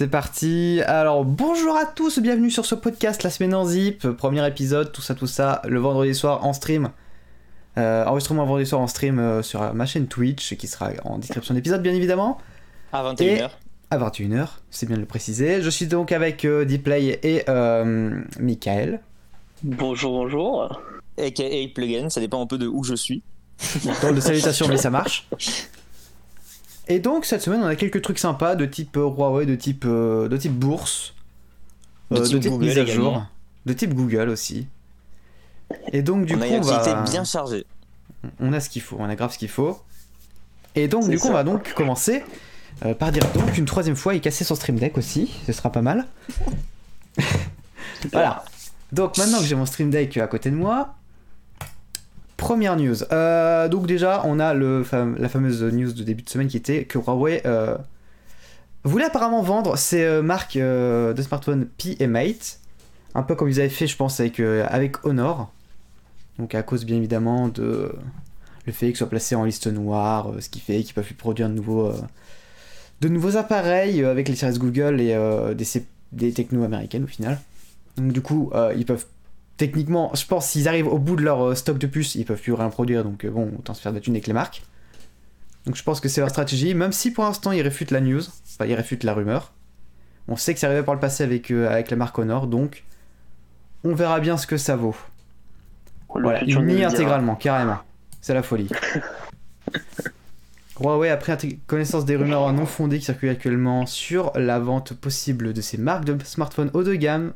C'est 0.00 0.08
parti. 0.08 0.80
Alors 0.86 1.26
bonjour 1.26 1.76
à 1.76 1.84
tous, 1.84 2.20
bienvenue 2.20 2.50
sur 2.50 2.64
ce 2.64 2.74
podcast 2.74 3.22
La 3.22 3.28
semaine 3.28 3.54
en 3.54 3.66
zip, 3.66 4.08
premier 4.12 4.48
épisode, 4.48 4.92
tout 4.92 5.02
ça, 5.02 5.14
tout 5.14 5.26
ça, 5.26 5.60
le 5.66 5.78
vendredi 5.78 6.14
soir 6.14 6.42
en 6.46 6.54
stream. 6.54 6.88
Euh, 7.76 8.06
enregistrement 8.06 8.44
le 8.44 8.48
vendredi 8.48 8.66
soir 8.66 8.80
en 8.80 8.86
stream 8.86 9.18
euh, 9.18 9.42
sur 9.42 9.74
ma 9.74 9.84
chaîne 9.84 10.06
Twitch 10.06 10.56
qui 10.56 10.68
sera 10.68 10.92
en 11.04 11.18
description 11.18 11.52
d'épisode 11.52 11.82
bien 11.82 11.92
évidemment. 11.92 12.38
À 12.94 13.02
21h. 13.12 13.50
À 13.90 13.98
21h, 13.98 14.48
c'est 14.70 14.86
bien 14.86 14.96
de 14.96 15.02
le 15.02 15.06
préciser. 15.06 15.60
Je 15.60 15.68
suis 15.68 15.86
donc 15.86 16.12
avec 16.12 16.46
euh, 16.46 16.64
Dplay 16.64 17.20
et 17.22 17.42
euh, 17.50 18.22
Michael. 18.38 19.02
Bonjour, 19.62 20.12
bonjour. 20.12 20.80
AKA 21.18 21.74
Plugin, 21.74 22.08
ça 22.08 22.20
dépend 22.20 22.40
un 22.40 22.46
peu 22.46 22.56
de 22.56 22.66
où 22.66 22.84
je 22.84 22.94
suis. 22.94 23.22
Dans 24.00 24.12
de 24.14 24.20
salutations, 24.20 24.66
mais 24.66 24.78
ça 24.78 24.88
marche. 24.88 25.28
Et 26.90 26.98
donc 26.98 27.24
cette 27.24 27.40
semaine, 27.40 27.60
on 27.62 27.66
a 27.66 27.76
quelques 27.76 28.02
trucs 28.02 28.18
sympas 28.18 28.56
de 28.56 28.66
type 28.66 28.96
euh, 28.96 29.06
Huawei, 29.08 29.46
de 29.46 29.54
type, 29.54 29.84
euh, 29.86 30.26
de 30.28 30.36
type 30.36 30.52
bourse, 30.52 31.14
De 32.10 32.18
euh, 32.18 32.24
type 32.24 32.42
Google 32.48 32.64
mise 32.64 32.78
à 32.78 32.82
également. 32.82 33.12
jour, 33.12 33.26
de 33.64 33.72
type 33.72 33.94
Google 33.94 34.28
aussi. 34.28 34.66
Et 35.92 36.02
donc 36.02 36.26
du 36.26 36.34
on 36.34 36.38
coup, 36.38 36.44
a 36.44 36.48
on 36.48 36.60
va... 36.62 37.02
bien 37.02 37.22
chargée. 37.22 37.64
on 38.40 38.52
a 38.52 38.58
ce 38.58 38.68
qu'il 38.68 38.82
faut, 38.82 38.96
on 38.98 39.08
a 39.08 39.14
grave 39.14 39.32
ce 39.32 39.38
qu'il 39.38 39.48
faut. 39.48 39.80
Et 40.74 40.88
donc 40.88 41.08
du 41.08 41.16
coup, 41.16 41.28
ça. 41.28 41.30
on 41.30 41.34
va 41.34 41.44
donc 41.44 41.72
commencer 41.74 42.24
euh, 42.84 42.92
par 42.94 43.12
dire 43.12 43.22
donc 43.34 43.56
une 43.56 43.66
troisième 43.66 43.94
fois 43.94 44.16
et 44.16 44.20
casser 44.20 44.42
son 44.42 44.56
Stream 44.56 44.76
Deck 44.76 44.98
aussi, 44.98 45.32
ce 45.46 45.52
sera 45.52 45.70
pas 45.70 45.82
mal. 45.82 46.06
Voilà. 48.12 48.44
Donc 48.92 49.18
maintenant 49.18 49.40
que 49.40 49.44
j'ai 49.44 49.54
mon 49.54 49.66
Stream 49.66 49.90
Deck 49.90 50.16
à 50.16 50.26
côté 50.26 50.50
de 50.50 50.56
moi, 50.56 50.94
première 52.40 52.76
news. 52.76 53.04
Euh, 53.12 53.68
donc 53.68 53.86
déjà, 53.86 54.22
on 54.24 54.40
a 54.40 54.54
la 54.54 55.28
fameuse 55.28 55.62
news 55.62 55.92
de 55.92 56.02
début 56.02 56.22
de 56.22 56.30
semaine 56.30 56.48
qui 56.48 56.56
était 56.56 56.84
que 56.84 56.98
Huawei 56.98 57.42
euh, 57.44 57.76
voulait 58.82 59.04
apparemment 59.04 59.42
vendre 59.42 59.76
ses 59.76 60.02
euh, 60.02 60.22
marques 60.22 60.56
de 60.56 61.22
smartphones 61.22 61.66
Pi 61.76 61.96
et 62.00 62.06
Mate, 62.06 62.58
un 63.14 63.22
peu 63.22 63.34
comme 63.34 63.50
ils 63.50 63.60
avaient 63.60 63.68
fait, 63.68 63.86
je 63.86 63.96
pense, 63.96 64.20
avec, 64.20 64.40
Honor. 65.04 65.52
Donc 66.38 66.54
à 66.54 66.62
cause 66.62 66.86
bien 66.86 66.96
évidemment 66.96 67.48
de 67.48 67.92
le 68.66 68.72
fait 68.72 68.86
qu'ils 68.86 68.96
soient 68.96 69.10
placés 69.10 69.34
en 69.34 69.44
liste 69.44 69.66
noire, 69.66 70.32
ce 70.40 70.48
qui 70.48 70.60
fait 70.60 70.82
qu'ils 70.82 70.94
peuvent 70.94 71.04
plus 71.04 71.14
produire 71.14 71.50
de 71.50 71.54
nouveaux, 71.54 73.36
appareils 73.36 74.02
avec 74.02 74.28
les 74.28 74.36
services 74.36 74.58
Google 74.58 74.98
et 75.00 75.14
des, 75.54 75.66
des 76.12 76.32
technos 76.32 76.64
américaines 76.64 77.04
au 77.04 77.08
final. 77.08 77.38
Donc 77.98 78.12
du 78.12 78.22
coup, 78.22 78.50
ils 78.74 78.86
peuvent 78.86 79.04
techniquement, 79.60 80.10
je 80.14 80.24
pense, 80.24 80.48
s'ils 80.48 80.68
arrivent 80.68 80.88
au 80.88 80.98
bout 80.98 81.16
de 81.16 81.22
leur 81.22 81.48
euh, 81.48 81.54
stock 81.54 81.76
de 81.76 81.86
puces, 81.86 82.14
ils 82.14 82.24
peuvent 82.24 82.40
plus 82.40 82.54
rien 82.54 82.70
produire, 82.70 83.04
donc 83.04 83.26
euh, 83.26 83.30
bon, 83.30 83.52
autant 83.58 83.74
se 83.74 83.82
faire 83.82 83.92
de 83.92 83.98
la 83.98 84.00
thune 84.00 84.14
avec 84.14 84.26
les 84.26 84.32
marques. 84.32 84.62
Donc 85.66 85.76
je 85.76 85.82
pense 85.82 86.00
que 86.00 86.08
c'est 86.08 86.22
leur 86.22 86.30
stratégie, 86.30 86.72
même 86.74 86.92
si 86.92 87.10
pour 87.12 87.24
l'instant 87.24 87.52
ils 87.52 87.60
réfutent 87.60 87.90
la 87.90 88.00
news, 88.00 88.22
enfin 88.22 88.64
ils 88.64 88.72
réfutent 88.74 89.04
la 89.04 89.12
rumeur. 89.12 89.52
On 90.28 90.36
sait 90.36 90.54
que 90.54 90.60
c'est 90.60 90.66
arrivé 90.66 90.82
par 90.82 90.94
le 90.94 91.00
passé 91.00 91.24
avec, 91.24 91.50
euh, 91.50 91.70
avec 91.70 91.90
la 91.90 91.98
marque 91.98 92.18
Honor, 92.18 92.46
donc 92.46 92.84
on 93.84 93.94
verra 93.94 94.18
bien 94.18 94.38
ce 94.38 94.46
que 94.46 94.56
ça 94.56 94.76
vaut. 94.76 94.96
Le 96.14 96.22
Voilà, 96.22 96.38
futur 96.38 96.60
il 96.62 96.64
nous 96.64 96.64
nie 96.64 96.72
le 96.80 96.86
dira. 96.86 96.86
intégralement, 96.86 97.36
carrément. 97.36 97.80
C'est 98.22 98.32
la 98.32 98.42
folie. 98.42 98.70
Huawei 100.80 101.10
a 101.10 101.18
pris 101.18 101.58
connaissance 101.66 102.06
des 102.06 102.16
rumeurs 102.16 102.50
non 102.54 102.64
fondées 102.64 102.98
qui 102.98 103.04
circulent 103.04 103.28
actuellement 103.28 103.84
sur 103.84 104.32
la 104.36 104.58
vente 104.58 104.94
possible 104.94 105.52
de 105.52 105.60
ses 105.60 105.76
marques 105.76 106.06
de 106.06 106.16
smartphones 106.24 106.70
haut 106.72 106.82
de 106.82 106.94
gamme. 106.94 107.34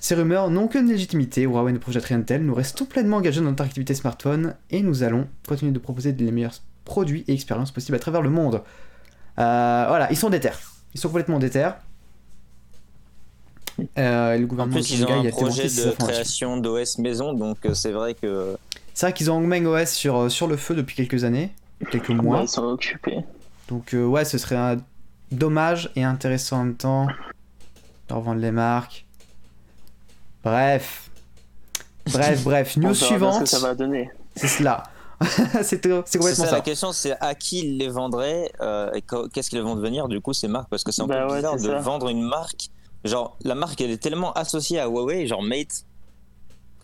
Ces 0.00 0.14
rumeurs 0.14 0.50
n'ont 0.50 0.68
qu'une 0.68 0.88
légitimité, 0.88 1.42
Huawei 1.42 1.72
ne 1.72 1.78
projette 1.78 2.04
rien 2.04 2.18
de 2.20 2.24
tel, 2.24 2.44
nous 2.44 2.54
restons 2.54 2.84
pleinement 2.84 3.18
engagés 3.18 3.40
dans 3.40 3.50
notre 3.50 3.64
activité 3.64 3.94
smartphone 3.94 4.54
et 4.70 4.82
nous 4.82 5.02
allons 5.02 5.26
continuer 5.46 5.72
de 5.72 5.78
proposer 5.78 6.12
les 6.12 6.30
meilleurs 6.30 6.54
produits 6.84 7.24
et 7.28 7.32
expériences 7.34 7.70
possibles 7.70 7.96
à 7.96 8.00
travers 8.00 8.22
le 8.22 8.30
monde. 8.30 8.62
Euh, 9.38 9.84
voilà, 9.88 10.08
ils 10.10 10.16
sont 10.16 10.30
déter. 10.30 10.50
Ils 10.94 11.00
sont 11.00 11.08
complètement 11.08 11.38
déter. 11.38 11.68
Euh, 13.98 14.36
le 14.36 14.44
En 14.44 14.46
gouvernement 14.48 14.74
plus, 14.76 14.90
ils 14.90 15.04
ont 15.04 15.24
un 15.24 15.30
projet 15.30 15.64
de 15.68 15.90
création 15.96 16.56
d'OS 16.56 16.98
maison, 16.98 17.32
donc 17.32 17.58
euh, 17.64 17.74
c'est 17.74 17.92
vrai 17.92 18.14
que 18.14 18.56
C'est 18.94 19.06
vrai 19.06 19.12
qu'ils 19.12 19.30
ont 19.30 19.36
Hongmeng 19.36 19.66
OS 19.66 19.90
sur, 19.90 20.30
sur 20.30 20.48
le 20.48 20.56
feu 20.56 20.74
depuis 20.74 20.96
quelques 20.96 21.22
années, 21.22 21.52
quelques 21.92 22.08
Ouais, 22.08 22.14
mois. 22.16 22.42
ils 22.42 22.48
sont 22.48 22.64
occupés. 22.64 23.18
Donc 23.68 23.94
euh, 23.94 24.04
ouais, 24.04 24.24
ce 24.24 24.36
serait 24.38 24.56
un 24.56 24.78
dommage 25.30 25.90
et 25.94 26.02
intéressant 26.02 26.60
en 26.60 26.64
même 26.64 26.74
temps 26.74 27.06
de 28.08 28.14
revendre 28.14 28.40
les 28.40 28.50
marques. 28.50 29.04
Bref. 30.44 31.10
Bref, 32.12 32.42
bref. 32.44 32.76
News 32.76 32.94
ce 32.94 33.04
suivante, 33.04 33.40
que 33.42 33.46
ça 33.48 33.58
va 33.58 33.74
donner. 33.74 34.10
c'est 34.36 34.48
cela. 34.48 34.84
c'est 35.62 35.80
tout- 35.80 36.02
c'est 36.06 36.12
c'est 36.12 36.18
complètement 36.18 36.44
ça, 36.44 36.50
ça. 36.50 36.56
la 36.56 36.60
question, 36.62 36.92
c'est 36.92 37.16
à 37.20 37.34
qui 37.34 37.58
ils 37.60 37.78
les 37.78 37.88
vendraient 37.88 38.52
euh, 38.60 38.90
et 38.94 39.02
qu'est-ce 39.32 39.50
qu'ils 39.50 39.60
vont 39.62 39.74
devenir 39.74 40.06
du 40.08 40.20
coup 40.20 40.32
ces 40.32 40.46
marques? 40.48 40.68
Parce 40.70 40.84
que 40.84 40.92
c'est 40.92 41.02
un 41.02 41.06
Bah 41.06 41.24
peu 41.26 41.32
ouais, 41.32 41.36
bizarre 41.38 41.56
de 41.56 41.60
ça. 41.62 41.78
vendre 41.80 42.08
une 42.08 42.22
marque. 42.22 42.68
Genre 43.04 43.36
la 43.42 43.54
marque 43.56 43.80
elle 43.80 43.90
est 43.90 44.02
tellement 44.02 44.32
associée 44.34 44.78
à 44.78 44.86
Huawei, 44.86 45.26
genre 45.26 45.42
Mate, 45.42 45.84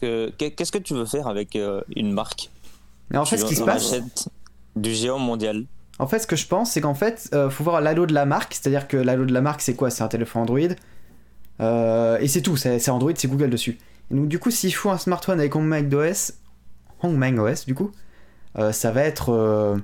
que 0.00 0.30
qu'est- 0.36 0.50
qu'est-ce 0.50 0.72
que 0.72 0.78
tu 0.78 0.94
veux 0.94 1.06
faire 1.06 1.28
avec 1.28 1.54
euh, 1.56 1.80
une 1.94 2.12
marque? 2.12 2.50
Mais 3.10 3.18
en 3.18 3.24
fait, 3.24 3.36
Tu 3.36 3.42
ce 3.42 3.46
qui 3.48 3.54
se 3.56 3.62
passe, 3.62 3.94
du 4.76 4.92
géant 4.92 5.18
mondial. 5.18 5.64
en 6.00 6.06
fait, 6.08 6.18
ce 6.18 6.26
que 6.26 6.36
je 6.36 6.46
pense, 6.48 6.72
c'est 6.72 6.80
qu'en 6.80 6.94
fait, 6.94 7.28
euh, 7.34 7.50
faut 7.50 7.62
voir 7.64 7.80
l'halo 7.80 8.06
de 8.06 8.14
la 8.14 8.24
marque. 8.26 8.54
C'est-à-dire 8.54 8.88
que 8.88 8.96
l'halo 8.96 9.24
de 9.24 9.32
la 9.32 9.40
marque, 9.42 9.60
c'est 9.60 9.74
quoi? 9.76 9.90
C'est 9.90 10.02
un 10.02 10.08
téléphone 10.08 10.42
Android. 10.42 10.58
Euh, 11.60 12.18
et 12.18 12.28
c'est 12.28 12.42
tout. 12.42 12.56
C'est 12.56 12.88
Android, 12.88 13.12
c'est 13.14 13.28
Google 13.28 13.50
dessus. 13.50 13.78
Et 14.10 14.14
donc 14.14 14.28
du 14.28 14.38
coup, 14.38 14.50
s'il 14.50 14.74
faut 14.74 14.90
un 14.90 14.98
smartphone 14.98 15.38
avec 15.38 15.54
Hongmeng 15.54 15.92
OS, 15.92 16.34
OS, 17.02 17.66
du 17.66 17.74
coup, 17.74 17.92
euh, 18.58 18.72
ça 18.72 18.90
va 18.90 19.02
être 19.02 19.30
euh, 19.30 19.76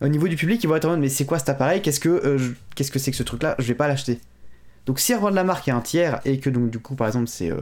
au 0.00 0.08
niveau 0.08 0.28
du 0.28 0.36
public, 0.36 0.62
ils 0.62 0.66
vont 0.66 0.76
être 0.76 0.84
en 0.84 0.90
mode 0.90 1.00
mais 1.00 1.08
c'est 1.08 1.24
quoi 1.24 1.38
cet 1.38 1.48
appareil? 1.48 1.82
Qu'est-ce 1.82 2.00
que 2.00 2.38
qu'est-ce 2.74 2.90
que 2.90 2.98
c'est 2.98 3.10
que 3.10 3.16
ce 3.16 3.22
truc-là? 3.22 3.54
Je 3.58 3.66
vais 3.66 3.74
pas 3.74 3.88
l'acheter. 3.88 4.20
Donc 4.86 5.00
si 5.00 5.14
revendent 5.14 5.34
la 5.34 5.44
marque 5.44 5.68
à 5.68 5.76
un 5.76 5.80
tiers 5.80 6.20
et 6.24 6.40
que 6.40 6.50
donc 6.50 6.70
du 6.70 6.78
coup, 6.78 6.94
par 6.94 7.06
exemple, 7.06 7.28
c'est 7.28 7.52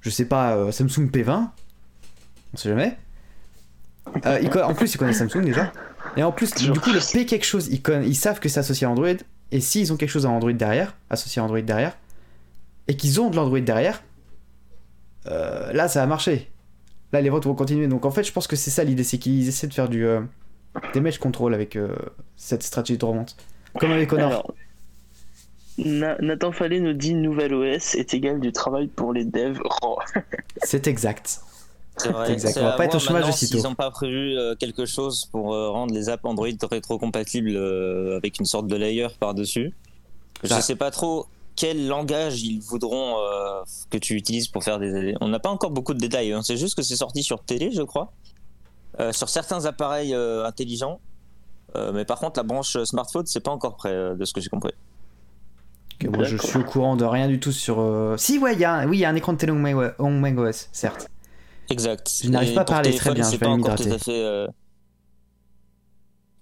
je 0.00 0.10
sais 0.10 0.26
pas 0.26 0.70
Samsung 0.72 1.10
P20, 1.10 1.48
on 2.52 2.56
sait 2.56 2.68
jamais. 2.68 2.96
En 4.06 4.74
plus, 4.74 4.94
ils 4.94 4.98
connaissent 4.98 5.18
Samsung 5.18 5.44
déjà. 5.44 5.72
Et 6.16 6.22
en 6.22 6.32
plus, 6.32 6.54
du 6.54 6.78
coup, 6.80 6.92
le 6.92 7.12
P 7.12 7.26
quelque 7.26 7.44
chose, 7.44 7.68
ils, 7.68 8.14
savent 8.14 8.40
que 8.40 8.48
c'est 8.48 8.60
associé 8.60 8.86
à 8.86 8.90
Android. 8.90 9.08
Et 9.52 9.60
s'ils 9.60 9.92
ont 9.92 9.96
quelque 9.96 10.10
chose 10.10 10.26
à 10.26 10.30
Android 10.30 10.52
derrière, 10.52 10.96
associé 11.10 11.40
à 11.40 11.44
Android 11.44 11.60
derrière, 11.60 11.96
et 12.88 12.96
qu'ils 12.96 13.20
ont 13.20 13.30
de 13.30 13.36
l'Android 13.36 13.60
derrière, 13.60 14.02
euh, 15.26 15.72
là, 15.72 15.88
ça 15.88 16.00
va 16.00 16.06
marcher. 16.06 16.50
Là, 17.12 17.20
les 17.20 17.30
ventes 17.30 17.46
vont 17.46 17.54
continuer. 17.54 17.88
Donc, 17.88 18.04
en 18.04 18.10
fait, 18.10 18.24
je 18.24 18.32
pense 18.32 18.46
que 18.46 18.56
c'est 18.56 18.70
ça 18.70 18.84
l'idée, 18.84 19.04
c'est 19.04 19.18
qu'ils 19.18 19.48
essaient 19.48 19.66
de 19.66 19.74
faire 19.74 19.88
du 19.88 20.06
euh, 20.06 20.20
damage 20.94 21.18
control 21.18 21.54
avec 21.54 21.76
euh, 21.76 21.94
cette 22.36 22.62
stratégie 22.62 22.98
de 22.98 23.04
revente. 23.04 23.36
Comme 23.78 23.92
avec 23.92 24.12
Honor. 24.12 24.30
Alors, 24.30 24.54
Nathan 25.78 26.52
Fallet 26.52 26.80
nous 26.80 26.94
dit 26.94 27.14
nouvelle 27.14 27.52
OS 27.54 27.94
est 27.96 28.14
égal 28.14 28.40
du 28.40 28.50
travail 28.52 28.86
pour 28.86 29.12
les 29.12 29.24
devs. 29.24 29.60
Oh. 29.82 29.98
C'est 30.62 30.86
exact. 30.86 31.40
C'est 31.98 32.10
vrai. 32.10 32.32
Exact, 32.32 32.58
on 32.58 32.62
va 32.64 32.72
pas 32.72 32.84
être 32.84 32.94
au 32.94 32.98
chômage 32.98 33.28
aussitôt. 33.28 33.56
S'ils 33.58 33.64
n'ont 33.66 33.74
pas 33.74 33.90
prévu 33.90 34.36
euh, 34.36 34.54
quelque 34.54 34.84
chose 34.84 35.26
pour 35.26 35.54
euh, 35.54 35.70
rendre 35.70 35.94
les 35.94 36.08
apps 36.10 36.24
Android 36.24 36.48
rétro-compatibles 36.62 37.56
euh, 37.56 38.16
avec 38.18 38.38
une 38.38 38.44
sorte 38.44 38.66
de 38.66 38.76
layer 38.76 39.06
par-dessus. 39.18 39.72
Je 40.42 40.48
Ça- 40.48 40.60
sais 40.60 40.76
pas 40.76 40.90
trop 40.90 41.26
quel 41.56 41.88
langage 41.88 42.42
ils 42.42 42.60
voudront 42.60 43.16
euh, 43.18 43.62
que 43.90 43.98
tu 43.98 44.14
utilises 44.14 44.48
pour 44.48 44.62
faire 44.62 44.78
des. 44.78 45.14
On 45.20 45.28
n'a 45.28 45.38
pas 45.40 45.48
encore 45.50 45.70
beaucoup 45.70 45.94
de 45.94 45.98
détails. 45.98 46.34
On 46.34 46.42
sait 46.42 46.56
juste 46.56 46.74
que 46.76 46.82
c'est 46.82 46.96
sorti 46.96 47.22
sur 47.22 47.42
télé, 47.42 47.70
je 47.72 47.82
crois, 47.82 48.12
Euh, 49.00 49.12
sur 49.12 49.28
certains 49.28 49.64
appareils 49.66 50.14
euh, 50.14 50.46
intelligents. 50.46 51.00
Euh, 51.74 51.92
mais 51.92 52.04
par 52.06 52.18
contre, 52.18 52.38
la 52.38 52.44
branche 52.44 52.76
smartphone, 52.84 53.26
c'est 53.26 53.40
pas 53.40 53.50
encore 53.50 53.76
prêt, 53.76 53.92
euh, 53.92 54.14
de 54.14 54.24
ce 54.24 54.32
que 54.32 54.40
j'ai 54.40 54.48
compris. 54.48 54.72
Que 55.98 56.08
moi, 56.08 56.24
je 56.24 56.36
suis 56.36 56.58
au 56.58 56.64
courant 56.64 56.96
de 56.96 57.04
rien 57.04 57.26
du 57.28 57.40
tout 57.40 57.52
sur. 57.52 57.80
euh, 57.80 58.16
Si, 58.18 58.38
ouais, 58.38 58.52
il 58.54 58.60
y, 58.60 58.64
a 58.64 58.72
un- 58.74 58.88
oui, 58.88 58.98
il 58.98 59.00
y 59.00 59.04
a 59.04 59.08
un 59.10 59.14
écran 59.14 59.32
de 59.32 59.38
télé 59.38 59.52
Hongmeng 59.52 60.38
OS, 60.38 60.68
certes. 60.72 61.08
Exact. 61.68 62.10
Je 62.22 62.28
n'arrive 62.30 62.54
pas 62.54 62.60
à 62.60 62.64
parler 62.64 62.94
très 62.94 63.12
bien, 63.12 63.24
c'est 63.24 63.32
je 63.36 63.40
vais 63.40 63.46
pas 63.46 63.50
encore 63.52 63.74
tout 63.74 63.82
à 63.90 63.98
fait. 63.98 64.46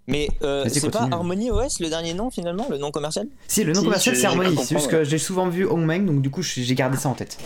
Mais 0.07 0.29
euh, 0.43 0.67
c'est 0.69 0.91
pas. 0.91 1.09
Harmony 1.11 1.51
OS 1.51 1.81
le 1.81 1.89
dernier 1.89 2.13
nom 2.15 2.31
finalement, 2.31 2.67
le 2.71 2.77
nom 2.79 2.91
commercial? 2.91 3.27
Si, 3.49 3.65
le 3.65 3.73
nom 3.73 3.81
Si, 3.81 3.85
commercial 3.87 4.17
c'est 4.17 4.27
Harmony. 4.27 4.57
C'est 4.57 4.77
juste 4.77 4.91
que 4.91 5.03
j'ai 5.05 5.19
souvent 5.19 5.49
vu 5.49 5.67
Hongmeng, 5.67 6.05
donc 6.05 6.21
du 6.21 6.31
coup, 6.31 6.43
j'ai 6.43 6.75
gardé 6.75 6.97
ça 6.97 7.09
en 7.09 7.15
tête. 7.15 7.39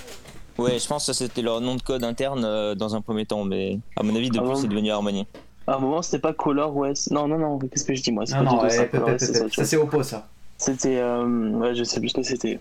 Ouais, 0.59 0.79
je 0.81 0.89
pense 0.89 1.07
que 1.07 1.13
c'était 1.13 1.43
leur 1.43 1.61
nom 1.61 1.77
de 1.77 1.83
code 1.83 2.03
interne 2.03 2.45
euh, 2.45 2.75
dans 2.75 2.97
un 2.97 3.01
premier 3.01 3.27
temps, 3.27 3.45
mais 3.45 3.79
à 3.97 4.03
mon 4.03 4.15
avis, 4.17 4.29
depuis, 4.29 4.41
Ah 4.43 4.49
bon 4.49 4.55
c'est 4.57 4.67
devenu 4.67 4.91
Harmony. 4.91 5.25
À 5.69 5.77
un 5.77 5.79
moment, 5.79 6.03
c'était 6.03 6.19
pas 6.19 6.33
Color 6.33 6.77
OS. 6.77 7.11
Non, 7.13 7.29
non, 7.29 7.39
non, 7.39 7.59
qu'est-ce 7.59 7.85
que 7.85 7.95
je 7.95 8.03
dis 8.03 8.11
moi? 8.11 8.25
C'est 8.27 8.35
Non, 8.37 8.45
pas 8.45 8.51
non, 8.51 8.63
du 8.63 8.69
tout 8.69 8.75
ça. 8.75 9.05
ouais, 9.05 9.19
ça, 9.51 9.65
c'est 9.65 9.77
Oppo 9.77 10.03
ça. 10.03 10.27
C'était. 10.57 10.97
euh, 10.97 11.51
Ouais, 11.51 11.75
je 11.77 11.85
sais 11.85 12.01
plus 12.01 12.09
ce 12.09 12.15
que 12.15 12.23
c'était. 12.25 12.59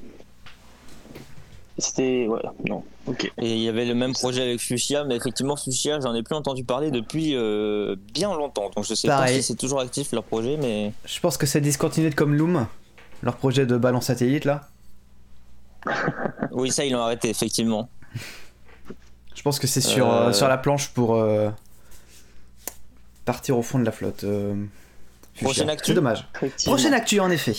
C'était. 1.79 2.27
Ouais, 2.27 2.41
non, 2.67 2.83
ok. 3.05 3.31
Et 3.39 3.53
il 3.53 3.59
y 3.61 3.69
avait 3.69 3.85
le 3.85 3.93
même 3.93 4.13
projet 4.13 4.41
avec 4.41 4.59
Fuchsia, 4.59 5.03
mais 5.03 5.15
effectivement, 5.15 5.55
Fuchsia, 5.55 5.99
j'en 5.99 6.15
ai 6.15 6.23
plus 6.23 6.33
entendu 6.35 6.63
parler 6.63 6.89
depuis 6.89 7.35
euh, 7.35 7.95
bien 8.13 8.33
longtemps. 8.35 8.71
Donc 8.75 8.83
je 8.85 8.95
sais 8.95 9.07
Pareil. 9.07 9.35
pas 9.35 9.41
si 9.41 9.47
c'est 9.47 9.55
toujours 9.55 9.79
actif 9.79 10.11
leur 10.11 10.23
projet, 10.23 10.57
mais. 10.57 10.91
Je 11.05 11.19
pense 11.19 11.37
que 11.37 11.45
c'est 11.45 11.61
discontinué 11.61 12.09
de 12.09 12.15
comme 12.15 12.33
Loom, 12.33 12.65
leur 13.21 13.35
projet 13.37 13.65
de 13.67 13.77
ballon 13.77 14.01
satellite 14.01 14.45
là. 14.45 14.67
Oui, 16.51 16.71
ça, 16.71 16.83
ils 16.83 16.91
l'ont 16.93 17.01
arrêté, 17.01 17.29
effectivement. 17.29 17.89
Je 19.35 19.41
pense 19.43 19.59
que 19.59 19.67
c'est 19.67 19.81
sur, 19.81 20.11
Euh. 20.11 20.29
euh, 20.29 20.33
sur 20.33 20.47
la 20.47 20.57
planche 20.57 20.89
pour 20.89 21.15
euh, 21.15 21.49
partir 23.25 23.57
au 23.57 23.61
fond 23.61 23.77
de 23.79 23.85
la 23.85 23.91
flotte. 23.91 24.23
euh. 24.23 24.55
Prochaine 25.41 25.69
actu 25.69 25.87
C'est 25.91 25.93
dommage. 25.93 26.27
Prochaine 26.65 26.95
actu 26.95 27.19
en 27.19 27.29
effet. 27.29 27.55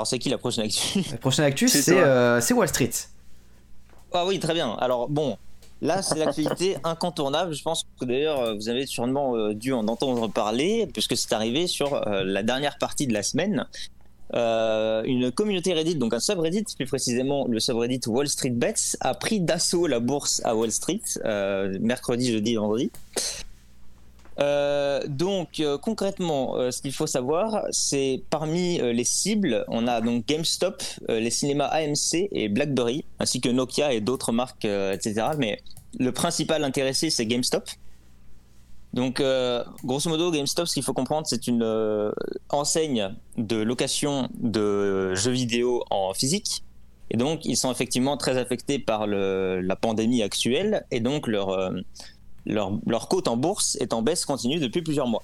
Alors, 0.00 0.06
c'est 0.06 0.18
qui 0.18 0.30
la 0.30 0.38
prochaine 0.38 0.64
actu 0.64 1.02
La 1.10 1.18
prochaine 1.20 1.44
actu, 1.44 1.68
C'est 1.68 1.82
c'est 1.82 1.92
toi. 1.92 2.00
euh, 2.00 2.40
c'est 2.40 2.54
Wall 2.54 2.68
Street. 2.68 2.88
Ah 4.14 4.24
oui, 4.26 4.40
très 4.40 4.54
bien. 4.54 4.72
Alors, 4.80 5.10
bon, 5.10 5.36
là, 5.82 6.00
c'est 6.00 6.18
l'actualité 6.18 6.78
incontournable. 6.84 7.52
Je 7.52 7.62
pense 7.62 7.84
que 8.00 8.06
d'ailleurs, 8.06 8.40
euh, 8.40 8.54
vous 8.54 8.70
avez 8.70 8.86
sûrement 8.86 9.36
euh, 9.36 9.52
dû 9.54 9.74
en 9.74 9.86
entendre 9.88 10.26
parler, 10.28 10.88
puisque 10.90 11.18
c'est 11.18 11.34
arrivé 11.34 11.66
sur 11.66 11.92
euh, 11.94 12.24
la 12.24 12.42
dernière 12.42 12.78
partie 12.78 13.06
de 13.06 13.12
la 13.12 13.22
semaine. 13.22 13.66
Euh, 14.32 15.02
une 15.04 15.30
communauté 15.32 15.74
Reddit, 15.74 15.96
donc 15.96 16.14
un 16.14 16.20
subreddit, 16.20 16.64
plus 16.76 16.86
précisément 16.86 17.46
le 17.46 17.60
subreddit 17.60 18.00
Wall 18.06 18.28
Street 18.28 18.50
Bets, 18.50 18.96
a 19.00 19.12
pris 19.12 19.40
d'assaut 19.40 19.86
la 19.86 20.00
bourse 20.00 20.40
à 20.44 20.56
Wall 20.56 20.72
Street, 20.72 21.02
euh, 21.26 21.76
mercredi, 21.80 22.32
jeudi, 22.32 22.54
vendredi. 22.54 22.90
Euh, 24.42 25.00
donc 25.06 25.60
euh, 25.60 25.76
concrètement, 25.76 26.56
euh, 26.56 26.70
ce 26.70 26.80
qu'il 26.80 26.92
faut 26.92 27.06
savoir, 27.06 27.62
c'est 27.70 28.22
parmi 28.30 28.78
les 28.78 29.04
cibles, 29.04 29.64
on 29.68 29.86
a 29.86 30.00
donc 30.00 30.26
GameStop, 30.26 30.82
les 31.08 31.30
cinémas 31.30 31.66
AMC 31.66 32.28
et 32.32 32.48
BlackBerry, 32.48 33.04
ainsi 33.18 33.40
que 33.40 33.48
Nokia 33.48 33.92
et 33.92 34.00
d'autres 34.00 34.32
marques, 34.32 34.64
etc. 34.64 35.28
Mais 35.38 35.60
le 35.98 36.12
principal 36.12 36.64
intéressé, 36.64 37.10
c'est 37.10 37.26
GameStop. 37.26 37.68
Donc, 38.92 39.22
grosso 39.84 40.10
modo, 40.10 40.32
GameStop, 40.32 40.66
ce 40.66 40.74
qu'il 40.74 40.82
faut 40.82 40.92
comprendre, 40.92 41.26
c'est 41.26 41.46
une 41.46 41.64
enseigne 42.48 43.14
de 43.36 43.56
location 43.56 44.28
de 44.34 45.14
jeux 45.14 45.30
vidéo 45.30 45.84
en 45.90 46.12
physique. 46.12 46.64
Et 47.12 47.16
donc, 47.16 47.44
ils 47.44 47.56
sont 47.56 47.70
effectivement 47.70 48.16
très 48.16 48.36
affectés 48.36 48.78
par 48.78 49.06
la 49.06 49.76
pandémie 49.76 50.22
actuelle. 50.22 50.86
Et 50.90 51.00
donc, 51.00 51.28
leur, 51.28 51.72
leur, 52.46 52.72
leur 52.86 53.08
cote 53.08 53.28
en 53.28 53.36
bourse 53.36 53.76
est 53.80 53.92
en 53.92 54.02
baisse 54.02 54.24
continue 54.24 54.58
depuis 54.58 54.82
plusieurs 54.82 55.06
mois. 55.06 55.22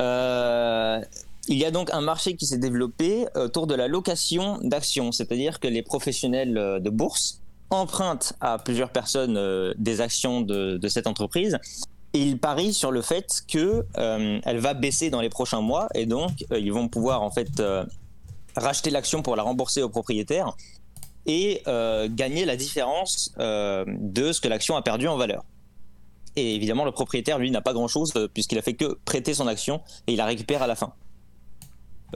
Euh, 0.00 1.00
il 1.48 1.58
y 1.58 1.64
a 1.64 1.70
donc 1.70 1.92
un 1.92 2.00
marché 2.00 2.36
qui 2.36 2.46
s'est 2.46 2.58
développé 2.58 3.26
autour 3.34 3.66
de 3.66 3.74
la 3.74 3.88
location 3.88 4.58
d'actions, 4.62 5.10
c'est-à-dire 5.12 5.58
que 5.58 5.66
les 5.66 5.82
professionnels 5.82 6.56
euh, 6.56 6.78
de 6.78 6.90
bourse 6.90 7.40
empruntent 7.70 8.34
à 8.40 8.58
plusieurs 8.58 8.90
personnes 8.90 9.36
euh, 9.36 9.74
des 9.76 10.00
actions 10.00 10.40
de, 10.40 10.76
de 10.76 10.88
cette 10.88 11.06
entreprise 11.06 11.58
et 12.14 12.20
ils 12.20 12.38
parient 12.38 12.74
sur 12.74 12.92
le 12.92 13.02
fait 13.02 13.42
que 13.48 13.84
euh, 13.96 14.38
elle 14.44 14.58
va 14.58 14.74
baisser 14.74 15.10
dans 15.10 15.20
les 15.20 15.30
prochains 15.30 15.62
mois 15.62 15.88
et 15.94 16.06
donc 16.06 16.44
ils 16.50 16.72
vont 16.72 16.88
pouvoir 16.88 17.22
en 17.22 17.30
fait 17.30 17.62
racheter 18.54 18.90
l'action 18.90 19.22
pour 19.22 19.34
la 19.34 19.42
rembourser 19.42 19.82
au 19.82 19.88
propriétaire 19.88 20.54
et 21.24 21.62
gagner 22.10 22.44
la 22.44 22.56
différence 22.56 23.32
de 23.38 24.32
ce 24.32 24.40
que 24.42 24.48
l'action 24.48 24.76
a 24.76 24.82
perdu 24.82 25.08
en 25.08 25.16
valeur. 25.16 25.42
Et 26.36 26.54
évidemment, 26.54 26.84
le 26.84 26.92
propriétaire, 26.92 27.38
lui, 27.38 27.50
n'a 27.50 27.60
pas 27.60 27.72
grand-chose 27.72 28.12
euh, 28.16 28.28
puisqu'il 28.28 28.58
a 28.58 28.62
fait 28.62 28.74
que 28.74 28.98
prêter 29.04 29.34
son 29.34 29.46
action 29.46 29.80
et 30.06 30.12
il 30.12 30.16
la 30.16 30.26
récupère 30.26 30.62
à 30.62 30.66
la 30.66 30.76
fin. 30.76 30.94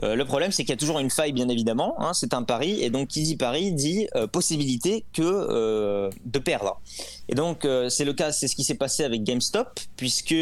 Euh, 0.03 0.15
le 0.15 0.25
problème, 0.25 0.51
c'est 0.51 0.63
qu'il 0.63 0.69
y 0.69 0.73
a 0.73 0.77
toujours 0.77 0.99
une 0.99 1.09
faille, 1.09 1.31
bien 1.31 1.49
évidemment. 1.49 1.95
hein, 1.99 2.13
c'est 2.13 2.33
un 2.33 2.43
pari, 2.43 2.81
et 2.83 2.89
donc 2.89 3.07
qui 3.07 3.23
dit 3.23 3.35
pari 3.35 3.71
dit 3.71 4.07
euh, 4.15 4.27
possibilité 4.27 5.05
que 5.13 5.23
euh, 5.23 6.09
de 6.25 6.39
perdre. 6.39 6.79
Et 7.29 7.35
donc, 7.35 7.67
c'est 7.89 8.05
le 8.05 8.13
cas, 8.13 8.31
c'est 8.31 8.47
ce 8.47 8.55
qui 8.55 8.63
s'est 8.63 8.75
passé 8.75 9.03
avec 9.03 9.23
GameStop, 9.23 9.79
puisque 9.95 10.35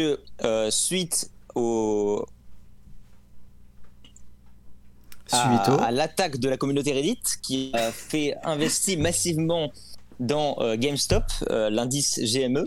suite 0.70 1.30
au, 1.54 2.24
à, 5.32 5.84
à 5.84 5.90
l'attaque 5.90 6.38
de 6.38 6.48
la 6.48 6.56
communauté 6.56 6.92
Reddit 6.92 7.18
qui 7.42 7.70
a 7.72 7.90
fait 7.90 8.34
investir 8.44 8.98
massivement 8.98 9.72
dans 10.20 10.56
GameStop, 10.76 11.24
l'indice 11.48 12.20
GME. 12.20 12.66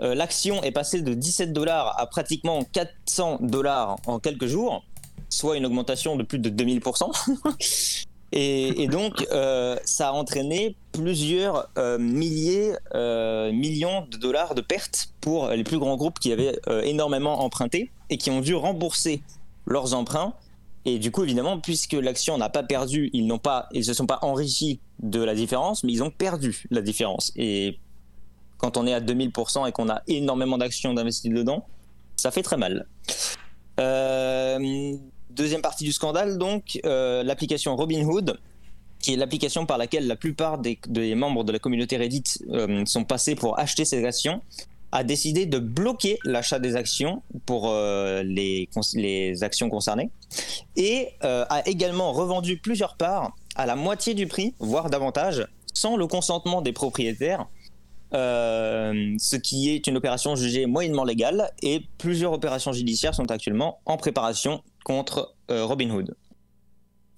Euh, 0.00 0.14
L'action 0.14 0.62
est 0.62 0.72
passée 0.72 1.02
de 1.02 1.14
17 1.14 1.52
dollars 1.52 1.98
à 1.98 2.06
pratiquement 2.06 2.64
400 2.72 3.38
dollars 3.42 3.96
en 4.06 4.18
quelques 4.18 4.46
jours, 4.46 4.84
soit 5.28 5.56
une 5.56 5.66
augmentation 5.66 6.16
de 6.16 6.22
plus 6.22 6.38
de 6.38 6.50
2000%. 6.50 8.04
Et, 8.36 8.88
donc, 8.88 9.24
euh, 9.30 9.76
ça 9.84 10.08
a 10.08 10.12
entraîné 10.12 10.74
plusieurs 10.90 11.68
euh, 11.78 11.98
milliers, 11.98 12.74
millions 12.92 14.08
de 14.10 14.16
dollars 14.16 14.56
de 14.56 14.60
pertes 14.60 15.10
pour 15.20 15.50
les 15.50 15.62
plus 15.62 15.78
grands 15.78 15.96
groupes 15.96 16.18
qui 16.18 16.32
avaient 16.32 16.58
énormément 16.82 17.44
emprunté 17.44 17.92
et 18.10 18.18
qui 18.18 18.30
ont 18.30 18.40
dû 18.40 18.56
rembourser 18.56 19.22
leurs 19.66 19.94
emprunts 19.94 20.34
et 20.86 20.98
du 20.98 21.10
coup, 21.10 21.22
évidemment, 21.22 21.58
puisque 21.58 21.94
l'action 21.94 22.36
n'a 22.36 22.50
pas 22.50 22.62
perdu, 22.62 23.08
ils 23.12 23.26
n'ont 23.26 23.38
pas, 23.38 23.68
ils 23.72 23.84
se 23.84 23.94
sont 23.94 24.06
pas 24.06 24.18
enrichis 24.22 24.80
de 25.02 25.22
la 25.22 25.34
différence, 25.34 25.82
mais 25.82 25.92
ils 25.92 26.02
ont 26.02 26.10
perdu 26.10 26.64
la 26.70 26.82
différence. 26.82 27.32
Et 27.36 27.78
quand 28.64 28.78
on 28.78 28.86
est 28.86 28.94
à 28.94 29.00
2000% 29.00 29.68
et 29.68 29.72
qu'on 29.72 29.90
a 29.90 30.00
énormément 30.06 30.56
d'actions 30.56 30.94
d'investis 30.94 31.30
dedans, 31.30 31.66
ça 32.16 32.30
fait 32.30 32.42
très 32.42 32.56
mal. 32.56 32.86
Euh, 33.78 34.96
deuxième 35.28 35.60
partie 35.60 35.84
du 35.84 35.92
scandale, 35.92 36.38
donc, 36.38 36.80
euh, 36.86 37.22
l'application 37.22 37.76
Robinhood, 37.76 38.40
qui 39.00 39.12
est 39.12 39.16
l'application 39.16 39.66
par 39.66 39.76
laquelle 39.76 40.06
la 40.06 40.16
plupart 40.16 40.56
des, 40.56 40.78
membres 41.14 41.44
de 41.44 41.52
la 41.52 41.58
communauté 41.58 41.98
Reddit 41.98 42.24
euh, 42.48 42.86
sont 42.86 43.04
passés 43.04 43.34
pour 43.34 43.58
acheter 43.58 43.84
ces 43.84 44.02
actions, 44.06 44.40
a 44.92 45.04
décidé 45.04 45.44
de 45.44 45.58
bloquer 45.58 46.18
l'achat 46.24 46.58
des 46.58 46.74
actions 46.74 47.22
pour 47.44 47.70
les, 47.70 48.68
actions 49.42 49.68
concernées 49.68 50.08
et 50.76 51.08
a 51.20 51.62
également 51.66 52.12
revendu 52.12 52.58
plusieurs 52.58 52.96
parts 52.96 53.36
à 53.56 53.66
la 53.66 53.74
moitié 53.76 54.14
du 54.14 54.26
prix, 54.28 54.54
voire 54.60 54.88
davantage, 54.88 55.46
sans 55.74 55.96
le 55.96 56.06
consentement 56.06 56.62
des 56.62 56.72
propriétaires, 56.72 57.46
euh, 58.14 59.14
ce 59.18 59.36
qui 59.36 59.70
est 59.70 59.86
une 59.86 59.96
opération 59.96 60.36
jugée 60.36 60.66
moyennement 60.66 61.04
légale 61.04 61.50
et 61.62 61.82
plusieurs 61.98 62.32
opérations 62.32 62.72
judiciaires 62.72 63.14
sont 63.14 63.30
actuellement 63.30 63.80
en 63.84 63.96
préparation 63.96 64.62
contre 64.84 65.34
euh, 65.50 65.64
Robinhood. 65.64 66.14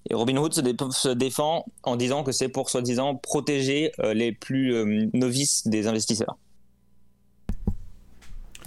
Et 0.09 0.15
Robinhood 0.15 0.53
se, 0.53 0.61
dé- 0.61 0.75
se 0.91 1.09
défend 1.09 1.65
en 1.83 1.97
disant 1.97 2.23
que 2.23 2.31
c'est 2.31 2.49
pour 2.49 2.69
soi-disant 2.69 3.15
protéger 3.15 3.91
euh, 3.99 4.13
les 4.13 4.31
plus 4.31 4.73
euh, 4.73 5.09
novices 5.13 5.67
des 5.67 5.85
investisseurs. 5.87 6.37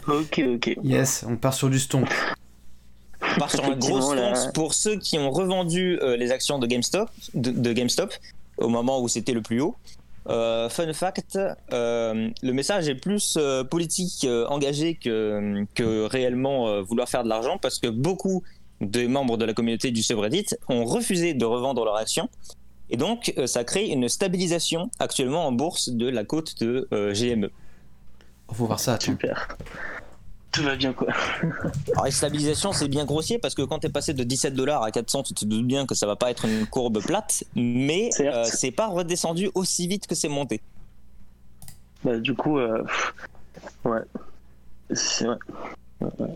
Ok, 0.06 0.43
ok. 0.55 0.77
Yes, 0.82 1.25
on 1.29 1.37
part 1.37 1.55
sur 1.55 1.69
du 1.71 1.79
stomp. 1.79 2.09
On 3.23 3.38
part 3.38 3.50
sur 3.50 3.65
un 3.65 3.77
gros 3.77 4.00
stonks 4.00 4.53
pour 4.55 4.75
ceux 4.75 4.97
qui 4.97 5.19
ont 5.19 5.31
revendu 5.31 5.99
euh, 6.00 6.17
les 6.17 6.31
actions 6.31 6.59
de 6.59 6.67
GameStop, 6.67 7.11
de, 7.35 7.50
de 7.50 7.73
GameStop 7.73 8.12
au 8.56 8.69
moment 8.69 9.00
où 9.00 9.09
c'était 9.09 9.32
le 9.32 9.43
plus 9.43 9.61
haut. 9.61 9.77
Euh, 10.28 10.69
fun 10.69 10.93
fact, 10.93 11.38
euh, 11.72 12.31
le 12.43 12.52
message 12.52 12.88
est 12.88 12.94
plus 12.94 13.37
euh, 13.38 13.64
politique 13.64 14.25
euh, 14.25 14.46
engagé 14.49 14.94
que, 14.94 15.64
que 15.75 16.05
réellement 16.05 16.69
euh, 16.69 16.82
vouloir 16.82 17.08
faire 17.08 17.25
de 17.25 17.28
l'argent 17.28 17.58
parce 17.58 17.78
que 17.78 17.88
beaucoup 17.88 18.43
de 18.81 19.06
membres 19.06 19.37
de 19.37 19.44
la 19.44 19.55
communauté 19.55 19.90
du 19.90 20.02
subreddit 20.02 20.46
ont 20.69 20.84
refusé 20.84 21.34
de 21.34 21.44
revendre 21.44 21.84
leurs 21.84 21.96
actions 21.96 22.28
et 22.90 22.96
donc 22.96 23.32
euh, 23.39 23.46
ça 23.46 23.65
crée 23.65 23.86
une 23.86 24.08
stabilisation 24.08 24.91
actuellement 24.98 25.46
en 25.46 25.53
bourse 25.53 25.89
de 25.89 26.08
la 26.08 26.24
cote 26.24 26.60
de 26.60 26.86
euh, 26.93 27.15
GME. 27.15 27.50
Faut 28.53 28.67
voir 28.67 28.81
ça, 28.81 28.94
attends. 28.94 29.12
Super. 29.12 29.48
Tout 30.52 30.62
va 30.64 30.74
bien, 30.76 30.92
quoi. 30.92 31.06
Alors, 31.92 32.04
la 32.04 32.10
stabilisation, 32.10 32.72
c'est 32.72 32.88
bien 32.88 33.04
grossier 33.04 33.38
parce 33.38 33.54
que 33.54 33.62
quand 33.62 33.78
tu 33.78 33.86
es 33.86 33.90
passé 33.90 34.14
de 34.14 34.24
17 34.24 34.54
dollars 34.54 34.82
à 34.82 34.90
400, 34.90 35.22
tu 35.22 35.34
te 35.34 35.44
doutes 35.44 35.66
bien 35.66 35.86
que 35.86 35.94
ça 35.94 36.06
va 36.06 36.16
pas 36.16 36.30
être 36.30 36.44
une 36.44 36.66
courbe 36.66 37.00
plate, 37.00 37.44
mais 37.54 38.10
Certes. 38.10 38.34
euh, 38.36 38.44
c'est 38.52 38.72
pas 38.72 38.88
redescendu 38.88 39.50
aussi 39.54 39.86
vite 39.86 40.06
que 40.08 40.14
c'est 40.16 40.28
monté. 40.28 40.60
Bah, 42.04 42.19
du 42.19 42.34
coup, 42.34 42.58
euh, 42.58 42.82
ouais. 43.84 44.00
C'est 44.92 45.28
ouais. 45.28 45.36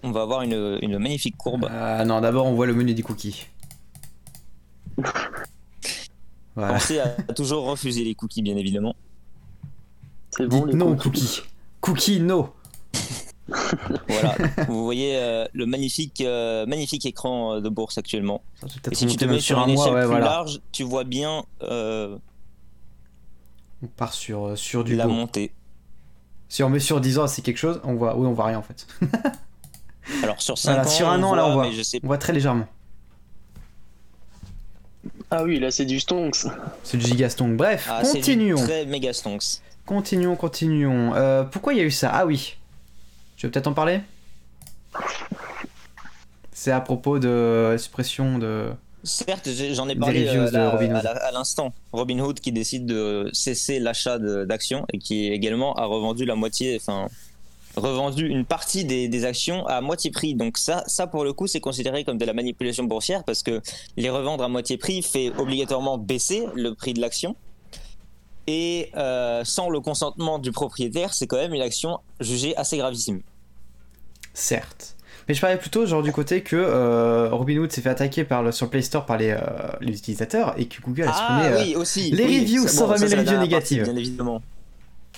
On 0.05 0.11
va 0.13 0.23
avoir 0.23 0.43
une, 0.43 0.79
une 0.83 0.99
magnifique 0.99 1.37
courbe. 1.37 1.67
Ah 1.71 2.05
non, 2.05 2.21
d'abord 2.21 2.47
on 2.47 2.55
voit 2.55 2.67
le 2.67 2.75
menu 2.75 2.95
des 2.95 3.03
cookies. 3.03 3.47
Voilà. 6.57 6.75
Pensez 6.75 7.01
à 7.01 7.09
toujours 7.35 7.65
refuser 7.65 8.05
les 8.05 8.15
cookies, 8.15 8.41
bien 8.43 8.57
évidemment. 8.57 8.95
C'est 10.31 10.47
bon, 10.47 10.59
Dites 10.61 10.67
les 10.69 10.75
non, 10.75 10.95
cookies. 10.95 11.11
cookie. 11.11 11.43
Cookie, 11.81 12.21
no. 12.21 12.55
Voilà. 14.09 14.35
Vous 14.69 14.85
voyez 14.85 15.17
euh, 15.17 15.45
le 15.53 15.67
magnifique, 15.67 16.21
euh, 16.23 16.65
magnifique 16.67 17.05
écran 17.07 17.55
euh, 17.57 17.61
de 17.61 17.69
bourse 17.69 17.99
actuellement. 17.99 18.43
Et 18.91 18.95
si 18.95 19.07
tu 19.07 19.17
te 19.17 19.25
mets 19.27 19.41
sur 19.41 19.59
un 19.59 19.67
une 19.67 19.75
mois, 19.75 19.85
échelle 19.85 19.95
ouais, 19.95 20.01
plus 20.03 20.09
voilà. 20.09 20.25
large, 20.25 20.61
tu 20.73 20.83
vois 20.83 21.05
bien 21.05 21.45
euh, 21.63 22.17
On 23.83 23.87
part 23.87 24.15
sur, 24.15 24.57
sur 24.57 24.83
du 24.85 24.97
la 24.97 25.07
beau. 25.07 25.13
montée. 25.13 25.53
Si 26.49 26.63
on 26.63 26.71
met 26.71 26.79
sur 26.81 27.01
10 27.01 27.19
ans, 27.19 27.27
c'est 27.27 27.43
quelque 27.43 27.57
chose, 27.59 27.81
on 27.85 27.95
voit, 27.95 28.17
oui, 28.17 28.27
on 28.27 28.33
voit 28.33 28.47
rien 28.47 28.59
en 28.59 28.63
fait. 28.63 28.87
Alors 30.23 30.41
sur 30.41 30.57
5 30.57 30.71
Voilà, 30.73 30.87
ans, 30.87 30.91
sur 30.91 31.09
un 31.09 31.23
an, 31.23 31.35
là, 31.35 31.47
on 31.47 31.53
voit. 31.55 31.71
je 31.71 31.83
sais 31.83 32.01
On 32.03 32.07
voit 32.07 32.19
très 32.19 32.33
légèrement. 32.33 32.67
Ah 35.31 35.43
oui, 35.43 35.59
là, 35.59 35.71
c'est 35.71 35.85
du 35.87 36.01
stonks. 36.01 36.47
C'est 36.83 36.97
du 36.97 37.05
gigastonk. 37.07 37.57
Bref, 37.57 37.89
Ah, 37.91 38.03
continuons. 38.03 38.63
très 38.63 38.87
méga 38.87 39.13
stonks. 39.13 39.61
Continuons, 39.85 40.37
continuons. 40.37 41.15
Euh, 41.15 41.43
pourquoi 41.45 41.75
il 41.75 41.79
y 41.79 41.83
a 41.83 41.85
eu 41.85 41.91
ça? 41.91 42.11
Ah 42.13 42.25
oui. 42.25 42.57
Tu 43.45 43.49
veux 43.49 43.51
peut-être 43.53 43.67
en 43.67 43.75
parler? 43.75 44.01
C'est 46.51 46.71
à 46.71 46.81
propos 46.81 47.19
de 47.19 47.77
suppression 47.79 48.39
de. 48.39 48.71
Certes, 49.03 49.47
j'en 49.73 49.87
ai 49.87 49.97
parlé 49.97 50.27
euh, 50.27 50.47
à 50.49 51.03
la- 51.03 51.27
à 51.27 51.31
l'instant. 51.31 51.75
Robinhood 51.93 52.41
qui 52.41 52.53
décide 52.53 52.87
de 52.87 53.29
cesser 53.35 53.81
l'achat 53.81 54.19
d'actions 54.19 54.87
et 54.95 54.99
qui 54.99 55.27
également 55.27 55.75
a 55.75 55.85
revendu 55.85 56.25
la 56.25 56.37
moitié, 56.37 56.79
enfin 56.81 57.09
revendu 57.77 58.27
une 58.27 58.47
partie 58.47 58.87
des, 58.87 59.09
des, 59.09 59.27
actions 59.27 59.67
à 59.67 59.83
moitié 59.83 60.11
prix. 60.11 60.35
Donc 60.35 60.57
ça, 60.57 60.83
ça 60.87 61.07
pour 61.07 61.23
le 61.23 61.35
coup, 61.35 61.47
c'est 61.47 61.61
considéré 61.61 62.03
comme 62.03 62.17
de 62.17 62.25
la 62.25 62.33
manipulation 62.33 62.85
boursière 62.85 63.25
parce 63.25 63.43
que 63.43 63.61
les 63.99 64.09
revendre 64.09 64.43
à 64.43 64.49
moitié 64.49 64.79
prix 64.79 65.03
fait 65.03 65.33
obligatoirement 65.37 65.99
baisser 65.99 66.47
le 66.55 66.75
prix 66.75 66.95
de 66.95 67.01
l'action. 67.03 67.37
Et 68.47 68.91
euh, 68.97 69.45
sans 69.45 69.69
le 69.69 69.81
consentement 69.81 70.39
du 70.39 70.51
propriétaire, 70.51 71.13
c'est 71.13 71.27
quand 71.27 71.37
même 71.37 71.53
une 71.53 71.61
action 71.61 71.99
jugée 72.21 72.57
assez 72.57 72.79
gravissime. 72.79 73.21
Certes. 74.35 74.97
Mais 75.27 75.35
je 75.35 75.41
parlais 75.41 75.57
plutôt 75.57 75.87
genre 75.87 76.03
du 76.03 76.13
côté 76.13 76.43
que 76.43 76.57
euh, 76.57 77.31
Robinhood 77.31 77.73
s'est 77.73 77.81
fait 77.81 77.89
attaquer 77.89 78.25
par 78.25 78.43
le, 78.43 78.53
sur 78.53 78.67
le 78.67 78.71
Play 78.71 78.83
Store 78.83 79.07
par 79.07 79.17
les, 79.17 79.31
euh, 79.31 79.39
les 79.81 79.97
utilisateurs 79.97 80.55
et 80.59 80.67
que 80.67 80.83
Google 80.83 81.05
a 81.05 81.13
ah, 81.15 81.41
exprimé 81.47 81.65
oui, 81.65 81.77
aussi, 81.77 82.11
les 82.11 82.25
oui, 82.25 82.41
reviews 82.41 82.65
ça- 82.65 82.69
sans 82.69 82.89
bon, 82.89 82.97
ça, 82.97 83.05
remettre 83.05 83.11
c'est 83.11 83.17
les 83.17 83.25
la 83.25 83.31
reviews 83.31 83.39
dernière 83.39 83.59
partie, 83.59 83.75
négatives. 83.77 83.95
Bien 83.95 84.03
évidemment. 84.03 84.43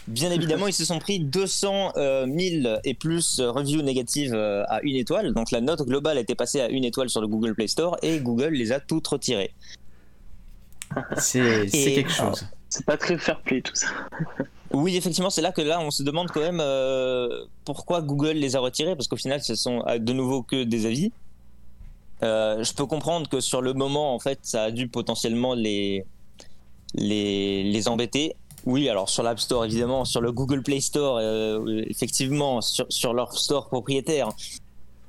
Bien 0.07 0.31
évidemment, 0.31 0.69
ils 0.69 0.73
se 0.73 0.85
sont 0.85 1.01
pris 1.01 1.19
200 1.19 1.95
euh, 1.97 2.27
000 2.27 2.79
et 2.85 2.95
plus 2.95 3.41
euh, 3.41 3.51
reviews 3.51 3.83
négatives 3.83 4.35
euh, 4.35 4.63
à 4.69 4.81
une 4.83 4.95
étoile. 4.95 5.35
Donc 5.35 5.51
la 5.51 5.61
note 5.61 5.83
globale 5.83 6.19
était 6.19 6.37
passée 6.37 6.61
à 6.61 6.69
une 6.69 6.85
étoile 6.85 7.11
sur 7.11 7.21
le 7.21 7.27
Google 7.27 7.55
Play 7.55 7.67
Store 7.67 7.97
et 8.03 8.21
Google 8.21 8.51
les 8.51 8.71
a 8.71 8.79
toutes 8.79 9.07
retirées. 9.09 9.53
C'est 11.17 11.67
quelque 11.73 12.13
chose. 12.13 12.47
C'est 12.69 12.87
pas 12.87 12.97
très 12.97 13.19
fair 13.19 13.41
play 13.41 13.63
tout 13.63 13.75
ça. 13.75 13.89
Oui, 14.73 14.97
effectivement, 14.97 15.31
c'est 15.31 15.43
là 15.43 15.53
que 15.53 15.61
là, 15.61 15.81
on 15.81 15.91
se 15.91 16.03
demande 16.03 16.31
quand 16.31 16.41
même 16.41 16.61
euh, 16.61 17.45
pourquoi 17.65 18.03
Google 18.03 18.33
les 18.33 18.57
a 18.57 18.61
retirés, 18.61 18.97
parce 18.97 19.09
qu'au 19.09 19.17
final, 19.17 19.43
ce 19.43 19.55
sont 19.55 19.83
euh, 19.87 19.99
de 19.99 20.13
nouveau 20.13 20.43
que 20.43 20.65
des 20.65 20.87
avis. 20.87 21.13
Euh, 22.23 22.65
je 22.65 22.73
peux 22.73 22.87
comprendre 22.87 23.29
que 23.29 23.41
sur 23.41 23.63
le 23.63 23.75
moment, 23.75 24.15
en 24.15 24.19
fait, 24.19 24.41
ça 24.43 24.65
a 24.65 24.71
dû 24.71 24.89
potentiellement 24.89 25.55
les, 25.55 26.05
les, 26.95 27.63
les 27.65 27.89
embêter. 27.89 28.35
Oui, 28.65 28.89
alors 28.89 29.09
sur 29.09 29.23
l'App 29.23 29.39
Store, 29.39 29.65
évidemment, 29.65 30.05
sur 30.05 30.21
le 30.21 30.33
Google 30.33 30.63
Play 30.63 30.81
Store, 30.81 31.21
effectivement, 31.89 32.61
sur, 32.61 32.87
sur 32.89 33.15
leur 33.15 33.39
store 33.39 33.69
propriétaire. 33.69 34.29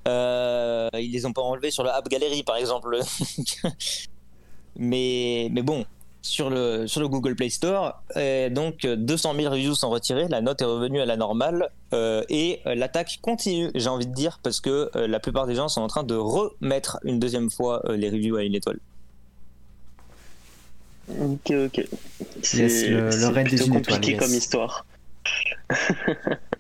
Ils 0.06 1.12
les 1.12 1.26
ont 1.26 1.34
pas 1.34 1.42
enlevés 1.42 1.72
sur 1.72 1.84
le 1.84 1.90
App 1.90 2.08
Gallery, 2.08 2.44
par 2.44 2.58
exemple. 2.58 3.00
mais, 4.76 5.50
mais 5.52 5.64
bon, 5.64 5.86
sur 6.28 6.50
le, 6.50 6.86
sur 6.88 7.02
le 7.02 7.08
Google 7.08 7.36
Play 7.36 7.50
Store. 7.50 8.02
Et 8.16 8.50
donc, 8.50 8.86
euh, 8.86 8.96
200 8.96 9.34
000 9.36 9.52
reviews 9.52 9.76
sont 9.76 9.90
retirées, 9.90 10.28
la 10.28 10.42
note 10.42 10.62
est 10.62 10.66
revenue 10.66 11.00
à 11.02 11.06
la 11.06 11.18
normale 11.18 11.70
euh, 11.94 12.24
et 12.30 12.60
euh, 12.68 12.76
l'attaque 12.76 13.20
continue, 13.22 13.70
j'ai 13.74 13.90
envie 13.90 14.06
de 14.08 14.14
dire, 14.14 14.40
parce 14.44 14.60
que 14.62 14.90
euh, 14.96 15.08
la 15.08 15.20
plupart 15.20 15.48
des 15.48 15.56
gens 15.56 15.68
sont 15.70 15.82
en 15.82 15.88
train 15.88 16.04
de 16.04 16.16
remettre 16.16 17.00
une 17.04 17.20
deuxième 17.20 17.50
fois 17.50 17.82
euh, 17.90 17.96
les 17.98 18.10
reviews 18.10 18.36
à 18.38 18.44
une 18.44 18.56
étoile. 18.56 18.80
Ok, 21.20 21.52
ok. 21.52 21.88
C'est 22.44 22.58
Yes, 22.58 22.86
le- 22.88 23.28
raid 23.30 23.50
des 23.50 23.58
compliqué 23.70 23.78
étoile, 23.80 24.06
yes. 24.10 24.20
comme 24.20 24.34
histoire. 24.34 24.86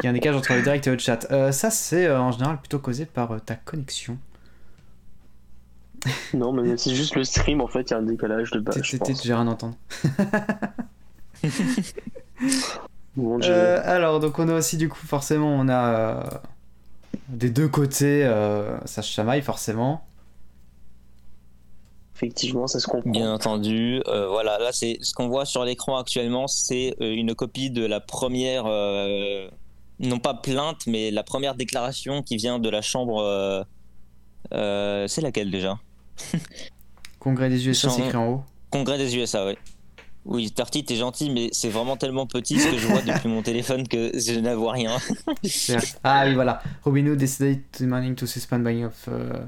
Il 0.02 0.06
y 0.06 0.08
a 0.08 0.10
un 0.10 0.14
décalage 0.14 0.38
entre 0.40 0.54
le 0.54 0.62
direct 0.62 0.88
et 0.88 0.92
le 0.92 0.98
chat. 0.98 1.28
Euh, 1.32 1.52
ça, 1.52 1.70
c'est 1.70 2.06
euh, 2.06 2.20
en 2.20 2.32
général 2.32 2.58
plutôt 2.60 2.80
causé 2.80 3.06
par 3.06 3.32
euh, 3.32 3.40
ta 3.40 3.56
connexion. 3.56 4.18
Non, 6.34 6.52
mais 6.54 6.78
c'est 6.78 6.94
juste 6.96 7.16
le 7.16 7.24
stream 7.24 7.62
en 7.62 7.68
fait, 7.68 7.90
il 7.90 7.92
y 7.92 7.94
a 7.94 7.98
un 7.98 8.04
décalage 8.04 8.52
de 8.52 8.60
base. 8.60 8.82
Pense. 8.98 9.24
J'ai 9.24 9.34
rien 9.34 9.48
à 9.48 9.52
entendre. 9.52 9.76
Bon, 13.16 13.40
je- 13.42 13.52
Euh, 13.52 13.82
alors, 13.84 14.20
donc 14.20 14.38
on 14.40 14.48
a 14.50 14.54
aussi 14.54 14.78
du 14.78 14.90
coup, 14.90 15.06
forcément, 15.06 15.50
on 15.50 15.68
a 15.70 15.94
euh, 15.96 16.24
des 17.30 17.50
deux 17.50 17.68
côtés, 17.68 18.24
euh, 18.26 18.78
ça 18.86 19.02
se 19.02 19.12
chamaille 19.12 19.42
forcément. 19.42 20.04
Effectivement, 22.16 22.66
ça 22.68 22.80
se 22.80 22.88
comprend. 22.88 23.12
Bien 23.12 23.32
entendu, 23.34 24.02
euh, 24.08 24.28
voilà, 24.28 24.58
là 24.58 24.72
c'est 24.72 24.98
ce 25.02 25.14
qu'on 25.14 25.28
voit 25.28 25.46
sur 25.46 25.64
l'écran 25.64 25.98
actuellement, 25.98 26.48
c'est 26.48 26.96
euh, 27.00 27.14
une 27.14 27.36
copie 27.36 27.70
de 27.70 27.86
la 27.86 28.00
première, 28.00 28.64
euh, 28.66 29.48
non 30.00 30.18
pas 30.20 30.34
plainte, 30.34 30.88
mais 30.88 31.12
la 31.12 31.24
première 31.24 31.54
déclaration 31.56 32.24
qui 32.24 32.38
vient 32.38 32.58
de 32.60 32.70
la 32.70 32.82
chambre. 32.82 33.20
euh, 33.22 33.64
euh, 34.54 35.08
c'est 35.08 35.22
laquelle 35.22 35.52
déjà? 35.52 35.78
Congrès 37.20 37.50
des 37.50 37.68
USA, 37.68 37.90
c'est 37.90 38.02
écrit 38.04 38.18
en 38.18 38.28
haut. 38.30 38.44
Congrès 38.70 38.98
des 38.98 39.16
USA, 39.16 39.46
oui. 39.46 39.58
Oui, 40.26 40.52
Tarty, 40.52 40.84
t'es 40.84 40.96
gentil, 40.96 41.30
mais 41.30 41.50
c'est 41.54 41.70
vraiment 41.70 41.96
tellement 41.96 42.28
petit 42.28 42.60
ce 42.60 42.68
que 42.70 42.78
je 42.78 42.88
vois 42.88 43.02
depuis 43.02 43.30
mon 43.30 43.42
téléphone 43.42 43.88
que 43.88 44.12
je 44.14 44.38
ne 44.40 44.54
vois 44.54 44.74
rien. 44.74 44.98
Ah 46.04 46.26
oui, 46.28 46.34
voilà. 46.36 46.62
Robinhood 46.84 47.18
decided 47.18 47.64
to 47.72 47.86
morning 47.86 48.14
to 48.16 48.26
suspend 48.26 48.60
buying 48.60 48.84
of 48.84 49.08
euh, 49.08 49.46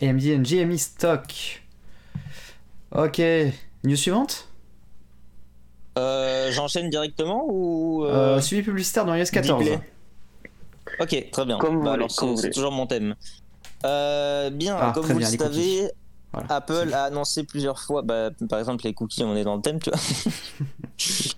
AMD 0.00 0.22
and 0.38 0.42
GME 0.42 0.78
stock. 0.78 1.26
Ok. 2.90 3.20
News 3.84 3.96
suivante? 3.96 4.48
Euh, 5.98 6.50
J'enchaîne 6.52 6.88
directement 6.90 7.44
ou 7.46 8.04
Euh, 8.06 8.36
euh, 8.38 8.40
Suivi 8.40 8.62
publicitaire 8.62 9.04
dans 9.04 9.14
iOS 9.14 9.26
14. 9.30 9.62
Deeply. 9.62 9.78
Ok, 11.00 11.30
très 11.32 11.44
bien. 11.44 11.58
Comme 11.58 11.76
vous 11.78 11.84
Bah, 11.84 11.92
alors, 11.92 12.10
c'est 12.10 12.50
toujours 12.50 12.72
mon 12.72 12.86
thème. 12.86 13.14
Euh, 13.84 14.48
bien, 14.50 14.76
Ah, 14.80 14.92
comme 14.94 15.04
vous 15.04 15.18
bien, 15.18 15.30
le 15.30 15.36
savez, 15.38 15.90
Voilà. 16.34 16.46
Apple 16.54 16.92
a 16.92 17.04
annoncé 17.04 17.44
plusieurs 17.44 17.78
fois, 17.80 18.02
bah, 18.02 18.30
par 18.48 18.58
exemple 18.58 18.84
les 18.84 18.92
cookies, 18.94 19.22
on 19.24 19.36
est 19.36 19.44
dans 19.44 19.56
le 19.56 19.62
thème, 19.62 19.78
tu 19.80 19.90
vois. 19.90 20.00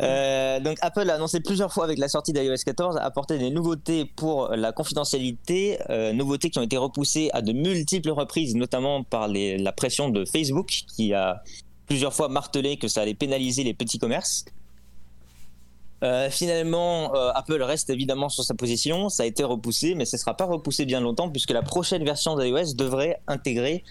Euh, 0.00 0.58
donc 0.58 0.76
Apple 0.82 1.08
a 1.08 1.14
annoncé 1.14 1.38
plusieurs 1.40 1.72
fois 1.72 1.84
avec 1.84 1.98
la 1.98 2.08
sortie 2.08 2.32
d'iOS 2.32 2.56
14 2.66 2.96
apporter 2.96 3.38
des 3.38 3.50
nouveautés 3.50 4.04
pour 4.04 4.48
la 4.48 4.72
confidentialité, 4.72 5.78
euh, 5.88 6.12
nouveautés 6.12 6.50
qui 6.50 6.58
ont 6.58 6.62
été 6.62 6.76
repoussées 6.76 7.30
à 7.32 7.42
de 7.42 7.52
multiples 7.52 8.10
reprises, 8.10 8.56
notamment 8.56 9.04
par 9.04 9.28
les- 9.28 9.56
la 9.56 9.70
pression 9.70 10.08
de 10.08 10.24
Facebook 10.24 10.66
qui 10.66 11.14
a 11.14 11.42
plusieurs 11.86 12.12
fois 12.12 12.28
martelé 12.28 12.76
que 12.76 12.88
ça 12.88 13.02
allait 13.02 13.14
pénaliser 13.14 13.62
les 13.62 13.72
petits 13.72 13.98
commerces. 14.00 14.44
Euh, 16.02 16.28
finalement, 16.28 17.14
euh, 17.14 17.30
Apple 17.34 17.62
reste 17.62 17.88
évidemment 17.88 18.28
sur 18.28 18.42
sa 18.44 18.54
position. 18.54 19.08
Ça 19.08 19.22
a 19.22 19.26
été 19.26 19.44
repoussé, 19.44 19.94
mais 19.94 20.04
ce 20.04 20.16
ne 20.16 20.20
sera 20.20 20.36
pas 20.36 20.44
repoussé 20.44 20.84
bien 20.86 21.00
longtemps 21.00 21.30
puisque 21.30 21.52
la 21.52 21.62
prochaine 21.62 22.04
version 22.04 22.36
d'iOS 22.36 22.74
devrait 22.74 23.20
intégrer 23.28 23.84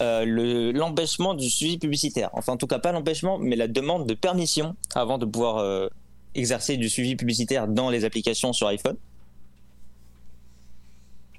euh, 0.00 0.24
le- 0.24 0.72
l'empêchement 0.72 1.34
du 1.34 1.48
suivi 1.50 1.78
publicitaire. 1.78 2.30
Enfin, 2.32 2.54
en 2.54 2.56
tout 2.56 2.66
cas, 2.66 2.78
pas 2.78 2.92
l'empêchement, 2.92 3.38
mais 3.38 3.56
la 3.56 3.68
demande 3.68 4.06
de 4.06 4.14
permission 4.14 4.74
avant 4.94 5.18
de 5.18 5.26
pouvoir 5.26 5.58
euh, 5.58 5.88
exercer 6.34 6.76
du 6.76 6.88
suivi 6.88 7.16
publicitaire 7.16 7.68
dans 7.68 7.90
les 7.90 8.04
applications 8.04 8.52
sur 8.52 8.66
iPhone. 8.68 8.96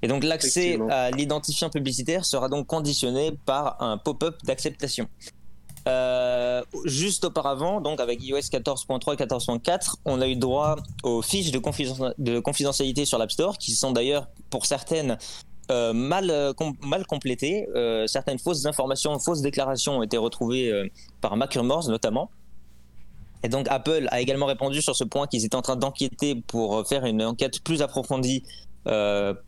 Et 0.02 0.08
donc, 0.08 0.24
l'accès 0.24 0.78
à 0.90 1.10
l'identifiant 1.10 1.70
publicitaire 1.70 2.24
sera 2.24 2.48
donc 2.48 2.66
conditionné 2.66 3.32
par 3.46 3.82
un 3.82 3.96
pop-up 3.98 4.36
d'acceptation. 4.44 5.08
Euh, 5.88 6.62
juste 6.84 7.24
auparavant, 7.24 7.80
donc 7.80 8.00
avec 8.00 8.20
iOS 8.22 8.38
14.3 8.38 9.14
et 9.14 9.16
14.4, 9.16 9.94
on 10.04 10.20
a 10.20 10.26
eu 10.26 10.34
droit 10.34 10.76
aux 11.04 11.22
fiches 11.22 11.52
de 11.52 12.38
confidentialité 12.40 13.04
sur 13.04 13.18
l'App 13.18 13.30
Store, 13.30 13.56
qui 13.56 13.70
sont 13.70 13.92
d'ailleurs 13.92 14.26
pour 14.50 14.66
certaines 14.66 15.16
euh, 15.70 15.92
mal, 15.92 16.30
euh, 16.30 16.52
com- 16.52 16.76
mal. 16.82 17.04
Euh, 17.74 18.06
certaines 18.06 18.38
fausses 18.38 18.66
informations, 18.66 19.18
fausses 19.18 19.42
déclarations 19.42 19.98
ont 19.98 20.02
été 20.02 20.16
retrouvées 20.16 20.70
euh, 20.70 20.88
par 21.20 21.36
McRumors 21.36 21.88
notamment. 21.88 22.30
Et 23.42 23.48
donc 23.48 23.66
Apple 23.68 24.08
a 24.10 24.20
également 24.20 24.46
répondu 24.46 24.82
sur 24.82 24.96
ce 24.96 25.04
point 25.04 25.26
qu'ils 25.26 25.44
étaient 25.44 25.56
en 25.56 25.62
train 25.62 25.76
d'enquêter 25.76 26.34
pour 26.46 26.86
faire 26.88 27.04
une 27.04 27.22
enquête 27.22 27.60
plus 27.62 27.82
approfondie 27.82 28.42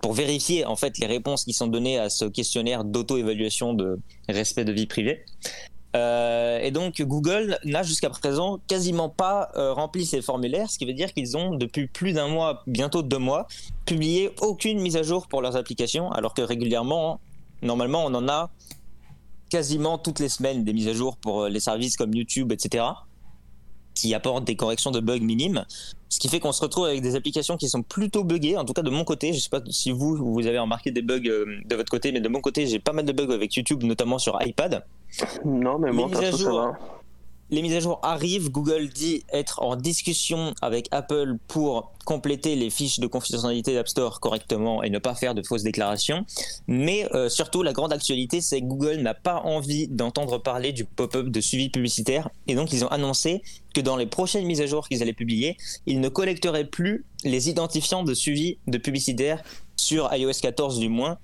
pour 0.00 0.12
vérifier 0.14 0.64
en 0.64 0.74
fait 0.74 0.98
les 0.98 1.06
réponses 1.06 1.44
qui 1.44 1.52
sont 1.52 1.68
données 1.68 1.96
à 1.96 2.10
ce 2.10 2.24
questionnaire 2.24 2.84
d'auto-évaluation 2.84 3.72
de 3.72 4.00
respect 4.28 4.64
de 4.64 4.72
vie 4.72 4.86
privée. 4.86 5.24
Euh, 5.98 6.60
et 6.60 6.70
donc 6.70 7.02
Google 7.02 7.58
n'a 7.64 7.82
jusqu'à 7.82 8.10
présent 8.10 8.60
quasiment 8.68 9.08
pas 9.08 9.50
euh, 9.56 9.72
rempli 9.72 10.06
ces 10.06 10.22
formulaires, 10.22 10.70
ce 10.70 10.78
qui 10.78 10.84
veut 10.84 10.92
dire 10.92 11.12
qu'ils 11.12 11.36
ont 11.36 11.54
depuis 11.56 11.88
plus 11.88 12.12
d'un 12.12 12.28
mois, 12.28 12.62
bientôt 12.66 13.02
deux 13.02 13.18
mois, 13.18 13.48
publié 13.84 14.30
aucune 14.40 14.80
mise 14.80 14.96
à 14.96 15.02
jour 15.02 15.26
pour 15.26 15.42
leurs 15.42 15.56
applications, 15.56 16.10
alors 16.12 16.34
que 16.34 16.42
régulièrement, 16.42 17.20
normalement, 17.62 18.04
on 18.04 18.14
en 18.14 18.28
a 18.28 18.50
quasiment 19.50 19.98
toutes 19.98 20.20
les 20.20 20.28
semaines 20.28 20.62
des 20.62 20.72
mises 20.72 20.88
à 20.88 20.92
jour 20.92 21.16
pour 21.16 21.42
euh, 21.42 21.48
les 21.48 21.60
services 21.60 21.96
comme 21.96 22.14
YouTube, 22.14 22.52
etc., 22.52 22.84
qui 23.94 24.14
apportent 24.14 24.44
des 24.44 24.54
corrections 24.54 24.92
de 24.92 25.00
bugs 25.00 25.18
minimes. 25.18 25.64
Ce 26.08 26.20
qui 26.20 26.28
fait 26.28 26.38
qu'on 26.38 26.52
se 26.52 26.62
retrouve 26.62 26.84
avec 26.84 27.02
des 27.02 27.16
applications 27.16 27.56
qui 27.56 27.68
sont 27.68 27.82
plutôt 27.82 28.22
buggées, 28.22 28.56
en 28.56 28.64
tout 28.64 28.72
cas 28.72 28.82
de 28.82 28.90
mon 28.90 29.02
côté. 29.02 29.32
Je 29.32 29.40
sais 29.40 29.48
pas 29.48 29.60
si 29.68 29.90
vous, 29.90 30.14
vous 30.14 30.46
avez 30.46 30.60
remarqué 30.60 30.92
des 30.92 31.02
bugs 31.02 31.18
de 31.18 31.74
votre 31.74 31.90
côté, 31.90 32.12
mais 32.12 32.20
de 32.20 32.28
mon 32.28 32.40
côté, 32.40 32.68
j'ai 32.68 32.78
pas 32.78 32.92
mal 32.92 33.04
de 33.04 33.12
bugs 33.12 33.32
avec 33.32 33.56
YouTube, 33.56 33.82
notamment 33.82 34.18
sur 34.18 34.38
iPad. 34.40 34.84
Non, 35.44 35.78
mais 35.78 35.92
moi, 35.92 36.08
ça 36.12 36.30
va. 36.50 36.78
Les 37.50 37.62
mises 37.62 37.74
à 37.74 37.80
jour 37.80 37.98
arrivent. 38.02 38.50
Google 38.50 38.88
dit 38.88 39.24
être 39.32 39.62
en 39.62 39.74
discussion 39.74 40.52
avec 40.60 40.86
Apple 40.90 41.36
pour 41.48 41.92
compléter 42.04 42.56
les 42.56 42.68
fiches 42.68 43.00
de 43.00 43.06
confidentialité 43.06 43.72
d'App 43.72 43.88
Store 43.88 44.20
correctement 44.20 44.82
et 44.82 44.90
ne 44.90 44.98
pas 44.98 45.14
faire 45.14 45.34
de 45.34 45.42
fausses 45.42 45.62
déclarations. 45.62 46.26
Mais 46.66 47.08
euh, 47.14 47.30
surtout, 47.30 47.62
la 47.62 47.72
grande 47.72 47.92
actualité, 47.92 48.42
c'est 48.42 48.60
que 48.60 48.66
Google 48.66 48.96
n'a 48.96 49.14
pas 49.14 49.40
envie 49.44 49.88
d'entendre 49.88 50.36
parler 50.36 50.72
du 50.72 50.84
pop-up 50.84 51.28
de 51.28 51.40
suivi 51.40 51.70
publicitaire. 51.70 52.28
Et 52.48 52.54
donc, 52.54 52.72
ils 52.74 52.84
ont 52.84 52.88
annoncé 52.88 53.42
que 53.74 53.80
dans 53.80 53.96
les 53.96 54.06
prochaines 54.06 54.44
mises 54.44 54.60
à 54.60 54.66
jour 54.66 54.86
qu'ils 54.86 55.02
allaient 55.02 55.14
publier, 55.14 55.56
ils 55.86 56.00
ne 56.00 56.08
collecteraient 56.10 56.66
plus 56.66 57.06
les 57.24 57.48
identifiants 57.48 58.04
de 58.04 58.12
suivi 58.12 58.58
de 58.66 58.76
publicitaire 58.76 59.42
sur 59.76 60.14
iOS 60.14 60.40
14 60.42 60.78
du 60.78 60.90
moins. 60.90 61.16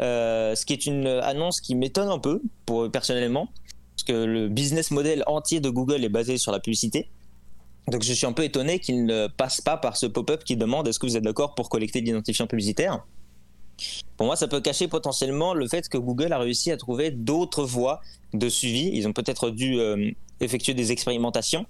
Euh, 0.00 0.54
ce 0.54 0.66
qui 0.66 0.74
est 0.74 0.86
une 0.86 1.06
annonce 1.06 1.60
qui 1.60 1.74
m'étonne 1.74 2.08
un 2.08 2.18
peu, 2.18 2.42
pour, 2.66 2.90
personnellement 2.90 3.48
parce 3.98 4.04
que 4.04 4.24
le 4.24 4.48
business 4.48 4.92
model 4.92 5.24
entier 5.26 5.58
de 5.58 5.70
Google 5.70 6.04
est 6.04 6.08
basé 6.08 6.38
sur 6.38 6.52
la 6.52 6.60
publicité. 6.60 7.10
Donc 7.88 8.04
je 8.04 8.12
suis 8.12 8.26
un 8.26 8.32
peu 8.32 8.44
étonné 8.44 8.78
qu'il 8.78 9.06
ne 9.06 9.26
passe 9.26 9.60
pas 9.60 9.76
par 9.76 9.96
ce 9.96 10.06
pop-up 10.06 10.44
qui 10.44 10.56
demande 10.56 10.86
est-ce 10.86 11.00
que 11.00 11.06
vous 11.06 11.16
êtes 11.16 11.24
d'accord 11.24 11.56
pour 11.56 11.68
collecter 11.68 12.00
l'identifiant 12.00 12.46
publicitaire? 12.46 13.04
Pour 14.16 14.26
moi, 14.26 14.36
ça 14.36 14.46
peut 14.46 14.60
cacher 14.60 14.86
potentiellement 14.86 15.52
le 15.52 15.66
fait 15.66 15.88
que 15.88 15.98
Google 15.98 16.32
a 16.32 16.38
réussi 16.38 16.70
à 16.70 16.76
trouver 16.76 17.10
d'autres 17.10 17.64
voies 17.64 18.00
de 18.34 18.48
suivi. 18.48 18.90
Ils 18.92 19.08
ont 19.08 19.12
peut-être 19.12 19.50
dû 19.50 19.80
euh, 19.80 20.10
effectuer 20.40 20.74
des 20.74 20.92
expérimentations. 20.92 21.66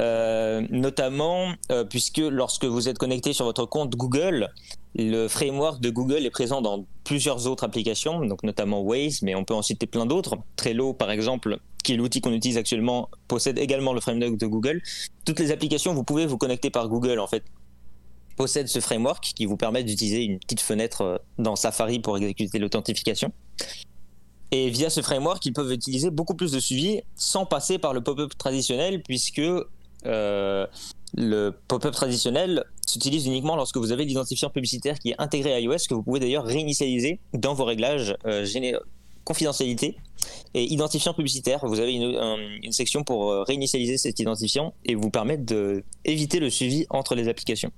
Euh, 0.00 0.66
notamment 0.70 1.52
euh, 1.70 1.84
puisque 1.84 2.18
lorsque 2.18 2.64
vous 2.64 2.88
êtes 2.88 2.98
connecté 2.98 3.32
sur 3.32 3.44
votre 3.44 3.66
compte 3.66 3.90
Google, 3.90 4.50
le 4.96 5.28
framework 5.28 5.80
de 5.80 5.90
Google 5.90 6.24
est 6.24 6.30
présent 6.30 6.62
dans 6.62 6.86
plusieurs 7.02 7.46
autres 7.46 7.64
applications, 7.64 8.24
donc 8.24 8.42
notamment 8.42 8.80
Waze, 8.80 9.22
mais 9.22 9.34
on 9.34 9.44
peut 9.44 9.54
en 9.54 9.62
citer 9.62 9.86
plein 9.86 10.06
d'autres. 10.06 10.36
Trello, 10.56 10.92
par 10.92 11.10
exemple, 11.10 11.58
qui 11.82 11.94
est 11.94 11.96
l'outil 11.96 12.20
qu'on 12.20 12.32
utilise 12.32 12.56
actuellement, 12.56 13.10
possède 13.28 13.58
également 13.58 13.92
le 13.92 14.00
framework 14.00 14.36
de 14.36 14.46
Google. 14.46 14.82
Toutes 15.24 15.40
les 15.40 15.50
applications, 15.50 15.94
vous 15.94 16.04
pouvez 16.04 16.26
vous 16.26 16.38
connecter 16.38 16.70
par 16.70 16.88
Google, 16.88 17.18
en 17.18 17.26
fait, 17.26 17.44
possèdent 18.36 18.68
ce 18.68 18.80
framework 18.80 19.32
qui 19.34 19.46
vous 19.46 19.56
permet 19.56 19.84
d'utiliser 19.84 20.24
une 20.24 20.38
petite 20.38 20.60
fenêtre 20.60 21.02
euh, 21.02 21.18
dans 21.38 21.56
Safari 21.56 22.00
pour 22.00 22.16
exécuter 22.16 22.58
l'authentification. 22.58 23.32
Et 24.50 24.70
via 24.70 24.88
ce 24.88 25.02
framework, 25.02 25.44
ils 25.46 25.52
peuvent 25.52 25.72
utiliser 25.72 26.10
beaucoup 26.10 26.34
plus 26.34 26.52
de 26.52 26.60
suivi 26.60 27.00
sans 27.16 27.44
passer 27.44 27.78
par 27.78 27.92
le 27.92 28.02
pop-up 28.02 28.32
traditionnel, 28.38 29.02
puisque 29.02 29.42
euh, 30.06 30.66
le 31.16 31.50
pop-up 31.68 31.92
traditionnel 31.92 32.64
s'utilise 32.86 33.26
uniquement 33.26 33.56
lorsque 33.56 33.76
vous 33.76 33.92
avez 33.92 34.04
l'identifiant 34.04 34.50
publicitaire 34.50 34.98
qui 34.98 35.10
est 35.10 35.14
intégré 35.18 35.52
à 35.52 35.60
iOS, 35.60 35.76
que 35.88 35.94
vous 35.94 36.02
pouvez 36.02 36.20
d'ailleurs 36.20 36.44
réinitialiser 36.44 37.20
dans 37.32 37.54
vos 37.54 37.64
réglages 37.64 38.16
euh, 38.26 38.44
confidentialité 39.24 39.96
et 40.54 40.64
identifiant 40.64 41.14
publicitaire. 41.14 41.60
Vous 41.62 41.80
avez 41.80 41.94
une, 41.94 42.72
section 42.72 43.04
pour 43.04 43.30
euh, 43.30 43.42
réinitialiser 43.42 43.96
cet 43.98 44.18
identifiant 44.20 44.74
et 44.84 44.94
vous 44.94 45.10
permettre 45.10 45.44
d'éviter 45.44 46.40
le 46.40 46.50
suivi 46.50 46.86
entre 46.90 47.14
les 47.14 47.28
applications. 47.28 47.72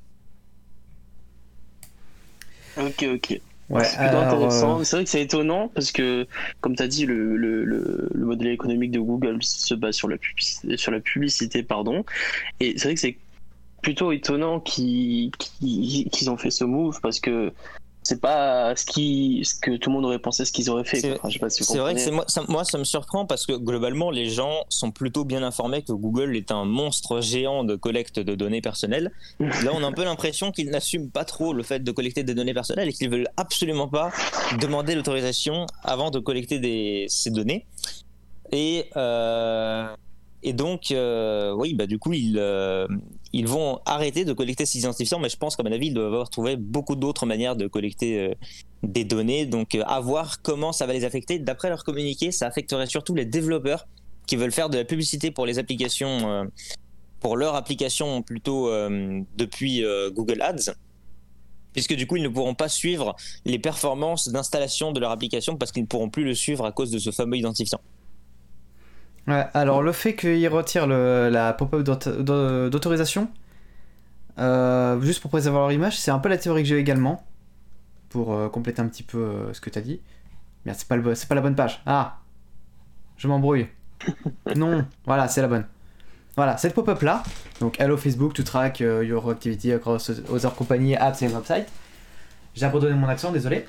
Ok, 2.78 3.06
ok. 3.14 3.40
Ouais, 3.68 3.84
c'est 3.84 3.98
intéressant. 3.98 4.80
Euh, 4.80 4.84
c'est 4.84 4.96
vrai 4.96 5.04
que 5.04 5.10
c'est 5.10 5.22
étonnant 5.22 5.68
parce 5.74 5.90
que, 5.90 6.26
comme 6.60 6.76
tu 6.76 6.82
as 6.82 6.88
dit, 6.88 7.04
le, 7.04 7.36
le, 7.36 7.64
le, 7.64 8.08
modèle 8.14 8.48
économique 8.48 8.92
de 8.92 9.00
Google 9.00 9.38
se 9.42 9.74
base 9.74 9.96
sur 9.96 10.08
la 10.08 10.18
publicité, 10.18 10.76
sur 10.76 10.92
la 10.92 11.00
publicité 11.00 11.62
pardon. 11.62 12.04
Et 12.60 12.78
c'est 12.78 12.88
vrai 12.88 12.94
que 12.94 13.00
c'est 13.00 13.16
plutôt 13.82 14.12
étonnant 14.12 14.60
qu'ils 14.60 15.30
ont 16.28 16.36
fait 16.36 16.50
ce 16.50 16.64
move 16.64 17.00
parce 17.00 17.20
que 17.20 17.52
c'est 18.06 18.20
pas 18.20 18.76
ce, 18.76 18.84
qui, 18.84 19.40
ce 19.44 19.54
que 19.56 19.76
tout 19.76 19.90
le 19.90 19.94
monde 19.94 20.04
aurait 20.04 20.20
pensé, 20.20 20.44
ce 20.44 20.52
qu'ils 20.52 20.70
auraient 20.70 20.84
fait. 20.84 21.00
C'est 21.00 21.78
vrai 21.78 21.94
que 21.94 22.10
moi 22.10 22.24
ça, 22.28 22.44
moi, 22.46 22.64
ça 22.64 22.78
me 22.78 22.84
surprend 22.84 23.26
parce 23.26 23.46
que 23.46 23.52
globalement, 23.54 24.10
les 24.12 24.30
gens 24.30 24.64
sont 24.68 24.92
plutôt 24.92 25.24
bien 25.24 25.42
informés 25.42 25.82
que 25.82 25.92
Google 25.92 26.36
est 26.36 26.52
un 26.52 26.64
monstre 26.64 27.20
géant 27.20 27.64
de 27.64 27.74
collecte 27.74 28.20
de 28.20 28.36
données 28.36 28.60
personnelles. 28.60 29.10
Là, 29.40 29.72
on 29.74 29.82
a 29.82 29.86
un 29.86 29.92
peu 29.92 30.04
l'impression 30.04 30.52
qu'ils 30.52 30.70
n'assument 30.70 31.10
pas 31.10 31.24
trop 31.24 31.52
le 31.52 31.64
fait 31.64 31.80
de 31.80 31.90
collecter 31.90 32.22
des 32.22 32.34
données 32.34 32.54
personnelles 32.54 32.88
et 32.88 32.92
qu'ils 32.92 33.10
veulent 33.10 33.28
absolument 33.36 33.88
pas 33.88 34.12
demander 34.60 34.94
l'autorisation 34.94 35.66
avant 35.82 36.12
de 36.12 36.20
collecter 36.20 36.60
des, 36.60 37.06
ces 37.08 37.30
données. 37.30 37.66
Et 38.52 38.88
euh, 38.96 39.88
et 40.46 40.52
donc, 40.52 40.92
euh, 40.92 41.52
oui, 41.54 41.74
bah, 41.74 41.88
du 41.88 41.98
coup, 41.98 42.12
ils, 42.12 42.38
euh, 42.38 42.86
ils 43.32 43.48
vont 43.48 43.80
arrêter 43.84 44.24
de 44.24 44.32
collecter 44.32 44.64
ces 44.64 44.78
identifiants, 44.78 45.18
mais 45.18 45.28
je 45.28 45.36
pense 45.36 45.56
qu'à 45.56 45.64
mon 45.64 45.72
avis, 45.72 45.88
ils 45.88 45.94
doivent 45.94 46.06
avoir 46.06 46.30
trouvé 46.30 46.54
beaucoup 46.54 46.94
d'autres 46.94 47.26
manières 47.26 47.56
de 47.56 47.66
collecter 47.66 48.20
euh, 48.20 48.34
des 48.84 49.02
données. 49.02 49.44
Donc, 49.46 49.76
à 49.84 49.98
voir 49.98 50.42
comment 50.42 50.70
ça 50.70 50.86
va 50.86 50.92
les 50.92 51.02
affecter. 51.02 51.40
D'après 51.40 51.68
leur 51.68 51.82
communiqué, 51.82 52.30
ça 52.30 52.46
affecterait 52.46 52.86
surtout 52.86 53.16
les 53.16 53.24
développeurs 53.24 53.88
qui 54.28 54.36
veulent 54.36 54.52
faire 54.52 54.70
de 54.70 54.78
la 54.78 54.84
publicité 54.84 55.32
pour 55.32 55.46
les 55.46 55.58
applications, 55.58 56.48
pour 57.18 57.36
leur 57.36 57.56
application 57.56 58.22
plutôt 58.22 58.70
depuis 59.36 59.84
Google 60.12 60.42
Ads 60.42 60.74
puisque 61.72 61.94
du 61.94 62.06
coup 62.06 62.16
ils 62.16 62.22
ne 62.22 62.28
pourront 62.28 62.54
pas 62.54 62.68
suivre 62.68 63.14
les 63.44 63.58
performances 63.58 64.28
d'installation 64.30 64.92
de 64.92 64.98
leur 64.98 65.10
application 65.10 65.56
parce 65.56 65.70
qu'ils 65.70 65.82
ne 65.82 65.86
pourront 65.86 66.08
plus 66.08 66.24
le 66.24 66.34
suivre 66.34 66.64
à 66.64 66.72
cause 66.72 66.90
de 66.90 66.98
ce 66.98 67.10
fameux 67.10 67.36
identifiant. 67.36 67.80
Ouais, 69.28 69.44
alors 69.54 69.82
le 69.82 69.92
fait 69.92 70.14
qu'il 70.14 70.48
retire 70.48 70.86
la 70.86 71.52
pop-up 71.52 71.82
d'autorisation, 71.82 73.28
euh, 74.38 75.00
juste 75.00 75.20
pour 75.20 75.30
préserver 75.30 75.58
leur 75.58 75.72
image, 75.72 75.98
c'est 75.98 76.10
un 76.10 76.18
peu 76.18 76.28
la 76.28 76.38
théorie 76.38 76.62
que 76.62 76.68
j'ai 76.68 76.78
également, 76.78 77.24
pour 78.08 78.34
euh, 78.34 78.48
compléter 78.48 78.80
un 78.80 78.88
petit 78.88 79.02
peu 79.02 79.18
euh, 79.18 79.52
ce 79.52 79.60
que 79.60 79.70
tu 79.70 79.78
as 79.78 79.82
dit. 79.82 80.00
Mais 80.64 80.74
c'est 80.74 80.86
pas, 80.86 80.96
pas 80.96 81.34
la 81.34 81.40
bonne 81.40 81.54
page. 81.54 81.82
Ah 81.86 82.18
Je 83.16 83.28
m'embrouille. 83.28 83.66
non, 84.56 84.84
voilà, 85.06 85.28
c'est 85.28 85.42
la 85.42 85.48
bonne. 85.48 85.64
Voilà, 86.36 86.58
cette 86.58 86.74
pop-up 86.74 87.00
là, 87.00 87.22
donc 87.60 87.80
Hello 87.80 87.96
Facebook 87.96 88.34
to 88.34 88.42
track 88.42 88.80
your 88.80 89.30
activity 89.30 89.72
across 89.72 90.10
other 90.30 90.54
company, 90.54 90.94
apps 90.94 91.22
and 91.22 91.28
websites. 91.28 91.68
J'ai 92.54 92.66
abandonné 92.66 92.94
mon 92.94 93.08
accent, 93.08 93.32
désolé. 93.32 93.64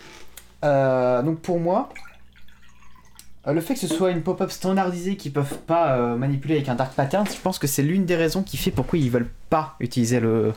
donc 0.62 1.40
pour 1.40 1.62
moi, 1.62 1.88
le 3.54 3.62
fait 3.62 3.76
que 3.76 3.80
ce 3.80 3.88
soit 3.88 4.12
une 4.12 4.24
pop-up 4.24 4.52
standardisée 4.52 5.16
qu'ils 5.16 5.32
peuvent 5.32 5.58
pas 5.60 5.98
euh, 5.98 6.16
manipuler 6.16 6.56
avec 6.56 6.70
un 6.70 6.76
dark 6.76 6.94
pattern, 6.94 7.26
je 7.26 7.40
pense 7.40 7.60
que 7.60 7.68
c'est 7.68 7.84
l'une 7.84 8.06
des 8.06 8.16
raisons 8.16 8.44
qui 8.44 8.58
fait 8.58 8.72
pourquoi 8.72 9.00
ils 9.00 9.10
veulent 9.10 9.32
pas 9.50 9.76
utiliser 9.80 10.20
le, 10.20 10.54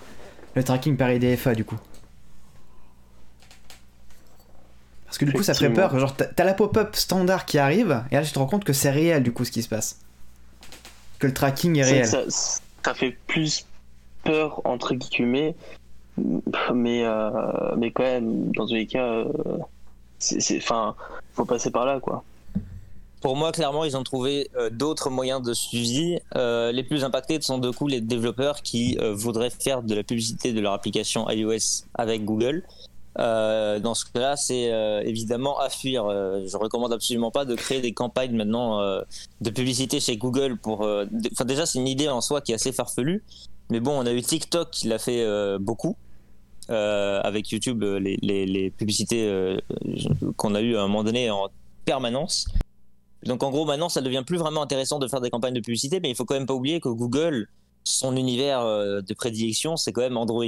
tracking 0.64 0.96
par 0.96 1.12
IDFA 1.12 1.54
du 1.54 1.64
coup. 1.64 1.78
Parce 5.04 5.18
que 5.18 5.24
du 5.24 5.32
coup 5.32 5.42
ça 5.42 5.54
ferait 5.54 5.72
peur, 5.72 5.98
genre 5.98 6.14
t'as 6.16 6.44
la 6.44 6.54
pop-up 6.54 6.94
standard 6.96 7.44
qui 7.44 7.58
arrive, 7.58 8.04
et 8.10 8.14
là 8.14 8.22
tu 8.22 8.32
te 8.32 8.38
rends 8.38 8.46
compte 8.46 8.64
que 8.64 8.72
c'est 8.72 8.90
réel 8.90 9.22
du 9.22 9.32
coup 9.32 9.44
ce 9.44 9.50
qui 9.50 9.62
se 9.62 9.68
passe. 9.68 10.00
Que 11.18 11.26
le 11.26 11.34
tracking 11.34 11.76
est, 11.76 11.84
réel. 11.84 12.06
Ça, 12.06 12.94
fait 12.94 13.16
plus 13.26 13.66
peur 14.24 14.62
entre 14.64 14.94
guillemets, 14.94 15.54
mais, 16.74 17.04
euh, 17.04 17.30
mais 17.76 17.90
quand 17.90 18.04
même, 18.04 18.50
dans 18.52 18.66
tous 18.66 18.74
les 18.74 18.86
cas, 18.86 19.24
c'est, 20.18 20.56
enfin, 20.58 20.94
faut 21.34 21.44
passer 21.44 21.70
par 21.70 21.84
là 21.84 22.00
quoi. 22.00 22.24
Pour 23.20 23.36
moi, 23.36 23.52
clairement, 23.52 23.84
ils 23.84 23.96
ont 23.96 24.02
trouvé 24.02 24.50
euh, 24.56 24.70
d'autres 24.70 25.10
moyens 25.10 25.42
de 25.42 25.52
suivi. 25.52 26.18
Euh, 26.36 26.72
les 26.72 26.82
plus 26.82 27.04
impactés 27.04 27.38
sont 27.42 27.58
de 27.58 27.70
coup 27.70 27.86
les 27.86 28.00
développeurs 28.00 28.62
qui 28.62 28.96
euh, 28.98 29.12
voudraient 29.12 29.50
faire 29.50 29.82
de 29.82 29.94
la 29.94 30.02
publicité 30.02 30.54
de 30.54 30.60
leur 30.60 30.72
application 30.72 31.28
iOS 31.28 31.84
avec 31.94 32.24
Google. 32.24 32.64
dans 33.16 33.94
ce 33.94 34.06
cas-là, 34.06 34.36
c'est 34.36 34.70
évidemment 35.04 35.58
à 35.58 35.68
fuir. 35.68 36.08
je 36.46 36.56
recommande 36.56 36.92
absolument 36.92 37.30
pas 37.30 37.44
de 37.44 37.54
créer 37.54 37.82
des 37.82 37.92
campagnes 37.92 38.34
maintenant 38.34 38.80
de 39.40 39.50
publicité 39.50 40.00
chez 40.00 40.16
Google 40.16 40.56
pour. 40.56 40.80
Enfin, 41.32 41.44
déjà, 41.44 41.66
c'est 41.66 41.78
une 41.78 41.88
idée 41.88 42.08
en 42.08 42.22
soi 42.22 42.40
qui 42.40 42.52
est 42.52 42.54
assez 42.54 42.72
farfelue. 42.72 43.22
Mais 43.68 43.80
bon, 43.80 43.92
on 44.00 44.06
a 44.06 44.12
eu 44.12 44.22
TikTok 44.22 44.70
qui 44.70 44.88
l'a 44.88 44.98
fait 44.98 45.26
beaucoup. 45.58 45.96
avec 46.68 47.50
YouTube, 47.50 47.82
les, 47.82 48.16
les, 48.22 48.70
publicités 48.70 49.22
qu'on 50.36 50.54
a 50.54 50.62
eu 50.62 50.76
à 50.76 50.82
un 50.82 50.86
moment 50.86 51.04
donné 51.04 51.30
en 51.30 51.50
permanence. 51.84 52.46
Donc 53.24 53.42
en 53.42 53.50
gros, 53.50 53.64
maintenant, 53.64 53.88
ça 53.88 54.00
devient 54.00 54.22
plus 54.26 54.38
vraiment 54.38 54.62
intéressant 54.62 54.98
de 54.98 55.06
faire 55.06 55.20
des 55.20 55.30
campagnes 55.30 55.54
de 55.54 55.60
publicité, 55.60 56.00
mais 56.00 56.10
il 56.10 56.14
faut 56.14 56.24
quand 56.24 56.34
même 56.34 56.46
pas 56.46 56.54
oublier 56.54 56.80
que 56.80 56.88
Google, 56.88 57.48
son 57.84 58.16
univers 58.16 58.60
euh, 58.60 59.00
de 59.02 59.14
prédilection, 59.14 59.76
c'est 59.76 59.92
quand 59.92 60.00
même 60.00 60.16
Android. 60.16 60.44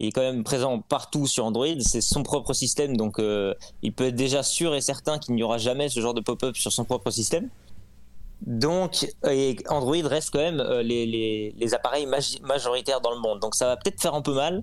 Il 0.00 0.08
est 0.08 0.12
quand 0.12 0.22
même 0.22 0.44
présent 0.44 0.80
partout 0.80 1.26
sur 1.26 1.44
Android, 1.44 1.66
c'est 1.80 2.00
son 2.00 2.22
propre 2.22 2.52
système, 2.52 2.96
donc 2.96 3.18
euh, 3.18 3.54
il 3.82 3.92
peut 3.92 4.06
être 4.06 4.16
déjà 4.16 4.42
sûr 4.42 4.74
et 4.74 4.80
certain 4.80 5.18
qu'il 5.18 5.34
n'y 5.34 5.42
aura 5.42 5.56
jamais 5.56 5.88
ce 5.88 6.00
genre 6.00 6.14
de 6.14 6.20
pop-up 6.20 6.56
sur 6.56 6.72
son 6.72 6.84
propre 6.84 7.10
système. 7.10 7.48
Donc, 8.44 9.06
et 9.30 9.56
Android 9.68 10.02
reste 10.04 10.30
quand 10.30 10.40
même 10.40 10.60
euh, 10.60 10.82
les, 10.82 11.74
appareils 11.74 12.06
majoritaires 12.42 13.00
dans 13.00 13.12
le 13.12 13.20
monde. 13.20 13.40
Donc 13.40 13.54
ça 13.54 13.66
va 13.66 13.76
peut-être 13.76 14.02
faire 14.02 14.14
un 14.14 14.20
peu 14.20 14.34
mal, 14.34 14.62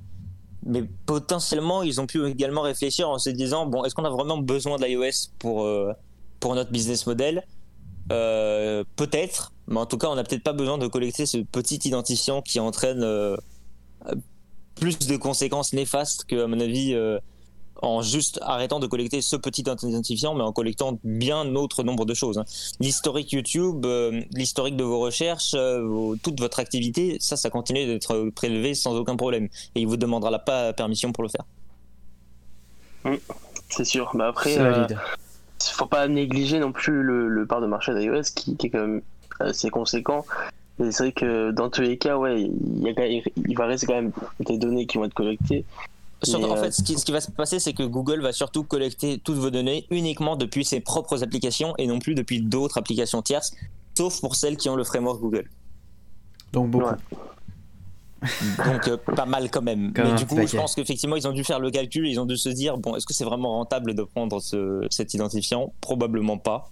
mais 0.63 0.83
potentiellement, 1.05 1.81
ils 1.81 1.99
ont 1.99 2.05
pu 2.05 2.23
également 2.27 2.61
réfléchir 2.61 3.09
en 3.09 3.17
se 3.17 3.29
disant, 3.31 3.65
bon, 3.65 3.83
est-ce 3.83 3.95
qu'on 3.95 4.05
a 4.05 4.09
vraiment 4.09 4.37
besoin 4.37 4.77
de 4.77 4.85
l'iOS 4.85 5.31
pour 5.39 5.65
pour 6.41 6.55
notre 6.55 6.71
business 6.71 7.07
model 7.07 7.45
euh, 8.11 8.83
Peut-être, 8.97 9.53
mais 9.67 9.79
en 9.79 9.85
tout 9.85 9.97
cas, 9.97 10.07
on 10.07 10.15
n'a 10.15 10.23
peut-être 10.23 10.43
pas 10.43 10.51
besoin 10.51 10.77
de 10.77 10.87
collecter 10.87 11.25
ce 11.25 11.37
petit 11.37 11.79
identifiant 11.85 12.41
qui 12.41 12.59
entraîne 12.59 13.03
euh, 13.03 13.37
plus 14.75 14.99
de 14.99 15.15
conséquences 15.15 15.71
néfastes 15.71 16.25
que, 16.25 16.43
à 16.43 16.47
mon 16.47 16.59
avis, 16.59 16.93
euh, 16.93 17.19
en 17.81 18.01
juste 18.01 18.39
arrêtant 18.41 18.79
de 18.79 18.87
collecter 18.87 19.21
ce 19.21 19.35
petit 19.35 19.61
identifiant, 19.61 20.35
mais 20.35 20.43
en 20.43 20.51
collectant 20.51 20.99
bien 21.03 21.55
autre 21.55 21.83
nombre 21.83 22.05
de 22.05 22.13
choses. 22.13 22.37
Hein. 22.37 22.45
L'historique 22.79 23.31
YouTube, 23.31 23.87
l'historique 24.33 24.75
de 24.75 24.83
vos 24.83 24.99
recherches, 24.99 25.55
toute 26.21 26.39
votre 26.39 26.59
activité, 26.59 27.17
ça, 27.19 27.37
ça 27.37 27.49
continue 27.49 27.85
d'être 27.85 28.29
prélevé 28.35 28.75
sans 28.75 28.95
aucun 28.95 29.15
problème. 29.15 29.45
Et 29.75 29.81
il 29.81 29.87
vous 29.87 29.97
demandera 29.97 30.29
la 30.29 30.39
pas 30.39 30.73
permission 30.73 31.11
pour 31.11 31.23
le 31.23 31.29
faire. 31.29 31.45
Mmh, 33.03 33.15
c'est 33.69 33.85
sûr. 33.85 34.11
Mais 34.13 34.25
après, 34.25 34.57
faut 35.69 35.85
pas 35.85 36.07
négliger 36.07 36.59
non 36.59 36.71
plus 36.71 37.03
le, 37.03 37.27
le 37.27 37.45
part 37.45 37.61
de 37.61 37.67
marché 37.67 37.93
d'iOS 37.93 38.33
qui, 38.35 38.55
qui, 38.55 38.67
est 38.67 38.69
quand 38.69 38.81
même 38.81 39.01
assez 39.39 39.69
conséquent. 39.69 40.25
Et 40.79 40.91
c'est 40.91 41.03
vrai 41.03 41.11
que 41.11 41.51
dans 41.51 41.69
tous 41.69 41.81
les 41.81 41.97
cas, 41.97 42.17
ouais, 42.17 42.41
il, 42.41 42.81
y 42.81 42.89
a, 42.89 43.05
il 43.07 43.57
va 43.57 43.65
rester 43.65 43.87
quand 43.87 43.95
même 43.95 44.11
des 44.39 44.57
données 44.57 44.85
qui 44.85 44.97
vont 44.97 45.05
être 45.05 45.13
collectées. 45.13 45.65
en 46.33 46.55
fait, 46.55 46.71
ce 46.71 46.83
qui, 46.83 46.97
ce 46.97 47.05
qui, 47.05 47.11
va 47.11 47.21
se 47.21 47.31
passer, 47.31 47.59
c'est 47.59 47.73
que 47.73 47.83
Google 47.83 48.21
va 48.21 48.31
surtout 48.31 48.63
collecter 48.63 49.19
toutes 49.23 49.37
vos 49.37 49.49
données 49.49 49.85
uniquement 49.91 50.35
depuis 50.35 50.65
ses 50.65 50.79
propres 50.79 51.23
applications 51.23 51.73
et 51.77 51.87
non 51.87 51.99
plus 51.99 52.15
depuis 52.15 52.41
d'autres 52.41 52.77
applications 52.77 53.21
tierces, 53.21 53.53
sauf 53.97 54.21
pour 54.21 54.35
celles 54.35 54.57
qui 54.57 54.69
ont 54.69 54.75
le 54.75 54.83
framework 54.83 55.19
Google. 55.19 55.49
Donc 56.53 56.69
beaucoup. 56.69 56.95
Donc 58.65 58.87
euh, 58.87 58.97
pas 58.97 59.25
mal 59.25 59.49
quand 59.49 59.61
même. 59.61 59.91
mais 59.97 60.13
du 60.13 60.25
coup, 60.25 60.37
je 60.45 60.55
pense 60.55 60.75
qu'effectivement, 60.75 61.15
ils 61.15 61.27
ont 61.27 61.31
dû 61.31 61.43
faire 61.43 61.59
le 61.59 61.71
calcul, 61.71 62.07
ils 62.07 62.19
ont 62.19 62.25
dû 62.25 62.37
se 62.37 62.49
dire, 62.49 62.77
bon, 62.77 62.95
est-ce 62.95 63.05
que 63.05 63.13
c'est 63.13 63.23
vraiment 63.23 63.57
rentable 63.57 63.95
de 63.95 64.03
prendre 64.03 64.39
ce, 64.39 64.85
cet 64.89 65.13
identifiant? 65.13 65.73
Probablement 65.81 66.37
pas. 66.37 66.69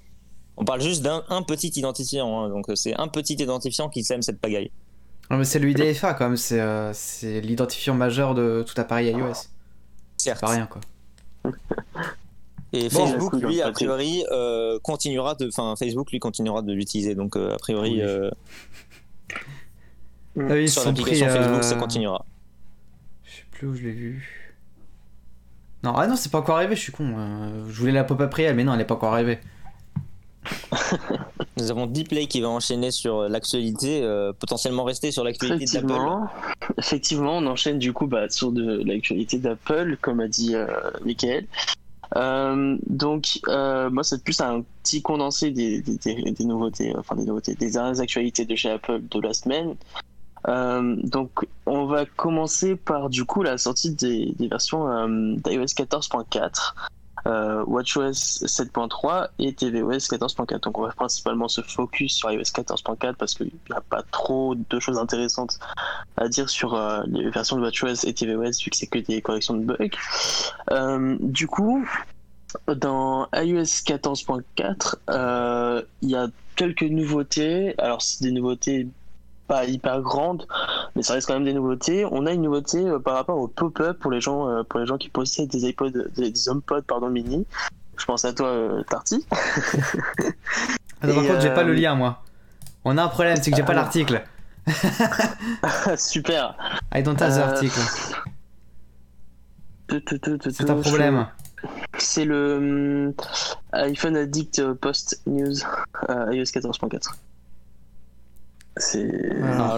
On 0.58 0.66
parle 0.66 0.82
juste 0.82 1.02
d'un 1.02 1.24
petit 1.48 1.70
identifiant, 1.70 2.44
hein, 2.44 2.50
donc 2.50 2.66
c'est 2.76 2.94
un 2.96 3.08
petit 3.08 3.34
identifiant 3.34 3.90
qui 3.90 4.04
sème 4.04 4.22
cette 4.22 4.40
pagaille. 4.40 4.72
Non, 5.32 5.38
mais 5.38 5.46
c'est 5.46 5.60
le 5.60 5.70
IDFA 5.70 6.14
quand 6.14 6.28
même, 6.28 6.38
c'est 6.38 6.60
euh, 6.60 6.92
l'identifiant 7.24 7.94
majeur 7.94 8.36
de 8.36 8.64
tout 8.68 8.80
appareil 8.80 9.12
iOS. 9.12 9.34
Certes. 10.18 10.42
Pas 10.42 10.48
rien 10.48 10.68
quoi. 10.68 10.82
Et 12.72 12.88
Facebook, 12.92 13.34
lui, 13.42 13.64
a 13.64 13.72
priori, 13.72 14.24
euh, 14.32 14.78
continuera 14.84 15.34
de, 15.34 15.48
enfin, 15.48 15.74
Facebook, 15.76 16.12
lui, 16.12 16.20
continuera 16.20 16.62
de 16.62 16.72
l'utiliser. 16.72 17.16
Donc, 17.16 17.36
a 17.36 17.58
priori, 17.58 18.00
ah 20.38 20.68
sur 20.68 20.86
l'application 20.86 21.28
Facebook, 21.28 21.63
ça 21.63 21.76
continuera. 21.76 22.26
Je 23.24 23.32
sais 23.38 23.46
plus 23.52 23.68
où 23.68 23.74
je 23.76 23.84
l'ai 23.84 23.92
vu. 23.92 24.39
Non, 25.84 25.94
ah 25.96 26.08
non, 26.08 26.15
c'est 26.15 26.32
pas 26.32 26.39
encore 26.39 26.58
arrivé, 26.58 26.76
je 26.76 26.82
suis 26.82 26.92
con. 26.92 27.13
Euh, 27.18 27.65
je 27.70 27.80
voulais 27.80 27.94
la 27.94 28.04
pop-up 28.04 28.34
réelle, 28.34 28.56
mais 28.56 28.63
non, 28.63 28.74
elle 28.74 28.82
est 28.82 28.86
pas 28.86 28.96
encore 28.96 29.13
arrivée. 29.13 29.39
Nous 31.58 31.72
avons 31.72 31.88
Dplay 31.88 32.28
qui 32.28 32.42
va 32.42 32.50
enchaîner 32.50 32.92
sur 32.92 33.30
l'actualité, 33.30 34.02
euh, 34.04 34.34
potentiellement 34.34 34.84
rester 34.84 35.12
sur 35.12 35.24
l'actualité 35.24 35.80
d'Apple. 35.80 36.28
Effectivement, 36.78 37.38
on 37.38 37.46
enchaîne 37.48 37.80
du 37.80 37.94
coup 37.94 38.08
bah, 38.08 38.30
sur 38.30 38.52
de 38.52 38.84
l'actualité 38.84 39.38
d'Apple, 39.38 39.98
comme 40.02 40.20
a 40.20 40.28
dit 40.28 40.56
euh, 40.56 40.68
Michael. 41.06 41.46
donc, 42.88 43.39
moi, 43.48 44.04
c'est 44.04 44.24
plus 44.24 44.39
un 44.42 44.63
petit 44.84 45.02
condensé 45.02 45.52
des, 45.52 45.82
des, 45.82 45.98
des, 45.98 46.46
nouveautés, 46.46 46.94
enfin 46.98 47.15
des 47.15 47.26
nouveautés, 47.26 47.56
des 47.56 47.72
dernières 47.72 48.02
actualités 48.02 48.46
de 48.46 48.56
chez 48.56 48.70
Apple 48.70 49.02
de 49.10 49.20
la 49.22 49.34
semaine. 49.34 49.76
Euh, 50.47 50.95
donc, 51.04 51.45
on 51.65 51.86
va 51.86 52.06
commencer 52.06 52.75
par 52.75 53.10
du 53.10 53.25
coup 53.25 53.43
la 53.43 53.58
sortie 53.58 53.93
des, 53.93 54.36
versions 54.39 54.88
euh, 54.88 55.36
d'iOS 55.38 55.65
14.4, 55.65 56.73
euh, 57.28 57.63
WatchOS 57.65 58.45
7.3 58.45 59.30
et 59.39 59.54
tvOS 59.54 60.08
14.4. 60.08 60.62
Donc, 60.62 60.78
on 60.78 60.84
va 60.84 60.91
principalement 60.91 61.47
se 61.47 61.62
focus 61.62 62.13
sur 62.15 62.32
iOS 62.32 62.41
14.4 62.41 63.15
parce 63.15 63.36
qu'il 63.36 63.47
n'y 63.47 63.75
a 63.75 63.82
pas 63.82 64.04
trop 64.12 64.56
de 64.56 64.80
choses 64.80 64.97
intéressantes 64.97 65.60
à 66.17 66.28
dire 66.28 66.49
sur 66.49 66.80
les 67.08 67.30
versions 67.30 67.58
de 67.58 67.62
WatchOS 67.62 68.06
et 68.06 68.13
tvOS 68.13 68.63
vu 68.63 68.71
que 68.71 68.78
c'est 68.78 68.88
que 68.88 68.99
des 68.99 69.21
corrections 69.21 69.56
de 69.56 69.65
bugs. 69.65 69.89
du 71.19 71.47
coup, 71.47 71.86
dans 72.67 73.28
iOS 73.34 73.84
14.4, 73.86 75.84
il 76.02 76.10
y 76.10 76.15
a 76.15 76.28
quelques 76.56 76.84
nouveautés. 76.84 77.75
Alors, 77.78 78.02
c'est 78.02 78.23
des 78.23 78.32
nouveautés 78.32 78.88
pas 79.50 79.66
hyper 79.66 80.02
grande, 80.02 80.48
mais 80.96 81.02
ça 81.02 81.14
reste 81.14 81.28
quand 81.28 81.34
même 81.34 81.44
des 81.44 81.54
nouveautés. 81.54 82.06
On 82.06 82.28
a 82.28 82.32
une 82.32 82.44
nouveauté 82.44 82.86
euh, 82.86 83.00
par 83.00 83.16
rapport 83.16 83.38
au 83.38 83.48
pop-up 83.48 83.98
pour 84.00 84.12
les 84.12 84.22
gens 84.22 84.48
euh, 84.48 84.64
pour 84.64 84.80
les 84.80 84.86
gens 84.86 84.98
qui 84.98 85.10
possèdent 85.10 85.50
des 85.50 85.68
iPods, 85.68 85.90
des, 86.16 86.50
HomePod 86.50 86.86
pardon 86.86 87.10
mini. 87.10 87.46
Je 87.98 88.06
pense 88.06 88.24
à 88.24 88.32
toi, 88.32 88.48
euh, 88.48 88.84
Tarty. 88.84 89.26
par 91.02 91.14
contre, 91.14 91.42
j'ai 91.42 91.54
pas 91.54 91.64
le 91.64 91.74
lien 91.74 91.96
moi. 91.96 92.22
On 92.86 92.98
a 92.98 93.04
un 93.04 93.08
problème, 93.08 93.38
c'est 93.42 93.50
que 93.50 93.58
j'ai 93.58 93.64
pas 93.64 93.74
ah. 93.74 93.78
l'article. 93.78 94.24
Super. 95.98 96.56
I 96.94 97.02
don't 97.02 97.20
have 97.20 97.38
l'article. 97.38 97.80
C'est 99.90 100.70
un 100.70 100.76
problème. 100.80 101.28
C'est 101.98 102.24
le 102.24 103.16
iPhone 103.74 104.16
Addict 104.16 104.74
Post 104.76 105.22
News 105.26 105.56
iOS 106.08 106.44
14.4. 106.44 107.10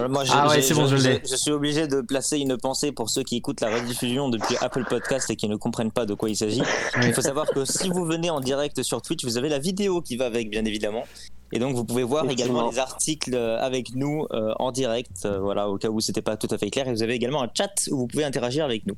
Moi, 0.08 0.24
ah 0.30 0.48
ouais, 0.48 0.62
c'est 0.62 0.74
bon, 0.74 0.86
je, 0.86 0.96
je, 0.96 1.10
je, 1.28 1.36
suis 1.36 1.50
obligé 1.50 1.86
de 1.86 2.00
placer 2.00 2.38
une 2.38 2.56
pensée 2.56 2.92
pour 2.92 3.10
ceux 3.10 3.22
qui 3.22 3.36
écoutent 3.36 3.60
la 3.60 3.74
rediffusion 3.74 4.28
depuis 4.28 4.56
Apple 4.60 4.84
Podcast 4.88 5.28
et 5.30 5.36
qui 5.36 5.48
ne 5.48 5.56
comprennent 5.56 5.90
pas 5.90 6.06
de 6.06 6.14
quoi 6.14 6.30
il 6.30 6.36
s'agit. 6.36 6.62
Il 7.02 7.12
faut 7.12 7.22
savoir 7.22 7.46
que 7.48 7.64
si 7.64 7.88
vous 7.88 8.04
venez 8.04 8.30
en 8.30 8.40
direct 8.40 8.82
sur 8.82 9.02
Twitch, 9.02 9.24
vous 9.24 9.38
avez 9.38 9.48
la 9.48 9.58
vidéo 9.58 10.02
qui 10.02 10.16
va 10.16 10.26
avec, 10.26 10.50
bien 10.50 10.64
évidemment. 10.64 11.04
Et 11.52 11.58
donc, 11.58 11.74
vous 11.74 11.84
pouvez 11.84 12.02
voir 12.02 12.28
également 12.30 12.70
les 12.70 12.78
articles 12.78 13.36
avec 13.36 13.94
nous 13.94 14.26
euh, 14.32 14.54
en 14.58 14.72
direct, 14.72 15.26
euh, 15.26 15.38
voilà, 15.38 15.68
au 15.68 15.76
cas 15.76 15.88
où 15.88 16.00
c'était 16.00 16.22
pas 16.22 16.36
tout 16.36 16.48
à 16.50 16.56
fait 16.56 16.70
clair. 16.70 16.88
Et 16.88 16.92
vous 16.92 17.02
avez 17.02 17.14
également 17.14 17.42
un 17.42 17.50
chat 17.52 17.72
où 17.90 17.98
vous 17.98 18.06
pouvez 18.06 18.24
interagir 18.24 18.64
avec 18.64 18.86
nous. 18.86 18.96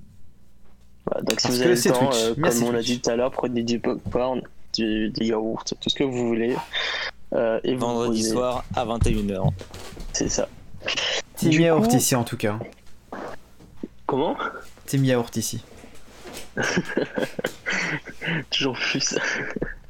donc, 1.22 1.40
si 1.40 1.48
vous 1.48 1.60
avez 1.60 1.74
le 1.74 1.82
temps, 1.82 2.10
euh, 2.14 2.34
comme 2.34 2.62
on 2.62 2.70
l'a 2.70 2.82
dit 2.82 3.00
tout 3.00 3.10
à 3.10 3.16
l'heure, 3.16 3.32
prenez 3.32 3.64
du 3.64 3.80
popcorn, 3.80 4.42
du, 4.72 5.10
du 5.10 5.24
yaourt, 5.24 5.74
tout 5.80 5.90
ce 5.90 5.94
que 5.96 6.04
vous 6.04 6.28
voulez. 6.28 6.54
Et 7.34 7.74
vendredi 7.74 8.22
soir 8.22 8.64
à 8.74 8.84
21h. 8.84 9.50
C'est 10.12 10.28
ça. 10.28 10.48
Team 11.36 11.52
Yaourt 11.52 11.92
ici 11.92 12.14
en 12.14 12.24
tout 12.24 12.36
cas. 12.36 12.58
Comment? 14.06 14.36
Team 14.86 15.04
Yaourt 15.04 15.36
ici. 15.36 15.62
Toujours 18.50 18.76
plus. 18.76 19.16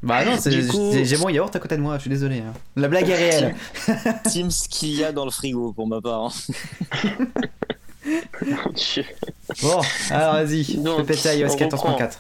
Bah 0.03 0.25
non, 0.25 0.37
j'ai 0.45 1.17
mon 1.17 1.29
yaourt 1.31 1.55
à 1.57 1.59
côté 1.59 1.77
de 1.77 1.81
moi, 1.81 1.97
je 1.97 2.03
suis 2.03 2.11
désolé. 2.11 2.41
Hein. 2.41 2.53
La 2.77 2.89
blague 2.89 3.09
est 3.09 3.15
réelle. 3.15 3.55
Team 4.31 4.51
ce 4.51 4.69
qu'il 4.69 4.91
y 4.91 5.05
a 5.05 5.13
dans 5.13 5.25
le 5.25 5.31
frigo 5.31 5.73
pour 5.73 5.87
ma 5.87 6.01
part. 6.01 6.25
Hein. 6.25 6.31
bon, 9.63 9.81
alors 10.11 10.35
vas-y, 10.35 10.63
je 10.63 10.79
peux 10.79 11.05
péter 11.05 11.39
iOS 11.39 11.49
14.4. 11.49 12.19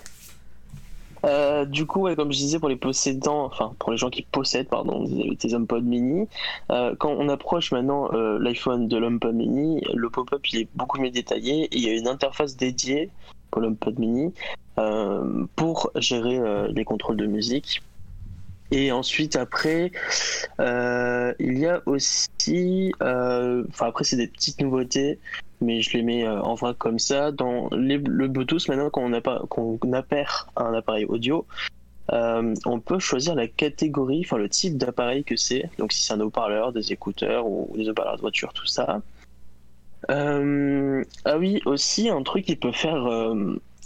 Euh, 1.24 1.64
du 1.64 1.87
coup, 1.87 2.06
comme 2.14 2.32
je 2.32 2.38
disais, 2.38 2.58
pour 2.58 2.68
les 2.68 2.76
possédants, 2.76 3.44
enfin 3.46 3.74
pour 3.78 3.90
les 3.90 3.96
gens 3.96 4.10
qui 4.10 4.22
possèdent, 4.22 4.68
pardon, 4.68 5.04
des 5.04 5.54
HomePod 5.54 5.84
mini, 5.84 6.28
euh, 6.70 6.94
quand 6.98 7.10
on 7.10 7.28
approche 7.28 7.72
maintenant 7.72 8.12
euh, 8.12 8.38
l'iPhone 8.38 8.88
de 8.88 8.96
l'HomePod 8.96 9.34
mini, 9.34 9.82
le 9.94 10.10
pop-up 10.10 10.46
il 10.52 10.60
est 10.60 10.68
beaucoup 10.74 11.00
mieux 11.00 11.10
détaillé 11.10 11.64
et 11.64 11.76
il 11.76 11.84
y 11.84 11.88
a 11.88 11.94
une 11.94 12.08
interface 12.08 12.56
dédiée 12.56 13.10
pour 13.50 13.62
l'HomePod 13.62 13.98
mini 13.98 14.34
pour 15.54 15.92
gérer 15.94 16.40
les 16.72 16.84
contrôles 16.84 17.16
de 17.16 17.26
musique. 17.26 17.80
Et 18.72 18.90
ensuite, 18.90 19.37
après, 19.37 19.92
il 20.58 21.58
y 21.58 21.66
a 21.66 21.80
aussi, 21.87 22.92
enfin 23.00 23.87
après 23.87 24.02
c'est 24.02 24.16
des 24.16 24.26
petites 24.26 24.60
nouveautés 24.60 25.20
mais 25.64 25.81
je 25.81 25.96
les 25.96 26.03
mets 26.03 26.27
euh, 26.27 26.40
en 26.40 26.55
vrai 26.55 26.74
comme 26.77 26.98
ça. 26.98 27.33
Dans 27.33 27.68
le 27.72 27.98
Bluetooth, 27.98 28.68
maintenant, 28.68 28.90
qu'on 28.90 29.92
appare 29.92 30.53
un 30.57 30.74
appareil 30.74 31.05
audio, 31.07 31.46
euh, 32.12 32.55
on 32.66 32.81
peut 32.81 32.98
choisir 32.98 33.35
la 33.35 33.48
catégorie, 33.48 34.22
enfin 34.24 34.37
le 34.37 34.48
type 34.48 34.77
d'appareil 34.77 35.24
que 35.24 35.37
c'est. 35.37 35.70
Donc 35.79 35.92
si 35.92 36.03
c'est 36.03 36.12
un 36.12 36.20
haut-parleur, 36.20 36.72
des 36.72 36.92
écouteurs 36.92 37.46
ou 37.46 37.72
des 37.77 37.88
haut-parleurs 37.88 38.16
de 38.16 38.20
voiture, 38.20 38.53
tout 38.53 38.66
ça. 38.66 39.03
Euh, 40.11 41.03
ah 41.24 41.38
oui, 41.38 41.62
aussi 41.64 42.11
un 42.11 42.22
truc 42.22 42.44
qui 42.44 42.57
peut 42.57 42.72
faire 42.72 43.07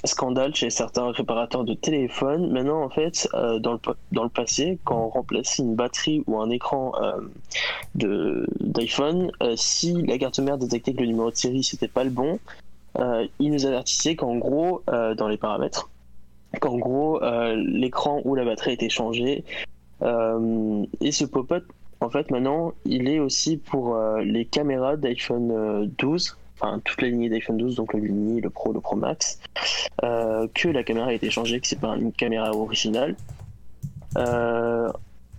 scandale 0.04 0.54
chez 0.54 0.70
certains 0.70 1.10
réparateurs 1.10 1.64
de 1.64 1.74
téléphones. 1.74 2.50
Maintenant, 2.52 2.82
en 2.82 2.88
fait, 2.88 3.28
euh, 3.34 3.58
dans, 3.58 3.72
le, 3.72 4.28
passé, 4.28 4.78
quand 4.84 5.06
on 5.06 5.08
remplaçait 5.08 5.62
une 5.62 5.74
batterie 5.74 6.22
ou 6.26 6.38
un 6.38 6.50
écran 6.50 6.92
euh, 7.02 8.46
d'iPhone, 8.60 9.30
euh, 9.42 9.54
si 9.56 10.02
la 10.02 10.18
carte 10.18 10.38
mère 10.38 10.58
détectait 10.58 10.94
que 10.94 11.00
le 11.00 11.06
numéro 11.06 11.30
de 11.30 11.36
série 11.36 11.64
c'était 11.64 11.88
pas 11.88 12.04
le 12.04 12.10
bon, 12.10 12.38
il 13.38 13.52
nous 13.52 13.64
avertissait 13.64 14.16
qu'en 14.16 14.36
gros, 14.36 14.82
dans 14.88 15.28
les 15.28 15.36
paramètres, 15.36 15.88
qu'en 16.60 16.76
gros, 16.78 17.20
l'écran 17.54 18.20
ou 18.24 18.34
la 18.34 18.44
batterie 18.44 18.72
était 18.72 18.88
changé. 18.88 19.44
et 20.02 21.12
ce 21.12 21.24
pop-up, 21.24 21.64
en 22.00 22.10
fait, 22.10 22.32
maintenant, 22.32 22.72
il 22.84 23.08
est 23.08 23.20
aussi 23.20 23.56
pour 23.56 23.96
les 24.20 24.44
caméras 24.44 24.96
d'iPhone 24.96 25.88
12 25.96 26.36
enfin 26.60 26.80
toute 26.84 27.02
la 27.02 27.08
lignée 27.08 27.28
d'iPhone 27.28 27.56
12, 27.56 27.76
donc 27.76 27.92
le 27.92 28.00
Mini, 28.00 28.40
le 28.40 28.50
Pro, 28.50 28.72
le 28.72 28.80
Pro 28.80 28.96
Max, 28.96 29.38
euh, 30.04 30.46
que 30.54 30.68
la 30.68 30.82
caméra 30.82 31.08
a 31.08 31.12
été 31.12 31.30
changée, 31.30 31.60
que 31.60 31.66
c'est 31.66 31.80
pas 31.80 31.96
une 31.96 32.12
caméra 32.12 32.50
originale. 32.52 33.16
Euh, 34.16 34.90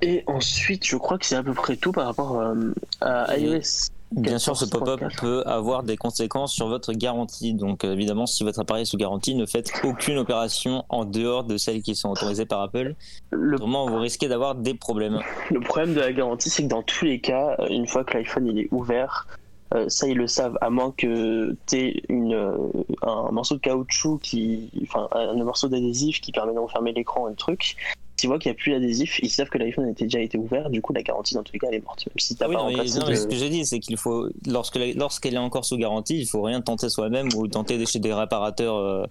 et 0.01 0.23
ensuite, 0.27 0.86
je 0.86 0.95
crois 0.95 1.17
que 1.17 1.25
c'est 1.25 1.36
à 1.36 1.43
peu 1.43 1.53
près 1.53 1.75
tout 1.75 1.91
par 1.91 2.05
rapport 2.05 2.39
euh, 2.39 2.73
à 3.01 3.38
iOS. 3.38 3.89
Bien 4.12 4.39
sûr, 4.39 4.58
ce 4.58 4.65
pop-up 4.65 5.01
peut 5.19 5.43
avoir 5.45 5.84
des 5.84 5.95
conséquences 5.95 6.53
sur 6.53 6.67
votre 6.67 6.93
garantie. 6.93 7.53
Donc, 7.53 7.84
évidemment, 7.84 8.25
si 8.25 8.43
votre 8.43 8.60
appareil 8.60 8.82
est 8.82 8.86
sous 8.86 8.97
garantie, 8.97 9.36
ne 9.36 9.45
faites 9.45 9.71
aucune 9.84 10.17
opération 10.17 10.84
en 10.89 11.05
dehors 11.05 11.43
de 11.43 11.58
celles 11.58 11.84
qui 11.84 11.93
sont 11.93 12.10
autorisées 12.10 12.47
par 12.47 12.62
Apple. 12.62 12.95
Le... 13.29 13.55
Autrement, 13.55 13.88
vous 13.88 13.99
risquez 13.99 14.27
d'avoir 14.27 14.55
des 14.55 14.73
problèmes. 14.73 15.19
Le 15.51 15.60
problème 15.60 15.93
de 15.93 15.99
la 15.99 16.12
garantie, 16.12 16.49
c'est 16.49 16.63
que 16.63 16.69
dans 16.69 16.82
tous 16.82 17.05
les 17.05 17.21
cas, 17.21 17.55
une 17.69 17.86
fois 17.86 18.03
que 18.03 18.17
l'iPhone 18.17 18.47
il 18.47 18.58
est 18.58 18.67
ouvert, 18.71 19.27
euh, 19.75 19.86
ça 19.88 20.08
ils 20.08 20.17
le 20.17 20.27
savent, 20.27 20.58
à 20.62 20.69
moins 20.69 20.93
que 20.97 21.55
tu 21.67 21.75
aies 21.75 22.03
une, 22.10 22.34
euh, 22.34 22.58
un 23.03 23.32
morceau 23.32 23.55
de 23.55 23.60
caoutchouc, 23.60 24.19
qui, 24.19 24.69
enfin 24.84 25.08
un 25.12 25.43
morceau 25.43 25.67
d'adhésif 25.67 26.21
qui 26.21 26.32
permet 26.32 26.53
d'enfermer 26.53 26.91
l'écran 26.91 27.27
et 27.27 27.32
le 27.32 27.36
truc. 27.36 27.75
Tu 28.17 28.27
vois 28.27 28.38
qu'il 28.38 28.51
n'y 28.51 28.58
a 28.58 28.60
plus 28.60 28.71
d'adhésif, 28.73 29.19
ils 29.23 29.29
savent 29.29 29.47
que 29.47 29.58
l'iPhone 29.58 29.86
a 29.86 29.93
déjà 29.93 30.19
été 30.19 30.38
ouvert, 30.38 30.69
du 30.69 30.82
coup 30.82 30.91
la 30.91 31.03
garantie 31.03 31.36
dans 31.36 31.43
tous 31.43 31.53
les 31.53 31.60
cas 31.60 31.67
elle 31.69 31.75
est 31.75 31.86
morte. 31.86 32.05
Même 32.05 32.13
si 32.17 32.34
oui, 32.34 32.38
pas 32.38 32.47
non, 32.49 32.69
ce 33.15 33.27
que 33.27 33.36
j'ai 33.36 33.49
dit, 33.49 33.65
c'est 33.65 33.79
qu'il 33.79 33.95
faut, 33.95 34.27
lorsqu'elle 34.45 35.34
est 35.34 35.38
encore 35.38 35.63
sous 35.63 35.77
garantie, 35.77 36.19
il 36.19 36.25
faut 36.25 36.41
rien 36.41 36.60
tenter 36.60 36.89
soi-même 36.89 37.29
ou 37.38 37.47
tenter 37.47 37.86
chez 37.86 37.99
des 37.99 38.13
réparateurs 38.13 38.75
euh, 38.75 39.05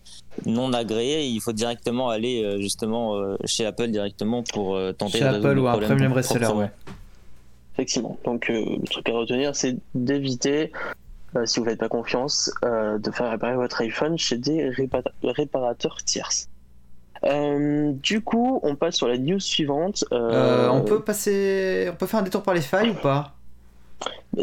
non 0.44 0.74
agréés. 0.74 1.26
Il 1.26 1.40
faut 1.40 1.52
directement 1.52 2.10
aller 2.10 2.58
justement 2.60 3.14
chez 3.46 3.64
Apple 3.64 3.88
directement 3.88 4.42
pour 4.42 4.78
tenter 4.98 5.18
chez 5.18 5.24
Apple 5.24 5.58
ou 5.58 5.68
un 5.68 5.78
premium 5.78 6.12
reseller, 6.12 6.46
ouais 6.48 6.70
effectivement. 7.78 8.18
Donc, 8.24 8.50
euh, 8.50 8.64
le 8.80 8.86
truc 8.86 9.08
à 9.08 9.12
retenir, 9.12 9.54
c'est 9.54 9.76
d'éviter 9.94 10.72
si 11.44 11.60
vous 11.60 11.66
ne 11.66 11.70
faites 11.70 11.78
pas 11.78 11.90
confiance, 11.90 12.50
de 12.62 13.10
faire 13.10 13.30
réparer 13.30 13.54
votre 13.54 13.82
iPhone 13.82 14.16
chez 14.16 14.38
des 14.38 14.70
réparateurs 15.22 15.98
tierces. 16.02 16.48
du 17.22 18.22
coup, 18.22 18.60
on 18.62 18.74
passe 18.76 18.96
sur 18.96 19.08
la 19.08 19.18
news 19.18 19.38
suivante. 19.38 20.04
on 20.10 20.82
peut 20.86 21.02
passer, 21.02 21.90
on 21.92 21.96
peut 21.96 22.06
faire 22.06 22.20
un 22.20 22.22
détour 22.22 22.42
par 22.42 22.54
les 22.54 22.62
failles 22.62 22.90
ou 22.90 22.94
pas? 22.94 23.34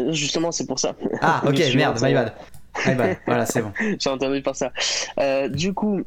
Justement, 0.10 0.52
c'est 0.52 0.68
pour 0.68 0.78
ça. 0.78 0.96
Ah, 1.22 1.42
ok, 1.48 1.60
merde, 1.76 1.98
my 2.04 2.14
bad. 2.14 2.34
voilà, 3.26 3.48
c'est 3.48 3.64
bon. 3.64 3.72
J'ai 3.98 4.10
entendu 4.12 4.44
par 4.44 4.56
ça. 4.56 4.72
du 5.50 5.74
coup, 5.74 6.04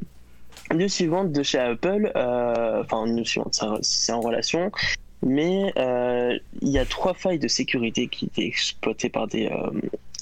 News 0.74 0.88
suivante 0.88 1.32
de 1.32 1.42
chez 1.42 1.58
Apple, 1.58 2.12
euh, 2.14 2.82
enfin 2.82 3.06
news 3.06 3.24
suivante, 3.24 3.58
c'est 3.80 4.12
en 4.12 4.20
relation, 4.20 4.70
mais 5.22 5.72
euh, 6.28 6.38
il 6.60 6.68
y 6.68 6.78
a 6.78 6.84
trois 6.84 7.14
failles 7.14 7.38
de 7.38 7.48
sécurité 7.48 8.08
qui 8.08 8.26
étaient 8.26 8.46
exploitées 8.46 9.08
par 9.08 9.26
des 9.26 9.46
euh, 9.46 9.70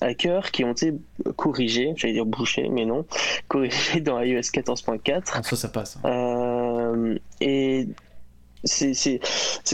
hackers 0.01 0.51
qui 0.51 0.64
ont 0.64 0.73
été 0.73 0.95
corrigées, 1.37 1.92
j'allais 1.97 2.14
dire 2.14 2.27
bouchées, 2.27 2.69
mais 2.69 2.85
non, 2.85 3.05
corrigées 3.49 4.01
dans 4.01 4.21
iOS 4.21 4.40
14.4. 4.40 5.23
Ah, 5.33 5.42
ça, 5.42 5.57
ça 5.57 5.69
passe. 5.69 5.99
et 7.40 7.88
c'est 8.64 9.21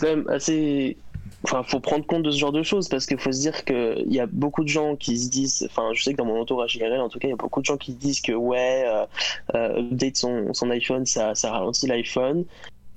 quand 0.00 0.08
même 0.08 0.28
assez 0.28 0.96
Enfin, 1.44 1.62
faut 1.64 1.80
prendre 1.80 2.06
compte 2.06 2.22
de 2.22 2.30
ce 2.30 2.38
genre 2.38 2.52
de 2.52 2.62
choses 2.62 2.88
parce 2.88 3.04
qu'il 3.04 3.18
faut 3.18 3.32
se 3.32 3.40
dire 3.40 3.64
qu'il 3.64 4.12
y 4.12 4.20
a 4.20 4.26
beaucoup 4.26 4.62
de 4.62 4.68
gens 4.68 4.94
qui 4.94 5.18
se 5.18 5.28
disent, 5.28 5.66
enfin, 5.68 5.90
je 5.92 6.02
sais 6.02 6.12
que 6.12 6.16
dans 6.16 6.24
mon 6.24 6.40
entourage 6.40 6.76
IRL, 6.76 7.00
en 7.00 7.08
tout 7.08 7.18
cas, 7.18 7.26
il 7.26 7.32
y 7.32 7.34
a 7.34 7.36
beaucoup 7.36 7.60
de 7.60 7.66
gens 7.66 7.76
qui 7.76 7.94
disent 7.94 8.20
que 8.20 8.32
ouais, 8.32 8.84
euh, 8.86 9.06
euh 9.54 9.80
update 9.80 10.16
son, 10.16 10.54
son, 10.54 10.70
iPhone, 10.70 11.04
ça, 11.04 11.34
ça 11.34 11.50
ralentit 11.50 11.88
l'iPhone. 11.88 12.44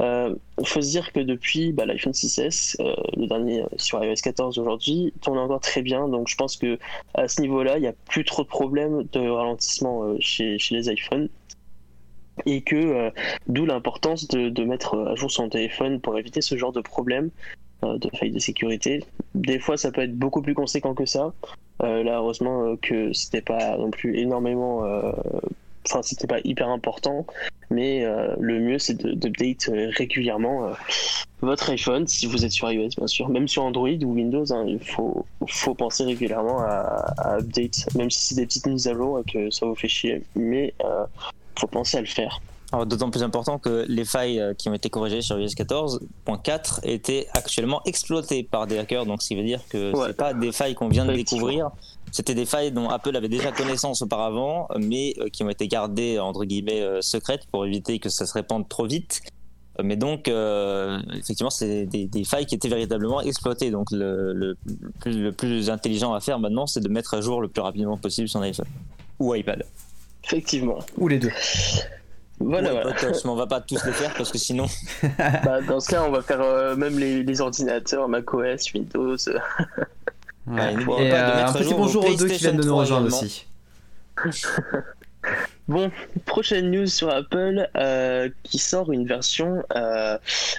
Euh, 0.02 0.36
faut 0.64 0.82
se 0.82 0.90
dire 0.90 1.14
que 1.14 1.22
depuis 1.22 1.72
bah, 1.72 1.86
l'iPhone 1.86 2.12
6S, 2.14 2.76
euh, 2.82 2.94
le 3.16 3.28
dernier 3.28 3.64
sur 3.78 4.04
iOS 4.04 4.16
14 4.22 4.60
aujourd'hui, 4.60 5.14
tourne 5.22 5.38
encore 5.38 5.62
très 5.62 5.82
bien. 5.82 6.08
Donc 6.08 6.28
je 6.28 6.36
pense 6.36 6.58
que 6.58 6.78
à 7.14 7.28
ce 7.28 7.42
niveau-là, 7.42 7.78
il 7.78 7.82
n'y 7.82 7.88
a 7.88 7.94
plus 8.10 8.26
trop 8.26 8.44
de 8.44 8.48
problèmes 8.48 9.04
de 9.14 9.28
ralentissement 9.28 10.16
chez, 10.20 10.58
chez 10.60 10.76
les 10.76 10.92
iPhones 10.92 11.30
et 12.46 12.62
que 12.62 13.12
d'où 13.48 13.66
l'importance 13.66 14.28
de, 14.28 14.50
de, 14.50 14.64
mettre 14.66 14.98
à 14.98 15.16
jour 15.16 15.32
son 15.32 15.48
téléphone 15.48 16.02
pour 16.02 16.20
éviter 16.20 16.42
ce 16.42 16.58
genre 16.58 16.74
de 16.74 16.82
problème. 16.82 17.32
Euh, 17.86 17.98
de 17.98 18.10
failles 18.16 18.32
de 18.32 18.40
sécurité. 18.40 19.04
Des 19.34 19.60
fois, 19.60 19.78
ça 19.78 19.92
peut 19.92 20.02
être 20.02 20.16
beaucoup 20.18 20.42
plus 20.42 20.54
conséquent 20.54 20.94
que 20.94 21.06
ça. 21.06 21.34
Euh, 21.84 22.04
là, 22.04 22.18
heureusement 22.18 22.64
euh, 22.64 22.76
que 22.82 23.12
c'était 23.14 23.42
pas 23.42 23.78
non 23.78 23.92
plus 23.92 24.18
énormément. 24.18 24.84
Enfin, 25.86 26.02
c'était 26.02 26.28
pas 26.28 26.40
hyper 26.44 26.70
important, 26.70 27.28
mais 27.70 28.06
le 28.40 28.60
mieux 28.60 28.80
c'est 28.80 29.06
d'update 29.06 29.70
régulièrement 29.98 30.72
votre 31.42 31.70
iPhone 31.70 32.08
si 32.08 32.26
vous 32.26 32.46
êtes 32.46 32.52
sur 32.52 32.72
iOS, 32.72 32.90
bien 32.98 33.08
sûr. 33.08 33.30
Même 33.30 33.48
sur 33.48 33.64
Android 33.64 33.90
ou 33.90 34.14
Windows, 34.14 34.52
hein, 34.52 34.66
il 34.68 34.80
faut, 34.80 35.26
faut 35.48 35.76
penser 35.76 36.04
régulièrement 36.04 36.62
à, 36.62 37.14
à 37.18 37.38
update, 37.38 37.94
même 37.96 38.10
si 38.10 38.28
c'est 38.28 38.36
des 38.36 38.46
petites 38.46 38.66
mises 38.66 38.88
à 38.88 38.94
jour 38.94 39.20
et 39.20 39.32
que 39.32 39.50
ça 39.52 39.66
vous 39.66 39.76
fait 39.76 39.88
chier. 39.88 40.24
Mais 40.36 40.74
faut 41.60 41.68
penser 41.68 41.98
à 41.98 42.02
le 42.02 42.08
faire. 42.08 42.42
D'autant 42.86 43.10
plus 43.10 43.24
important 43.24 43.58
que 43.58 43.86
les 43.88 44.04
failles 44.04 44.40
euh, 44.40 44.54
qui 44.54 44.68
ont 44.68 44.74
été 44.74 44.90
corrigées 44.90 45.22
sur 45.22 45.40
iOS 45.40 45.48
14.4 45.48 46.80
étaient 46.84 47.28
actuellement 47.34 47.82
exploitées 47.86 48.44
par 48.44 48.68
des 48.68 48.78
hackers, 48.78 49.06
donc 49.06 49.22
ce 49.22 49.30
qui 49.30 49.36
veut 49.36 49.44
dire 49.44 49.62
que 49.70 49.94
ce 49.96 50.08
c'est 50.08 50.18
pas 50.18 50.34
des 50.34 50.52
failles 50.52 50.76
qu'on 50.76 50.90
vient 50.90 51.06
de 51.06 51.14
découvrir, 51.14 51.70
c'était 52.12 52.36
des 52.36 52.46
failles 52.46 52.72
dont 52.72 52.90
Apple 52.90 53.16
avait 53.16 53.30
déjà 53.30 53.52
connaissance 53.52 54.02
auparavant, 54.02 54.68
mais 54.80 55.14
euh, 55.20 55.30
qui 55.30 55.44
ont 55.44 55.50
été 55.50 55.68
gardées 55.68 56.20
entre 56.20 56.46
guillemets 56.46 56.82
euh, 56.82 57.02
secrètes 57.02 57.46
pour 57.52 57.66
éviter 57.66 58.00
que 58.00 58.10
ça 58.10 58.26
se 58.26 58.34
répande 58.34 58.68
trop 58.70 58.86
vite. 58.86 59.22
Mais 59.84 59.98
donc, 59.98 60.30
effectivement, 60.30 61.50
c'est 61.50 61.86
des, 61.86 62.24
failles 62.24 62.46
qui 62.46 62.56
étaient 62.56 62.70
véritablement 62.70 63.20
exploitées. 63.20 63.72
Donc, 63.72 63.92
le, 63.92 64.32
le, 64.32 64.56
plus, 65.02 65.22
le 65.22 65.34
plus 65.34 65.70
intelligent 65.70 66.14
à 66.14 66.22
faire 66.22 66.40
maintenant, 66.40 66.66
c'est 66.66 66.80
de 66.80 66.88
mettre 66.88 67.14
à 67.14 67.20
jour 67.20 67.42
le 67.42 67.50
plus 67.50 67.62
rapidement 67.62 67.98
possible 67.98 68.30
son 68.30 68.42
iPhone 68.42 68.68
ou 69.20 69.36
iPad. 69.36 69.66
Effectivement. 70.24 70.80
Ou 70.98 71.08
les 71.08 71.20
deux. 71.20 71.32
Voilà, 72.40 72.72
on 73.26 73.36
va 73.36 73.48
pas 73.48 73.62
tous 73.62 73.84
les 73.86 73.94
faire 73.94 74.14
parce 74.14 74.32
que 74.32 74.38
sinon. 74.38 74.66
bah, 75.18 75.62
dans 75.62 75.80
ce 75.80 75.90
cas, 75.90 76.04
on 76.04 76.12
va 76.12 76.22
faire 76.22 76.42
euh, 76.42 76.76
même 76.76 77.00
les, 77.00 77.24
les, 77.24 77.42
ordinateurs, 77.42 78.10
macOS, 78.10 78.74
Windows. 78.74 79.16
ouais, 80.48 80.74
et, 80.74 81.14
euh, 81.14 81.46
un 81.46 81.54
petit 81.54 81.74
bonjour 81.74 82.06
aux 82.06 82.16
deux 82.16 82.28
qui 82.28 82.38
viennent 82.38 82.58
de 82.58 82.64
nous 82.64 82.76
rejoindre 82.76 83.08
aussi. 83.08 83.46
bon, 85.68 85.92
prochaine 86.26 86.72
news 86.72 86.88
sur 86.88 87.10
Apple 87.10 87.70
euh, 87.76 88.30
qui 88.44 88.60
sort 88.60 88.92
une 88.92 89.06
version 89.06 89.64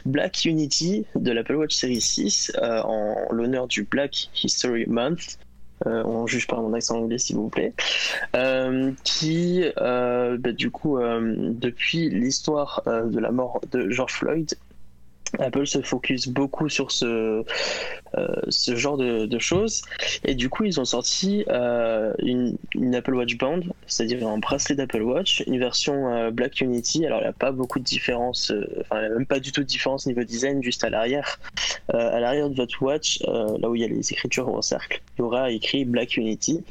Black 0.05 0.45
Unity 0.45 1.07
de 1.15 1.33
l'Apple 1.33 1.55
Watch 1.55 1.75
Series 1.75 2.01
6 2.01 2.53
en 2.63 3.15
l'honneur 3.31 3.67
du 3.67 3.85
Black 3.85 4.29
History 4.43 4.87
Month. 4.87 5.39
Euh, 5.87 6.03
on 6.05 6.27
juge 6.27 6.47
par 6.47 6.63
mon 6.63 6.73
accent 6.73 6.99
anglais 6.99 7.19
s'il 7.19 7.37
vous 7.37 7.51
plaît, 7.51 7.75
euh, 8.35 8.93
qui 9.05 9.63
euh, 9.79 10.39
bah, 10.39 10.53
du 10.53 10.71
coup 10.71 10.99
depuis 10.99 12.09
l'histoire 12.09 12.83
de 12.87 13.19
la 13.19 13.31
mort 13.31 13.61
de 13.73 13.91
George 13.91 14.15
Floyd 14.15 14.55
Apple 15.39 15.67
se 15.67 15.83
focus 15.83 16.29
beaucoup 16.29 16.69
sur 16.69 16.91
ce, 16.91 17.45
euh, 18.17 18.27
ce 18.49 18.77
genre 18.77 18.97
de, 18.97 19.39
choses. 19.39 19.83
Et 20.25 20.35
du 20.35 20.49
coup, 20.49 20.65
ils 20.65 20.81
ont 20.81 20.85
sorti 20.85 21.45
euh, 21.49 22.13
une, 22.21 22.57
Apple 22.95 23.15
Watch 23.15 23.37
Band, 23.37 23.61
c'est-à-dire 23.87 24.27
un 24.27 24.39
bracelet 24.39 24.77
d'Apple 24.77 25.03
Watch, 25.03 25.43
une 25.47 25.59
version 25.59 26.15
euh, 26.15 26.31
Black 26.31 26.61
Unity. 26.61 27.05
Alors, 27.05 27.19
il 27.19 27.25
n'y 27.25 27.29
a 27.29 27.35
pas 27.35 27.53
beaucoup 27.53 27.79
de 27.79 27.85
différence, 27.85 28.53
enfin, 28.81 29.03
il 29.03 29.09
n'y 29.09 29.15
a 29.15 29.19
même 29.19 29.27
pas 29.27 29.41
du 29.41 29.53
tout 29.53 29.61
de 29.61 29.67
différence 29.67 30.07
niveau 30.07 30.25
design, 30.25 30.63
juste 30.63 30.85
à 30.85 30.91
l'arrière. 30.91 31.39
à 31.93 32.19
l'arrière 32.21 32.49
de 32.49 32.55
votre 32.55 32.83
watch, 32.83 33.21
là 33.27 33.69
où 33.69 33.75
il 33.75 33.83
y 33.83 33.85
a 33.85 33.89
les 33.89 34.13
écritures 34.13 34.49
en 34.49 34.63
cercle, 34.63 35.03
il 35.17 35.21
y 35.21 35.23
aura 35.23 35.51
écrit 35.51 35.85
Black 35.85 36.17
Unity. 36.17 36.65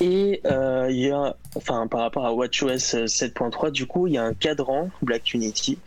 Et 0.00 0.40
il 0.42 0.98
y 0.98 1.10
a, 1.10 1.36
enfin, 1.54 1.86
par 1.86 2.00
rapport 2.00 2.24
à 2.24 2.32
WatchOS 2.32 3.06
7.3, 3.06 3.70
du 3.70 3.86
coup, 3.86 4.06
il 4.06 4.14
y 4.14 4.18
a 4.18 4.24
un 4.24 4.34
cadran 4.34 4.88
Black 5.02 5.34
Unity 5.34 5.78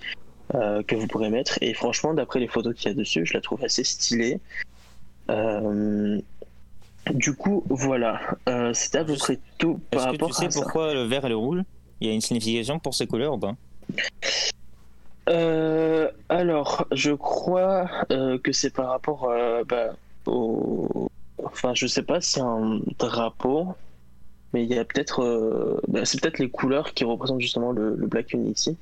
euh, 0.56 0.84
que 0.84 0.96
vous 0.96 1.08
pourrez 1.08 1.30
mettre. 1.30 1.58
Et 1.62 1.74
franchement, 1.74 2.14
d'après 2.14 2.40
les 2.40 2.48
photos 2.48 2.76
qu'il 2.76 2.90
y 2.90 2.92
a 2.92 2.94
dessus, 2.96 3.26
je 3.26 3.34
la 3.34 3.42
trouve 3.42 3.64
assez 3.64 3.84
stylée. 3.84 4.40
Euh, 5.30 6.20
du 7.12 7.34
coup, 7.34 7.64
voilà. 7.70 8.22
Euh, 8.48 8.72
C'était 8.74 9.00
à 9.00 9.06
peu 9.06 9.16
près 9.16 9.40
tout 9.58 9.80
par 9.90 10.04
rapport 10.04 10.30
que 10.30 10.36
tu 10.36 10.52
sais 10.52 10.62
pourquoi 10.62 10.94
le 10.94 11.04
vert 11.04 11.26
et 11.26 11.30
le 11.30 11.36
rouge? 11.36 11.62
Il 12.02 12.08
y 12.08 12.12
a 12.12 12.14
une 12.14 12.22
signification 12.22 12.78
pour 12.78 12.94
ces 12.94 13.08
couleurs 13.08 13.34
ou 13.34 13.40
pas? 13.40 13.56
Alors, 16.30 16.88
je 16.92 17.12
crois 17.14 17.90
que 18.10 18.52
c'est 18.52 18.74
par 18.74 18.90
rapport 18.90 19.32
bah, 19.68 19.96
au. 20.28 21.10
Enfin, 21.44 21.74
je 21.74 21.88
sais 21.88 22.04
pas 22.04 22.22
si 22.22 22.34
c'est 22.34 22.42
un 22.42 22.80
drapeau, 23.00 23.74
mais 24.54 24.64
il 24.64 24.70
y 24.70 24.78
a 24.78 24.86
peut-être. 24.86 25.82
Bah, 25.88 26.06
c'est 26.06 26.22
peut-être 26.22 26.40
les 26.40 26.50
couleurs 26.50 26.94
qui 26.94 27.06
représentent 27.06 27.42
justement 27.42 27.72
le 27.72 27.96
Black 28.08 28.34
Unity. 28.34 28.78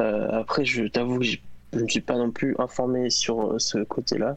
Euh, 0.00 0.28
après, 0.40 0.64
je 0.64 0.84
t'avoue 0.84 1.18
que 1.18 1.24
je 1.24 1.38
ne 1.72 1.88
suis 1.88 2.00
pas 2.00 2.16
non 2.16 2.30
plus 2.30 2.54
informé 2.58 3.10
sur 3.10 3.40
euh, 3.40 3.58
ce 3.58 3.78
côté-là. 3.78 4.36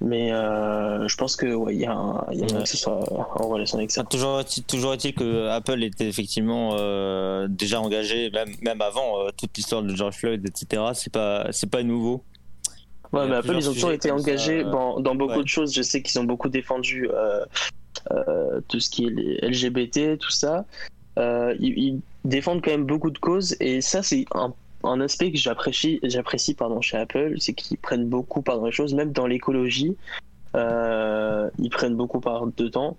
Mais 0.00 0.32
euh, 0.32 1.06
je 1.06 1.16
pense 1.16 1.36
que 1.36 1.70
il 1.70 1.78
y 1.78 1.86
a, 1.86 1.92
un, 1.92 2.26
y 2.32 2.42
a 2.42 2.46
que 2.46 2.64
ce 2.64 2.76
soit 2.76 3.04
en 3.12 3.48
relation 3.48 3.78
avec 3.78 3.92
ça. 3.92 4.02
Toujours, 4.02 4.42
toujours 4.66 4.94
est-il 4.94 5.14
que 5.14 5.46
Apple 5.46 5.80
était 5.84 6.08
effectivement 6.08 6.70
déjà 7.46 7.80
engagé, 7.80 8.28
même, 8.30 8.48
même 8.62 8.80
avant 8.80 9.30
toute 9.38 9.56
l'histoire 9.56 9.84
de 9.84 9.94
George 9.94 10.16
Floyd, 10.16 10.44
etc. 10.44 10.82
C'est 10.94 11.12
pas 11.12 11.46
c'est 11.52 11.70
pas 11.70 11.84
nouveau. 11.84 12.24
Ouais, 13.12 13.28
mais 13.28 13.36
Apple 13.36 13.54
ils 13.56 13.70
ont 13.70 13.74
toujours 13.74 13.92
été 13.92 14.10
engagés 14.10 14.64
dans, 14.64 14.98
dans, 14.98 15.14
beaucoup 15.14 15.42
de 15.42 15.48
choses. 15.48 15.72
Je 15.72 15.82
sais 15.82 16.02
qu'ils 16.02 16.18
ont 16.18 16.24
beaucoup 16.24 16.48
défendu 16.48 17.08
tout 18.66 18.80
ce 18.80 18.90
qui 18.90 19.04
est 19.04 19.48
LGBT, 19.48 20.18
tout 20.18 20.32
ça. 20.32 20.64
Ils, 21.16 21.56
ils, 21.60 22.00
défendent 22.24 22.62
quand 22.62 22.70
même 22.70 22.86
beaucoup 22.86 23.10
de 23.10 23.18
causes 23.18 23.56
et 23.60 23.80
ça 23.80 24.02
c'est 24.02 24.24
un 24.34 24.54
un 24.84 25.00
aspect 25.00 25.32
que 25.32 25.38
j'apprécie, 25.38 26.00
j'apprécie 26.02 26.54
pardon, 26.54 26.80
chez 26.80 26.96
Apple, 26.96 27.34
c'est 27.38 27.54
qu'ils 27.54 27.78
prennent 27.78 28.08
beaucoup 28.08 28.42
part 28.42 28.58
dans 28.58 28.66
les 28.66 28.72
choses, 28.72 28.94
même 28.94 29.12
dans 29.12 29.26
l'écologie, 29.26 29.96
euh, 30.54 31.48
ils 31.58 31.70
prennent 31.70 31.96
beaucoup 31.96 32.20
part 32.20 32.46
dedans. 32.56 32.96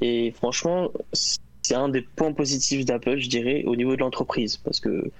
Et 0.00 0.32
franchement, 0.32 0.90
c'est 1.12 1.74
un 1.74 1.88
des 1.88 2.02
points 2.02 2.32
positifs 2.32 2.84
d'Apple, 2.84 3.18
je 3.18 3.28
dirais, 3.28 3.64
au 3.66 3.76
niveau 3.76 3.94
de 3.94 4.00
l'entreprise, 4.00 4.56
parce 4.56 4.80
que 4.80 5.10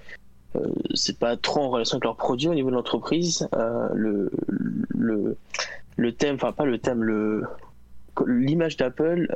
euh, 0.55 0.67
c'est 0.93 1.17
pas 1.19 1.37
trop 1.37 1.61
en 1.61 1.69
relation 1.69 1.95
avec 1.95 2.05
leurs 2.05 2.17
produits 2.17 2.47
au 2.47 2.53
niveau 2.53 2.69
de 2.69 2.75
l'entreprise. 2.75 3.47
Euh, 3.55 3.89
le, 3.93 4.31
le, 4.89 5.37
le 5.97 6.11
thème, 6.11 6.35
enfin 6.35 6.51
pas 6.51 6.65
le 6.65 6.77
thème, 6.77 7.03
le 7.03 7.43
l'image 8.25 8.77
d'Apple 8.77 9.27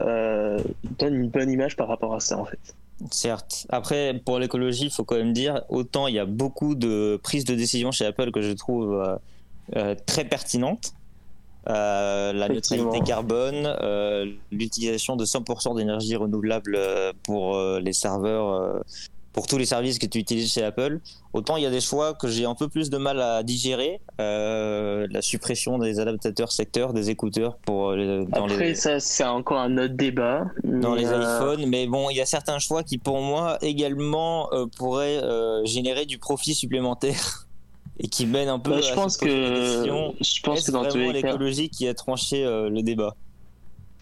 donne 0.98 1.16
une 1.16 1.30
bonne 1.30 1.50
image 1.52 1.76
par 1.76 1.88
rapport 1.88 2.14
à 2.14 2.20
ça 2.20 2.38
en 2.38 2.46
fait. 2.46 2.76
Certes. 3.12 3.66
Après, 3.70 4.22
pour 4.26 4.40
l'écologie, 4.40 4.86
il 4.86 4.92
faut 4.92 5.06
quand 5.06 5.16
même 5.16 5.34
dire, 5.34 5.62
autant 5.70 6.08
il 6.08 6.16
y 6.16 6.20
a 6.20 6.26
beaucoup 6.26 6.76
de 6.76 7.20
prises 7.24 7.46
de 7.46 7.56
décision 7.56 7.92
chez 7.92 8.06
Apple 8.06 8.32
que 8.32 8.42
je 8.42 8.52
trouve 8.52 8.94
euh, 8.94 9.16
euh, 9.78 9.96
très 10.06 10.26
pertinentes. 10.26 10.94
Euh, 11.70 12.34
la 12.34 12.50
neutralité 12.50 13.00
carbone, 13.02 13.74
l'utilisation 14.52 15.16
de 15.16 15.26
100% 15.26 15.78
d'énergie 15.78 16.16
renouvelable 16.16 16.78
pour 17.24 17.58
les 17.80 17.94
serveurs, 17.94 18.82
pour 19.40 19.48
tous 19.48 19.58
les 19.58 19.66
services 19.66 20.00
que 20.00 20.06
tu 20.06 20.18
utilises 20.18 20.52
chez 20.52 20.66
Apple. 20.66 21.00
Autant 21.32 21.56
il 21.56 21.64
y 21.64 21.66
a 21.66 21.70
des 21.70 21.80
choix 21.80 22.14
que 22.14 22.28
j'ai 22.28 22.44
un 22.44 22.56
peu 22.56 22.68
plus 22.68 22.90
de 22.90 22.98
mal 22.98 23.22
à 23.22 23.42
digérer. 23.42 24.02
Euh, 24.20 25.08
la 25.12 25.22
suppression 25.22 25.78
des 25.78 26.02
adaptateurs 26.02 26.52
secteurs, 26.52 26.92
des 26.92 27.10
écouteurs 27.10 27.56
pour 27.60 27.94
les, 27.94 28.26
dans 28.26 28.44
Après, 28.44 28.76
ça 28.76 29.00
c'est 29.00 29.24
encore 29.24 29.60
un 29.60 29.78
autre 29.78 29.94
débat. 29.94 30.44
Dans 30.66 30.94
les 30.94 31.06
euh, 31.06 31.38
iPhones, 31.38 31.66
mais 31.68 31.88
bon, 31.88 32.10
il 32.10 32.18
y 32.18 32.22
a 32.22 32.26
certains 32.26 32.60
choix 32.60 32.84
qui 32.84 32.98
pour 32.98 33.22
moi 33.22 33.58
également 33.62 34.52
euh, 34.52 34.66
pourraient 34.76 35.22
générer 35.64 36.06
du 36.06 36.18
profit 36.18 36.54
supplémentaire. 36.54 37.48
Et 38.02 38.08
qui 38.08 38.26
mènent 38.26 38.48
un 38.48 38.60
peu 38.60 38.72
bah, 38.72 38.82
je 38.82 38.92
à 38.92 38.96
pense 38.96 39.18
que 39.18 39.28
je 39.28 40.42
pense 40.42 40.66
que 40.66 40.72
dans 40.72 40.86
tous 40.86 40.98
les 40.98 41.12
l'écologie 41.14 41.70
qui 41.70 41.86
a 41.88 41.94
tranché 41.94 42.44
le 42.44 42.82
débat? 42.82 43.16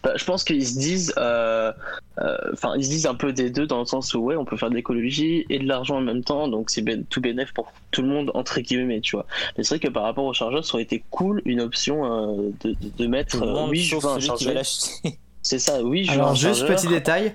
Bah, 0.02 0.12
je 0.14 0.24
pense 0.24 0.44
qu'ils 0.44 0.66
se 0.66 0.78
disent, 0.78 1.12
euh, 1.16 1.72
euh, 2.20 2.36
enfin, 2.52 2.74
ils 2.76 2.84
se 2.84 2.90
disent 2.90 3.06
un 3.06 3.16
peu 3.16 3.32
des 3.32 3.50
deux 3.50 3.66
dans 3.66 3.80
le 3.80 3.84
sens 3.84 4.14
où 4.14 4.20
ouais, 4.20 4.36
on 4.36 4.44
peut 4.44 4.56
faire 4.56 4.70
de 4.70 4.76
l'écologie 4.76 5.44
et 5.50 5.58
de 5.58 5.66
l'argent 5.66 5.96
en 5.96 6.00
même 6.00 6.22
temps, 6.22 6.46
donc 6.46 6.70
c'est 6.70 6.84
tout 7.08 7.20
bénéf 7.20 7.52
pour 7.52 7.72
tout 7.90 8.02
le 8.02 8.08
monde 8.08 8.30
entre 8.34 8.60
guillemets, 8.60 9.00
tu 9.00 9.16
vois. 9.16 9.26
Mais 9.56 9.64
c'est 9.64 9.74
vrai 9.74 9.80
que 9.80 9.92
par 9.92 10.04
rapport 10.04 10.24
au 10.24 10.32
chargeur, 10.32 10.64
ça 10.64 10.74
aurait 10.74 10.84
été 10.84 11.02
cool 11.10 11.42
une 11.44 11.60
option 11.60 12.04
euh, 12.04 12.50
de, 12.60 12.76
de, 12.96 13.06
mettre 13.08 13.44
oui, 13.68 13.80
je 13.80 13.96
veux 13.96 14.06
un 14.06 14.20
chargeur. 14.20 14.54
C'est 15.42 15.58
ça, 15.58 15.82
oui, 15.82 16.04
je 16.04 16.12
Alors 16.12 16.34
juste 16.34 16.66
petit 16.66 16.88
détail. 16.88 17.34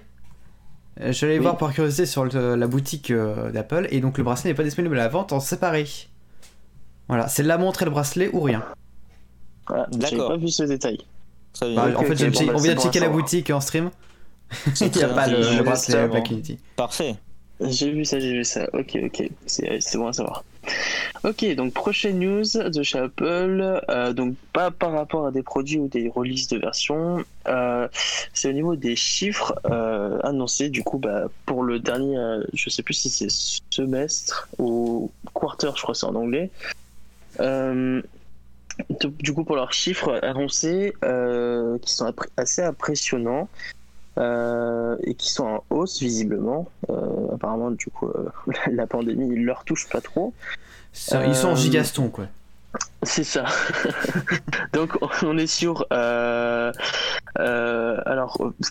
Je 1.01 1.11
suis 1.11 1.25
allé 1.25 1.39
voir 1.39 1.57
par 1.57 1.73
curiosité 1.73 2.05
sur 2.05 2.25
la 2.25 2.67
boutique 2.67 3.11
d'Apple 3.11 3.87
et 3.89 3.99
donc 3.99 4.17
le 4.17 4.23
bracelet 4.23 4.51
n'est 4.51 4.55
pas 4.55 4.63
disponible 4.63 4.95
à 4.99 5.03
la 5.03 5.07
vente 5.09 5.33
en 5.33 5.39
séparé. 5.39 5.85
Voilà, 7.07 7.27
c'est 7.27 7.43
la 7.43 7.57
montre 7.57 7.81
et 7.81 7.85
le 7.85 7.91
bracelet 7.91 8.29
ou 8.31 8.41
rien. 8.41 8.63
Voilà, 9.67 9.87
D'accord. 9.91 10.29
pas 10.29 10.37
vu 10.37 10.49
ce 10.49 10.63
détail. 10.63 10.99
Bah, 11.61 11.89
en 11.95 12.03
fait, 12.03 12.49
on 12.53 12.57
vient 12.57 12.75
de 12.75 12.79
checker 12.79 12.99
la 12.99 13.09
boutique 13.09 13.49
en 13.49 13.61
stream. 13.61 13.89
Il 14.81 14.91
n'y 14.91 15.03
a 15.03 15.09
pas 15.09 15.27
le, 15.27 15.57
le 15.57 15.63
bracelet 15.63 16.07
Black 16.07 16.29
Unity. 16.29 16.59
Parfait. 16.75 17.15
J'ai 17.59 17.91
vu 17.91 18.03
ça, 18.03 18.19
j'ai 18.19 18.33
vu 18.33 18.43
ça. 18.43 18.67
Ok, 18.73 18.97
ok, 19.03 19.29
c'est 19.45 19.95
bon 19.95 20.07
à 20.07 20.13
savoir. 20.13 20.43
Ok, 21.23 21.45
donc 21.55 21.73
prochaine 21.73 22.19
news 22.19 22.43
de 22.43 22.83
chez 22.83 22.99
Apple, 22.99 23.81
euh, 23.89 24.13
donc 24.13 24.35
pas 24.53 24.71
par 24.71 24.91
rapport 24.91 25.27
à 25.27 25.31
des 25.31 25.43
produits 25.43 25.77
ou 25.77 25.87
des 25.87 26.09
releases 26.09 26.47
de 26.47 26.57
versions, 26.57 27.23
euh, 27.47 27.87
c'est 28.33 28.49
au 28.49 28.53
niveau 28.53 28.75
des 28.75 28.95
chiffres 28.95 29.53
euh, 29.69 30.19
annoncés. 30.23 30.69
Du 30.69 30.83
coup, 30.83 30.97
bah, 30.97 31.27
pour 31.45 31.63
le 31.63 31.79
dernier, 31.79 32.17
je 32.53 32.69
sais 32.69 32.83
plus 32.83 32.93
si 32.93 33.09
c'est 33.09 33.29
semestre 33.69 34.49
ou 34.57 35.11
quarter, 35.33 35.71
je 35.75 35.81
crois 35.81 35.95
c'est 35.95 36.05
en 36.05 36.15
anglais. 36.15 36.49
Du 39.19 39.33
coup, 39.33 39.43
pour 39.43 39.55
leurs 39.55 39.73
chiffres 39.73 40.19
annoncés, 40.23 40.93
euh, 41.03 41.77
qui 41.79 41.93
sont 41.93 42.11
assez 42.37 42.61
impressionnants 42.63 43.47
euh, 44.17 44.95
et 45.03 45.13
qui 45.15 45.31
sont 45.31 45.45
en 45.45 45.63
hausse 45.69 45.99
visiblement. 45.99 46.67
Euh, 46.89 47.33
apparemment, 47.33 47.71
du 47.71 47.87
coup, 47.87 48.09
la 48.71 48.87
pandémie, 48.87 49.33
ils 49.33 49.45
leur 49.45 49.63
touche 49.63 49.87
pas 49.89 50.01
trop. 50.01 50.33
ils 50.93 51.35
sont 51.35 51.49
en 51.49 51.55
gigaston, 51.55 52.09
quoi. 52.09 52.25
C'est 53.03 53.23
ça. 53.23 53.45
Donc, 54.73 54.97
on 55.21 55.37
est 55.37 55.45
sur. 55.47 55.85
alors, 55.91 56.41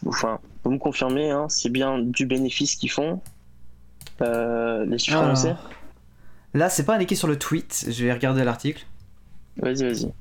enfin, 0.06 0.40
vous 0.64 0.72
me 0.72 0.78
confirmez, 0.78 1.30
hein, 1.30 1.46
c'est 1.48 1.70
bien 1.70 2.00
du 2.00 2.26
bénéfice 2.26 2.74
qu'ils 2.74 2.90
font. 2.90 3.20
les 4.20 4.98
chiffres 4.98 5.18
ah. 5.20 5.26
annoncés? 5.26 5.54
Là, 6.54 6.68
c'est 6.68 6.84
pas 6.84 6.96
indiqué 6.96 7.14
sur 7.14 7.28
le 7.28 7.38
tweet. 7.38 7.86
Je 7.88 8.04
vais 8.04 8.12
regarder 8.12 8.42
l'article. 8.44 8.84
Vas-y, 9.56 9.82
vas-y. 9.84 10.12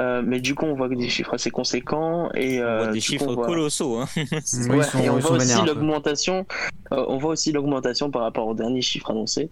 Euh, 0.00 0.22
mais 0.24 0.40
du 0.40 0.54
coup, 0.54 0.64
on 0.64 0.74
voit 0.74 0.88
des 0.88 1.08
chiffres 1.08 1.34
assez 1.34 1.50
conséquents 1.50 2.30
et 2.34 2.60
euh, 2.60 2.92
des 2.92 3.00
chiffres 3.00 3.34
colossaux. 3.34 3.98
Hein. 3.98 4.08
et 4.16 5.10
on 5.10 5.18
voit 5.18 5.32
aussi 5.32 5.64
l'augmentation. 5.64 6.46
Euh, 6.92 7.04
on 7.08 7.18
voit 7.18 7.32
aussi 7.32 7.52
l'augmentation 7.52 8.10
par 8.10 8.22
rapport 8.22 8.46
aux 8.46 8.54
derniers 8.54 8.82
chiffres 8.82 9.10
annoncés 9.10 9.50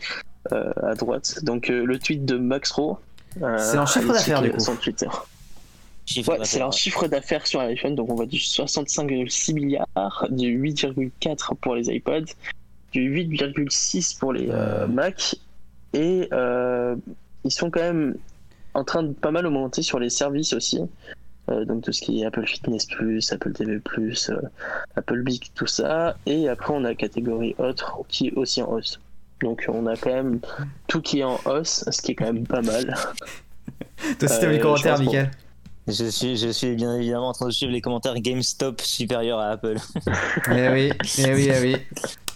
à 0.50 0.94
droite. 0.94 1.42
Donc 1.42 1.68
le 1.68 1.98
tweet 1.98 2.24
de 2.24 2.36
Max 2.36 2.70
Rowe. 2.72 2.98
c'est 3.36 3.78
un 3.78 3.86
chiffre 3.86 4.12
d'affaires 4.12 4.42
du 4.42 4.52
coup. 4.52 4.60
Son 4.60 4.76
Twitter. 4.76 5.08
c'est 6.06 6.60
un 6.60 6.70
chiffre 6.70 7.08
d'affaires 7.08 7.46
sur 7.46 7.60
iPhone, 7.60 7.94
donc 7.94 8.10
on 8.10 8.14
voit 8.14 8.26
du 8.26 8.36
65,6 8.36 9.54
milliards, 9.54 10.26
du 10.30 10.60
8,4 10.62 11.54
pour 11.56 11.74
les 11.74 11.88
iPods, 11.88 12.32
du 12.92 13.26
8,6 13.26 14.18
pour 14.18 14.34
les 14.34 14.48
Mac, 14.88 15.34
et 15.94 16.28
ils 17.44 17.50
sont 17.50 17.70
quand 17.70 17.80
même 17.80 18.16
en 18.74 18.84
train 18.84 19.02
de 19.02 19.12
pas 19.12 19.30
mal 19.30 19.46
augmenter 19.46 19.82
sur 19.82 19.98
les 19.98 20.10
services 20.10 20.52
aussi. 20.52 20.80
Euh, 21.50 21.64
donc 21.64 21.82
tout 21.82 21.92
ce 21.92 22.00
qui 22.00 22.22
est 22.22 22.26
Apple 22.26 22.46
Fitness 22.46 22.86
Plus, 22.86 23.32
Apple 23.32 23.52
TV 23.52 23.78
Plus, 23.78 24.30
euh, 24.30 24.40
Apple 24.96 25.22
Big, 25.22 25.50
tout 25.54 25.66
ça. 25.66 26.16
Et 26.26 26.48
après 26.48 26.72
on 26.72 26.84
a 26.84 26.88
la 26.88 26.94
catégorie 26.94 27.54
autre 27.58 27.98
qui 28.08 28.28
est 28.28 28.34
aussi 28.34 28.62
en 28.62 28.72
hausse. 28.72 29.00
Donc 29.40 29.66
on 29.68 29.86
a 29.86 29.96
quand 29.96 30.12
même 30.12 30.40
tout 30.86 31.02
qui 31.02 31.20
est 31.20 31.24
en 31.24 31.38
hausse, 31.44 31.84
ce 31.90 32.02
qui 32.02 32.12
est 32.12 32.14
quand 32.14 32.32
même 32.32 32.46
pas 32.46 32.62
mal. 32.62 32.86
Toi 34.18 34.28
aussi 34.28 34.40
t'as 34.40 34.46
euh, 34.46 34.58
commentaires, 34.58 34.98
Michael 34.98 35.30
je 35.86 36.06
suis, 36.06 36.36
je 36.36 36.48
suis 36.48 36.74
bien 36.74 36.96
évidemment 36.96 37.28
en 37.28 37.32
train 37.32 37.46
de 37.46 37.50
suivre 37.50 37.72
les 37.72 37.80
commentaires 37.80 38.18
GameStop 38.18 38.80
supérieur 38.80 39.38
à 39.38 39.50
Apple. 39.50 39.76
eh 40.50 40.68
oui, 40.68 40.92
eh 41.18 41.34
oui, 41.34 41.50
eh 41.50 41.60
oui. 41.62 41.76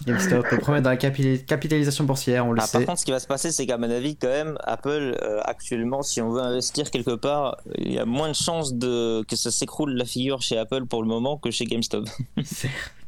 GameStop, 0.05 0.45
le 0.51 0.57
premier 0.59 0.81
dans 0.81 0.91
la 0.91 0.97
capitalisation 0.97 2.03
boursière, 2.03 2.45
on 2.45 2.51
le 2.51 2.61
ah, 2.61 2.67
sait. 2.67 2.77
Par 2.77 2.87
contre, 2.87 2.99
ce 2.99 3.05
qui 3.05 3.11
va 3.11 3.19
se 3.19 3.27
passer, 3.27 3.51
c'est 3.51 3.65
qu'à 3.65 3.77
mon 3.77 3.89
avis, 3.89 4.15
quand 4.15 4.29
même, 4.29 4.57
Apple, 4.63 5.17
euh, 5.21 5.41
actuellement, 5.43 6.03
si 6.03 6.21
on 6.21 6.29
veut 6.29 6.41
investir 6.41 6.91
quelque 6.91 7.15
part, 7.15 7.57
il 7.75 7.91
y 7.91 7.99
a 7.99 8.05
moins 8.05 8.29
de 8.29 8.35
chances 8.35 8.75
de... 8.75 9.23
que 9.23 9.35
ça 9.35 9.51
s'écroule 9.51 9.93
la 9.93 10.05
figure 10.05 10.41
chez 10.41 10.57
Apple 10.57 10.85
pour 10.85 11.01
le 11.01 11.07
moment 11.07 11.37
que 11.37 11.51
chez 11.51 11.65
GameStop. 11.65 12.07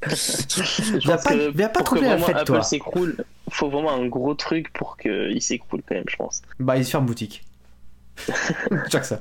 Viens 0.04 1.17
pas, 1.17 1.36
viens 1.54 1.69
pas 1.69 1.84
trop 1.84 1.95
la 1.97 2.17
fête, 2.17 2.36
Apple 2.36 2.63
s'écroule, 2.63 3.23
faut 3.51 3.69
vraiment 3.69 3.91
un 3.91 4.08
gros 4.08 4.34
truc 4.34 4.73
pour 4.73 4.97
qu'il 4.97 5.39
s'écroule 5.43 5.84
quand 5.88 5.93
même, 5.93 6.06
je 6.10 6.15
pense. 6.15 6.41
Bah, 6.60 6.75
il 6.77 6.86
se 6.86 6.89
ferme 6.89 7.06
boutique. 7.06 7.43
Chaque 8.91 9.06
ça. 9.06 9.19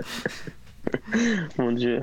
Mon 1.58 1.72
dieu. 1.72 2.02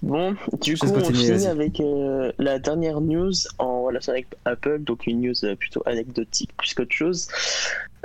Bon, 0.00 0.36
du 0.60 0.76
coup, 0.76 0.86
on 0.86 1.04
finit 1.04 1.46
avec 1.46 1.80
euh, 1.80 2.30
la 2.38 2.60
dernière 2.60 3.00
news 3.00 3.32
en 3.58 3.82
relation 3.82 4.12
avec 4.12 4.28
Apple, 4.44 4.78
donc 4.78 5.08
une 5.08 5.20
news 5.22 5.44
euh, 5.44 5.56
plutôt 5.56 5.82
anecdotique 5.86 6.50
plus 6.56 6.72
qu'autre 6.72 6.92
chose, 6.92 7.26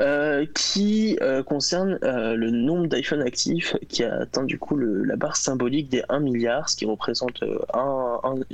euh, 0.01 0.43
qui 0.55 1.19
concerne 1.45 1.99
le 2.01 2.49
nombre 2.49 2.87
d'iPhone 2.87 3.21
actifs 3.21 3.75
qui 3.89 4.03
a 4.03 4.21
atteint 4.21 4.43
du 4.43 4.57
coup 4.57 4.75
la 4.75 5.15
barre 5.15 5.35
symbolique 5.35 5.89
des 5.89 6.03
1 6.09 6.19
milliard, 6.19 6.67
ce 6.67 6.77
qui 6.77 6.85
représente 6.85 7.43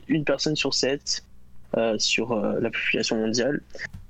une 0.10 0.26
personne 0.26 0.58
sur 0.58 0.74
7 0.74 1.24
sur 1.98 2.36
la 2.36 2.70
population 2.70 3.16
mondiale. 3.16 3.62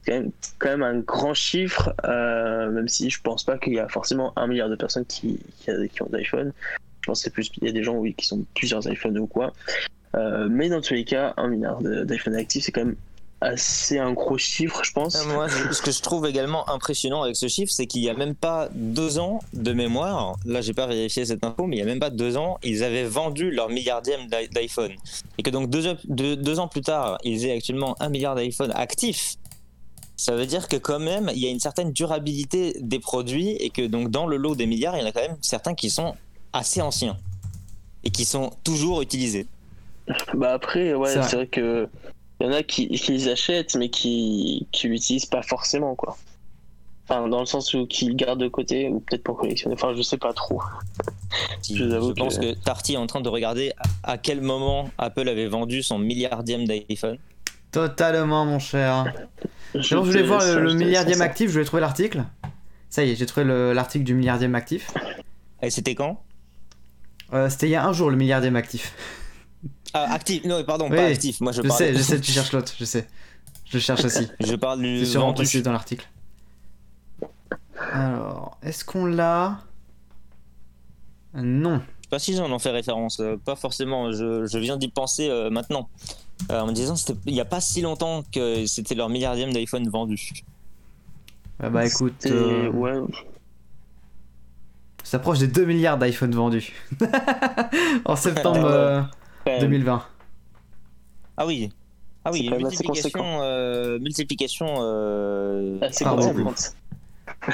C'est 0.04 0.12
quand 0.12 0.20
même, 0.22 0.32
quand 0.58 0.70
même, 0.70 0.84
un 0.84 1.00
grand 1.00 1.36
chiffre, 1.36 1.94
même 2.04 2.88
si 2.88 3.12
je 3.12 3.22
pense 3.22 3.44
pas 3.44 3.60
qu'il 3.60 3.74
y 3.74 3.80
a 3.80 3.88
forcément 3.90 4.34
un 4.38 4.48
milliard 4.48 4.70
de 4.70 4.76
personnes 4.76 5.06
qui, 5.06 5.40
qui, 5.60 5.72
qui 5.90 6.02
ont 6.02 6.10
d'iPhone. 6.10 6.52
Pense 7.10 7.24
que 7.24 7.32
plus, 7.32 7.50
il 7.60 7.66
y 7.66 7.70
a 7.70 7.72
des 7.72 7.82
gens 7.82 7.96
oui, 7.96 8.14
qui 8.14 8.28
sont 8.28 8.46
plusieurs 8.54 8.88
iPhones 8.88 9.18
ou 9.18 9.26
quoi. 9.26 9.52
Euh, 10.16 10.48
mais 10.48 10.70
dans 10.70 10.80
tous 10.80 10.94
les 10.94 11.04
cas, 11.04 11.34
un 11.38 11.48
milliard 11.48 11.82
d'iPhone 11.82 12.36
actifs, 12.36 12.66
c'est 12.66 12.72
quand 12.72 12.86
même 12.86 12.98
assez 13.42 13.98
un 13.98 14.14
gros 14.14 14.38
chiffre, 14.38 14.84
je 14.84 14.92
pense. 14.92 15.16
Euh, 15.16 15.34
moi, 15.34 15.48
ce 15.50 15.82
que 15.82 15.90
je 15.90 16.04
trouve 16.04 16.28
également 16.28 16.70
impressionnant 16.70 17.24
avec 17.24 17.36
ce 17.36 17.48
chiffre, 17.48 17.72
c'est 17.72 17.88
qu'il 17.88 18.04
n'y 18.04 18.12
a 18.12 18.14
même 18.14 18.36
pas 18.36 18.70
deux 18.76 19.18
ans 19.18 19.40
de 19.54 19.74
mémoire. 19.74 20.36
Là, 20.46 20.62
j'ai 20.62 20.76
pas 20.76 20.86
vérifié 20.86 21.26
cette 21.26 21.44
info, 21.44 21.66
mais 21.66 21.78
il 21.78 21.80
n'y 21.80 21.84
a 21.84 21.88
même 21.88 22.00
pas 22.00 22.12
deux 22.12 22.38
ans, 22.38 22.60
ils 22.62 22.84
avaient 22.84 23.06
vendu 23.06 23.50
leur 23.50 23.70
milliardième 23.70 24.28
d'iPhone. 24.28 24.92
Et 25.40 25.42
que 25.42 25.50
donc 25.50 25.72
deux, 25.72 25.98
deux, 26.06 26.60
ans 26.60 26.68
plus 26.68 26.82
tard, 26.82 27.18
ils 27.24 27.48
aient 27.48 27.58
actuellement 27.58 27.96
un 28.00 28.10
milliard 28.10 28.36
d'iPhone 28.36 28.72
actifs. 28.76 29.38
Ça 30.16 30.36
veut 30.36 30.46
dire 30.46 30.68
que 30.68 30.76
quand 30.76 31.00
même, 31.00 31.32
il 31.34 31.40
y 31.40 31.48
a 31.48 31.50
une 31.50 31.60
certaine 31.60 31.92
durabilité 31.92 32.78
des 32.82 33.00
produits 33.00 33.54
et 33.54 33.72
que 33.72 33.88
donc 33.88 34.12
dans 34.12 34.28
le 34.28 34.38
lot 34.38 34.54
des 34.54 34.68
milliards, 34.68 34.96
il 34.96 35.00
y 35.00 35.04
en 35.04 35.08
a 35.08 35.12
quand 35.12 35.22
même 35.22 35.38
certains 35.42 35.74
qui 35.74 35.90
sont 35.90 36.14
assez 36.54 36.82
anciens 36.82 37.18
et 38.04 38.10
qui 38.10 38.26
sont 38.26 38.52
toujours 38.64 39.02
utilisés. 39.02 39.48
Bah 40.34 40.54
après, 40.54 40.94
ouais, 40.94 41.10
c'est 41.10 41.36
vrai 41.36 41.48
que 41.48 41.88
il 42.40 42.48
y 42.48 42.50
en 42.50 42.54
a 42.54 42.64
qui, 42.64 42.88
les 42.88 43.28
achètent 43.28 43.76
mais 43.76 43.90
qui 43.90 44.68
qui 44.72 44.88
l'utilisent 44.88 45.26
pas 45.26 45.44
forcément 45.44 45.96
quoi. 45.96 46.18
Enfin, 47.10 47.28
dans 47.28 47.40
le 47.40 47.46
sens 47.48 47.74
où 47.74 47.88
qu'ils 47.88 48.16
gardent 48.16 48.40
de 48.40 48.48
côté 48.48 48.88
ou 48.88 49.00
peut-être 49.00 49.24
pour 49.24 49.38
collectionner. 49.38 49.74
Enfin, 49.74 49.96
je 49.96 50.02
sais 50.04 50.18
pas 50.18 50.32
trop. 50.32 50.62
je, 51.68 52.14
pense 52.14 52.38
que... 52.38 52.54
Tarty 52.54 52.94
est 52.94 52.98
en 52.98 53.08
train 53.08 53.22
de 53.22 53.30
regarder 53.30 53.74
à 54.04 54.20
quel 54.20 54.42
moment 54.42 54.92
Apple 55.00 55.28
avait 55.28 55.48
vendu 55.48 55.82
son 55.82 55.98
milliardième 55.98 56.66
d'iPhone. 56.66 57.18
Totalement, 57.72 58.46
mon 58.46 58.60
cher. 58.60 59.12
Je, 59.74 59.82
je 59.82 59.96
voulais 59.96 60.22
voir 60.22 60.42
le, 60.44 60.74
milliardième 60.76 61.22
actif, 61.22 61.48
je 61.48 61.54
voulais 61.54 61.66
trouver 61.66 61.82
l'article. 61.82 62.24
Ça 62.92 63.04
y 63.04 63.12
est, 63.12 63.16
j'ai 63.16 63.26
trouvé 63.26 63.46
l'article 63.74 64.06
du 64.06 64.14
milliardième 64.14 64.54
actif. 64.54 64.92
Et 65.64 65.72
c'était 65.72 65.96
quand? 65.96 66.22
Euh, 67.34 67.50
C'était 67.50 67.68
il 67.68 67.72
y 67.72 67.76
a 67.76 67.86
un 67.86 67.94
jour 67.94 68.10
le 68.10 68.18
milliardième 68.18 68.56
actif. 68.56 68.94
Ah, 69.94 70.14
actif, 70.14 70.44
non, 70.46 70.64
pardon, 70.64 70.90
pas 70.90 71.06
actif. 71.06 71.42
Moi, 71.42 71.52
je, 71.52 71.62
je 71.64 71.70
sais, 71.70 71.94
je 71.94 72.02
sais, 72.02 72.20
tu 72.20 72.32
cherches 72.32 72.52
l'autre, 72.52 72.74
je 72.78 72.86
sais. 72.86 73.08
Je 73.66 73.80
cherche 73.80 74.06
aussi. 74.06 74.28
je 74.40 74.56
parle 74.56 74.82
du. 74.82 75.00
C'est 75.00 75.12
sûrement 75.12 75.34
précisé 75.34 75.64
dans 75.64 75.72
l'article. 75.72 76.08
Alors, 77.92 78.58
est-ce 78.62 78.84
qu'on 78.86 79.06
l'a? 79.06 79.60
Non. 81.34 81.78
Je 81.78 82.04
sais 82.04 82.10
pas 82.10 82.20
si 82.20 82.36
j'en 82.36 82.52
en 82.52 82.60
fais 82.60 82.72
référence, 82.72 83.20
euh, 83.20 83.38
pas 83.38 83.56
forcément. 83.56 84.12
Je, 84.12 84.46
je 84.46 84.58
viens 84.58 84.78
d'y 84.78 84.88
penser 84.90 85.30
euh, 85.30 85.50
maintenant. 85.50 85.90
en 86.50 86.68
me 86.68 86.72
disant 86.72 86.96
il 87.26 87.34
n'y 87.34 87.42
a 87.42 87.46
pas 87.46 87.62
si 87.62 87.82
longtemps 87.82 88.24
que 88.32 88.66
c'était 88.66 88.96
leur 88.96 89.10
milliardième 89.10 89.54
d'iPhone 89.54 89.88
vendu. 89.90 90.32
Ah 91.62 91.70
bah 91.70 91.86
écoute, 91.86 92.26
ouais. 92.26 93.02
Ça 95.10 95.18
approche 95.18 95.40
des 95.40 95.48
2 95.48 95.66
milliards 95.66 95.98
d'iPhone 95.98 96.36
vendus 96.36 96.72
en 98.06 98.16
septembre 98.16 99.10
2020. 99.60 100.06
Ah 101.36 101.48
oui, 101.48 101.72
ah 102.24 102.30
oui, 102.32 102.48
multiplication, 102.48 103.42
euh, 103.42 103.98
multiplication 103.98 104.68
euh... 104.82 105.80
assez 105.82 106.06
ah, 106.06 106.12
conséquente. 106.12 106.76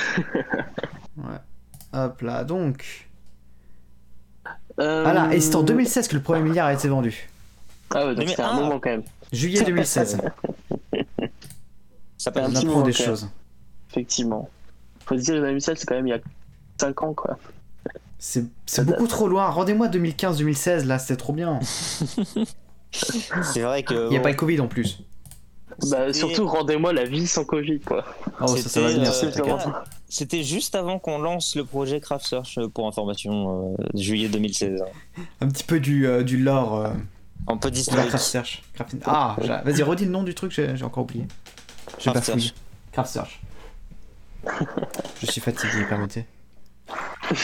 ouais. 1.17 1.37
Hop 1.93 2.21
là, 2.23 2.43
donc. 2.43 3.07
Euh... 4.81 5.03
Voilà, 5.03 5.33
et 5.33 5.39
c'est 5.39 5.55
en 5.55 5.63
2016 5.63 6.09
que 6.09 6.15
le 6.15 6.21
premier 6.21 6.41
milliard 6.41 6.67
a 6.67 6.73
été 6.73 6.89
vendu. 6.89 7.29
Ah 7.91 8.07
ouais, 8.07 8.15
donc 8.15 8.27
c'était 8.27 8.41
un 8.41 8.55
moment 8.55 8.81
quand 8.81 8.89
même. 8.89 9.03
Juillet 9.31 9.63
2016. 9.65 10.17
Ça 12.17 12.31
peut 12.31 12.41
un 12.41 12.49
petit 12.49 12.65
moment 12.65 12.81
des 12.81 12.91
choses. 12.91 13.29
Effectivement. 13.91 14.49
Faut 15.05 15.17
se 15.17 15.21
dire, 15.21 15.35
2016, 15.35 15.77
c'est 15.79 15.85
quand 15.85 15.95
même 15.95 16.07
il 16.07 16.09
y 16.09 16.13
a 16.13 16.19
5 16.79 17.03
ans, 17.03 17.13
quoi. 17.13 17.37
C'est 18.17 18.85
beaucoup 18.85 19.07
trop 19.07 19.27
loin. 19.27 19.49
Rendez-moi 19.49 19.87
2015-2016, 19.87 20.85
là, 20.85 20.99
c'était 20.99 21.17
trop 21.17 21.33
bien. 21.33 21.59
c'est 22.91 23.61
vrai 23.61 23.83
que. 23.83 24.07
Il 24.07 24.09
n'y 24.09 24.17
a 24.17 24.21
pas 24.21 24.31
le 24.31 24.35
Covid 24.35 24.59
en 24.61 24.67
plus. 24.67 25.03
Bah, 25.89 26.13
surtout, 26.13 26.47
rendez-moi 26.47 26.93
la 26.93 27.03
vie 27.03 27.27
sans 27.27 27.43
Covid, 27.43 27.79
quoi. 27.81 28.05
Oh, 28.39 28.47
ça, 28.47 28.69
ça 28.69 28.81
va 28.81 28.89
venir, 28.89 29.11
euh, 29.11 29.71
C'était 30.07 30.43
juste 30.43 30.73
avant 30.75 30.99
qu'on 30.99 31.19
lance 31.19 31.55
le 31.55 31.65
projet 31.65 31.99
Craft 31.99 32.25
Search 32.25 32.57
euh, 32.57 32.69
pour 32.69 32.87
information, 32.87 33.75
euh, 33.77 33.83
juillet 33.93 34.29
2016. 34.29 34.83
Un 35.41 35.47
petit 35.49 35.63
peu 35.63 35.79
du, 35.79 36.07
du 36.23 36.37
lore. 36.37 36.91
Un 37.47 37.57
peu 37.57 37.69
d'histoire. 37.69 38.07
Craft 38.07 38.23
Search. 38.23 38.63
Ah, 39.05 39.35
vas-y, 39.65 39.83
redis 39.83 40.05
le 40.05 40.11
nom 40.11 40.23
du 40.23 40.33
truc, 40.33 40.51
j'ai 40.51 40.83
encore 40.83 41.03
oublié. 41.03 41.27
Craft 41.99 42.23
Search. 42.23 42.53
Craft 42.93 43.11
Search. 43.11 43.41
Je 45.21 45.25
suis 45.25 45.41
fatigué, 45.41 45.85
permettez. 45.89 46.25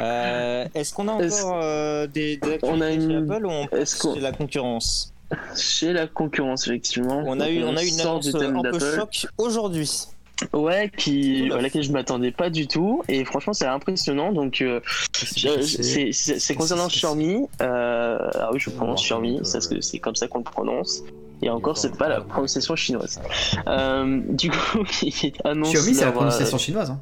Euh, 0.00 0.68
est-ce 0.76 0.94
qu'on 0.94 1.08
a 1.08 1.12
encore 1.12 1.60
euh, 1.60 2.06
des, 2.06 2.36
des 2.36 2.60
on 2.62 2.80
a 2.80 2.92
une... 2.92 3.10
chez 3.10 3.16
Apple 3.16 3.46
ou 3.46 3.50
on 3.50 3.66
chez 4.14 4.20
la 4.20 4.30
concurrence 4.30 5.12
Chez 5.56 5.92
la 5.92 6.06
concurrence, 6.06 6.68
effectivement. 6.68 7.24
On 7.26 7.40
a 7.40 7.50
eu, 7.50 7.64
on 7.64 7.76
a 7.76 7.82
eu 7.82 7.88
une 7.88 8.00
annonce 8.00 8.32
un 8.32 8.62
peu 8.62 8.78
choc 8.78 9.26
aujourd'hui. 9.38 10.06
Ouais, 10.52 10.90
qui, 10.96 11.50
à 11.52 11.60
laquelle 11.60 11.82
je 11.82 11.90
m'attendais 11.90 12.30
pas 12.30 12.48
du 12.48 12.68
tout. 12.68 13.02
Et 13.08 13.24
franchement, 13.24 13.52
c'est 13.52 13.66
impressionnant. 13.66 14.32
Donc, 14.32 14.60
euh, 14.60 14.80
c'est 15.12 16.54
concernant 16.54 16.86
Xiaomi. 16.86 17.46
Euh, 17.60 18.18
ah 18.34 18.50
oui, 18.52 18.60
je 18.60 18.70
prononce 18.70 19.02
Xiaomi, 19.02 19.40
c'est 19.42 19.98
comme 19.98 20.14
ça 20.14 20.28
qu'on 20.28 20.38
le 20.38 20.44
prononce. 20.44 21.02
Et 21.42 21.50
encore, 21.50 21.78
c'est 21.78 21.96
pas 21.96 22.08
la 22.08 22.20
prononciation 22.20 22.76
chinoise. 22.76 23.20
Euh, 23.66 24.20
du 24.28 24.50
coup, 24.50 24.84
il 25.02 25.32
annonce. 25.44 25.72
Xiaomi, 25.72 25.94
c'est 25.94 26.04
la 26.04 26.12
prononciation 26.12 26.58
chinoise. 26.58 26.90
Hein. 26.90 27.00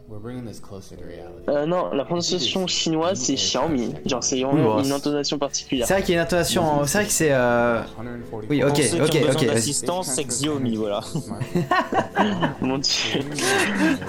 Euh, 1.49 1.67
non, 1.67 1.93
la 1.93 2.05
prononciation 2.05 2.67
chinoise, 2.67 3.19
c'est 3.19 3.35
Xiaomi. 3.35 3.95
Genre, 4.05 4.23
c'est 4.23 4.41
une, 4.41 4.93
intonation 4.93 5.39
particulière. 5.39 5.87
C'est 5.87 5.95
vrai 5.95 6.03
qu'il 6.03 6.15
y 6.15 6.19
a 6.19 6.21
une 6.21 6.27
intonation. 6.27 6.85
C'est 6.85 6.99
vrai 6.99 7.07
que 7.07 7.13
c'est. 7.13 7.33
Euh... 7.33 7.83
Oui, 8.51 8.65
ok, 8.65 8.81
ok, 9.01 9.17
ok. 9.33 9.43
L'assistance, 9.47 10.09
c'est 10.09 10.25
Xiaomi, 10.25 10.77
voilà. 10.77 11.01
Mon 12.61 12.79
dieu. 12.79 13.21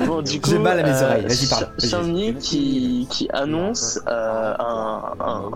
Bon, 0.05 0.21
du 0.21 0.41
coup. 0.41 0.49
J'ai 0.49 0.59
mal 0.59 0.79
à 0.79 0.83
mes 0.83 1.03
oreilles, 1.03 1.25
vas-y, 1.25 1.47
parle. 1.47 1.69
Xiaomi 1.77 2.35
qui, 2.35 3.07
qui 3.09 3.27
annonce 3.33 3.99
euh, 4.07 4.53
un, 4.57 5.13
un, 5.19 5.51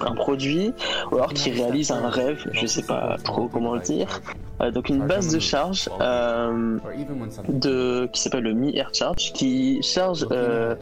un 0.00 0.14
produit, 0.14 0.74
ou 1.10 1.16
alors 1.16 1.32
qui 1.32 1.50
réalise 1.50 1.90
un 1.90 2.08
rêve, 2.08 2.44
je 2.52 2.66
sais 2.66 2.82
pas 2.82 3.16
trop 3.22 3.48
comment 3.48 3.63
le 3.72 3.80
dire. 3.80 4.20
Euh, 4.60 4.70
donc 4.70 4.88
une 4.88 5.06
base 5.06 5.32
de 5.32 5.38
charge 5.38 5.88
euh, 6.00 6.78
de, 7.48 8.08
qui 8.12 8.20
s'appelle 8.20 8.44
le 8.44 8.52
Mi 8.52 8.76
Air 8.76 8.90
Charge 8.92 9.32
qui 9.32 9.82
charge 9.82 10.26
euh, 10.30 10.76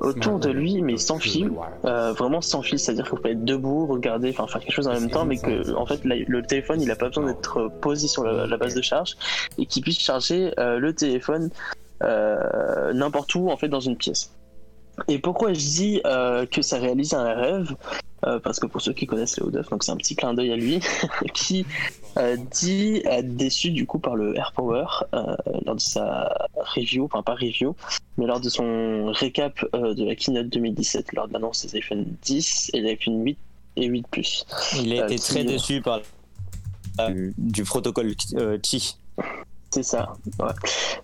autour 0.00 0.40
de 0.40 0.50
lui 0.50 0.82
mais 0.82 0.96
sans 0.96 1.18
fil, 1.18 1.52
vraiment 1.84 2.40
sans 2.40 2.62
fil, 2.62 2.78
c'est-à-dire 2.78 3.08
que 3.08 3.14
vous 3.14 3.22
être 3.24 3.44
debout, 3.44 3.86
regarder, 3.86 4.30
enfin 4.30 4.48
faire 4.48 4.60
quelque 4.60 4.74
chose 4.74 4.88
en 4.88 4.92
même 4.92 5.10
temps, 5.10 5.24
mais 5.24 5.36
que 5.36 5.74
en 5.76 5.86
fait 5.86 6.00
le 6.04 6.42
téléphone 6.42 6.80
il 6.80 6.90
a 6.90 6.96
pas 6.96 7.08
besoin 7.08 7.26
d'être 7.26 7.70
posé 7.80 8.08
sur 8.08 8.24
la, 8.24 8.56
base 8.56 8.74
de 8.74 8.82
charge 8.82 9.16
et 9.58 9.66
qu'il 9.66 9.82
puisse 9.82 10.00
charger 10.00 10.52
le 10.56 10.92
téléphone 10.92 11.50
n'importe 12.00 13.32
où 13.36 13.50
en 13.50 13.56
fait 13.56 13.68
dans 13.68 13.80
une 13.80 13.96
pièce. 13.96 14.32
Et 15.08 15.18
pourquoi 15.18 15.52
je 15.52 15.58
dis 15.58 16.02
que 16.50 16.62
ça 16.62 16.78
réalise 16.78 17.14
un 17.14 17.34
rêve? 17.34 17.74
Parce 18.42 18.60
que 18.60 18.66
pour 18.66 18.80
ceux 18.80 18.92
qui 18.92 19.06
connaissent 19.06 19.38
Léo 19.38 19.50
Duff, 19.50 19.68
donc 19.68 19.82
c'est 19.82 19.90
un 19.90 19.96
petit 19.96 20.14
clin 20.14 20.32
d'œil 20.32 20.52
à 20.52 20.56
lui, 20.56 20.80
qui 21.34 21.66
euh, 22.18 22.36
dit 22.50 23.00
être 23.06 23.36
déçu 23.36 23.70
du 23.70 23.86
coup 23.86 23.98
par 23.98 24.16
le 24.16 24.36
AirPower 24.36 24.84
euh, 25.14 25.34
lors 25.64 25.76
de 25.76 25.80
sa 25.80 26.48
review, 26.56 27.06
enfin 27.06 27.22
pas 27.22 27.34
review, 27.34 27.74
mais 28.18 28.26
lors 28.26 28.40
de 28.40 28.50
son 28.50 29.10
récap 29.12 29.64
euh, 29.74 29.94
de 29.94 30.04
la 30.04 30.14
keynote 30.14 30.48
2017 30.48 31.14
lors 31.14 31.28
de 31.28 31.32
l'annonce 31.32 31.64
des 31.64 31.78
iPhone 31.78 32.04
10 32.22 32.72
et 32.74 32.82
des 32.82 32.90
iPhone 32.90 33.24
8 33.24 33.38
et 33.76 33.86
8 33.86 34.06
Plus. 34.10 34.44
Il 34.82 34.92
a 34.92 35.06
été 35.06 35.18
très 35.18 35.44
déçu 35.44 35.80
par 35.80 36.02
du 37.38 37.64
protocole 37.64 38.14
Qi. 38.62 38.98
C'est 39.72 39.82
ça. 39.82 40.12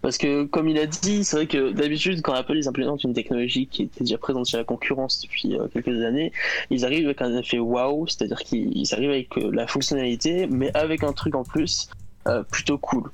Parce 0.02 0.18
que 0.18 0.44
comme 0.44 0.68
il 0.68 0.78
a 0.78 0.84
dit, 0.84 1.24
c'est 1.24 1.36
vrai 1.36 1.46
que 1.46 1.70
d'habitude 1.72 2.20
quand 2.20 2.34
Apple 2.34 2.54
ils 2.54 2.68
implémentent 2.68 3.02
une 3.02 3.14
technologie 3.14 3.66
qui 3.66 3.84
était 3.84 4.04
déjà 4.04 4.18
présente 4.18 4.46
chez 4.46 4.58
la 4.58 4.64
concurrence 4.64 5.22
depuis 5.22 5.56
euh, 5.56 5.68
quelques 5.68 6.02
années, 6.04 6.32
ils 6.68 6.84
arrivent 6.84 7.06
avec 7.06 7.22
un 7.22 7.34
effet 7.38 7.58
wow, 7.58 8.06
c'est-à-dire 8.06 8.40
qu'ils 8.40 8.86
arrivent 8.92 9.10
avec 9.10 9.38
euh, 9.38 9.50
la 9.52 9.66
fonctionnalité, 9.66 10.46
mais 10.48 10.70
avec 10.76 11.02
un 11.02 11.14
truc 11.14 11.34
en 11.34 11.44
plus 11.44 11.88
euh, 12.26 12.42
plutôt 12.42 12.76
cool. 12.76 13.10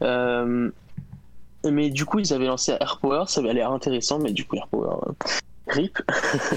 mais 0.00 1.90
du 1.90 2.04
coup 2.04 2.20
ils 2.20 2.32
avaient 2.32 2.46
lancé 2.46 2.76
AirPower, 2.80 3.24
ça 3.26 3.40
avait 3.40 3.52
l'air 3.52 3.72
intéressant, 3.72 4.20
mais 4.20 4.30
du 4.30 4.44
coup 4.44 4.54
AirPower 4.54 4.94
RIP. 5.66 5.98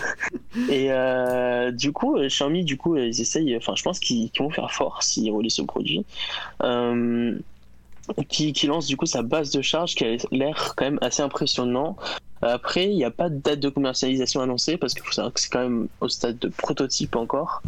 et 0.70 0.92
du 1.72 1.92
coup, 1.92 2.20
Xiaomi, 2.20 2.64
du 2.66 2.78
coup, 2.78 2.98
ils 2.98 3.22
essayent, 3.22 3.56
enfin, 3.56 3.74
je 3.74 3.82
pense 3.82 4.00
qu'ils 4.00 4.30
vont 4.38 4.50
faire 4.50 4.70
fort 4.72 5.02
s'ils 5.02 5.32
relient 5.32 5.50
ce 5.50 5.62
produit 5.64 6.06
qui, 8.30 8.68
lance 8.68 8.88
du 8.88 8.98
coup 8.98 9.06
sa 9.06 9.22
base 9.22 9.52
de 9.52 9.62
charge 9.62 9.96
qui 9.96 10.06
a 10.06 10.18
l'air 10.32 10.74
quand 10.76 10.86
même 10.86 11.00
assez 11.02 11.22
impressionnant. 11.22 11.98
Après, 12.42 12.86
il 12.86 12.96
n'y 12.96 13.06
a 13.06 13.12
pas 13.12 13.30
de 13.30 13.38
date 13.38 13.60
de 13.60 13.70
commercialisation 13.70 14.42
annoncée 14.42 14.78
parce 14.78 14.94
qu'il 14.94 15.04
faut 15.04 15.12
savoir 15.12 15.34
que 15.34 15.40
c'est 15.40 15.50
quand 15.50 15.62
même 15.62 15.88
au 16.02 16.08
stade 16.08 16.38
de 16.38 16.50
prototype 16.50 17.16
encore. 17.16 17.62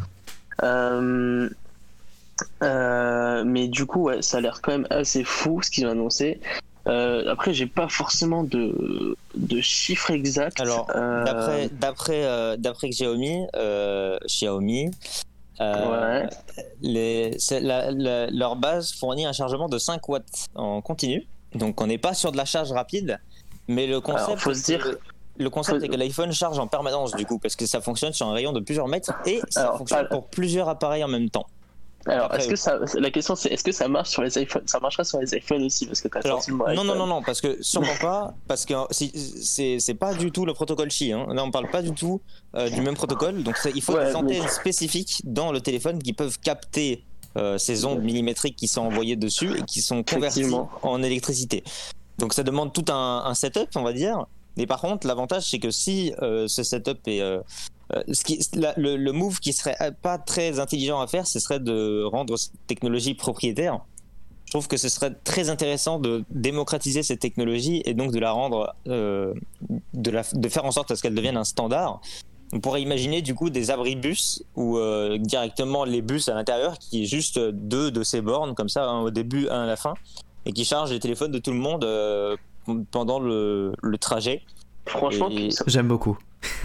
Euh, 0.63 1.49
euh, 2.61 3.43
mais 3.45 3.67
du 3.67 3.85
coup, 3.85 4.03
ouais, 4.03 4.21
ça 4.21 4.37
a 4.37 4.41
l'air 4.41 4.61
quand 4.61 4.71
même 4.71 4.87
assez 4.89 5.23
fou 5.23 5.61
ce 5.61 5.71
qu'ils 5.71 5.87
ont 5.87 5.91
annoncé. 5.91 6.39
Euh, 6.87 7.29
après, 7.29 7.53
j'ai 7.53 7.65
pas 7.65 7.89
forcément 7.89 8.43
de, 8.43 9.17
de 9.35 9.61
chiffres 9.61 10.11
exacts. 10.11 10.61
Alors, 10.61 10.87
d'après 10.87 11.69
d'après 11.69 12.57
d'après 12.57 12.89
Xiaomi, 12.89 13.45
Xiaomi 14.25 14.91
euh, 15.61 16.27
les, 16.81 17.37
leur 18.31 18.55
base 18.55 18.93
fournit 18.93 19.25
un 19.25 19.33
chargement 19.33 19.67
de 19.67 19.77
5 19.77 20.07
watts 20.07 20.47
en 20.55 20.81
continu. 20.81 21.27
Donc 21.53 21.81
on 21.81 21.87
n'est 21.87 21.97
pas 21.97 22.13
sur 22.13 22.31
de 22.31 22.37
la 22.37 22.45
charge 22.45 22.71
rapide, 22.71 23.19
mais 23.67 23.87
le 23.87 24.01
concept, 24.01 24.39
faut 24.39 24.53
se 24.53 24.63
dire... 24.63 24.95
le 25.37 25.49
concept 25.49 25.83
est 25.83 25.89
que 25.89 25.95
l'iPhone 25.95 26.31
charge 26.31 26.59
en 26.59 26.67
permanence 26.67 27.15
du 27.15 27.25
coup, 27.25 27.39
parce 27.39 27.55
que 27.55 27.65
ça 27.65 27.81
fonctionne 27.81 28.13
sur 28.13 28.27
un 28.27 28.33
rayon 28.33 28.53
de 28.53 28.59
plusieurs 28.59 28.87
mètres 28.87 29.13
et 29.25 29.41
ça 29.49 29.73
fonctionne 29.77 30.07
pour 30.09 30.27
plusieurs 30.27 30.69
appareils 30.69 31.03
en 31.03 31.07
même 31.07 31.29
temps. 31.29 31.47
Alors, 32.05 32.33
est-ce 32.33 32.47
que 32.47 32.55
ça, 32.55 32.79
la 32.97 33.11
question 33.11 33.35
c'est 33.35 33.49
est-ce 33.49 33.63
que 33.63 33.71
ça 33.71 33.87
marche 33.87 34.09
sur 34.09 34.21
les 34.21 34.37
iPhones 34.37 34.63
Ça 34.65 34.79
marchera 34.79 35.03
sur 35.03 35.19
les 35.19 35.35
iPhones 35.35 35.63
aussi 35.63 35.85
parce 35.85 36.01
que 36.01 36.07
Alors, 36.23 36.43
Non, 36.49 36.83
non, 36.83 36.95
non, 36.95 37.07
non, 37.07 37.21
parce 37.21 37.41
que 37.41 37.61
sûrement 37.61 37.95
pas, 38.01 38.33
parce 38.47 38.65
que 38.65 38.73
c'est 38.91 39.93
pas 39.95 40.13
du 40.13 40.31
tout 40.31 40.45
le 40.45 40.53
protocole 40.53 40.87
Qi. 40.87 41.11
Hein. 41.11 41.27
Là, 41.33 41.43
on 41.43 41.51
parle 41.51 41.69
pas 41.69 41.81
du 41.81 41.91
tout 41.91 42.21
euh, 42.55 42.69
du 42.69 42.81
même 42.81 42.95
protocole. 42.95 43.43
Donc, 43.43 43.57
il 43.73 43.81
faut 43.81 43.99
des 43.99 44.15
antennes 44.15 44.47
spécifiques 44.47 45.21
dans 45.25 45.51
le 45.51 45.61
téléphone 45.61 46.01
qui 46.01 46.13
peuvent 46.13 46.39
capter 46.39 47.03
euh, 47.37 47.57
ces 47.57 47.85
ondes 47.85 48.01
millimétriques 48.01 48.55
qui 48.55 48.67
sont 48.67 48.81
envoyées 48.81 49.15
dessus 49.15 49.57
et 49.57 49.63
qui 49.63 49.81
sont 49.81 50.03
converties 50.03 50.45
en 50.81 51.03
électricité. 51.03 51.63
Donc, 52.17 52.33
ça 52.33 52.43
demande 52.43 52.73
tout 52.73 52.85
un, 52.91 53.23
un 53.25 53.33
setup, 53.33 53.69
on 53.75 53.83
va 53.83 53.93
dire. 53.93 54.25
Mais 54.57 54.67
par 54.67 54.81
contre, 54.81 55.07
l'avantage, 55.07 55.49
c'est 55.49 55.59
que 55.59 55.71
si 55.71 56.13
euh, 56.21 56.47
ce 56.49 56.63
setup 56.63 56.99
est 57.07 57.21
euh, 57.21 57.39
ce 58.11 58.23
qui, 58.23 58.39
le, 58.55 58.97
le, 58.97 59.11
move 59.11 59.39
qui 59.39 59.53
serait 59.53 59.75
pas 60.01 60.17
très 60.17 60.59
intelligent 60.59 60.99
à 60.99 61.07
faire, 61.07 61.25
ce 61.25 61.39
serait 61.39 61.59
de 61.59 62.03
rendre 62.03 62.37
cette 62.37 62.53
technologie 62.67 63.15
propriétaire. 63.15 63.79
Je 64.45 64.51
trouve 64.51 64.67
que 64.67 64.77
ce 64.77 64.89
serait 64.89 65.13
très 65.23 65.49
intéressant 65.49 65.99
de 65.99 66.23
démocratiser 66.31 67.03
cette 67.03 67.19
technologie 67.19 67.83
et 67.85 67.93
donc 67.93 68.11
de 68.11 68.19
la 68.19 68.31
rendre, 68.31 68.73
euh, 68.87 69.33
de, 69.93 70.11
la, 70.11 70.23
de 70.33 70.49
faire 70.49 70.65
en 70.65 70.71
sorte 70.71 70.89
à 70.91 70.95
ce 70.95 71.03
qu'elle 71.03 71.13
devienne 71.13 71.37
un 71.37 71.43
standard. 71.43 72.01
On 72.51 72.59
pourrait 72.59 72.81
imaginer 72.81 73.21
du 73.21 73.35
coup 73.35 73.51
des 73.51 73.69
abris 73.69 73.95
bus 73.95 74.43
ou 74.55 74.79
euh, 74.79 75.19
directement 75.19 75.83
les 75.83 76.01
bus 76.01 76.29
à 76.29 76.33
l'intérieur 76.33 76.79
qui 76.79 77.03
est 77.03 77.05
juste 77.05 77.37
deux 77.37 77.91
de 77.91 78.01
ces 78.03 78.21
bornes 78.21 78.55
comme 78.55 78.69
ça, 78.69 78.85
un 78.85 79.01
au 79.01 79.11
début, 79.11 79.47
un 79.49 79.63
à 79.63 79.67
la 79.67 79.75
fin, 79.75 79.93
et 80.47 80.51
qui 80.51 80.65
chargent 80.65 80.91
les 80.91 80.99
téléphones 80.99 81.31
de 81.31 81.37
tout 81.37 81.51
le 81.51 81.57
monde 81.57 81.85
pendant 82.89 83.19
le, 83.19 83.73
le 83.83 83.97
trajet. 83.99 84.41
Franchement, 84.87 85.29
j'aime 85.67 85.87
beaucoup. 85.87 86.17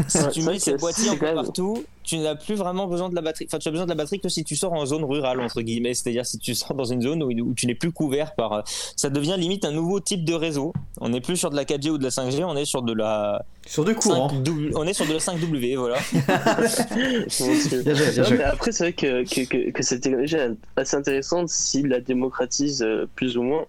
Si 0.09 0.19
tu 0.33 0.43
mets 0.43 0.59
ces 0.59 0.75
boîtiers 0.75 1.09
un 1.09 1.17
peu 1.17 1.33
partout, 1.35 1.85
tu 2.03 2.19
n'as 2.19 2.35
plus 2.35 2.55
vraiment 2.55 2.87
besoin 2.87 3.09
de 3.09 3.15
la 3.15 3.23
batterie. 3.23 3.47
Enfin, 3.49 3.59
tu 3.59 3.69
as 3.69 3.71
besoin 3.71 3.87
de 3.87 3.91
la 3.91 3.97
batterie 3.97 4.21
que 4.21 4.29
si 4.29 4.45
tu 4.45 4.57
sors 4.57 4.73
en 4.73 4.85
zone 4.85 5.05
rurale, 5.05 5.41
entre 5.41 5.63
guillemets. 5.63 5.95
C'est-à-dire 5.95 6.27
si 6.27 6.39
tu 6.39 6.55
sors 6.55 6.75
dans 6.75 6.85
une 6.85 7.01
zone 7.03 7.23
où, 7.23 7.55
tu 7.55 7.67
n'es 7.67 7.75
plus 7.75 7.93
couvert 7.93 8.35
par. 8.35 8.53
Euh, 8.53 8.61
ça 8.97 9.09
devient 9.11 9.37
limite 9.39 9.65
un 9.65 9.73
nouveau 9.73 10.01
type 10.01 10.25
de 10.25 10.35
réseau. 10.35 10.73
On 11.01 11.09
n'est 11.09 11.21
plus 11.21 11.37
sur 11.37 11.51
de 11.51 11.57
la 11.57 11.65
4G 11.65 11.91
ou 11.91 11.99
de 11.99 12.05
la 12.05 12.11
5G, 12.11 12.45
on 12.45 12.57
est 12.57 12.67
sur 12.67 12.83
de 12.83 12.93
la. 12.93 13.45
Sur 13.67 13.85
du 13.85 13.95
courant. 13.95 14.31
On 14.75 14.87
est 14.87 14.93
sur 14.93 15.07
de 15.07 15.15
la 15.15 15.19
5W, 15.19 15.77
voilà. 15.77 15.97
après, 18.53 18.73
c'est 18.73 18.85
vrai 18.85 18.93
que, 18.93 19.25
que, 19.25 19.71
que, 19.71 19.83
cette 19.83 20.03
technologie 20.03 20.37
est 20.37 20.51
assez 20.77 20.97
intéressante 20.97 21.49
s'il 21.49 21.89
la 21.89 22.01
démocratise 22.01 22.83
euh, 22.83 23.09
plus 23.15 23.39
ou 23.39 23.43
moins, 23.43 23.65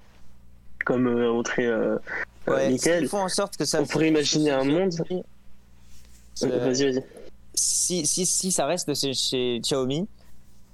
comme 0.86 1.08
a 1.08 1.32
montré 1.32 1.66
euh, 1.66 1.98
ouais, 2.48 2.74
Il 2.74 3.08
faut 3.08 3.18
en 3.18 3.30
sorte 3.30 3.56
que 3.56 3.64
ça. 3.64 3.82
On 3.82 3.86
pourrait 3.86 4.10
imaginer 4.10 4.52
un 4.52 4.66
monde. 4.66 4.92
Vas-y, 6.42 6.92
vas-y. 6.92 7.04
Si, 7.54 8.06
si, 8.06 8.26
si 8.26 8.52
ça 8.52 8.66
reste 8.66 8.94
chez 9.14 9.60
Xiaomi, 9.60 10.08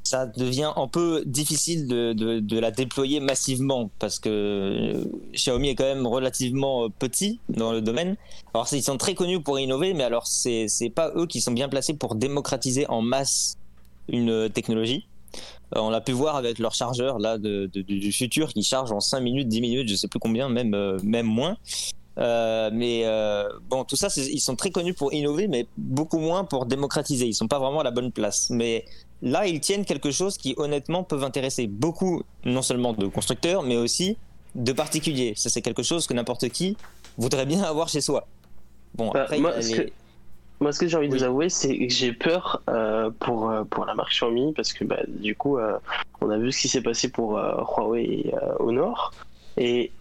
ça 0.04 0.26
devient 0.26 0.72
un 0.76 0.88
peu 0.88 1.24
difficile 1.26 1.88
de, 1.88 2.14
de, 2.14 2.40
de, 2.40 2.60
la 2.60 2.72
déployer 2.72 3.20
massivement 3.20 3.90
parce 4.00 4.20
que 4.20 4.30
euh, 4.30 5.04
Xiaomi 5.34 5.70
est 5.70 5.76
quand 5.76 5.86
même 5.86 6.08
relativement 6.08 6.86
euh, 6.86 6.88
petit 6.90 7.40
dans 7.50 7.72
le 7.72 7.82
domaine. 7.82 8.18
Alors 8.54 8.68
ils 8.72 8.84
sont 8.84 8.98
très 8.98 9.14
connus 9.14 9.42
pour 9.42 9.60
innover, 9.60 9.94
mais 9.94 10.04
alors 10.04 10.28
c'est 10.28 10.66
c'est 10.68 10.90
pas 10.90 11.12
eux 11.16 11.28
qui 11.28 11.40
sont 11.40 11.52
bien 11.52 11.70
placés 11.70 11.94
pour 11.94 12.16
démocratiser 12.16 12.88
en 12.88 13.02
masse 13.02 13.58
une 14.10 14.50
technologie. 14.50 15.08
Euh, 15.76 15.80
on 15.80 15.90
l'a 15.90 16.02
pu 16.02 16.12
voir 16.12 16.36
avec 16.36 16.60
leur 16.60 16.74
chargeur 16.74 17.20
là 17.20 17.38
de, 17.38 17.68
du 17.68 18.12
futur 18.12 18.50
qui 18.50 18.64
charge 18.64 18.92
en 18.92 19.00
5 19.00 19.22
minutes, 19.22 19.48
10 19.48 19.62
minutes, 19.62 19.88
je 19.88 19.96
sais 19.96 20.08
plus 20.08 20.20
combien, 20.20 20.50
même 20.50 20.76
même 21.04 21.28
moins. 21.28 21.58
Euh, 22.18 22.70
mais 22.74 23.04
euh, 23.06 23.48
bon, 23.70 23.84
tout 23.84 23.96
ça, 23.96 24.08
ils 24.18 24.40
sont 24.40 24.56
très 24.56 24.72
connus 24.72 24.94
pour 24.94 25.14
innover, 25.14 25.48
mais 25.48 25.68
beaucoup 25.78 26.20
moins 26.20 26.44
pour 26.44 26.66
démocratiser. 26.66 27.26
Ils 27.26 27.34
sont 27.34 27.48
pas 27.48 27.60
vraiment 27.60 27.80
à 27.80 27.84
la 27.84 27.92
bonne 27.92 28.12
place. 28.12 28.50
Mais 28.50 28.86
là, 29.22 29.48
ils 29.48 29.60
tiennent 29.60 29.86
quelque 29.86 30.12
chose 30.12 30.38
qui, 30.38 30.54
honnêtement, 30.58 31.04
peuvent 31.04 31.24
intéresser 31.24 31.68
beaucoup, 31.68 32.24
non 32.46 32.62
seulement 32.62 32.94
de 32.94 33.08
constructeurs, 33.08 33.64
mais 33.64 33.78
aussi 33.78 34.18
de 34.56 34.74
particuliers. 34.74 35.34
Ça, 35.36 35.50
c'est 35.50 35.62
quelque 35.62 35.84
chose 35.84 36.08
que 36.08 36.14
n'importe 36.14 36.50
qui 36.50 36.76
voudrait 37.18 37.46
bien 37.46 37.64
avoir 37.64 37.88
chez 37.88 38.02
soi. 38.02 38.28
Bon, 38.96 39.12
bah, 39.12 39.22
après, 39.24 39.40
moi, 39.40 39.62
ce 39.62 39.76
que... 39.76 39.90
moi, 40.60 40.74
ce 40.74 40.80
que 40.80 40.88
j'ai 40.88 40.98
envie 40.98 41.08
de 41.08 41.16
vous 41.16 41.24
avouer, 41.24 41.48
c'est 41.48 41.78
que 41.78 41.94
j'ai 41.94 42.12
peur 42.12 42.62
euh, 42.70 43.10
pour, 43.20 43.54
pour 43.70 43.86
la 43.86 43.96
marque 43.96 44.12
Xiaomi, 44.12 44.52
parce 44.54 44.74
que 44.74 44.84
bah, 44.84 45.00
du 45.08 45.34
coup, 45.36 45.58
on 46.20 46.30
a 46.30 46.38
vu 46.38 46.52
ce 46.52 46.60
qui 46.60 46.68
s'est 46.68 46.82
passé 46.82 47.10
pour 47.10 47.38
Huawei 47.38 48.34
au 48.60 48.74
nord. 48.74 49.14
Et 49.58 49.92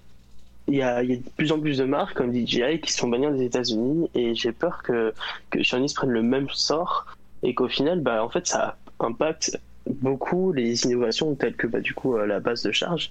il 0.71 0.79
y, 0.79 0.83
a, 0.83 1.03
de 1.03 1.21
plus 1.37 1.53
en 1.53 1.61
plus 1.61 1.79
de 1.79 1.85
marques 1.85 2.17
comme 2.17 2.33
DJI 2.33 2.81
qui 2.81 2.93
sont 2.93 3.09
bannies 3.09 3.31
des 3.39 3.45
États-Unis 3.45 4.09
et 4.15 4.35
j'ai 4.35 4.53
peur 4.53 4.83
que, 4.83 5.13
que 5.51 5.95
prenne 5.95 6.11
le 6.11 6.23
même 6.23 6.49
sort 6.51 7.07
et 7.43 7.55
qu'au 7.55 7.69
final, 7.69 8.01
bah, 8.01 8.25
en 8.25 8.29
fait, 8.29 8.47
ça 8.47 8.77
impacte 9.01 9.59
beaucoup 9.87 10.53
les 10.53 10.85
innovations 10.85 11.35
telles 11.35 11.57
que 11.57 11.67
bah, 11.67 11.81
du 11.81 11.95
coup 11.95 12.17
euh, 12.17 12.27
la 12.27 12.39
base 12.39 12.63
de 12.63 12.71
charge 12.71 13.11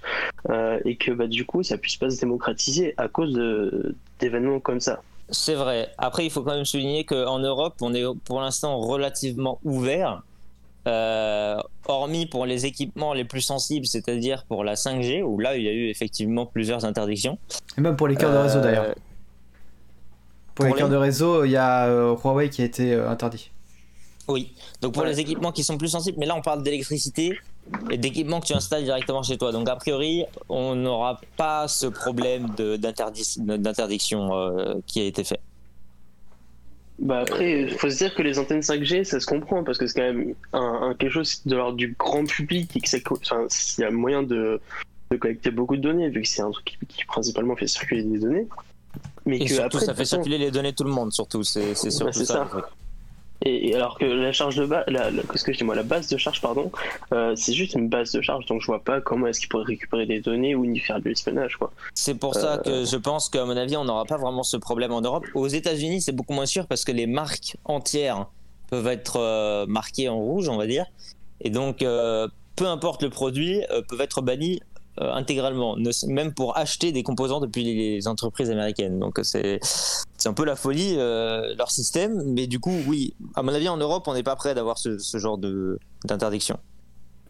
euh, 0.49 0.79
et 0.85 0.95
que 0.95 1.11
bah, 1.11 1.27
du 1.27 1.45
coup 1.45 1.63
ça 1.63 1.77
puisse 1.77 1.97
pas 1.97 2.09
se 2.09 2.19
démocratiser 2.19 2.93
à 2.97 3.07
cause 3.07 3.33
d'événements 4.19 4.59
comme 4.59 4.79
ça. 4.79 5.01
C'est 5.31 5.55
vrai. 5.55 5.89
Après, 5.97 6.25
il 6.25 6.31
faut 6.31 6.41
quand 6.41 6.55
même 6.55 6.65
souligner 6.65 7.03
qu'en 7.03 7.39
Europe, 7.39 7.75
on 7.81 7.93
est 7.93 8.03
pour 8.25 8.41
l'instant 8.41 8.79
relativement 8.79 9.59
ouvert 9.63 10.23
euh, 10.89 11.57
hormis 11.87 12.25
pour 12.25 12.45
les 12.45 12.65
équipements 12.65 13.13
les 13.13 13.25
plus 13.25 13.41
sensibles, 13.41 13.85
c'est-à-dire 13.85 14.45
pour 14.47 14.63
la 14.63 14.75
5G, 14.75 15.21
où 15.23 15.39
là 15.39 15.55
il 15.55 15.63
y 15.63 15.67
a 15.67 15.71
eu 15.71 15.89
effectivement 15.89 16.45
plusieurs 16.45 16.85
interdictions. 16.85 17.37
Et 17.77 17.81
même 17.81 17.95
pour 17.95 18.07
les 18.07 18.15
cœurs 18.15 18.33
de 18.33 18.37
réseau 18.37 18.59
d'ailleurs. 18.59 18.85
Euh, 18.85 18.93
pour, 20.55 20.65
les, 20.65 20.73
cœurs 20.73 20.89
de 20.89 20.95
réseau, 20.95 21.45
il 21.45 21.51
y 21.51 21.57
a 21.57 21.87
euh, 21.87 22.15
Huawei 22.15 22.49
qui 22.49 22.61
a 22.61 22.65
été 22.65 22.93
interdit. 22.93 23.51
Oui, 24.27 24.53
donc 24.81 24.93
pour 24.93 25.03
les 25.03 25.19
équipements 25.19 25.51
qui 25.51 25.63
sont 25.63 25.77
plus 25.77 25.87
sensibles, 25.87 26.17
mais 26.19 26.25
là 26.25 26.35
on 26.35 26.41
parle 26.41 26.63
d'électricité 26.63 27.37
et 27.89 27.97
d'équipements 27.97 28.39
que 28.39 28.47
tu 28.47 28.53
installes 28.53 28.83
directement 28.83 29.23
chez 29.23 29.37
toi. 29.37 29.51
Donc 29.51 29.69
a 29.69 29.75
priori, 29.75 30.25
on 30.49 30.75
n'aura 30.75 31.21
pas 31.37 31.67
ce 31.67 31.87
problème 31.87 32.49
d'interdiction 32.77 34.29
qui 34.85 35.01
a 35.01 35.03
été 35.03 35.23
fait. 35.23 35.39
Bah 37.01 37.19
après, 37.19 37.61
il 37.61 37.77
faut 37.77 37.89
se 37.89 37.97
dire 37.97 38.13
que 38.13 38.21
les 38.21 38.39
antennes 38.39 38.59
5G, 38.59 39.05
ça 39.05 39.19
se 39.19 39.25
comprend 39.25 39.63
parce 39.63 39.77
que 39.77 39.87
c'est 39.87 39.99
quand 39.99 40.13
même 40.13 40.33
un, 40.51 40.95
quelque 40.99 41.13
chose 41.13 41.41
de 41.45 41.55
l'ordre 41.55 41.77
du 41.77 41.95
grand 41.97 42.25
public 42.25 42.75
et 42.75 42.81
que 42.81 42.89
c'est, 42.89 43.03
enfin, 43.09 43.47
y 43.77 43.83
a 43.83 43.91
moyen 43.91 44.21
de, 44.21 44.59
de, 45.09 45.17
collecter 45.17 45.49
beaucoup 45.49 45.77
de 45.77 45.81
données 45.81 46.09
vu 46.09 46.21
que 46.21 46.27
c'est 46.27 46.41
un 46.41 46.51
truc 46.51 46.77
qui, 46.87 47.05
principalement 47.05 47.55
fait 47.55 47.67
circuler 47.67 48.03
des 48.03 48.19
données. 48.19 48.47
Mais 49.25 49.37
et 49.37 49.45
que 49.45 49.53
surtout, 49.53 49.77
après, 49.77 49.85
ça 49.85 49.93
fait 49.93 50.05
circuler 50.05 50.37
les 50.37 50.51
données 50.51 50.71
de 50.71 50.75
tout 50.75 50.83
le 50.83 50.91
monde, 50.91 51.13
surtout. 51.13 51.43
C'est, 51.43 51.73
c'est 51.73 51.91
surtout 51.91 52.25
ça. 52.25 52.49
ça. 52.51 52.69
Et, 53.45 53.73
alors 53.73 53.97
que 53.97 54.05
la 54.05 54.31
charge 54.31 54.57
de 54.57 54.65
base, 54.65 54.85
qu'est-ce 55.31 55.43
que 55.43 55.53
je 55.53 55.59
dis 55.59 55.63
moi, 55.63 55.75
la 55.75 55.83
base 55.83 56.07
de 56.07 56.17
charge, 56.17 56.41
pardon, 56.41 56.71
euh, 57.13 57.35
c'est 57.35 57.53
juste 57.53 57.73
une 57.73 57.87
base 57.87 58.11
de 58.11 58.21
charge, 58.21 58.45
donc 58.47 58.61
je 58.61 58.65
vois 58.65 58.83
pas 58.83 58.99
comment 58.99 59.27
est-ce 59.27 59.39
qu'il 59.39 59.49
pourrait 59.49 59.63
récupérer 59.65 60.05
des 60.05 60.19
données 60.19 60.55
ou 60.55 60.65
ni 60.65 60.79
faire 60.79 60.99
de 60.99 61.07
l'espionnage, 61.07 61.55
quoi. 61.55 61.71
C'est 61.93 62.15
pour 62.15 62.35
ça 62.35 62.57
que 62.57 62.69
euh, 62.69 62.85
je 62.85 62.97
pense 62.97 63.29
qu'à 63.29 63.45
mon 63.45 63.55
avis, 63.55 63.77
on 63.77 63.85
n'aura 63.85 64.05
pas 64.05 64.17
vraiment 64.17 64.43
ce 64.43 64.57
problème 64.57 64.91
en 64.91 65.01
Europe. 65.01 65.25
Aux 65.35 65.47
États-Unis, 65.47 66.01
c'est 66.01 66.11
beaucoup 66.11 66.33
moins 66.33 66.45
sûr 66.45 66.67
parce 66.67 66.83
que 66.83 66.91
les 66.91 67.07
marques 67.07 67.55
entières 67.63 68.27
peuvent 68.69 68.87
être 68.87 69.17
euh, 69.17 69.65
marquées 69.67 70.09
en 70.09 70.17
rouge, 70.17 70.49
on 70.49 70.57
va 70.57 70.67
dire, 70.67 70.85
et 71.41 71.49
donc 71.49 71.79
peu 71.79 72.67
importe 72.67 73.03
le 73.03 73.09
produit, 73.09 73.61
peuvent 73.87 74.01
être 74.01 74.21
bannis 74.21 74.59
euh, 75.01 75.13
intégralement, 75.13 75.77
même 76.07 76.33
pour 76.33 76.57
acheter 76.57 76.91
des 76.91 77.03
composants 77.03 77.39
depuis 77.39 77.63
les 77.63 78.07
entreprises 78.09 78.49
américaines. 78.49 78.99
Donc 78.99 79.17
c'est 79.23 79.59
un 80.25 80.33
peu 80.33 80.43
la 80.43 80.57
folie 80.57 80.95
euh, 80.97 81.55
leur 81.57 81.71
système, 81.71 82.21
mais 82.25 82.47
du 82.47 82.59
coup 82.59 82.75
oui, 82.85 83.13
à 83.35 83.41
mon 83.41 83.53
avis 83.53 83.69
en 83.69 83.77
Europe 83.77 84.03
on 84.07 84.13
n'est 84.13 84.23
pas 84.23 84.35
prêt 84.35 84.53
d'avoir 84.53 84.77
ce, 84.77 84.97
genre 85.13 85.37
d'interdiction. 86.03 86.59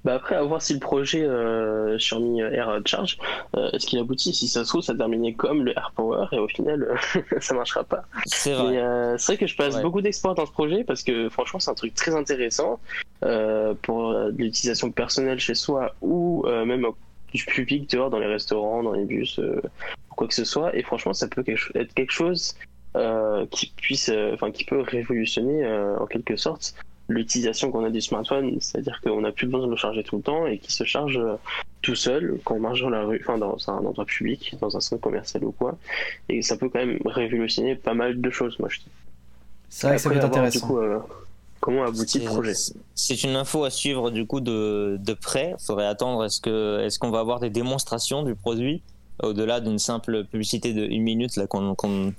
Bah 0.03 0.15
après, 0.15 0.35
à 0.35 0.41
voir 0.41 0.61
si 0.63 0.73
le 0.73 0.79
projet 0.79 1.23
euh, 1.23 1.97
Xiaomi 1.97 2.39
Air 2.39 2.79
Charge, 2.85 3.17
euh, 3.55 3.69
est-ce 3.71 3.85
qu'il 3.85 3.99
aboutit 3.99 4.33
Si 4.33 4.47
ça 4.47 4.63
se 4.63 4.69
trouve, 4.69 4.81
ça 4.81 4.95
terminait 4.95 5.33
comme 5.33 5.63
le 5.63 5.77
Air 5.77 5.91
Power 5.95 6.25
et 6.31 6.39
au 6.39 6.47
final, 6.47 6.97
ça 7.39 7.53
marchera 7.53 7.83
pas. 7.83 8.05
C'est 8.25 8.53
vrai. 8.53 8.81
c'est 9.17 9.33
vrai 9.33 9.37
que 9.37 9.45
je 9.45 9.55
passe 9.55 9.79
beaucoup 9.81 10.01
d'espoir 10.01 10.33
dans 10.33 10.47
ce 10.47 10.51
projet 10.51 10.83
parce 10.83 11.03
que 11.03 11.29
franchement, 11.29 11.59
c'est 11.59 11.69
un 11.69 11.75
truc 11.75 11.93
très 11.93 12.15
intéressant 12.15 12.79
pour 13.83 14.13
l'utilisation 14.35 14.89
personnelle 14.91 15.39
chez 15.39 15.53
soi 15.53 15.93
ou 16.01 16.47
même 16.47 16.87
du 17.33 17.45
public 17.45 17.89
dehors 17.89 18.09
dans 18.09 18.19
les 18.19 18.27
restaurants, 18.27 18.83
dans 18.83 18.93
les 18.93 19.05
bus, 19.05 19.39
euh, 19.39 19.61
quoi 20.15 20.27
que 20.27 20.33
ce 20.33 20.45
soit. 20.45 20.75
Et 20.75 20.83
franchement, 20.83 21.13
ça 21.13 21.27
peut 21.27 21.43
être 21.47 21.93
quelque 21.93 22.11
chose 22.11 22.55
euh, 22.95 23.45
qui 23.51 23.73
puisse, 23.75 24.09
euh, 24.09 24.33
enfin, 24.33 24.51
qui 24.51 24.63
peut 24.65 24.81
révolutionner 24.81 25.67
en 25.99 26.05
quelque 26.05 26.35
sorte 26.35 26.75
l'utilisation 27.07 27.71
qu'on 27.71 27.83
a 27.83 27.89
du 27.89 28.01
smartphone, 28.01 28.57
c'est-à-dire 28.61 29.01
qu'on 29.03 29.21
n'a 29.21 29.31
plus 29.31 29.47
besoin 29.47 29.65
de 29.65 29.71
le 29.71 29.77
charger 29.77 30.03
tout 30.03 30.17
le 30.17 30.21
temps 30.21 30.45
et 30.45 30.59
qu'il 30.59 30.71
se 30.71 30.83
charge 30.83 31.19
tout 31.81 31.95
seul 31.95 32.39
quand 32.43 32.55
on 32.55 32.59
marche 32.59 32.81
dans 32.81 32.91
la 32.91 33.03
rue, 33.03 33.19
enfin 33.21 33.39
dans 33.39 33.57
un 33.67 33.77
endroit 33.77 34.05
public, 34.05 34.55
dans 34.61 34.77
un 34.77 34.79
centre 34.79 35.01
commercial 35.01 35.43
ou 35.43 35.51
quoi. 35.51 35.75
Et 36.27 36.43
ça 36.43 36.55
peut 36.55 36.69
quand 36.69 36.77
même 36.77 36.99
révolutionner 37.05 37.75
pas 37.75 37.95
mal 37.95 38.21
de 38.21 38.29
choses, 38.29 38.59
moi 38.59 38.69
je 38.69 38.79
dis. 38.79 38.91
C'est 39.69 39.87
vrai 39.87 39.95
que 39.95 40.01
ça 40.03 40.09
peut 40.09 40.17
être 40.17 40.25
intéressant. 40.25 41.01
Comment 41.59 41.83
aboutit 41.83 42.19
le 42.19 42.25
projet 42.25 42.53
C'est 42.95 43.23
une 43.23 43.35
info 43.35 43.63
à 43.63 43.69
suivre 43.69 44.11
du 44.11 44.25
coup 44.25 44.39
de, 44.39 44.97
de 44.99 45.13
près. 45.13 45.55
Il 45.59 45.65
faudrait 45.65 45.87
attendre. 45.87 46.23
Est-ce 46.23 46.39
que 46.39 46.81
est-ce 46.85 46.99
qu'on 46.99 47.09
va 47.09 47.19
avoir 47.19 47.39
des 47.39 47.49
démonstrations 47.49 48.23
du 48.23 48.35
produit 48.35 48.81
au-delà 49.21 49.59
d'une 49.59 49.79
simple 49.79 50.23
publicité 50.25 50.73
de 50.73 50.85
une 50.85 51.03
minute 51.03 51.35
là, 51.35 51.45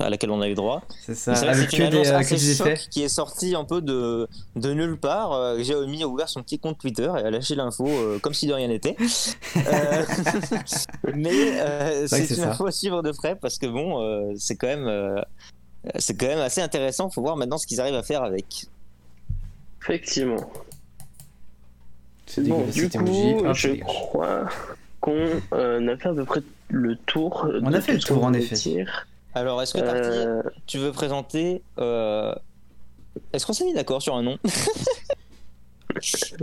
à 0.00 0.10
laquelle 0.10 0.30
on 0.30 0.40
a 0.40 0.48
eu 0.48 0.54
droit? 0.54 0.82
C'est 1.00 1.14
ça. 1.14 1.34
C'est 1.34 1.78
une 1.78 1.84
annonce 1.84 2.08
euh, 2.08 2.18
assez 2.18 2.54
choc 2.54 2.78
qui 2.90 3.02
est 3.02 3.08
sortie 3.08 3.54
un 3.54 3.64
peu 3.64 3.80
de, 3.80 4.28
de 4.56 4.74
nulle 4.74 4.98
part. 4.98 5.32
Euh, 5.32 5.58
Xiaomi 5.58 6.02
a 6.02 6.08
ouvert 6.08 6.28
son 6.28 6.42
petit 6.42 6.58
compte 6.58 6.78
Twitter 6.78 7.10
et 7.16 7.22
a 7.22 7.30
lâché 7.30 7.54
l'info 7.54 7.86
euh, 7.88 8.18
comme 8.18 8.34
si 8.34 8.46
de 8.46 8.52
rien 8.52 8.68
n'était. 8.68 8.96
mais 11.14 12.06
c'est 12.06 12.36
une 12.36 12.42
info 12.42 12.66
à 12.66 12.72
suivre 12.72 13.02
de 13.02 13.12
près 13.12 13.36
parce 13.36 13.58
que 13.58 13.66
bon, 13.66 14.34
c'est 14.36 14.56
quand 14.56 14.68
même 14.68 15.22
c'est 15.98 16.14
quand 16.14 16.26
même 16.26 16.40
assez 16.40 16.60
intéressant. 16.60 17.08
Faut 17.08 17.22
voir 17.22 17.36
maintenant 17.36 17.56
ce 17.56 17.66
qu'ils 17.66 17.80
arrivent 17.80 17.94
à 17.94 18.02
faire 18.02 18.22
avec. 18.22 18.66
Effectivement. 19.82 20.50
Bon, 22.38 22.64
du 22.66 22.88
coup, 22.88 23.54
je 23.54 23.80
crois 23.80 24.48
qu'on 25.00 25.26
euh, 25.52 25.88
a 25.88 25.96
fait 25.96 26.08
à 26.08 26.14
peu 26.14 26.24
près 26.24 26.42
le 26.68 26.96
tour. 26.96 27.48
On 27.62 27.72
a 27.72 27.80
fait 27.80 27.94
le 27.94 27.98
tour 27.98 28.24
en 28.24 28.32
effet. 28.32 28.84
Alors, 29.34 29.62
est-ce 29.62 29.74
que 29.74 29.80
euh... 29.82 30.42
tu 30.66 30.78
veux 30.78 30.92
présenter 30.92 31.62
euh... 31.78 32.34
Est-ce 33.32 33.46
qu'on 33.46 33.52
s'est 33.52 33.64
mis 33.64 33.74
d'accord 33.74 34.02
sur 34.02 34.14
un 34.16 34.22
nom? 34.22 34.38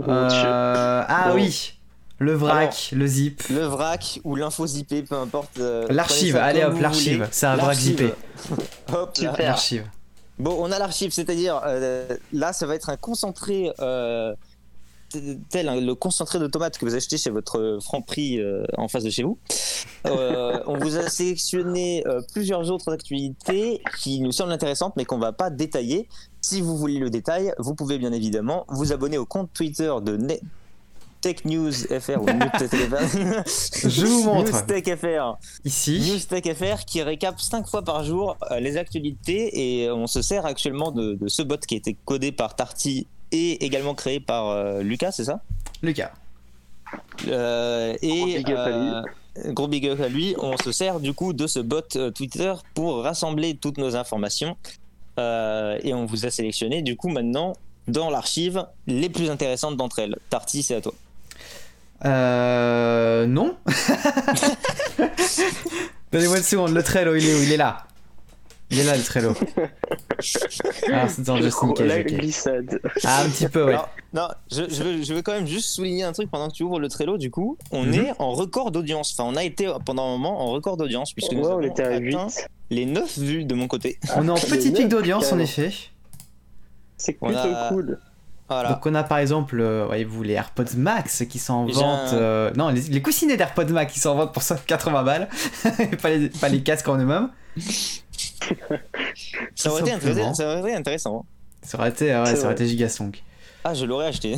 Euh, 0.00 1.04
Ah 1.08 1.32
oui 1.34 1.78
le 2.18 2.32
vrac, 2.32 2.90
le 2.92 3.06
zip. 3.06 3.42
Le 3.48 3.62
vrac 3.62 4.20
ou 4.24 4.34
l'info 4.34 4.66
zippé, 4.66 5.02
peu 5.02 5.14
importe. 5.14 5.58
Euh, 5.58 5.86
l'archive, 5.88 6.36
allez 6.36 6.64
hop, 6.64 6.78
l'archive. 6.80 7.28
C'est 7.30 7.46
un 7.46 7.56
vrac 7.56 7.76
zippé. 7.76 8.12
hop, 8.92 9.16
Super. 9.16 9.38
L'archive. 9.38 9.84
Bon, 10.38 10.56
on 10.58 10.70
a 10.70 10.78
l'archive, 10.78 11.10
c'est-à-dire 11.12 11.60
euh, 11.66 12.16
là, 12.32 12.52
ça 12.52 12.66
va 12.66 12.74
être 12.74 12.90
un 12.90 12.96
concentré 12.96 13.72
euh, 13.80 14.34
tel 15.50 15.84
le 15.84 15.94
concentré 15.94 16.38
de 16.38 16.46
tomates 16.46 16.78
que 16.78 16.84
vous 16.84 16.94
achetez 16.94 17.16
chez 17.16 17.30
votre 17.30 17.78
franc 17.82 18.02
prix 18.02 18.38
en 18.76 18.88
face 18.88 19.04
de 19.04 19.10
chez 19.10 19.22
vous. 19.22 19.38
on 20.04 20.78
vous 20.78 20.96
a 20.98 21.08
sélectionné 21.08 22.04
plusieurs 22.32 22.70
autres 22.70 22.92
actualités 22.92 23.82
qui 24.00 24.20
nous 24.20 24.32
semblent 24.32 24.52
intéressantes, 24.52 24.94
mais 24.96 25.06
qu'on 25.06 25.18
va 25.18 25.32
pas 25.32 25.48
détailler. 25.48 26.08
Si 26.42 26.60
vous 26.60 26.76
voulez 26.76 26.98
le 26.98 27.08
détail, 27.08 27.54
vous 27.58 27.74
pouvez 27.74 27.98
bien 27.98 28.12
évidemment 28.12 28.66
vous 28.68 28.92
abonner 28.92 29.16
au 29.16 29.24
compte 29.24 29.50
Twitter 29.54 29.92
de 30.02 30.16
Net 30.18 30.42
Tech 31.20 31.44
News 31.44 31.72
FR 31.72 32.22
ou 32.22 32.26
Je 33.88 34.06
vous 34.06 34.24
montre. 34.24 34.52
News 34.52 34.60
Tech 34.66 34.98
FR. 34.98 35.38
Ici. 35.64 36.00
News 36.10 36.20
Tech 36.28 36.56
FR 36.56 36.84
qui 36.84 37.02
récap 37.02 37.40
5 37.40 37.66
fois 37.66 37.82
par 37.82 38.04
jour 38.04 38.36
euh, 38.50 38.60
les 38.60 38.76
actualités 38.76 39.82
et 39.82 39.90
on 39.90 40.06
se 40.06 40.22
sert 40.22 40.46
actuellement 40.46 40.92
de, 40.92 41.18
ce 41.26 41.42
bot 41.42 41.56
qui 41.58 41.74
a 41.74 41.78
été 41.78 41.96
codé 42.04 42.32
par 42.32 42.54
Tarty 42.54 43.06
et 43.32 43.64
également 43.64 43.94
créé 43.94 44.20
par 44.20 44.48
euh, 44.48 44.82
Lucas, 44.82 45.12
c'est 45.12 45.24
ça? 45.24 45.40
Lucas. 45.82 46.12
Euh, 47.26 47.96
et 48.00 48.42
gros 49.48 49.68
big 49.68 49.86
up 49.88 50.00
à 50.00 50.08
lui. 50.08 50.34
On 50.38 50.56
se 50.56 50.72
sert 50.72 51.00
du 51.00 51.12
coup 51.12 51.32
de 51.32 51.46
ce 51.46 51.60
bot 51.60 51.82
Twitter 52.14 52.54
pour 52.74 53.02
rassembler 53.02 53.56
toutes 53.56 53.78
nos 53.78 53.96
informations 53.96 54.56
et 55.18 55.92
on 55.94 56.06
vous 56.06 56.26
a 56.26 56.30
sélectionné 56.30 56.80
du 56.80 56.96
coup 56.96 57.08
maintenant 57.08 57.54
dans 57.88 58.08
l'archive 58.08 58.66
les 58.86 59.08
plus 59.08 59.30
intéressantes 59.30 59.76
d'entre 59.76 59.98
elles. 59.98 60.16
Tarty, 60.30 60.62
c'est 60.62 60.76
à 60.76 60.80
toi. 60.80 60.94
Euh. 62.04 63.26
Non. 63.26 63.56
Donnez-moi 66.12 66.38
une 66.38 66.42
seconde, 66.42 66.72
le 66.72 66.82
Trello, 66.82 67.14
il 67.14 67.28
est 67.28 67.34
où? 67.34 67.42
Il 67.42 67.52
est 67.52 67.56
là. 67.56 67.86
Il 68.70 68.78
est 68.78 68.84
là 68.84 68.96
le 68.96 69.02
Trello. 69.02 69.34
Ah, 70.92 71.08
c'est 71.08 71.22
dans 71.22 71.36
Justin 71.36 71.72
La 71.78 72.02
glissade. 72.02 72.80
Ah, 73.04 73.22
un 73.22 73.28
petit 73.28 73.46
peu, 73.46 73.66
ouais. 73.66 73.76
non, 74.12 74.26
je, 74.50 74.62
je, 74.68 74.82
veux, 74.82 75.02
je, 75.04 75.14
veux, 75.14 75.22
quand 75.22 75.30
même 75.30 75.46
juste 75.46 75.68
souligner 75.68 76.02
un 76.02 76.10
truc 76.10 76.28
pendant 76.28 76.48
que 76.48 76.54
tu 76.54 76.64
ouvres 76.64 76.80
le 76.80 76.88
Trello. 76.88 77.18
Du 77.18 77.30
coup, 77.30 77.56
on 77.70 77.84
mhm. 77.84 77.94
est 77.94 78.12
en 78.18 78.32
record 78.32 78.72
d'audience. 78.72 79.14
Enfin, 79.16 79.30
on 79.32 79.36
a 79.36 79.44
été 79.44 79.72
pendant 79.86 80.08
un 80.08 80.10
moment 80.18 80.40
en 80.40 80.46
record 80.50 80.76
d'audience. 80.76 81.12
Puisque 81.12 81.34
nous 81.34 81.44
on 81.44 81.60
était 81.60 81.84
à 81.84 81.98
8. 81.98 82.16
les 82.70 82.84
9 82.84 83.18
vues 83.18 83.44
de 83.44 83.54
mon 83.54 83.68
côté. 83.68 84.00
On 84.16 84.26
est 84.26 84.30
en 84.30 84.34
petit 84.50 84.72
pic 84.72 84.88
d'audience, 84.88 85.32
en 85.32 85.38
effet. 85.38 85.72
C'est 86.96 87.12
plutôt 87.12 87.38
cool. 87.68 88.00
Donc 88.48 88.86
on 88.86 88.94
a 88.94 89.04
par 89.04 89.18
exemple, 89.18 89.60
euh, 89.60 89.84
voyez-vous, 89.86 90.22
les 90.22 90.32
AirPods 90.32 90.76
Max 90.76 91.24
qui 91.28 91.38
sont 91.38 91.52
en 91.52 91.66
vente. 91.66 92.14
Euh, 92.14 92.50
non, 92.54 92.70
les, 92.70 93.02
coussinets 93.02 93.36
d'AirPods 93.36 93.66
Max 93.66 93.92
qui 93.92 94.00
sont 94.00 94.08
en 94.10 94.14
vente 94.14 94.32
pour 94.32 94.42
180 94.42 95.02
balles, 95.02 95.28
pas, 96.02 96.10
les, 96.10 96.30
pas 96.30 96.48
les 96.48 96.62
casques 96.62 96.88
en 96.88 96.96
eux-mêmes. 96.96 97.28
ça, 99.54 99.70
aurait 99.70 99.82
été 99.82 99.92
intéressant. 99.92 100.34
Ça 100.34 100.46
aurait 100.46 100.60
été 100.60 100.74
intéressant. 100.74 101.26
Ça 101.62 101.78
aurait 101.78 101.90
été, 101.90 102.06
ouais, 102.06 102.36
ça 102.36 102.44
aurait 102.44 102.54
été 102.54 102.66
gigasong. 102.66 103.12
Ah, 103.64 103.74
je 103.74 103.84
l'aurais 103.84 104.06
acheté. 104.06 104.36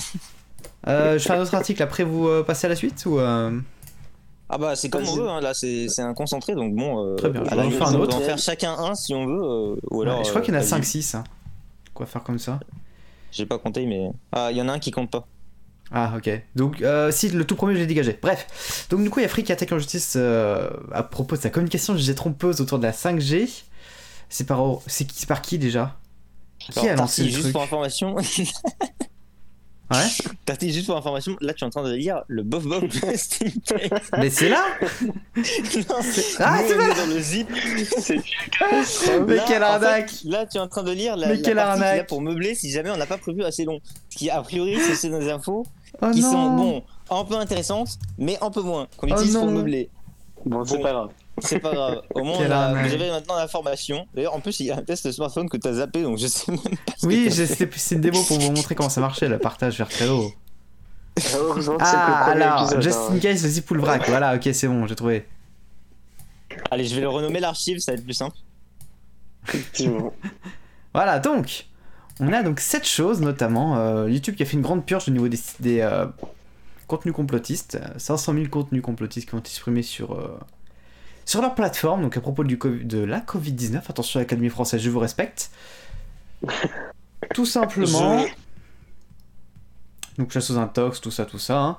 Euh, 0.89 1.19
je 1.19 1.25
fais 1.25 1.35
un 1.35 1.41
autre 1.41 1.55
article 1.55 1.83
après 1.83 2.05
vous 2.05 2.43
passez 2.45 2.67
à 2.67 2.71
la 2.71 2.77
suite 2.77 3.05
ou 3.07 3.21
Ah 3.21 4.59
bah 4.59 4.75
c'est 4.75 4.89
comme 4.89 5.07
on 5.07 5.15
veut, 5.15 5.29
hein. 5.29 5.41
là 5.41 5.55
c'est 5.55 6.01
un 6.01 6.15
concentré 6.15 6.55
donc 6.55 6.75
bon. 6.75 7.15
Très 7.17 7.31
bien, 7.31 7.45
je 7.45 7.55
vais 7.55 7.63
en 7.63 7.71
faire 7.71 7.89
un 7.89 7.95
autre. 7.95 8.17
On 8.17 8.19
va 8.19 8.25
en 8.25 8.27
faire 8.27 8.39
chacun 8.39 8.73
un 8.73 8.95
si 8.97 9.15
on 9.15 9.27
veut. 9.27 9.79
ou 9.91 10.03
alors, 10.03 10.25
je 10.25 10.31
crois 10.31 10.41
qu'il 10.41 10.53
y 10.53 10.57
en 10.57 10.61
a 10.61 10.65
5-6. 10.65 11.17
Hein. 11.17 11.25
Quoi 11.95 12.07
faire 12.07 12.25
comme 12.25 12.39
ça? 12.39 12.59
J'ai 13.31 13.47
pas 13.47 13.59
compté, 13.59 13.87
mais. 13.87 14.11
Ah, 14.33 14.49
il 14.51 14.57
y 14.57 14.63
en 14.63 14.69
a 14.69 14.73
un 14.73 14.79
qui 14.79 14.91
compte 14.91 15.11
pas. 15.11 15.27
Ah, 15.93 16.13
ok. 16.17 16.31
Donc, 16.55 16.83
euh, 16.83 17.11
si, 17.11 17.29
le 17.31 17.45
tout 17.45 17.57
premier, 17.57 17.75
je 17.75 17.81
l'ai 17.81 17.87
dégagé. 17.87 18.19
Bref. 18.21 18.87
Donc, 18.91 19.03
du 19.03 19.11
coup, 19.11 19.19
il 19.19 19.23
y 19.23 19.27
a 19.27 19.29
Free 19.29 19.43
qui 19.43 19.53
attaque 19.53 19.73
en 19.73 19.79
justice 19.79 20.15
euh, 20.17 20.71
à 20.93 21.03
propos 21.03 21.37
de 21.37 21.41
sa 21.41 21.51
communication 21.51 21.97
jugée 21.97 22.15
trompeuse 22.15 22.61
autour 22.61 22.79
de 22.79 22.85
la 22.85 22.93
5G. 22.93 23.65
C'est 24.29 24.47
par, 24.47 24.79
c'est 24.87 25.27
par 25.27 25.43
qui 25.43 25.59
déjà? 25.59 25.97
Qui 26.59 26.89
a 26.89 26.95
lancé 26.95 27.25
le 27.25 27.31
juste 27.31 27.53
pour 27.53 27.63
information. 27.63 28.15
Ouais. 29.91 30.07
Tarty, 30.45 30.73
juste 30.73 30.87
pour 30.87 30.97
information, 30.97 31.37
là 31.41 31.53
tu 31.53 31.65
es 31.65 31.67
en 31.67 31.71
train 31.71 31.83
de 31.83 31.93
lire 31.95 32.23
le 32.29 32.43
Bof 32.45 32.65
Bof 32.65 32.85
Mais 34.19 34.31
c'est 34.31 34.49
là 34.49 34.65
Non, 35.37 35.97
Ah, 36.39 36.61
c'est 36.67 36.77
là 36.77 36.95
dans 36.95 37.07
le 37.13 37.21
zip. 37.21 37.49
Mais 39.27 39.39
quelle 39.49 39.63
arnaque 39.63 40.13
Là 40.25 40.47
tu 40.47 40.59
es 40.59 40.61
en 40.61 40.69
train 40.69 40.85
de 40.85 40.93
lire 40.93 41.17
la, 41.17 41.29
Mais 41.29 41.43
quelle 41.43 41.57
partie 41.57 41.83
arnaque 41.83 42.07
pour 42.07 42.21
meubler 42.21 42.55
si 42.55 42.71
jamais 42.71 42.91
on 42.91 42.97
n'a 42.97 43.07
pas 43.07 43.19
prévu 43.19 43.43
assez 43.43 43.65
long. 43.65 43.81
Ce 44.11 44.17
qui 44.17 44.31
a 44.31 44.41
priori 44.43 44.79
c'est 44.95 45.09
des 45.09 45.31
infos 45.31 45.67
oh 46.01 46.11
qui 46.13 46.23
sont 46.23 46.51
bon, 46.51 46.85
un 47.11 47.25
peu 47.25 47.37
intéressantes, 47.37 47.99
mais 48.17 48.39
un 48.41 48.51
peu 48.51 48.63
moins, 48.63 48.87
qu'on 48.97 49.09
oh 49.09 49.15
utilise 49.15 49.35
pour 49.35 49.47
meubler. 49.47 49.91
Bon, 50.47 50.65
c'est 50.65 50.79
pas 50.79 50.93
grave. 50.93 51.11
C'est 51.41 51.61
pas 51.61 51.73
grave. 51.73 52.03
Au 52.15 52.25
moins, 52.25 52.39
vous 52.39 52.93
avez 52.93 53.11
maintenant 53.11 53.37
l'information. 53.37 54.07
D'ailleurs, 54.15 54.35
en 54.35 54.41
plus, 54.41 54.61
il 54.61 54.67
y 54.67 54.71
a 54.71 54.77
un 54.77 54.83
test 54.83 55.07
de 55.07 55.13
smartphone 55.13 55.49
que 55.49 55.57
tu 55.57 55.69
as 55.69 55.75
zappé, 55.75 56.03
donc 56.03 56.19
je 56.19 56.27
sais 56.27 56.51
même 56.51 56.61
pas. 56.61 56.93
oui, 57.05 57.31
c'est 57.31 57.95
une 57.95 58.01
démo 58.01 58.23
pour 58.23 58.39
vous 58.39 58.53
montrer 58.53 58.75
comment 58.75 58.89
ça 58.89 59.01
marchait, 59.01 59.29
le 59.29 59.39
partage 59.39 59.77
vers 59.79 59.89
Trello. 59.89 60.33
Ah, 61.81 62.25
alors, 62.27 62.81
just 62.81 62.99
in 63.11 63.19
case, 63.19 63.43
vas-y, 63.43 63.61
pull 63.61 63.79
vrac. 63.79 64.09
Voilà, 64.09 64.35
ok, 64.37 64.49
c'est 64.53 64.69
bon, 64.69 64.87
j'ai 64.87 64.95
trouvé. 64.95 65.27
Allez, 66.71 66.85
je 66.85 66.95
vais 66.95 67.01
le 67.01 67.09
renommer 67.09 67.41
l'archive, 67.41 67.79
ça 67.79 67.93
va 67.93 67.99
être 67.99 68.05
plus 68.05 68.15
simple. 68.15 68.37
Effectivement. 69.49 70.13
voilà, 70.95 71.19
donc, 71.19 71.67
on 72.21 72.33
a 72.33 72.43
donc 72.43 72.61
cette 72.61 72.87
chose, 72.87 73.21
notamment 73.21 73.79
euh, 73.79 74.11
YouTube 74.11 74.35
qui 74.35 74.43
a 74.43 74.47
fait 74.47 74.55
une 74.55 74.63
grande 74.63 74.85
purge 74.85 75.09
au 75.09 75.11
niveau 75.11 75.29
des, 75.29 75.39
des 75.61 75.81
euh, 75.81 76.07
contenus 76.87 77.15
complotistes. 77.15 77.79
500 77.97 78.35
000 78.35 78.47
contenus 78.49 78.83
complotistes 78.83 79.29
qui 79.29 79.35
ont 79.35 79.39
été 79.39 79.49
exprimés 79.49 79.83
sur. 79.83 80.13
Euh, 80.13 80.39
sur 81.31 81.41
leur 81.43 81.55
plateforme, 81.55 82.03
donc 82.03 82.17
à 82.17 82.21
propos 82.21 82.43
du 82.43 82.57
de 82.57 82.99
la 82.99 83.21
Covid-19, 83.21 83.83
attention 83.89 84.19
l'Académie 84.19 84.49
française, 84.49 84.81
je 84.81 84.91
vous 84.91 84.99
respecte. 84.99 85.53
tout 87.35 87.47
simplement. 87.47 88.25
Donc, 90.19 90.33
chasse 90.33 90.51
aux 90.51 90.59
intox, 90.59 91.01
tout 91.01 91.13
ça, 91.13 91.27
tout 91.27 91.39
ça. 91.39 91.61
Hein. 91.61 91.79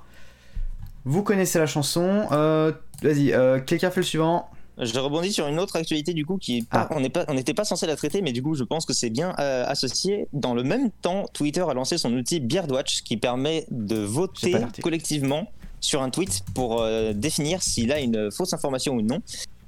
Vous 1.04 1.22
connaissez 1.22 1.60
la 1.60 1.66
chanson. 1.66 2.28
Euh, 2.32 2.72
vas-y, 3.04 3.34
euh, 3.34 3.60
quelqu'un 3.60 3.92
fait 3.92 4.00
le 4.00 4.06
suivant. 4.06 4.50
Je 4.78 4.98
rebondis 4.98 5.34
sur 5.34 5.46
une 5.48 5.60
autre 5.60 5.76
actualité 5.76 6.14
du 6.14 6.26
coup 6.26 6.38
qui 6.38 6.66
ah. 6.72 6.88
on 6.92 7.02
n'était 7.02 7.54
pas, 7.54 7.66
censé 7.66 7.86
la 7.86 7.98
traiter, 7.98 8.22
mais 8.22 8.32
du 8.32 8.42
coup 8.42 8.56
je 8.56 8.64
pense 8.64 8.86
que 8.86 8.94
c'est 8.94 9.10
bien 9.10 9.36
euh, 9.38 9.66
associé. 9.68 10.30
Dans 10.32 10.54
le 10.54 10.64
même 10.64 10.92
temps, 10.92 11.26
Twitter 11.34 11.66
a 11.70 11.74
lancé 11.74 11.98
son 11.98 12.14
outil 12.14 12.40
Beardwatch 12.40 13.04
qui 13.04 13.18
permet 13.18 13.66
de 13.70 13.98
voter 13.98 14.56
collectivement 14.82 15.52
sur 15.82 16.02
un 16.02 16.10
tweet 16.10 16.44
pour 16.54 16.82
euh, 16.82 17.12
définir 17.14 17.62
s'il 17.62 17.92
a 17.92 18.00
une 18.00 18.32
fausse 18.32 18.54
information 18.54 18.94
ou 18.94 19.02
non. 19.02 19.20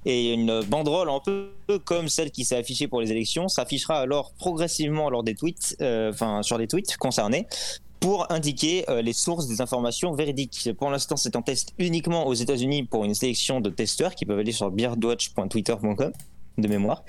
Et 0.06 0.34
une 0.34 0.62
banderole 0.64 1.10
un 1.10 1.20
peu 1.20 1.50
comme 1.86 2.10
celle 2.10 2.30
qui 2.32 2.44
s'est 2.44 2.58
affichée 2.58 2.88
pour 2.88 3.00
les 3.00 3.12
élections 3.12 3.48
s'affichera 3.48 4.00
alors 4.00 4.34
progressivement 4.34 5.10
lors 5.10 5.24
des 5.24 5.34
tweets, 5.34 5.78
euh, 5.82 6.12
enfin 6.12 6.44
sur 6.44 6.58
les 6.58 6.68
tweets 6.68 6.98
concernés, 6.98 7.48
pour 8.02 8.30
indiquer 8.30 8.84
euh, 8.90 9.02
les 9.02 9.14
sources 9.14 9.48
des 9.48 9.62
informations 9.62 10.12
véridiques. 10.14 10.70
Pour 10.78 10.90
l'instant, 10.90 11.16
c'est 11.16 11.38
un 11.38 11.42
test 11.42 11.74
uniquement 11.80 12.28
aux 12.28 12.34
États-Unis 12.34 12.84
pour 12.84 13.06
une 13.06 13.14
sélection 13.14 13.62
de 13.62 13.70
testeurs 13.70 14.14
qui 14.14 14.26
peuvent 14.26 14.40
aller 14.40 14.52
sur 14.52 14.70
beardwatch.twitter.com 14.72 16.12
de 16.58 16.68
mémoire. 16.68 17.04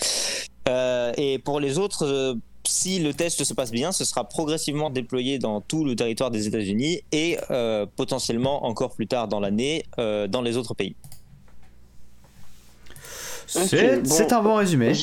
et 1.18 1.38
pour 1.40 1.58
les 1.58 1.78
autres 1.78 2.38
si 2.66 2.98
le 2.98 3.12
test 3.14 3.44
se 3.44 3.54
passe 3.54 3.70
bien, 3.70 3.92
ce 3.92 4.04
sera 4.04 4.24
progressivement 4.24 4.90
déployé 4.90 5.38
dans 5.38 5.60
tout 5.60 5.84
le 5.84 5.96
territoire 5.96 6.30
des 6.30 6.46
États-Unis 6.46 7.02
et 7.12 7.38
euh, 7.50 7.86
potentiellement 7.96 8.66
encore 8.66 8.94
plus 8.94 9.06
tard 9.06 9.28
dans 9.28 9.40
l'année 9.40 9.84
euh, 9.98 10.26
dans 10.26 10.42
les 10.42 10.56
autres 10.56 10.74
pays. 10.74 10.96
C'est 13.46 14.32
un 14.32 14.42
bon 14.42 14.56
résumé. 14.56 14.92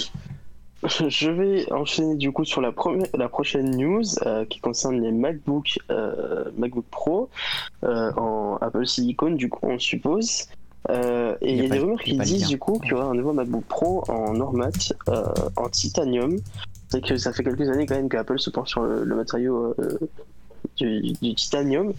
Je 0.83 1.29
vais 1.29 1.71
enchaîner 1.71 2.15
du 2.15 2.31
coup 2.31 2.43
sur 2.43 2.59
la, 2.59 2.73
la 3.13 3.29
prochaine 3.29 3.77
news 3.77 4.03
euh, 4.25 4.45
qui 4.45 4.59
concerne 4.59 4.99
les 4.99 5.11
MacBook, 5.11 5.77
MacBook 6.57 6.85
Pro 6.89 7.29
en 7.83 8.57
Apple 8.61 8.87
Silicon, 8.87 9.31
du 9.31 9.47
coup 9.47 9.67
on 9.67 9.77
suppose. 9.77 10.47
et 10.89 10.95
il 11.41 11.57
y 11.57 11.65
a, 11.65 11.69
des 11.69 11.77
rumeurs 11.77 11.99
qui 11.99 12.17
disent 12.17 12.47
du 12.47 12.57
coup 12.57 12.79
qu'il 12.79 12.91
y 12.91 12.93
aura 12.95 13.05
un 13.05 13.13
nouveau 13.13 13.31
MacBook 13.31 13.63
Pro 13.65 14.03
en 14.07 14.33
Normat, 14.33 14.71
en 15.55 15.69
titanium, 15.69 16.39
c'est 16.91 17.01
que 17.01 17.17
ça 17.17 17.31
fait 17.31 17.43
quelques 17.43 17.69
années 17.69 17.85
quand 17.85 17.95
même 17.95 18.09
qu'Apple 18.09 18.39
se 18.39 18.49
penche 18.49 18.69
sur 18.69 18.83
le, 18.83 19.15
matériau 19.15 19.73
euh, 19.79 19.97
du, 20.77 21.13
titanium. 21.35 21.93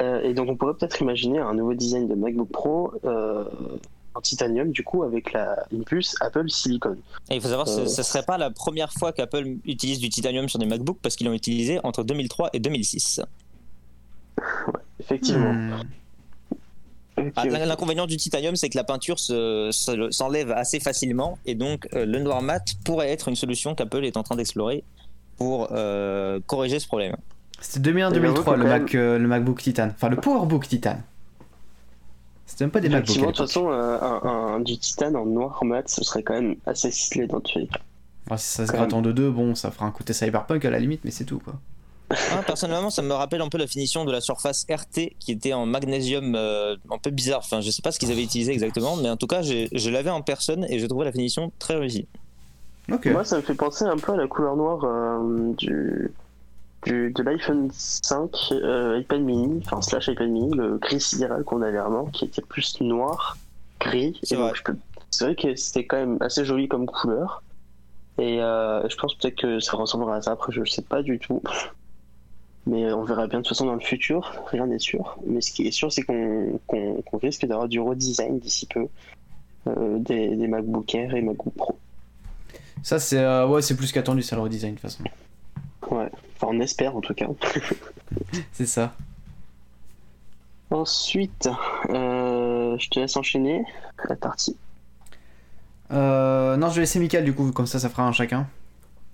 Euh, 0.00 0.22
et 0.22 0.34
donc 0.34 0.48
on 0.48 0.56
pourrait 0.56 0.74
peut-être 0.74 1.00
imaginer 1.00 1.38
un 1.38 1.54
nouveau 1.54 1.74
design 1.74 2.08
de 2.08 2.14
MacBook 2.14 2.50
Pro 2.50 2.92
euh, 3.04 3.44
en 4.14 4.20
titanium, 4.20 4.72
du 4.72 4.82
coup, 4.82 5.04
avec 5.04 5.32
la, 5.32 5.64
une 5.70 5.84
puce 5.84 6.16
Apple 6.20 6.48
Silicon. 6.50 6.96
Et 7.30 7.36
il 7.36 7.40
faut 7.40 7.48
savoir, 7.48 7.68
ce 7.68 7.82
ne 7.82 7.86
serait 7.86 8.24
pas 8.24 8.36
la 8.36 8.50
première 8.50 8.92
fois 8.92 9.12
qu'Apple 9.12 9.56
utilise 9.64 10.00
du 10.00 10.08
titanium 10.08 10.48
sur 10.48 10.58
des 10.58 10.66
MacBooks 10.66 10.98
parce 11.00 11.16
qu'ils 11.16 11.26
l'ont 11.26 11.34
utilisé 11.34 11.78
entre 11.84 12.02
2003 12.02 12.50
et 12.52 12.58
2006. 12.58 13.20
Ouais, 14.38 14.80
effectivement. 15.00 15.78
L'inconvénient 17.16 18.06
du 18.06 18.16
titanium, 18.16 18.56
c'est 18.56 18.68
que 18.68 18.76
la 18.76 18.84
peinture 18.84 19.18
s'enlève 19.18 20.50
assez 20.52 20.80
facilement 20.80 21.38
et 21.46 21.54
donc 21.54 21.88
euh, 21.94 22.04
le 22.04 22.18
noir 22.18 22.42
mat 22.42 22.62
pourrait 22.84 23.10
être 23.10 23.28
une 23.28 23.36
solution 23.36 23.74
qu'Apple 23.74 24.04
est 24.04 24.16
en 24.16 24.22
train 24.22 24.36
d'explorer 24.36 24.84
pour 25.36 25.68
euh, 25.72 26.40
corriger 26.46 26.78
ce 26.78 26.86
problème. 26.86 27.16
C'était 27.60 27.90
2001-2003 27.90 28.56
le, 28.56 28.64
Mac, 28.64 28.94
euh, 28.94 29.18
le 29.18 29.28
MacBook 29.28 29.62
Titan, 29.62 29.88
enfin 29.88 30.08
le 30.08 30.16
PowerBook 30.16 30.68
Titan. 30.68 30.98
C'était 32.44 32.64
même 32.64 32.70
pas 32.70 32.80
des 32.80 32.88
MacBooks. 32.90 33.18
De 33.18 33.24
toute 33.24 33.36
façon, 33.38 33.70
un, 33.70 34.60
du 34.60 34.78
Titan 34.78 35.14
en 35.14 35.24
noir 35.24 35.64
mat, 35.64 35.88
ce 35.88 36.04
serait 36.04 36.22
quand 36.22 36.34
même 36.34 36.56
assez 36.64 36.90
stylé 36.90 37.26
dans 37.26 37.42
les 37.56 37.66
cas. 37.66 38.36
si 38.36 38.46
ça 38.46 38.66
se 38.66 38.72
gratte 38.72 38.92
en 38.92 39.02
2-2, 39.02 39.30
bon, 39.30 39.54
ça 39.54 39.70
fera 39.70 39.86
un 39.86 39.90
côté 39.90 40.12
cyberpunk 40.12 40.64
à 40.64 40.70
la 40.70 40.78
limite, 40.78 41.00
mais 41.04 41.10
c'est 41.10 41.24
tout 41.24 41.40
quoi. 41.40 41.54
Ah, 42.10 42.42
personnellement, 42.46 42.90
ça 42.90 43.02
me 43.02 43.12
rappelle 43.12 43.40
un 43.40 43.48
peu 43.48 43.58
la 43.58 43.66
finition 43.66 44.04
de 44.04 44.12
la 44.12 44.20
surface 44.20 44.66
RT 44.70 45.16
qui 45.18 45.32
était 45.32 45.52
en 45.52 45.66
magnésium 45.66 46.34
euh, 46.34 46.76
un 46.90 46.98
peu 46.98 47.10
bizarre. 47.10 47.40
Enfin, 47.40 47.60
je 47.60 47.70
sais 47.70 47.82
pas 47.82 47.92
ce 47.92 47.98
qu'ils 47.98 48.12
avaient 48.12 48.22
utilisé 48.22 48.52
exactement, 48.52 48.96
mais 48.96 49.10
en 49.10 49.16
tout 49.16 49.26
cas, 49.26 49.42
je 49.42 49.90
l'avais 49.90 50.10
en 50.10 50.22
personne 50.22 50.66
et 50.68 50.78
j'ai 50.78 50.88
trouvé 50.88 51.04
la 51.04 51.12
finition 51.12 51.52
très 51.58 51.74
réussie. 51.76 52.06
Moi, 52.88 53.24
ça 53.24 53.36
me 53.36 53.42
fait 53.42 53.54
penser 53.54 53.84
un 53.84 53.96
peu 53.96 54.12
à 54.12 54.16
la 54.16 54.28
couleur 54.28 54.56
noire 54.56 54.84
euh, 54.84 55.52
du, 55.54 56.12
du, 56.84 57.10
de 57.10 57.22
l'iPhone 57.22 57.68
5, 57.72 58.30
euh, 58.52 59.00
iPad 59.00 59.22
mini, 59.22 59.60
enfin 59.64 59.82
slash 59.82 60.06
iPad 60.08 60.28
mini, 60.28 60.54
le 60.54 60.78
gris 60.78 61.00
sidéral 61.00 61.42
qu'on 61.42 61.62
avait 61.62 61.78
avant, 61.78 62.06
qui 62.06 62.24
était 62.24 62.42
plus 62.42 62.80
noir, 62.80 63.36
gris. 63.80 64.18
C'est 64.22 64.36
vrai. 64.36 64.52
vrai 65.20 65.34
que 65.34 65.56
c'était 65.56 65.84
quand 65.84 65.96
même 65.96 66.18
assez 66.20 66.44
joli 66.44 66.68
comme 66.68 66.86
couleur. 66.86 67.42
Et 68.18 68.40
euh, 68.40 68.88
je 68.88 68.96
pense 68.96 69.14
peut-être 69.14 69.36
que 69.36 69.60
ça 69.60 69.76
ressemblera 69.76 70.16
à 70.16 70.22
ça. 70.22 70.32
Après, 70.32 70.52
je 70.52 70.60
ne 70.60 70.66
sais 70.66 70.82
pas 70.82 71.02
du 71.02 71.18
tout. 71.18 71.42
Mais 72.66 72.92
on 72.92 73.04
verra 73.04 73.28
bien 73.28 73.38
de 73.38 73.44
toute 73.44 73.50
façon 73.50 73.66
dans 73.66 73.74
le 73.74 73.80
futur, 73.80 74.42
rien 74.46 74.66
n'est 74.66 74.78
sûr. 74.78 75.18
Mais 75.24 75.40
ce 75.40 75.52
qui 75.52 75.66
est 75.66 75.70
sûr, 75.70 75.92
c'est 75.92 76.02
qu'on 76.02 76.58
risque 77.18 77.46
d'avoir 77.46 77.68
du 77.68 77.78
redesign 77.78 78.38
d'ici 78.40 78.66
peu 78.66 78.88
euh, 79.68 79.98
des, 79.98 80.34
des, 80.34 80.48
MacBook 80.48 80.92
Air 80.94 81.14
et 81.14 81.22
MacBook 81.22 81.54
Pro. 81.54 81.78
Ça, 82.82 82.98
c'est 82.98 83.18
euh, 83.18 83.46
ouais, 83.46 83.62
c'est 83.62 83.76
plus 83.76 83.92
qu'attendu, 83.92 84.22
ça 84.22 84.36
le 84.36 84.42
redesign 84.42 84.74
de 84.74 84.80
toute 84.80 84.82
façon. 84.82 85.04
Ouais, 85.90 86.10
enfin, 86.34 86.48
on 86.50 86.60
espère 86.60 86.96
en 86.96 87.00
tout 87.00 87.14
cas. 87.14 87.28
c'est 88.52 88.66
ça. 88.66 88.94
Ensuite, 90.70 91.48
je 91.88 92.88
te 92.88 92.98
laisse 92.98 93.16
enchaîner 93.16 93.64
la 94.08 94.16
partie. 94.16 94.56
Euh, 95.92 96.56
non, 96.56 96.68
je 96.68 96.74
vais 96.74 96.80
laisser 96.80 96.98
Michael 96.98 97.24
du 97.24 97.32
coup, 97.32 97.52
comme 97.52 97.66
ça, 97.66 97.78
ça 97.78 97.88
fera 97.88 98.06
un 98.06 98.12
chacun. 98.12 98.46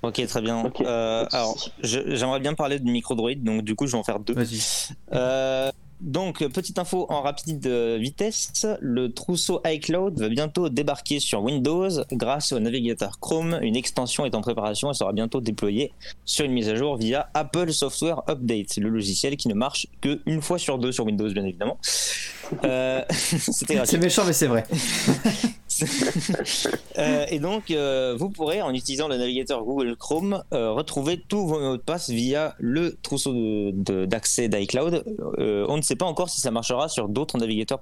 Ok, 0.02 0.26
très 0.26 0.40
bien. 0.40 0.72
Euh, 0.80 1.26
alors, 1.30 1.70
j'aimerais 1.82 2.40
bien 2.40 2.54
parler 2.54 2.80
de 2.80 2.88
microdroid, 2.88 3.34
donc 3.36 3.62
du 3.62 3.76
coup, 3.76 3.86
je 3.86 3.92
vais 3.92 3.98
en 3.98 4.02
faire 4.02 4.18
deux. 4.18 4.34
Vas-y. 4.34 4.60
Euh, 5.14 5.70
donc, 6.00 6.44
petite 6.48 6.80
info 6.80 7.06
en 7.08 7.22
rapide 7.22 7.68
vitesse, 7.68 8.66
le 8.80 9.12
trousseau 9.12 9.62
iCloud 9.64 10.18
va 10.18 10.28
bientôt 10.28 10.68
débarquer 10.68 11.20
sur 11.20 11.44
Windows 11.44 11.88
grâce 12.10 12.50
au 12.50 12.58
navigateur 12.58 13.20
Chrome. 13.20 13.60
Une 13.62 13.76
extension 13.76 14.26
est 14.26 14.34
en 14.34 14.40
préparation 14.40 14.90
et 14.90 14.94
sera 14.94 15.12
bientôt 15.12 15.40
déployée 15.40 15.92
sur 16.24 16.44
une 16.44 16.52
mise 16.52 16.68
à 16.68 16.74
jour 16.74 16.96
via 16.96 17.30
Apple 17.34 17.72
Software 17.72 18.22
Update, 18.28 18.78
le 18.78 18.88
logiciel 18.88 19.36
qui 19.36 19.46
ne 19.46 19.54
marche 19.54 19.86
qu'une 20.00 20.42
fois 20.42 20.58
sur 20.58 20.78
deux 20.78 20.90
sur 20.90 21.04
Windows, 21.04 21.30
bien 21.30 21.44
évidemment. 21.44 21.78
c'est 21.82 23.06
méchant, 23.98 24.24
mais 24.26 24.32
c'est 24.32 24.48
vrai. 24.48 24.64
Euh, 26.98 27.24
et 27.30 27.38
donc, 27.38 27.70
euh, 27.70 28.14
vous 28.18 28.28
pourrez, 28.28 28.60
en 28.60 28.74
utilisant 28.74 29.08
le 29.08 29.16
navigateur 29.16 29.64
Google 29.64 29.96
Chrome, 29.96 30.44
euh, 30.52 30.72
retrouver 30.72 31.18
tous 31.26 31.46
vos 31.46 31.58
mots 31.58 31.76
de 31.78 31.82
passe 31.82 32.10
via 32.10 32.54
le 32.58 32.98
trousseau 33.02 33.72
d'accès 33.72 34.48
d'iCloud. 34.48 35.02
on 35.38 35.76
ne 35.78 35.82
sait 35.82 35.96
pas 35.96 36.04
encore 36.04 36.28
si 36.28 36.42
ça 36.42 36.50
marchera 36.50 36.88
sur 36.88 37.08
d'autres 37.08 37.38
navigateurs 37.38 37.80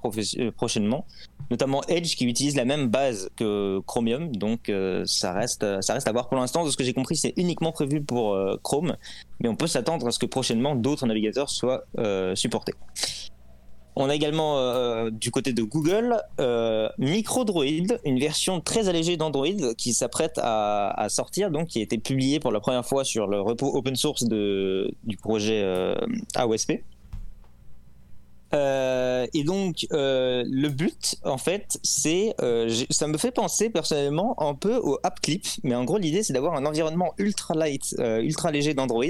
prochainement, 0.56 1.06
notamment 1.50 1.82
Edge 1.88 2.14
qui 2.14 2.24
utilise 2.24 2.54
la 2.54 2.64
même 2.64 2.86
base 2.86 3.30
que 3.34 3.80
Chromium. 3.84 4.30
Donc, 4.36 4.72
ça, 5.06 5.32
reste, 5.32 5.66
ça 5.82 5.94
reste 5.94 6.06
à 6.06 6.12
voir 6.12 6.28
pour 6.28 6.38
l'instant. 6.38 6.64
De 6.64 6.70
ce 6.70 6.76
que 6.76 6.84
j'ai 6.84 6.94
compris, 6.94 7.16
c'est 7.16 7.34
uniquement 7.36 7.72
prévu 7.72 8.00
pour 8.00 8.38
Chrome, 8.62 8.96
mais 9.40 9.48
on 9.48 9.56
peut 9.56 9.66
s'attendre 9.66 10.06
à 10.06 10.12
ce 10.12 10.20
que 10.20 10.26
prochainement 10.26 10.76
d'autres 10.76 11.06
navigateurs 11.06 11.50
soient 11.50 11.82
supportés. 12.34 12.74
On 14.00 14.08
a 14.08 14.14
également 14.14 14.58
euh, 14.58 15.10
du 15.10 15.30
côté 15.30 15.52
de 15.52 15.62
Google 15.62 16.16
euh, 16.40 16.88
MicroDroid, 16.96 17.64
une 18.06 18.18
version 18.18 18.62
très 18.62 18.88
allégée 18.88 19.18
d'Android 19.18 19.74
qui 19.76 19.92
s'apprête 19.92 20.40
à, 20.42 21.06
sortir, 21.10 21.50
donc 21.50 21.68
qui 21.68 21.80
a 21.80 21.82
été 21.82 21.98
publiée 21.98 22.40
pour 22.40 22.50
la 22.50 22.60
première 22.60 22.86
fois 22.86 23.04
sur 23.04 23.26
le 23.26 23.42
repo 23.42 23.66
open 23.76 23.96
source 23.96 24.24
du 24.24 25.16
projet 25.20 25.60
euh, 25.62 25.94
AOSP. 26.34 26.70
et 28.52 29.44
donc 29.44 29.86
le 29.90 30.68
but, 30.68 31.16
en 31.24 31.36
fait, 31.36 31.78
c'est, 31.82 32.34
ça 32.88 33.06
me 33.06 33.18
fait 33.18 33.32
penser 33.32 33.68
personnellement 33.68 34.34
un 34.42 34.54
peu 34.54 34.76
au 34.76 34.98
AppClip, 35.02 35.46
mais 35.62 35.74
en 35.74 35.84
gros 35.84 35.98
l'idée 35.98 36.22
c'est 36.22 36.32
d'avoir 36.32 36.54
un 36.54 36.64
environnement 36.64 37.12
ultra 37.18 37.52
light, 37.54 37.94
ultra 37.98 38.50
léger 38.50 38.72
d'Android, 38.72 39.04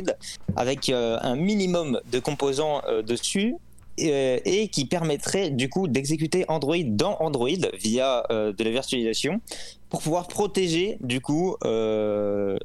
avec 0.57 0.89
un 0.91 1.37
minimum 1.37 2.01
de 2.11 2.19
composants 2.19 2.83
dessus 3.07 3.55
euh, 3.55 3.70
et 3.99 4.69
qui 4.69 4.85
permettrait 4.87 5.51
du 5.51 5.69
coup 5.69 5.89
d'exécuter 5.89 6.45
Android 6.49 6.83
dans 6.85 7.17
Android 7.21 7.49
via 7.79 8.25
euh, 8.31 8.53
de 8.53 8.65
la 8.65 8.71
virtualisation 8.71 9.41
pour 9.89 10.01
pouvoir 10.01 10.29
protéger 10.29 10.97
du 11.01 11.21
coup 11.21 11.57
euh, 11.65 12.59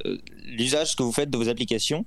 l'usage 0.45 0.95
que 0.95 1.03
vous 1.03 1.11
faites 1.11 1.29
de 1.29 1.37
vos 1.37 1.49
applications. 1.49 2.05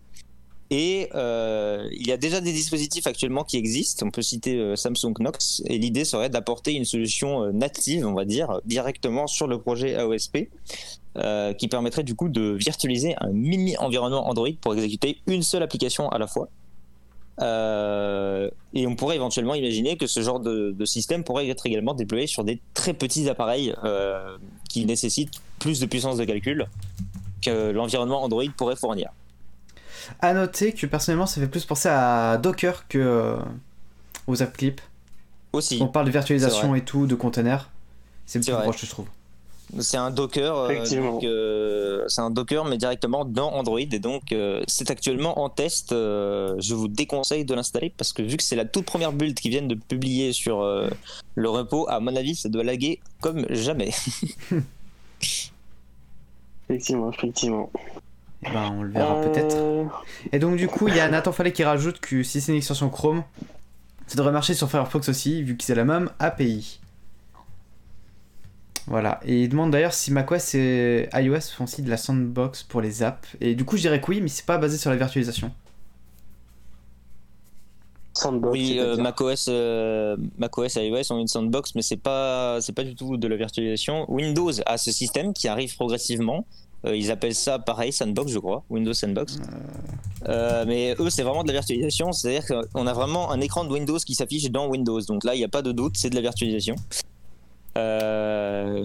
Et 0.70 1.08
il 1.14 2.06
y 2.06 2.12
a 2.12 2.18
déjà 2.18 2.42
des 2.42 2.52
dispositifs 2.52 3.06
actuellement 3.06 3.42
qui 3.42 3.56
existent. 3.56 4.04
On 4.04 4.10
peut 4.10 4.20
citer 4.20 4.76
Samsung 4.76 5.14
Knox. 5.18 5.62
Et 5.64 5.78
l'idée 5.78 6.04
serait 6.04 6.28
d'apporter 6.28 6.74
une 6.74 6.84
solution 6.84 7.50
native, 7.54 8.06
on 8.06 8.12
va 8.12 8.26
dire, 8.26 8.60
directement 8.66 9.26
sur 9.26 9.46
le 9.46 9.58
projet 9.58 9.94
AOSP, 9.94 10.50
qui 11.56 11.68
permettrait 11.68 12.02
du 12.02 12.14
coup 12.14 12.28
de 12.28 12.50
virtualiser 12.50 13.14
un 13.18 13.30
mini 13.30 13.78
environnement 13.78 14.28
Android 14.28 14.50
pour 14.60 14.74
exécuter 14.74 15.16
une 15.26 15.42
seule 15.42 15.62
application 15.62 16.10
à 16.10 16.18
la 16.18 16.26
fois. 16.26 16.50
Euh, 17.40 18.50
et 18.74 18.86
on 18.86 18.96
pourrait 18.96 19.16
éventuellement 19.16 19.54
imaginer 19.54 19.96
que 19.96 20.06
ce 20.06 20.20
genre 20.20 20.40
de, 20.40 20.84
système 20.84 21.24
pourrait 21.24 21.48
être 21.48 21.66
également 21.66 21.94
déployé 21.94 22.26
sur 22.26 22.44
des 22.44 22.60
très 22.74 22.94
petits 22.94 23.28
appareils 23.28 23.74
euh, 23.84 24.36
qui 24.68 24.84
nécessitent 24.86 25.40
plus 25.58 25.80
de 25.80 25.86
puissance 25.86 26.16
de 26.16 26.24
calcul 26.24 26.66
que 27.42 27.70
l'environnement 27.70 28.22
Android 28.22 28.44
pourrait 28.56 28.76
fournir. 28.76 29.10
À 30.20 30.32
noter 30.32 30.72
que 30.72 30.86
personnellement, 30.86 31.26
ça 31.26 31.40
fait 31.40 31.48
plus 31.48 31.64
penser 31.64 31.88
à 31.88 32.38
Docker 32.38 32.88
que 32.88 32.98
euh, 32.98 33.36
aux 34.26 34.42
AppClip. 34.42 34.80
Aussi. 35.52 35.78
On 35.80 35.88
parle 35.88 36.06
de 36.06 36.10
virtualisation 36.10 36.74
et 36.74 36.82
tout, 36.82 37.06
de 37.06 37.14
containers. 37.14 37.70
C'est 38.26 38.40
plus 38.40 38.52
proche, 38.52 38.84
je 38.84 38.90
trouve. 38.90 39.06
C'est 39.78 39.96
un 39.96 40.10
Docker. 40.10 40.56
Euh, 40.56 40.84
euh, 41.24 42.04
c'est 42.08 42.20
un 42.20 42.30
Docker, 42.30 42.64
mais 42.64 42.78
directement 42.78 43.24
dans 43.24 43.52
Android. 43.52 43.78
Et 43.78 43.98
donc, 43.98 44.32
euh, 44.32 44.62
c'est 44.66 44.90
actuellement 44.90 45.40
en 45.40 45.48
test. 45.48 45.90
je 45.90 46.74
vous 46.74 46.88
déconseille 46.88 47.44
de 47.44 47.54
l'installer 47.54 47.92
parce 47.96 48.12
que 48.12 48.22
vu 48.22 48.36
que 48.36 48.42
c'est 48.42 48.56
la 48.56 48.64
toute 48.64 48.86
première 48.86 49.12
build 49.12 49.38
qu'ils 49.38 49.50
viennent 49.50 49.68
de 49.68 49.74
publier 49.74 50.32
sur 50.32 50.62
le 51.34 51.48
repo, 51.48 51.86
à 51.88 52.00
mon 52.00 52.16
avis, 52.16 52.34
ça 52.34 52.48
doit 52.48 52.64
laguer 52.64 53.00
comme 53.20 53.46
jamais. 53.50 53.90
effectivement, 56.68 57.12
effectivement. 57.12 57.70
Eh 58.46 58.50
ben, 58.50 58.72
on 58.72 58.82
le 58.82 58.92
verra 58.92 59.20
peut-être. 59.20 59.56
Et 60.32 60.38
donc, 60.38 60.56
du 60.56 60.68
coup, 60.68 60.88
il 60.88 60.96
y 60.96 61.00
a 61.00 61.08
Nathan 61.08 61.32
Fallet 61.32 61.52
qui 61.52 61.64
rajoute 61.64 61.98
que 61.98 62.22
si 62.22 62.40
c'est 62.40 62.52
une 62.52 62.58
extension 62.58 62.88
Chrome, 62.88 63.24
ça 64.06 64.16
devrait 64.16 64.32
marcher 64.32 64.54
sur 64.54 64.70
Firefox 64.70 65.08
aussi, 65.08 65.42
vu 65.42 65.56
que 65.56 65.64
c'est 65.64 65.74
la 65.74 65.84
même 65.84 66.10
API. 66.18 66.80
Voilà, 68.88 69.20
et 69.22 69.42
il 69.42 69.48
demande 69.50 69.70
d'ailleurs 69.70 69.92
si 69.92 70.10
macOS 70.10 70.54
et 70.54 71.10
iOS 71.12 71.40
font 71.54 71.64
aussi 71.64 71.82
de 71.82 71.90
la 71.90 71.98
sandbox 71.98 72.62
pour 72.62 72.80
les 72.80 73.02
apps. 73.02 73.28
Et 73.40 73.54
du 73.54 73.64
coup, 73.66 73.76
je 73.76 73.82
dirais 73.82 74.00
que 74.00 74.10
oui, 74.10 74.20
mais 74.22 74.28
c'est 74.28 74.46
pas 74.46 74.56
basé 74.56 74.78
sur 74.78 74.88
la 74.88 74.96
virtualisation. 74.96 75.52
Sandbox, 78.14 78.52
oui, 78.52 78.76
euh, 78.78 78.96
macOS, 78.96 79.46
euh, 79.48 80.16
macOS 80.38 80.78
et 80.78 80.88
iOS 80.88 81.12
ont 81.12 81.18
une 81.18 81.28
sandbox, 81.28 81.74
mais 81.74 81.82
c'est 81.82 81.98
pas, 81.98 82.60
c'est 82.62 82.72
pas 82.72 82.82
du 82.82 82.94
tout 82.94 83.18
de 83.18 83.28
la 83.28 83.36
virtualisation. 83.36 84.10
Windows 84.10 84.52
a 84.64 84.78
ce 84.78 84.90
système 84.90 85.34
qui 85.34 85.48
arrive 85.48 85.76
progressivement. 85.76 86.46
Euh, 86.86 86.96
ils 86.96 87.10
appellent 87.10 87.34
ça 87.34 87.58
pareil, 87.58 87.92
sandbox, 87.92 88.32
je 88.32 88.38
crois, 88.38 88.64
Windows 88.70 88.94
Sandbox. 88.94 89.38
mais 90.66 90.94
eux, 90.98 91.10
c'est 91.10 91.22
vraiment 91.22 91.42
de 91.42 91.48
la 91.48 91.54
virtualisation, 91.54 92.12
c'est-à-dire 92.12 92.46
qu'on 92.46 92.86
a 92.86 92.92
vraiment 92.94 93.30
un 93.30 93.40
écran 93.42 93.64
de 93.64 93.70
Windows 93.70 93.98
qui 93.98 94.14
s'affiche 94.14 94.50
dans 94.50 94.66
Windows. 94.68 95.00
Donc 95.02 95.24
là, 95.24 95.34
il 95.34 95.38
n'y 95.38 95.44
a 95.44 95.48
pas 95.48 95.62
de 95.62 95.72
doute, 95.72 95.96
c'est 95.96 96.08
de 96.08 96.14
la 96.14 96.22
virtualisation. 96.22 96.74
Euh, 97.78 98.84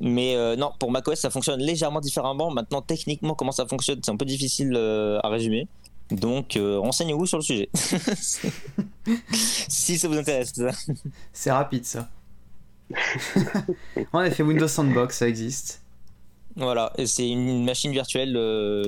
mais 0.00 0.36
euh, 0.36 0.56
non, 0.56 0.72
pour 0.78 0.90
macOS, 0.90 1.18
ça 1.18 1.30
fonctionne 1.30 1.60
légèrement 1.60 2.00
différemment. 2.00 2.50
Maintenant, 2.50 2.82
techniquement, 2.82 3.34
comment 3.34 3.52
ça 3.52 3.66
fonctionne, 3.66 4.00
c'est 4.02 4.10
un 4.10 4.16
peu 4.16 4.24
difficile 4.24 4.72
euh, 4.76 5.18
à 5.22 5.28
résumer. 5.28 5.66
Donc, 6.10 6.58
renseignez-vous 6.58 7.26
sur 7.26 7.36
le 7.36 7.42
sujet. 7.42 7.68
si 9.68 9.98
ça 9.98 10.08
vous 10.08 10.16
intéresse. 10.16 10.54
C'est 11.34 11.52
rapide, 11.52 11.84
ça. 11.84 12.08
en 14.14 14.22
effet, 14.22 14.42
Windows 14.42 14.68
Sandbox, 14.68 15.18
ça 15.18 15.28
existe. 15.28 15.82
Voilà, 16.56 16.92
et 16.96 17.06
c'est 17.06 17.28
une 17.28 17.62
machine 17.64 17.92
virtuelle 17.92 18.32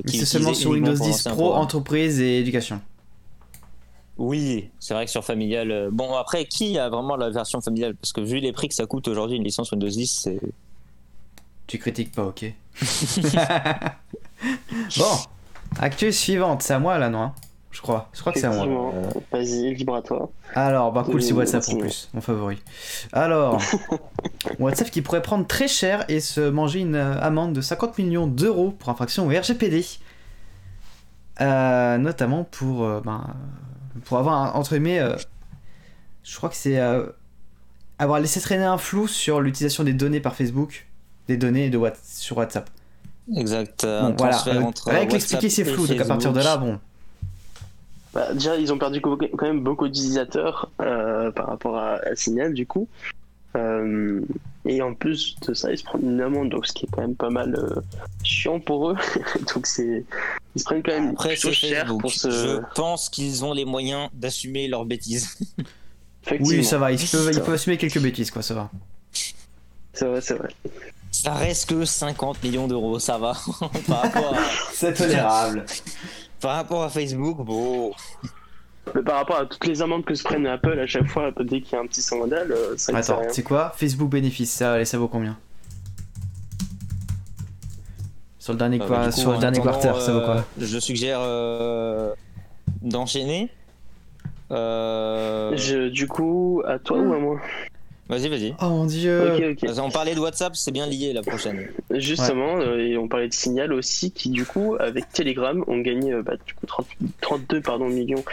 qui 0.07 0.17
C'est 0.17 0.25
seulement 0.25 0.55
sur 0.55 0.71
Windows 0.71 0.95
10 0.95 1.27
Pro, 1.35 1.53
entreprise 1.53 2.19
et 2.19 2.39
éducation. 2.39 2.81
Oui, 4.21 4.69
c'est 4.79 4.93
vrai 4.93 5.05
que 5.05 5.11
sur 5.11 5.25
familial. 5.25 5.71
Euh, 5.71 5.89
bon, 5.91 6.13
après, 6.13 6.45
qui 6.45 6.77
a 6.77 6.89
vraiment 6.89 7.15
la 7.15 7.31
version 7.31 7.59
familiale 7.59 7.95
Parce 7.95 8.13
que 8.13 8.21
vu 8.21 8.37
les 8.37 8.51
prix 8.51 8.67
que 8.67 8.75
ça 8.75 8.85
coûte 8.85 9.07
aujourd'hui, 9.07 9.37
une 9.37 9.43
licence 9.43 9.71
Windows 9.71 9.87
10, 9.87 10.21
c'est. 10.23 10.39
Tu 11.65 11.79
critiques 11.79 12.11
pas, 12.11 12.25
ok. 12.25 12.45
bon, 14.99 15.17
actu 15.79 16.13
suivante, 16.13 16.61
c'est 16.61 16.73
à 16.73 16.79
moi 16.79 16.99
là, 16.99 17.09
non 17.09 17.31
Je 17.71 17.81
crois. 17.81 18.09
Je 18.13 18.19
crois 18.19 18.31
que 18.31 18.39
c'est 18.39 18.45
à 18.45 18.51
moi. 18.51 18.93
Vas-y, 19.31 19.73
libre 19.73 19.95
à 19.95 20.03
toi. 20.03 20.29
Alors, 20.53 20.91
bah 20.91 21.03
cool, 21.03 21.23
c'est 21.23 21.33
WhatsApp 21.33 21.63
en 21.69 21.77
plus, 21.77 22.07
mon 22.13 22.21
favori. 22.21 22.61
Alors, 23.13 23.59
WhatsApp 24.59 24.91
qui 24.91 25.01
pourrait 25.01 25.23
prendre 25.23 25.47
très 25.47 25.67
cher 25.67 26.05
et 26.09 26.19
se 26.19 26.41
manger 26.47 26.81
une 26.81 26.95
amende 26.95 27.53
de 27.53 27.61
50 27.61 27.97
millions 27.97 28.27
d'euros 28.27 28.69
pour 28.69 28.89
infraction 28.89 29.25
au 29.25 29.29
RGPD. 29.29 29.83
notamment 31.39 32.43
pour, 32.43 33.01
ben, 33.01 33.25
pour 34.05 34.17
avoir, 34.17 34.55
entre 34.55 34.71
guillemets, 34.71 35.01
je 36.23 36.37
crois 36.37 36.49
que 36.49 36.55
c'est 36.55 36.79
avoir 37.99 38.19
laissé 38.19 38.41
traîner 38.41 38.63
un 38.63 38.77
flou 38.77 39.07
sur 39.07 39.41
l'utilisation 39.41 39.83
des 39.83 39.93
données 39.93 40.19
par 40.19 40.35
Facebook, 40.35 40.87
des 41.27 41.37
données 41.37 41.69
de 41.69 41.77
what 41.77 41.93
sur 42.03 42.37
WhatsApp. 42.37 42.69
Exact. 43.35 43.85
voilà. 44.17 44.37
Rien 44.85 45.05
que 45.05 45.13
l'expliquer, 45.13 45.49
c'est 45.49 45.65
flou. 45.65 45.87
Donc 45.87 45.99
à 45.99 46.05
partir 46.05 46.33
de 46.33 46.39
là, 46.39 46.57
bon. 46.57 46.79
Bah, 48.13 48.33
déjà, 48.33 48.57
ils 48.57 48.73
ont 48.73 48.77
perdu 48.77 48.99
quand 48.99 49.41
même 49.41 49.61
beaucoup 49.61 49.87
d'utilisateurs 49.87 50.69
euh, 50.81 51.31
par 51.31 51.47
rapport 51.47 51.77
à, 51.77 51.99
Signal, 52.15 52.53
du 52.53 52.67
coup. 52.67 52.87
Euh, 53.55 54.21
et 54.65 54.81
en 54.81 54.93
plus 54.93 55.35
de 55.47 55.53
ça, 55.53 55.71
ils 55.71 55.77
se 55.77 55.83
prennent 55.83 56.03
une 56.03 56.21
amende, 56.21 56.49
donc 56.49 56.65
ce 56.65 56.73
qui 56.73 56.85
est 56.85 56.89
quand 56.91 57.01
même 57.01 57.15
pas 57.15 57.29
mal 57.29 57.55
euh, 57.55 57.81
chiant 58.23 58.59
pour 58.59 58.91
eux. 58.91 58.97
donc 59.53 59.65
c'est, 59.65 60.05
ils 60.55 60.59
se 60.59 60.65
prennent 60.65 60.83
quand 60.83 60.91
même 60.91 61.09
Après, 61.09 61.33
plutôt 61.33 61.51
cher 61.51 61.85
pour 61.97 62.11
ce... 62.11 62.29
Je 62.29 62.59
pense 62.75 63.09
qu'ils 63.09 63.45
ont 63.45 63.53
les 63.53 63.65
moyens 63.65 64.09
d'assumer 64.13 64.67
leurs 64.67 64.85
bêtises. 64.85 65.37
oui, 66.39 66.63
ça 66.63 66.77
va. 66.77 66.91
Ils 66.91 67.07
peuvent, 67.07 67.31
ils 67.33 67.39
peuvent 67.39 67.53
assumer 67.53 67.77
quelques 67.77 67.99
bêtises, 67.99 68.31
quoi. 68.31 68.41
Ça 68.41 68.53
va. 68.53 68.69
C'est 69.93 70.05
vrai, 70.05 70.21
c'est 70.21 70.35
vrai. 70.35 70.49
Ça 71.11 71.33
reste 71.33 71.69
que 71.69 71.85
50 71.85 72.41
millions 72.43 72.67
d'euros, 72.67 72.99
ça 72.99 73.17
va. 73.17 73.33
par 73.87 74.01
rapport 74.01 74.33
à... 74.33 74.39
C'est 74.73 74.93
tolérable. 74.93 75.65
Par 76.39 76.55
rapport 76.55 76.83
à 76.83 76.89
Facebook, 76.89 77.37
bon. 77.45 77.93
Mais 78.95 79.03
par 79.03 79.17
rapport 79.17 79.37
à 79.37 79.45
toutes 79.45 79.65
les 79.67 79.81
amendes 79.81 80.05
que 80.05 80.15
se 80.15 80.23
prennent 80.23 80.47
Apple 80.47 80.79
à 80.79 80.87
chaque 80.87 81.07
fois 81.07 81.31
dès 81.39 81.61
qu'il 81.61 81.73
y 81.73 81.75
a 81.75 81.81
un 81.81 81.85
petit 81.85 82.01
scandale, 82.01 82.51
euh, 82.51 82.75
ça 82.77 82.97
Attends, 82.97 83.21
c'est 83.29 83.43
quoi? 83.43 83.71
Facebook 83.75 84.09
bénéfice 84.09 84.51
ça, 84.51 84.73
allez, 84.73 84.85
ça 84.85 84.97
vaut 84.97 85.07
combien? 85.07 85.37
Sur 88.41 88.53
le 88.53 88.59
dernier, 88.59 88.81
euh, 88.81 88.87
quoi, 88.87 89.11
sur 89.11 89.31
le 89.31 89.37
dernier 89.37 89.61
quarter, 89.61 89.93
ça 90.01 90.11
vaut 90.11 90.21
quoi 90.21 90.37
euh, 90.37 90.41
Je 90.57 90.79
suggère 90.79 91.21
d'enchaîner. 92.81 93.49
Je, 94.49 95.89
du 95.89 96.07
coup, 96.07 96.63
à 96.65 96.79
toi 96.79 96.97
ou 96.97 97.13
à 97.13 97.19
moi? 97.19 97.39
Vas-y, 98.11 98.27
vas-y. 98.27 98.53
Oh 98.61 98.67
mon 98.67 98.85
dieu. 98.85 99.55
On 99.77 99.89
parlait 99.89 100.15
de 100.15 100.19
WhatsApp, 100.19 100.53
c'est 100.57 100.71
bien 100.71 100.85
lié 100.85 101.13
la 101.13 101.21
prochaine. 101.21 101.69
Justement, 101.91 102.57
euh, 102.59 102.77
et 102.77 102.97
on 102.97 103.07
parlait 103.07 103.29
de 103.29 103.33
Signal 103.33 103.71
aussi, 103.71 104.11
qui 104.11 104.29
du 104.29 104.45
coup, 104.45 104.75
avec 104.77 105.09
Telegram, 105.13 105.63
ont 105.67 105.77
gagné 105.77 106.11
euh, 106.11 106.21
bah, 106.21 106.33
du 106.45 106.53
coup, 106.53 106.65
32 107.21 107.61
pardon, 107.61 107.87
millions 107.87 108.25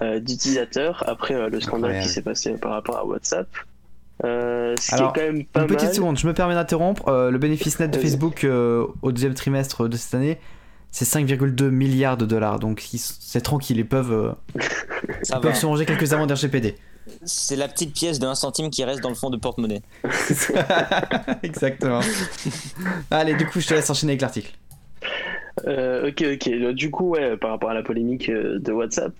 euh, 0.00 0.20
d'utilisateurs 0.20 1.04
après 1.06 1.50
le 1.50 1.60
scandale 1.60 2.00
qui 2.00 2.08
s'est 2.08 2.22
passé 2.22 2.52
par 2.52 2.72
rapport 2.72 2.96
à 2.96 3.04
WhatsApp. 3.04 3.46
Ce 4.22 4.88
qui 4.88 4.94
est 4.94 4.98
quand 4.98 5.16
même 5.16 5.44
pas 5.44 5.60
une 5.62 5.66
petite 5.66 5.94
seconde, 5.94 6.18
je 6.18 6.26
me 6.26 6.34
permets 6.34 6.54
d'interrompre. 6.54 7.10
le 7.10 7.38
bénéfice 7.38 7.78
net 7.80 7.90
de 7.90 7.98
Facebook 7.98 8.46
au 8.46 9.12
deuxième 9.12 9.34
trimestre 9.34 9.88
de 9.88 9.96
cette 9.96 10.14
année, 10.14 10.38
c'est 10.90 11.04
5,2 11.04 11.68
milliards 11.68 12.16
de 12.16 12.26
dollars. 12.26 12.58
Donc 12.58 12.84
c'est 12.96 13.40
tranquille, 13.40 13.78
ils 13.78 13.88
peuvent, 13.88 14.34
ils 14.56 15.40
peuvent 15.40 15.54
se 15.54 15.66
manger 15.66 15.86
quelques 15.86 16.12
amendes 16.12 16.32
RGPD. 16.32 16.76
C'est 17.24 17.56
la 17.56 17.68
petite 17.68 17.92
pièce 17.92 18.18
de 18.18 18.26
1 18.26 18.34
centime 18.34 18.70
qui 18.70 18.84
reste 18.84 19.00
dans 19.00 19.08
le 19.08 19.14
fond 19.14 19.30
de 19.30 19.36
porte-monnaie. 19.36 19.82
Exactement. 21.42 22.00
Allez, 23.10 23.34
du 23.34 23.46
coup, 23.46 23.60
je 23.60 23.68
te 23.68 23.74
laisse 23.74 23.88
enchaîner 23.88 24.12
avec 24.12 24.22
l'article. 24.22 24.52
Euh, 25.64 26.08
ok, 26.08 26.24
ok. 26.34 26.72
Du 26.74 26.90
coup, 26.90 27.10
ouais, 27.10 27.36
par 27.36 27.50
rapport 27.50 27.70
à 27.70 27.74
la 27.74 27.82
polémique 27.82 28.28
euh, 28.28 28.58
de 28.58 28.72
WhatsApp, 28.72 29.14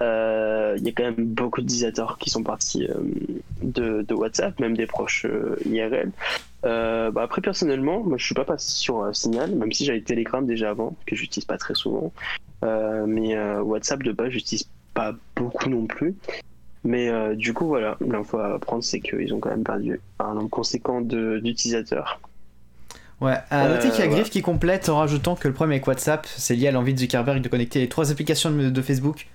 euh, 0.00 0.74
il 0.78 0.84
y 0.84 0.88
a 0.88 0.92
quand 0.92 1.02
même 1.02 1.24
beaucoup 1.26 1.60
d'utilisateurs 1.60 2.18
qui 2.18 2.30
sont 2.30 2.42
partis 2.42 2.86
de, 3.62 4.14
WhatsApp, 4.14 4.58
même 4.60 4.76
des 4.76 4.86
proches 4.86 5.26
IRL. 5.66 6.12
Bah, 6.62 7.22
après, 7.22 7.40
personnellement, 7.40 8.02
moi, 8.02 8.18
je 8.18 8.24
suis 8.24 8.34
pas 8.34 8.44
passé 8.44 8.70
sur 8.70 9.14
Signal, 9.14 9.54
même 9.54 9.72
si 9.72 9.84
j'avais 9.84 10.00
Telegram 10.00 10.46
déjà 10.46 10.70
avant, 10.70 10.96
que 11.06 11.16
j'utilise 11.16 11.44
pas 11.44 11.58
très 11.58 11.74
souvent. 11.74 12.12
mais 12.62 13.36
WhatsApp 13.60 14.02
de 14.02 14.12
base, 14.12 14.30
j'utilise 14.30 14.68
pas 14.94 15.14
beaucoup 15.36 15.68
non 15.68 15.86
plus. 15.86 16.14
Mais 16.84 17.36
du 17.36 17.52
coup, 17.52 17.66
voilà, 17.66 17.96
l'info 18.00 18.38
à 18.38 18.58
prendre, 18.58 18.84
c'est 18.84 19.00
qu'ils 19.00 19.34
ont 19.34 19.40
quand 19.40 19.50
même 19.50 19.64
perdu 19.64 20.00
un 20.18 20.34
nombre 20.34 20.50
conséquent 20.50 21.00
d'utilisateurs. 21.00 22.20
Ouais, 23.20 23.36
à 23.50 23.68
noter 23.68 23.90
qu'il 23.90 24.00
y 24.00 24.02
a 24.02 24.06
Griff 24.08 24.30
qui 24.30 24.40
complète 24.40 24.88
en 24.88 24.96
rajoutant 24.96 25.36
que 25.36 25.46
le 25.46 25.52
problème 25.52 25.72
avec 25.72 25.86
WhatsApp, 25.86 26.26
c'est 26.26 26.54
lié 26.54 26.68
à 26.68 26.70
l'envie 26.70 26.94
de 26.94 26.98
Zuckerberg 26.98 27.42
de 27.42 27.48
connecter 27.48 27.80
les 27.80 27.88
trois 27.88 28.10
applications 28.10 28.50
de, 28.50 28.82
Facebook, 28.82 29.26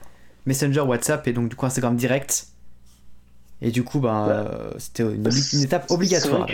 Messenger, 0.47 0.81
WhatsApp 0.81 1.27
et 1.27 1.33
donc 1.33 1.49
du 1.49 1.55
coup 1.55 1.67
Instagram 1.67 1.95
direct. 1.95 2.47
Et 3.61 3.71
du 3.71 3.83
coup, 3.83 3.99
ben, 3.99 4.27
euh, 4.27 4.71
c'était 4.77 5.03
une, 5.03 5.27
étape 5.63 5.89
obligatoire. 5.89 6.47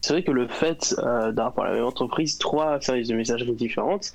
C'est 0.00 0.12
vrai, 0.12 0.22
que 0.22 0.30
le 0.30 0.48
fait 0.48 0.94
euh, 0.98 1.30
d'avoir 1.30 1.52
pour 1.52 1.64
la 1.64 1.72
même 1.72 1.84
entreprise 1.84 2.38
trois 2.38 2.80
services 2.80 3.08
de 3.08 3.14
messagerie 3.14 3.54
différentes, 3.54 4.12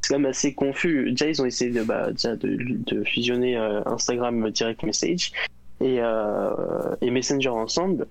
c'est 0.00 0.14
quand 0.14 0.18
même 0.18 0.30
assez 0.30 0.54
confus. 0.54 1.10
Déjà, 1.10 1.26
ils 1.26 1.42
ont 1.42 1.46
essayé 1.46 1.70
de, 1.70 1.82
bah, 1.82 2.10
de, 2.12 3.04
fusionner 3.04 3.56
euh, 3.56 3.82
Instagram 3.86 4.50
Direct 4.50 4.82
Message 4.82 5.32
et, 5.80 5.98
euh, 6.00 6.96
et 7.00 7.10
Messenger 7.10 7.50
ensemble. 7.50 8.06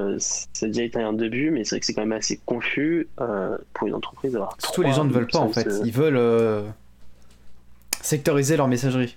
Euh, 0.00 0.16
ça 0.18 0.66
a 0.66 0.66
déjà 0.66 0.82
été 0.82 1.00
un 1.00 1.12
début, 1.12 1.50
mais 1.50 1.64
c'est 1.64 1.70
vrai 1.70 1.80
que 1.80 1.86
c'est 1.86 1.94
quand 1.94 2.02
même 2.02 2.12
assez 2.12 2.40
confus 2.44 3.08
euh, 3.20 3.56
pour 3.74 3.86
une 3.86 3.94
entreprise 3.94 4.32
d'avoir. 4.32 4.56
Surtout, 4.58 4.82
les 4.82 4.92
gens 4.92 5.04
ne 5.04 5.12
veulent 5.12 5.26
pas 5.26 5.38
en 5.38 5.50
fait. 5.50 5.68
Ils 5.84 5.92
veulent 5.92 6.64
sectoriser 8.00 8.56
leur 8.56 8.68
messagerie. 8.68 9.16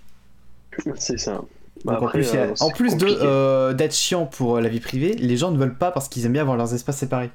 C'est 0.95 1.19
ça. 1.19 1.41
en 1.85 2.07
plus, 2.07 2.31
en 2.59 2.69
plus 2.71 2.95
d'être 2.97 3.93
chiant 3.93 4.25
pour 4.25 4.59
la 4.59 4.69
vie 4.69 4.79
privée, 4.79 5.13
les 5.13 5.37
gens 5.37 5.51
ne 5.51 5.57
veulent 5.57 5.77
pas 5.77 5.91
parce 5.91 6.09
qu'ils 6.09 6.25
aiment 6.25 6.33
bien 6.33 6.41
avoir 6.41 6.57
leurs 6.57 6.73
espaces 6.73 6.97
séparés. 6.97 7.31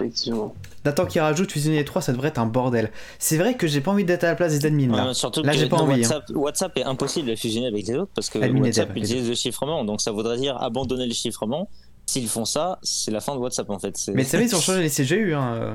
Effectivement. 0.00 0.54
D'attends 0.84 1.06
qu'il 1.06 1.20
rajoute 1.20 1.50
fusionner 1.50 1.78
les 1.78 1.84
trois, 1.84 2.00
ça 2.00 2.12
devrait 2.12 2.28
être 2.28 2.38
un 2.38 2.46
bordel. 2.46 2.90
C'est 3.18 3.36
vrai 3.36 3.54
que 3.54 3.66
j'ai 3.66 3.80
pas 3.80 3.90
envie 3.90 4.04
d'être 4.04 4.24
à 4.24 4.28
la 4.28 4.34
place 4.36 4.58
des 4.58 4.64
admins 4.66 4.94
là. 4.94 5.14
surtout 5.14 5.42
là, 5.42 5.52
j'ai 5.52 5.68
pas 5.68 5.76
envie. 5.76 6.04
Hein. 6.04 6.20
WhatsApp, 6.34 6.76
est 6.78 6.84
impossible 6.84 7.30
à 7.30 7.36
fusionner 7.36 7.66
avec 7.66 7.86
les 7.86 7.96
autres 7.96 8.12
parce 8.14 8.30
que 8.30 8.38
WhatsApp 8.38 8.96
utilise 8.96 9.28
le 9.28 9.34
chiffrement, 9.34 9.84
donc 9.84 10.00
ça 10.00 10.12
voudrait 10.12 10.38
dire 10.38 10.60
abandonner 10.62 11.06
le 11.06 11.14
chiffrement. 11.14 11.68
S'ils 12.06 12.28
font 12.28 12.46
ça, 12.46 12.78
c'est 12.82 13.10
la 13.10 13.20
fin 13.20 13.34
de 13.34 13.40
WhatsApp 13.40 13.68
en 13.68 13.78
fait. 13.78 13.94
Mais 14.14 14.24
tu 14.24 14.30
savais, 14.30 14.44
ils 14.46 14.54
ont 14.54 14.60
changé 14.62 14.80
les 14.80 14.88
CGU. 14.88 15.34
Hein. 15.34 15.54
Euh. 15.54 15.74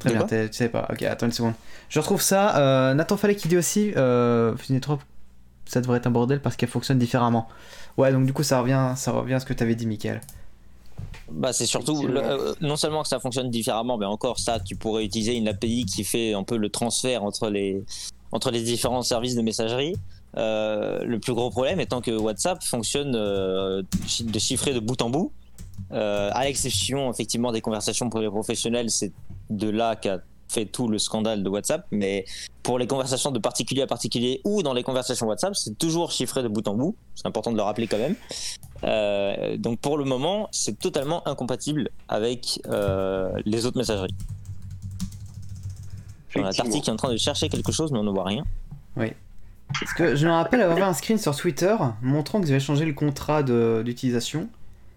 Très 0.00 0.10
bien, 0.10 0.26
tu 0.26 0.48
sais 0.52 0.68
pas. 0.68 0.88
Ok, 0.90 1.02
attends 1.02 1.26
une 1.26 1.32
seconde. 1.32 1.54
Je 1.88 2.00
retrouve 2.00 2.22
ça. 2.22 2.56
Euh, 2.56 2.94
Nathan 2.94 3.16
Fallet 3.16 3.36
qui 3.36 3.48
dit 3.48 3.56
aussi 3.56 3.92
euh, 3.96 4.56
fusionner 4.56 4.80
trois, 4.80 4.98
ça 5.66 5.80
devrait 5.80 5.98
être 5.98 6.06
un 6.06 6.10
bordel 6.10 6.40
parce 6.40 6.56
qu'elle 6.56 6.68
fonctionne 6.68 6.98
différemment. 6.98 7.48
Ouais, 7.96 8.12
donc 8.12 8.26
du 8.26 8.32
coup, 8.32 8.42
ça 8.42 8.60
revient, 8.60 8.92
ça 8.96 9.12
revient 9.12 9.34
à 9.34 9.40
ce 9.40 9.46
que 9.46 9.52
tu 9.52 9.62
avais 9.62 9.74
dit, 9.74 9.86
Michael. 9.86 10.20
Bah, 11.30 11.52
c'est 11.52 11.66
surtout 11.66 12.04
euh, 12.04 12.54
non 12.60 12.76
seulement 12.76 13.02
que 13.02 13.08
ça 13.08 13.20
fonctionne 13.20 13.50
différemment, 13.50 13.98
mais 13.98 14.06
encore 14.06 14.38
ça, 14.38 14.58
tu 14.60 14.76
pourrais 14.76 15.04
utiliser 15.04 15.34
une 15.34 15.48
API 15.48 15.84
qui 15.84 16.04
fait 16.04 16.32
un 16.32 16.42
peu 16.42 16.56
le 16.56 16.70
transfert 16.70 17.22
entre 17.24 17.50
les 17.50 17.84
entre 18.32 18.50
les 18.50 18.62
différents 18.62 19.02
services 19.02 19.34
de 19.34 19.42
messagerie. 19.42 19.94
Euh, 20.36 21.02
le 21.04 21.18
plus 21.18 21.32
gros 21.32 21.50
problème 21.50 21.80
étant 21.80 22.00
que 22.00 22.10
WhatsApp 22.10 22.62
fonctionne 22.62 23.14
euh, 23.14 23.82
de 24.20 24.38
chiffrer 24.38 24.74
de 24.74 24.80
bout 24.80 25.00
en 25.00 25.10
bout, 25.10 25.32
à 25.90 26.44
l'exception 26.44 27.10
effectivement 27.10 27.52
des 27.52 27.60
conversations 27.60 28.10
pour 28.10 28.20
les 28.20 28.28
professionnels, 28.28 28.90
c'est 28.90 29.12
de 29.48 29.70
là 29.70 29.96
qu'a 29.96 30.18
fait 30.48 30.66
tout 30.66 30.88
le 30.88 30.98
scandale 30.98 31.42
de 31.42 31.48
WhatsApp, 31.48 31.86
mais 31.90 32.24
pour 32.62 32.78
les 32.78 32.86
conversations 32.86 33.30
de 33.30 33.38
particulier 33.38 33.82
à 33.82 33.86
particulier 33.86 34.40
ou 34.44 34.62
dans 34.62 34.72
les 34.72 34.82
conversations 34.82 35.26
WhatsApp, 35.26 35.54
c'est 35.54 35.78
toujours 35.78 36.10
chiffré 36.10 36.42
de 36.42 36.48
bout 36.48 36.66
en 36.68 36.74
bout. 36.74 36.96
C'est 37.14 37.26
important 37.26 37.52
de 37.52 37.56
le 37.56 37.62
rappeler 37.62 37.86
quand 37.86 37.98
même. 37.98 38.16
Euh, 38.84 39.56
donc 39.56 39.80
pour 39.80 39.98
le 39.98 40.04
moment, 40.04 40.48
c'est 40.52 40.78
totalement 40.78 41.26
incompatible 41.26 41.90
avec 42.08 42.60
euh, 42.68 43.30
les 43.44 43.66
autres 43.66 43.78
messageries. 43.78 44.14
On 46.36 46.44
a 46.44 46.52
Tarty 46.52 46.80
qui 46.80 46.90
est 46.90 46.92
en 46.92 46.96
train 46.96 47.10
de 47.10 47.16
chercher 47.16 47.48
quelque 47.48 47.72
chose, 47.72 47.90
mais 47.90 47.98
on 47.98 48.04
ne 48.04 48.10
voit 48.10 48.24
rien. 48.24 48.44
Oui. 48.96 49.12
Parce 49.80 49.92
que 49.92 50.14
je 50.14 50.26
me 50.26 50.32
rappelle 50.32 50.62
avoir 50.62 50.78
fait 50.78 50.84
un 50.84 50.94
screen 50.94 51.18
sur 51.18 51.36
Twitter 51.36 51.76
montrant 52.02 52.40
qu'ils 52.40 52.50
avaient 52.50 52.60
changé 52.60 52.84
le 52.84 52.92
contrat 52.92 53.42
d'utilisation. 53.42 54.48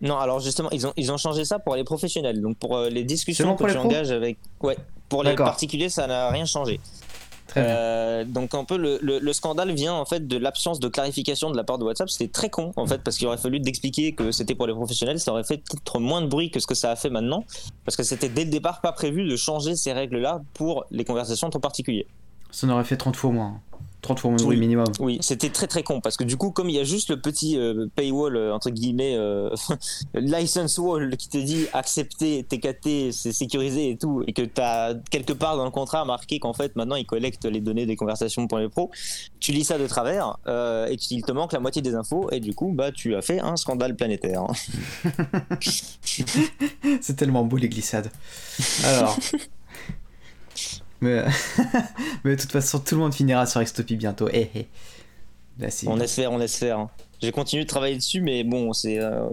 Non, 0.02 0.18
alors 0.18 0.40
justement, 0.40 0.70
ils 0.72 0.88
ont, 0.88 0.94
ils 0.98 1.12
ont 1.12 1.18
changé 1.18 1.46
ça 1.46 1.60
pour 1.60 1.76
les 1.76 1.84
professionnels. 1.84 2.42
Donc 2.42 2.58
pour 2.58 2.76
euh, 2.76 2.90
les 2.90 3.04
discussions 3.04 3.56
que 3.56 3.72
tu 3.72 3.78
engages 3.78 4.12
avec. 4.12 4.38
Ouais, 4.62 4.78
pour 5.10 5.24
les 5.24 5.36
particuliers, 5.36 5.90
ça 5.90 6.08
n'a 6.08 6.30
rien 6.30 6.46
changé. 6.46 6.80
Euh, 7.58 8.24
donc 8.26 8.54
un 8.54 8.64
peu 8.64 8.78
le, 8.78 9.00
le, 9.02 9.34
scandale 9.34 9.72
vient 9.72 9.94
en 9.94 10.06
fait 10.06 10.28
de 10.28 10.38
l'absence 10.38 10.80
de 10.80 10.88
clarification 10.88 11.52
de 11.52 11.58
la 11.58 11.64
part 11.64 11.78
de 11.78 11.84
WhatsApp. 11.84 12.10
C'était 12.10 12.32
très 12.32 12.50
con 12.50 12.72
en 12.76 12.86
fait 12.86 13.02
parce 13.04 13.18
qu'il 13.18 13.28
aurait 13.28 13.38
fallu 13.38 13.60
d'expliquer 13.60 14.14
que 14.14 14.32
c'était 14.32 14.56
pour 14.56 14.68
les 14.68 14.74
professionnels. 14.74 15.20
Ça 15.20 15.32
aurait 15.32 15.44
fait 15.44 15.58
peut-être 15.58 16.00
moins 16.00 16.22
de 16.22 16.28
bruit 16.28 16.52
que 16.52 16.60
ce 16.60 16.68
que 16.68 16.76
ça 16.76 16.92
a 16.92 16.96
fait 16.96 17.10
maintenant 17.10 17.46
parce 17.86 17.96
que 17.96 18.04
c'était 18.04 18.30
dès 18.30 18.46
le 18.46 18.52
départ 18.52 18.82
pas 18.82 18.92
prévu 18.92 19.28
de 19.28 19.36
changer 19.36 19.76
ces 19.76 19.94
règles-là 19.94 20.42
pour 20.54 20.86
les 20.92 21.04
conversations 21.04 21.48
entre 21.48 21.60
particuliers. 21.60 22.08
Ça 22.52 22.68
en 22.68 22.72
aurait 22.72 22.84
fait 22.84 22.98
30 22.98 23.16
fois 23.16 23.32
moins. 23.32 23.60
30 24.02 24.20
fois 24.20 24.32
oui, 24.46 24.58
minimum. 24.58 24.86
Oui, 25.00 25.20
c'était 25.22 25.50
très 25.50 25.68
très 25.68 25.84
con 25.84 26.02
parce 26.02 26.18
que 26.18 26.24
du 26.24 26.38
coup, 26.38 26.52
comme 26.52 26.70
il 26.70 26.76
y 26.76 26.80
a 26.80 26.84
juste 26.84 27.10
le 27.10 27.22
petit 27.22 27.58
euh, 27.58 27.88
paywall, 27.96 28.36
euh, 28.36 28.54
entre 28.54 28.70
guillemets, 28.70 29.16
euh, 29.16 29.50
license 30.14 30.78
wall 30.78 31.16
qui 31.18 31.30
te 31.30 31.38
dit 31.38 31.68
accepter 31.74 32.44
TKT, 32.44 33.12
c'est 33.12 33.32
sécurisé 33.32 33.92
et 33.92 33.98
tout, 33.98 34.24
et 34.28 34.34
que 34.34 34.42
tu 34.42 34.62
as 34.62 34.96
quelque 35.12 35.34
part 35.34 35.58
dans 35.58 35.66
le 35.66 35.72
contrat 35.72 36.04
marqué 36.06 36.40
qu'en 36.40 36.54
fait 36.54 36.76
maintenant 36.76 36.96
il 36.96 37.06
collecte 37.06 37.46
les 37.46 37.62
données 37.62 37.86
des 37.86 37.96
conversations 37.96 38.48
pour 38.48 38.58
les 38.58 38.70
pros, 38.70 38.90
tu 39.40 39.52
lis 39.52 39.66
ça 39.66 39.78
de 39.78 39.88
travers 39.88 40.38
et 40.48 40.98
il 41.12 41.24
te 41.24 41.32
manque 41.32 41.54
la 41.54 41.60
moitié 41.60 41.82
des 41.82 41.96
infos 41.96 42.30
et 42.32 42.40
du 42.40 42.54
coup, 42.54 42.72
bah 42.74 42.92
tu 42.92 43.16
as 43.16 43.22
fait 43.22 43.40
un 43.40 43.56
scandale 43.56 43.96
planétaire. 43.96 44.46
c'est 47.02 47.16
tellement 47.16 47.44
beau 47.44 47.58
les 47.58 47.70
glissades. 47.70 48.12
Alors. 48.86 49.18
Mais, 51.02 51.24
mais 52.24 52.36
de 52.36 52.42
toute 52.42 52.52
façon, 52.52 52.80
tout 52.80 52.96
le 52.96 53.02
monde 53.02 53.14
finira 53.14 53.46
sur 53.46 53.62
Xtopie 53.62 53.96
bientôt. 53.96 54.30
Eh, 54.32 54.50
eh. 54.56 54.68
on 55.88 56.00
espère, 56.00 56.32
on 56.32 56.40
espère. 56.40 56.80
Hein. 56.80 56.90
J'ai 57.22 57.32
continué 57.32 57.64
de 57.64 57.70
travailler 57.70 57.96
dessus, 57.96 58.20
mais 58.20 58.44
bon, 58.44 58.74
c'est 58.74 58.98
euh, 59.00 59.28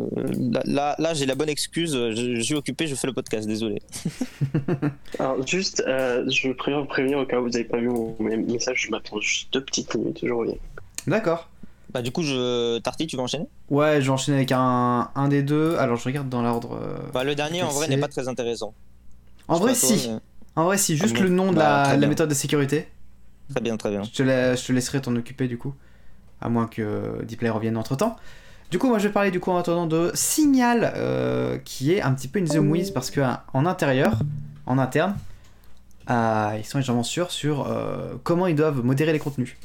là, 0.64 0.94
là, 0.98 1.14
j'ai 1.14 1.24
la 1.24 1.34
bonne 1.34 1.48
excuse. 1.48 1.92
Je, 1.92 2.40
suis 2.42 2.54
occupé, 2.54 2.86
je 2.86 2.94
fais 2.94 3.06
le 3.06 3.14
podcast. 3.14 3.48
Désolé. 3.48 3.80
Alors 5.18 5.46
juste, 5.46 5.82
euh, 5.86 6.28
je 6.28 6.52
préviens 6.52 6.84
prévenir 6.84 7.18
au 7.18 7.24
cas 7.24 7.38
où 7.38 7.44
vous 7.44 7.50
n'avez 7.50 7.64
pas 7.64 7.78
vu 7.78 7.88
mon 7.88 8.14
message. 8.20 8.84
Je 8.86 8.90
m'attends 8.90 9.20
juste 9.20 9.52
deux 9.54 9.64
petites 9.64 9.94
minutes. 9.94 10.20
Je 10.22 10.32
reviens. 10.32 10.56
D'accord. 11.06 11.48
Bah 11.90 12.02
du 12.02 12.12
coup, 12.12 12.22
je... 12.22 12.78
Tarty, 12.80 13.06
tu 13.06 13.16
vas 13.16 13.22
enchaîner? 13.22 13.46
Ouais, 13.70 14.02
je 14.02 14.06
vais 14.06 14.12
enchaîner 14.12 14.36
avec 14.36 14.52
un, 14.52 15.10
un 15.14 15.28
des 15.28 15.42
deux. 15.42 15.76
Alors 15.78 15.96
je 15.96 16.04
regarde 16.04 16.28
dans 16.28 16.42
l'ordre. 16.42 16.74
Euh, 16.74 16.98
bah 17.14 17.24
le 17.24 17.34
dernier 17.34 17.62
en 17.62 17.70
vrai 17.70 17.88
n'est 17.88 17.96
pas 17.96 18.08
très 18.08 18.28
intéressant. 18.28 18.74
En 19.46 19.58
vrai 19.58 19.74
si. 19.74 20.10
En 20.58 20.64
vrai 20.64 20.76
si, 20.76 20.96
juste 20.96 21.16
ah 21.18 21.22
le 21.22 21.28
nom 21.28 21.52
de 21.52 21.58
la, 21.58 21.96
bah, 21.96 22.06
méthode 22.08 22.28
de 22.28 22.34
sécurité. 22.34 22.88
Très 23.50 23.60
bien, 23.60 23.76
très 23.76 23.90
bien. 23.90 24.02
Je 24.02 24.10
te, 24.10 24.22
je 24.22 24.66
te 24.66 24.72
laisserai 24.72 25.00
t'en 25.00 25.14
occuper 25.14 25.46
du 25.46 25.56
coup 25.56 25.72
à 26.40 26.48
moins 26.48 26.66
que 26.66 27.24
Dplay 27.24 27.50
revienne 27.50 27.76
entre 27.76 27.96
temps. 27.96 28.16
Du 28.70 28.78
coup, 28.78 28.88
moi 28.88 28.98
je 28.98 29.06
vais 29.06 29.12
parler 29.12 29.30
du 29.30 29.40
coup 29.40 29.50
en 29.50 29.56
attendant 29.56 29.86
de 29.86 30.10
Signal, 30.14 30.92
euh, 30.96 31.58
qui 31.58 31.92
est 31.92 32.02
un 32.02 32.12
petit 32.12 32.28
peu 32.28 32.38
une 32.38 32.46
zoom 32.46 32.76
parce 32.92 33.10
que 33.10 33.20
en 33.52 33.66
intérieur, 33.66 34.18
en 34.66 34.78
interne, 34.78 35.16
euh, 36.10 36.56
ils 36.58 36.64
sont 36.64 36.78
légèrement 36.78 37.02
sûrs 37.02 37.30
sur 37.30 37.66
euh, 37.66 38.14
comment 38.24 38.46
ils 38.46 38.54
doivent 38.54 38.84
modérer 38.84 39.12
les 39.12 39.18
contenus. 39.18 39.56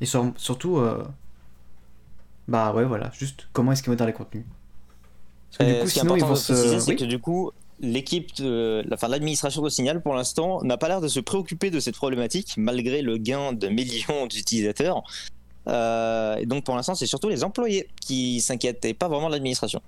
Et 0.00 0.06
surtout, 0.36 0.80
bah 2.46 2.72
ouais, 2.72 2.84
voilà, 2.84 3.10
juste 3.12 3.48
comment 3.52 3.72
est-ce 3.72 3.82
qu'ils 3.82 3.90
modèrent 3.90 4.06
les 4.06 4.12
contenus. 4.12 4.44
Parce 5.50 5.70
que 5.70 5.74
du 5.74 5.80
coup, 5.80 5.88
sinon 5.88 6.16
ils 6.16 6.24
vont 6.24 6.36
se. 6.36 6.78
C'est 6.78 6.96
que 6.96 7.04
du 7.04 7.18
coup, 7.18 7.50
l'équipe, 7.84 8.30
enfin 8.92 9.08
l'administration 9.08 9.62
de 9.62 9.68
Signal 9.68 10.02
pour 10.02 10.14
l'instant 10.14 10.62
n'a 10.62 10.76
pas 10.76 10.88
l'air 10.88 11.00
de 11.00 11.08
se 11.08 11.20
préoccuper 11.20 11.70
de 11.70 11.80
cette 11.80 11.96
problématique 11.96 12.54
malgré 12.56 13.02
le 13.02 13.16
gain 13.18 13.52
de 13.52 13.68
millions 13.68 14.26
d'utilisateurs. 14.30 15.02
Euh, 15.66 16.36
et 16.36 16.46
donc 16.46 16.64
pour 16.64 16.76
l'instant, 16.76 16.94
c'est 16.94 17.06
surtout 17.06 17.28
les 17.28 17.44
employés 17.44 17.88
qui 18.00 18.40
s'inquiètent 18.40 18.84
et 18.84 18.94
pas 18.94 19.08
vraiment 19.08 19.28
l'administration. 19.28 19.80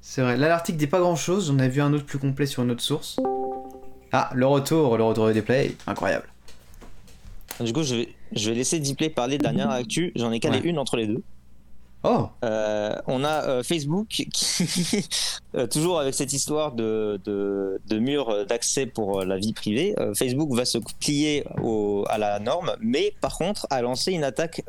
C'est 0.00 0.22
vrai. 0.22 0.36
Là, 0.36 0.48
l'article 0.48 0.78
dit 0.78 0.86
pas 0.86 1.00
grand 1.00 1.16
chose. 1.16 1.46
J'en 1.46 1.58
ai 1.58 1.68
vu 1.68 1.80
un 1.80 1.92
autre 1.92 2.04
plus 2.04 2.18
complet 2.18 2.46
sur 2.46 2.62
une 2.62 2.70
autre 2.70 2.82
source. 2.82 3.16
Ah, 4.12 4.30
le 4.34 4.46
retour, 4.46 4.96
le 4.96 5.04
retour 5.04 5.28
de 5.28 5.32
Dplay, 5.32 5.74
incroyable. 5.86 6.26
Du 7.60 7.72
coup, 7.72 7.82
je 7.82 7.94
vais, 7.94 8.08
je 8.34 8.50
vais 8.50 8.56
laisser 8.56 8.78
Dplay 8.80 9.10
parler 9.10 9.38
de 9.38 9.42
dernière 9.42 9.70
actu. 9.70 10.12
J'en 10.16 10.32
ai 10.32 10.40
calé 10.40 10.60
une 10.64 10.78
entre 10.78 10.96
les 10.96 11.06
deux. 11.06 11.22
Oh. 12.04 12.26
Euh, 12.44 12.96
on 13.06 13.22
a 13.22 13.48
euh, 13.48 13.62
Facebook 13.62 14.08
qui, 14.32 15.06
euh, 15.54 15.66
toujours 15.66 16.00
avec 16.00 16.14
cette 16.14 16.32
histoire 16.32 16.72
de, 16.72 17.20
de, 17.24 17.98
mur 17.98 18.46
d'accès 18.46 18.86
pour 18.86 19.22
la 19.24 19.38
vie 19.38 19.52
privée, 19.52 19.94
Facebook 20.14 20.52
va 20.54 20.64
se 20.64 20.78
plier 20.78 21.44
à 22.08 22.18
la 22.18 22.40
norme, 22.40 22.74
mais 22.80 23.14
par 23.20 23.38
contre 23.38 23.66
a 23.70 23.80
lancé 23.82 24.12
une 24.12 24.24
attaque 24.24 24.62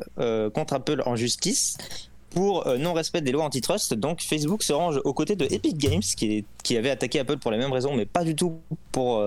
contre 0.54 0.74
Apple 0.74 1.02
en 1.06 1.16
justice 1.16 1.76
pour 2.30 2.68
non-respect 2.78 3.22
des 3.22 3.32
lois 3.32 3.44
antitrust. 3.44 3.94
Donc 3.94 4.20
Facebook 4.22 4.62
se 4.62 4.72
range 4.72 5.00
aux 5.04 5.14
côtés 5.14 5.34
de 5.36 5.46
Epic 5.46 5.76
Games 5.76 6.02
qui 6.02 6.76
avait 6.76 6.90
attaqué 6.90 7.18
Apple 7.18 7.38
pour 7.38 7.50
les 7.50 7.58
mêmes 7.58 7.72
raisons, 7.72 7.94
mais 7.94 8.06
pas 8.06 8.22
du 8.22 8.36
tout 8.36 8.60
pour 8.92 9.24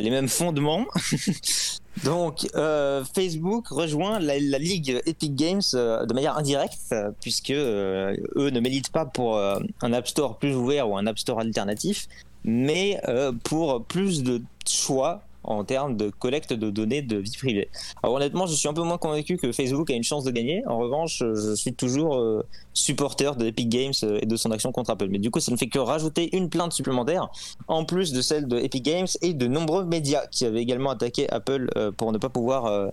les 0.00 0.10
mêmes 0.10 0.28
fondements. 0.28 0.86
Donc, 2.04 2.48
euh, 2.54 3.04
Facebook 3.14 3.68
rejoint 3.68 4.20
la, 4.20 4.38
ligue 4.38 5.02
Epic 5.06 5.34
Games 5.34 5.60
euh, 5.74 6.06
de 6.06 6.14
manière 6.14 6.38
indirecte, 6.38 6.78
euh, 6.92 7.10
puisque 7.20 7.50
eux 7.50 8.16
ne 8.36 8.60
militent 8.60 8.90
pas 8.90 9.04
pour 9.04 9.38
un 9.38 9.92
App 9.92 10.08
Store 10.08 10.38
plus 10.38 10.54
ouvert 10.54 10.88
ou 10.88 10.96
un 10.96 11.06
App 11.06 11.18
Store 11.18 11.40
alternatif, 11.40 12.08
mais 12.44 13.00
pour 13.44 13.84
plus 13.84 14.22
de 14.22 14.40
choix 14.66 15.22
en 15.44 15.64
termes 15.64 15.96
de 15.96 16.10
collecte 16.10 16.52
de 16.52 16.70
données 16.70 17.02
de 17.02 17.16
vie 17.16 17.36
privée. 17.36 17.68
Alors 18.02 18.16
honnêtement, 18.16 18.46
je 18.46 18.54
suis 18.54 18.68
un 18.68 18.74
peu 18.74 18.82
moins 18.82 18.98
convaincu 18.98 19.36
que 19.36 19.52
Facebook 19.52 19.90
a 19.90 19.94
une 19.94 20.02
chance 20.02 20.24
de 20.24 20.30
gagner. 20.30 20.62
En 20.66 20.78
revanche, 20.78 21.18
je 21.20 21.54
suis 21.54 21.72
toujours 21.72 22.16
euh, 22.16 22.44
supporter 22.74 23.36
de 23.36 23.46
Epic 23.46 23.68
Games 23.68 23.92
euh, 24.02 24.18
et 24.20 24.26
de 24.26 24.36
son 24.36 24.50
action 24.50 24.72
contre 24.72 24.90
Apple. 24.90 25.08
Mais 25.08 25.18
du 25.18 25.30
coup, 25.30 25.40
ça 25.40 25.50
ne 25.52 25.56
fait 25.56 25.68
que 25.68 25.78
rajouter 25.78 26.34
une 26.36 26.50
plainte 26.50 26.72
supplémentaire, 26.72 27.28
en 27.68 27.84
plus 27.84 28.12
de 28.12 28.20
celle 28.22 28.48
de 28.48 28.58
Epic 28.58 28.84
Games 28.84 29.08
et 29.22 29.34
de 29.34 29.46
nombreux 29.46 29.84
médias 29.84 30.26
qui 30.26 30.44
avaient 30.44 30.62
également 30.62 30.90
attaqué 30.90 31.30
Apple 31.30 31.70
euh, 31.76 31.90
pour 31.90 32.12
ne 32.12 32.18
pas 32.18 32.28
pouvoir 32.28 32.90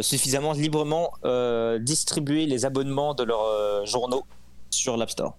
suffisamment 0.00 0.52
librement 0.52 1.12
distribuer 1.80 2.46
les 2.46 2.64
abonnements 2.64 3.12
de 3.14 3.22
leurs 3.22 3.84
journaux 3.84 4.24
sur 4.70 4.96
l'App 4.96 5.10
Store. 5.10 5.36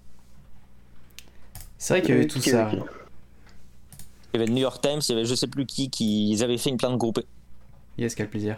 C'est 1.78 1.94
vrai 1.96 2.02
qu'il 2.02 2.16
y 2.16 2.18
avait 2.18 2.28
tout 2.28 2.42
ça. 2.42 2.72
Il 4.36 4.40
y 4.40 4.42
avait 4.42 4.48
le 4.48 4.54
New 4.54 4.62
York 4.62 4.82
Times, 4.82 5.00
il 5.08 5.12
y 5.14 5.16
avait 5.16 5.26
je 5.26 5.34
sais 5.34 5.48
plus 5.48 5.66
qui, 5.66 5.90
qui 5.90 6.30
ils 6.30 6.44
avaient 6.44 6.58
fait 6.58 6.70
une 6.70 6.76
plainte 6.76 6.98
groupée. 6.98 7.24
Yes, 7.98 8.16
quel 8.16 8.30
plaisir. 8.30 8.58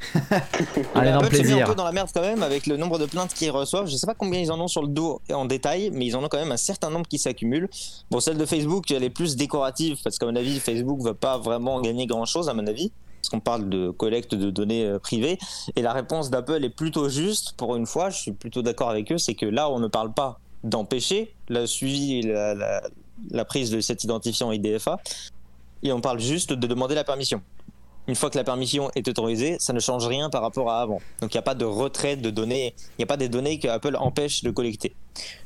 Allez, 0.96 1.12
dans 1.12 1.20
plaisir. 1.20 1.64
un 1.64 1.68
peu 1.68 1.76
dans 1.76 1.84
la 1.84 1.92
merde 1.92 2.08
quand 2.12 2.22
même 2.22 2.42
avec 2.42 2.66
le 2.66 2.76
nombre 2.76 2.98
de 2.98 3.06
plaintes 3.06 3.32
qu'ils 3.32 3.52
reçoivent. 3.52 3.86
Je 3.86 3.94
sais 3.94 4.06
pas 4.06 4.14
combien 4.14 4.40
ils 4.40 4.50
en 4.50 4.60
ont 4.60 4.66
sur 4.66 4.82
le 4.82 4.88
dos 4.88 5.20
en 5.32 5.44
détail, 5.44 5.90
mais 5.92 6.06
ils 6.06 6.16
en 6.16 6.24
ont 6.24 6.28
quand 6.28 6.38
même 6.38 6.50
un 6.50 6.56
certain 6.56 6.90
nombre 6.90 7.06
qui 7.06 7.18
s'accumulent. 7.18 7.68
Bon, 8.10 8.18
celle 8.18 8.36
de 8.36 8.44
Facebook, 8.44 8.90
elle 8.90 9.04
est 9.04 9.10
plus 9.10 9.36
décorative 9.36 9.96
parce 10.02 10.18
qu'à 10.18 10.26
mon 10.26 10.34
avis, 10.34 10.58
Facebook 10.58 11.00
va 11.02 11.14
pas 11.14 11.38
vraiment 11.38 11.80
gagner 11.80 12.06
grand 12.06 12.24
chose, 12.24 12.48
à 12.48 12.54
mon 12.54 12.66
avis. 12.66 12.90
Parce 13.22 13.28
qu'on 13.28 13.40
parle 13.40 13.68
de 13.68 13.90
collecte 13.90 14.34
de 14.34 14.50
données 14.50 14.84
euh, 14.84 14.98
privées. 14.98 15.38
Et 15.76 15.82
la 15.82 15.92
réponse 15.92 16.30
d'Apple 16.30 16.64
est 16.64 16.70
plutôt 16.70 17.08
juste. 17.08 17.54
Pour 17.56 17.76
une 17.76 17.86
fois, 17.86 18.10
je 18.10 18.18
suis 18.18 18.32
plutôt 18.32 18.62
d'accord 18.62 18.90
avec 18.90 19.12
eux. 19.12 19.18
C'est 19.18 19.34
que 19.34 19.46
là, 19.46 19.70
on 19.70 19.78
ne 19.78 19.88
parle 19.88 20.12
pas 20.12 20.40
d'empêcher 20.64 21.32
le 21.48 21.66
suivi, 21.66 22.22
la, 22.22 22.54
la 22.54 22.82
prise 23.44 23.70
de 23.70 23.80
cet 23.80 24.04
identifiant 24.04 24.52
IDFA 24.52 25.00
et 25.82 25.92
on 25.92 26.00
parle 26.00 26.20
juste 26.20 26.52
de 26.52 26.66
demander 26.66 26.94
la 26.94 27.04
permission. 27.04 27.42
Une 28.08 28.14
fois 28.14 28.30
que 28.30 28.38
la 28.38 28.44
permission 28.44 28.88
est 28.94 29.08
autorisée, 29.08 29.56
ça 29.58 29.72
ne 29.72 29.80
change 29.80 30.06
rien 30.06 30.30
par 30.30 30.40
rapport 30.42 30.70
à 30.70 30.80
avant. 30.80 31.00
Donc 31.20 31.34
il 31.34 31.36
n'y 31.36 31.40
a 31.40 31.42
pas 31.42 31.56
de 31.56 31.64
retrait 31.64 32.16
de 32.16 32.30
données, 32.30 32.72
il 32.90 32.94
n'y 33.00 33.02
a 33.02 33.06
pas 33.06 33.16
des 33.16 33.28
données 33.28 33.58
que 33.58 33.66
Apple 33.66 33.96
empêche 33.98 34.44
de 34.44 34.50
collecter. 34.50 34.94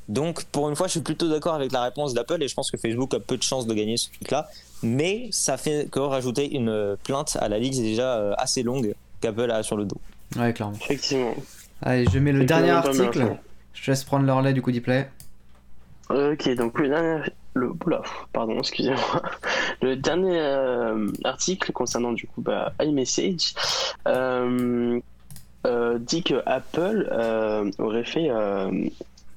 Donc 0.08 0.44
pour 0.44 0.68
une 0.68 0.76
fois, 0.76 0.86
je 0.86 0.92
suis 0.92 1.00
plutôt 1.00 1.28
d'accord 1.28 1.54
avec 1.54 1.72
la 1.72 1.82
réponse 1.82 2.12
d'Apple 2.12 2.42
et 2.42 2.48
je 2.48 2.54
pense 2.54 2.70
que 2.70 2.76
Facebook 2.76 3.14
a 3.14 3.20
peu 3.20 3.38
de 3.38 3.42
chances 3.42 3.66
de 3.66 3.72
gagner 3.72 3.96
ce 3.96 4.10
truc-là. 4.10 4.48
Mais 4.82 5.28
ça 5.30 5.56
fait 5.56 5.88
que 5.90 6.00
rajouter 6.00 6.54
une 6.54 6.96
plainte 7.02 7.38
à 7.40 7.48
la 7.48 7.58
liste 7.58 7.80
déjà 7.80 8.16
euh, 8.16 8.34
assez 8.36 8.62
longue 8.62 8.94
qu'Apple 9.22 9.50
a 9.50 9.62
sur 9.62 9.76
le 9.76 9.86
dos. 9.86 9.98
Ouais, 10.36 10.52
clairement. 10.52 10.76
Effectivement. 10.82 11.34
Allez, 11.82 12.04
je 12.12 12.18
mets 12.18 12.32
le 12.32 12.44
dernier 12.44 12.70
article. 12.70 13.36
Je 13.72 13.84
te 13.84 13.90
laisse 13.90 14.04
prendre 14.04 14.26
le 14.26 14.32
relais 14.32 14.52
du 14.52 14.60
coup 14.60 14.70
play. 14.82 15.08
Ok, 16.10 16.54
donc 16.56 16.78
le 16.78 16.88
dernier 16.88 17.22
le 17.54 17.72
pardon, 18.32 18.58
excusez-moi. 18.58 19.22
Le 19.82 19.96
dernier 19.96 20.38
euh, 20.38 21.10
article 21.24 21.72
concernant 21.72 22.12
du 22.12 22.26
coup 22.26 22.42
bah, 22.42 22.72
iMessage 22.80 23.54
euh, 24.06 25.00
euh, 25.66 25.98
dit 25.98 26.22
que 26.22 26.42
Apple 26.46 27.08
aurait 27.78 28.04
fait 28.04 28.30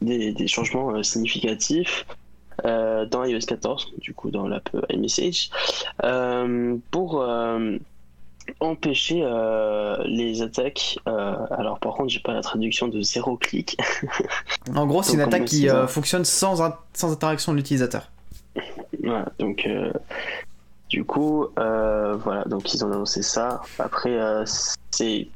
des, 0.02 0.48
changements 0.48 1.02
significatifs 1.04 2.06
dans 2.64 3.24
iOS 3.26 3.46
14, 3.48 3.94
du 4.00 4.14
coup 4.14 4.32
dans 4.32 4.48
l'app 4.48 4.70
iMessage, 4.90 5.50
pour 6.92 7.26
empêcher 8.60 9.26
les 10.06 10.42
attaques. 10.42 10.98
alors 11.06 11.80
par 11.80 11.94
contre, 11.94 12.10
j'ai 12.10 12.20
pas 12.20 12.34
la 12.34 12.42
traduction 12.42 12.88
de 12.88 13.02
zéro 13.02 13.38
clic. 13.38 13.78
en 14.76 14.86
gros, 14.86 15.04
c'est 15.04 15.14
une 15.14 15.22
attaque 15.22 15.46
qui 15.46 15.68
fonctionne 15.88 16.26
sans, 16.26 16.62
sans 16.94 17.12
interaction 17.12 17.52
de 17.52 17.58
l'utilisateur. 17.58 18.10
Voilà, 19.02 19.26
donc 19.40 19.66
euh, 19.66 19.92
du 20.90 21.04
coup, 21.04 21.48
euh, 21.58 22.16
voilà, 22.16 22.44
donc 22.46 22.74
ils 22.74 22.84
ont 22.86 22.92
annoncé 22.92 23.22
ça. 23.22 23.62
Après, 23.80 24.18
euh, 24.18 24.46
c'est 24.92 25.28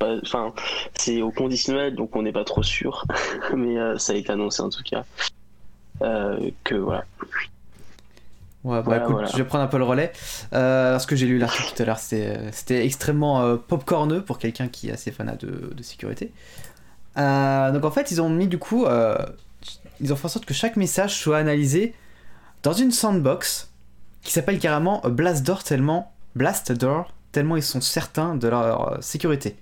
enfin, 0.00 0.52
c'est 0.94 1.22
au 1.22 1.30
conditionnel, 1.30 1.94
donc 1.94 2.14
on 2.16 2.22
n'est 2.22 2.32
pas 2.32 2.44
trop 2.44 2.62
sûr, 2.62 3.04
mais 3.54 3.76
ça 3.98 4.12
a 4.12 4.16
été 4.16 4.32
annoncé 4.32 4.62
en 4.62 4.68
tout 4.68 4.82
cas. 4.82 5.04
que 6.00 6.74
voilà. 6.74 7.04
Ouais, 8.64 8.82
bah 8.82 9.02
écoute, 9.02 9.26
je 9.30 9.36
vais 9.36 9.44
prendre 9.44 9.62
un 9.64 9.68
peu 9.68 9.78
le 9.78 9.84
relais. 9.84 10.12
parce 10.50 11.06
que 11.06 11.16
j'ai 11.16 11.26
lu 11.26 11.38
l'article 11.38 11.74
tout 11.76 11.82
à 11.82 11.86
l'heure, 11.86 11.98
c'était 11.98 12.84
extrêmement 12.84 13.58
popcorneux 13.58 14.22
pour 14.22 14.38
quelqu'un 14.38 14.68
qui 14.68 14.88
est 14.88 14.92
assez 14.92 15.12
fanat 15.12 15.36
de, 15.36 15.72
de 15.74 15.82
sécurité. 15.82 16.32
donc 17.16 17.84
en 17.84 17.90
fait, 17.90 18.10
ils 18.10 18.22
ont 18.22 18.30
mis 18.30 18.48
du 18.48 18.58
coup, 18.58 18.86
ils 20.00 20.12
ont 20.12 20.16
fait 20.16 20.24
en 20.26 20.28
sorte 20.28 20.46
que 20.46 20.54
chaque 20.54 20.76
message 20.76 21.14
soit 21.14 21.38
analysé 21.38 21.94
dans 22.62 22.72
une 22.72 22.90
sandbox 22.90 23.70
qui 24.22 24.32
s'appelle 24.32 24.58
carrément 24.58 25.00
Blast 25.04 25.44
Door 25.44 25.62
tellement 25.62 26.12
Blast 26.34 26.72
Door 26.72 27.12
tellement 27.30 27.56
ils 27.56 27.62
sont 27.62 27.80
certains 27.80 28.36
de 28.36 28.48
leur 28.48 28.92
euh, 28.92 29.00
sécurité. 29.00 29.56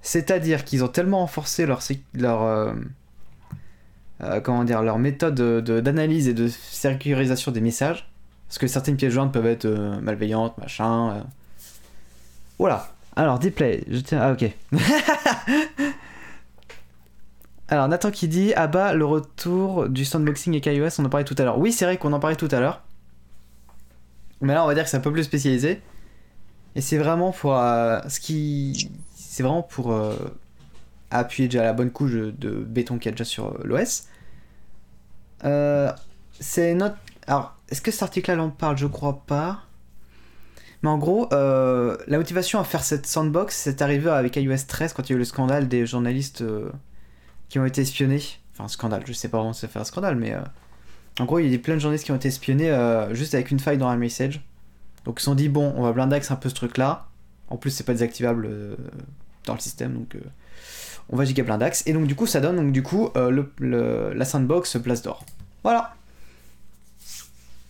C'est-à-dire 0.00 0.64
qu'ils 0.64 0.84
ont 0.84 0.88
tellement 0.88 1.18
renforcé 1.18 1.66
leur, 1.66 1.80
leur 2.14 2.74
euh, 4.22 4.36
euh, 4.36 4.40
comment 4.40 4.64
dire 4.64 4.82
leur 4.82 4.98
méthode 4.98 5.34
d'analyse 5.62 6.28
et 6.28 6.34
de 6.34 6.48
sécurisation 6.48 7.52
des 7.52 7.60
messages 7.60 8.08
parce 8.48 8.58
que 8.58 8.66
certaines 8.66 8.96
pièces 8.96 9.12
jointes 9.12 9.32
peuvent 9.32 9.46
être 9.46 9.66
malveillantes, 10.00 10.56
machin. 10.58 11.24
Voilà. 12.60 12.92
Alors, 13.16 13.40
Dplay, 13.40 13.82
je. 13.88 14.00
Ah, 14.12 14.32
ok. 14.32 14.52
Alors 17.68 17.88
Nathan 17.88 18.12
qui 18.12 18.28
dit 18.28 18.52
ah 18.54 18.68
bah 18.68 18.94
le 18.94 19.04
retour 19.04 19.88
du 19.88 20.04
sandboxing 20.04 20.54
et 20.54 20.72
iOS, 20.72 21.00
on 21.00 21.04
en 21.04 21.08
parlait 21.08 21.24
tout 21.24 21.34
à 21.36 21.42
l'heure. 21.42 21.58
Oui, 21.58 21.72
c'est 21.72 21.84
vrai 21.84 21.96
qu'on 21.96 22.12
en 22.12 22.20
parlait 22.20 22.36
tout 22.36 22.46
à 22.52 22.60
l'heure. 22.60 22.82
Mais 24.40 24.54
là, 24.54 24.62
on 24.62 24.68
va 24.68 24.74
dire 24.74 24.84
que 24.84 24.90
c'est 24.90 24.96
un 24.96 25.00
peu 25.00 25.10
plus 25.10 25.24
spécialisé. 25.24 25.82
Et 26.76 26.80
c'est 26.80 26.98
vraiment 26.98 27.32
pour 27.32 27.54
ce 27.54 28.20
qui, 28.20 28.92
c'est 29.16 29.42
vraiment 29.42 29.62
pour 29.62 29.92
appuyer 31.10 31.48
déjà 31.48 31.62
la 31.62 31.72
bonne 31.72 31.90
couche 31.90 32.12
de 32.12 32.50
béton 32.50 32.98
qu'il 32.98 33.06
y 33.06 33.08
a 33.08 33.12
déjà 33.12 33.24
sur 33.24 33.56
l'OS. 33.64 34.04
c'est 36.40 36.74
notre, 36.74 36.96
alors 37.26 37.56
est-ce 37.68 37.80
que 37.80 37.90
cet 37.90 38.02
article-là 38.02 38.42
en 38.42 38.50
parle? 38.50 38.76
Je 38.78 38.86
crois 38.86 39.22
pas. 39.26 39.62
Mais 40.82 40.88
en 40.88 40.98
gros, 40.98 41.28
euh, 41.32 41.96
la 42.06 42.18
motivation 42.18 42.60
à 42.60 42.64
faire 42.64 42.84
cette 42.84 43.06
sandbox, 43.06 43.56
c'est 43.56 43.82
arrivé 43.82 44.10
avec 44.10 44.36
iOS 44.36 44.56
13 44.68 44.92
quand 44.92 45.08
il 45.08 45.12
y 45.12 45.14
a 45.14 45.16
eu 45.16 45.18
le 45.18 45.24
scandale 45.24 45.68
des 45.68 45.86
journalistes 45.86 46.42
euh, 46.42 46.70
qui 47.48 47.58
ont 47.58 47.64
été 47.64 47.82
espionnés. 47.82 48.22
Enfin, 48.52 48.68
scandale, 48.68 49.02
je 49.06 49.12
sais 49.12 49.28
pas 49.28 49.38
vraiment 49.38 49.52
si 49.52 49.60
ça 49.60 49.68
fait 49.68 49.78
un 49.78 49.84
scandale, 49.84 50.16
mais 50.16 50.34
euh, 50.34 50.40
en 51.18 51.24
gros, 51.24 51.38
il 51.38 51.50
y 51.50 51.54
a 51.54 51.58
plein 51.58 51.74
de 51.74 51.80
journalistes 51.80 52.04
qui 52.04 52.12
ont 52.12 52.16
été 52.16 52.28
espionnés 52.28 52.70
juste 53.12 53.34
avec 53.34 53.50
une 53.50 53.58
faille 53.58 53.78
dans 53.78 53.88
un 53.88 53.96
message. 53.96 54.46
Donc 55.04 55.16
ils 55.18 55.20
se 55.20 55.24
sont 55.24 55.34
dit, 55.34 55.48
bon, 55.48 55.72
on 55.76 55.82
va 55.82 55.92
blindax 55.92 56.30
un 56.30 56.36
peu 56.36 56.48
ce 56.50 56.54
truc-là. 56.54 57.08
En 57.48 57.56
plus, 57.56 57.70
c'est 57.70 57.84
pas 57.84 57.92
désactivable 57.92 58.76
dans 59.46 59.54
le 59.54 59.60
système, 59.60 59.94
donc 59.94 60.16
on 61.10 61.16
va 61.16 61.24
giga 61.24 61.42
blindax. 61.42 61.84
Et 61.86 61.92
donc, 61.92 62.06
du 62.06 62.14
coup, 62.14 62.26
ça 62.26 62.40
donne 62.40 62.56
donc, 62.56 62.72
du 62.72 62.82
coup, 62.82 63.10
le, 63.14 64.12
la 64.14 64.24
sandbox 64.24 64.76
place 64.78 65.02
d'or. 65.02 65.24
Voilà. 65.62 65.94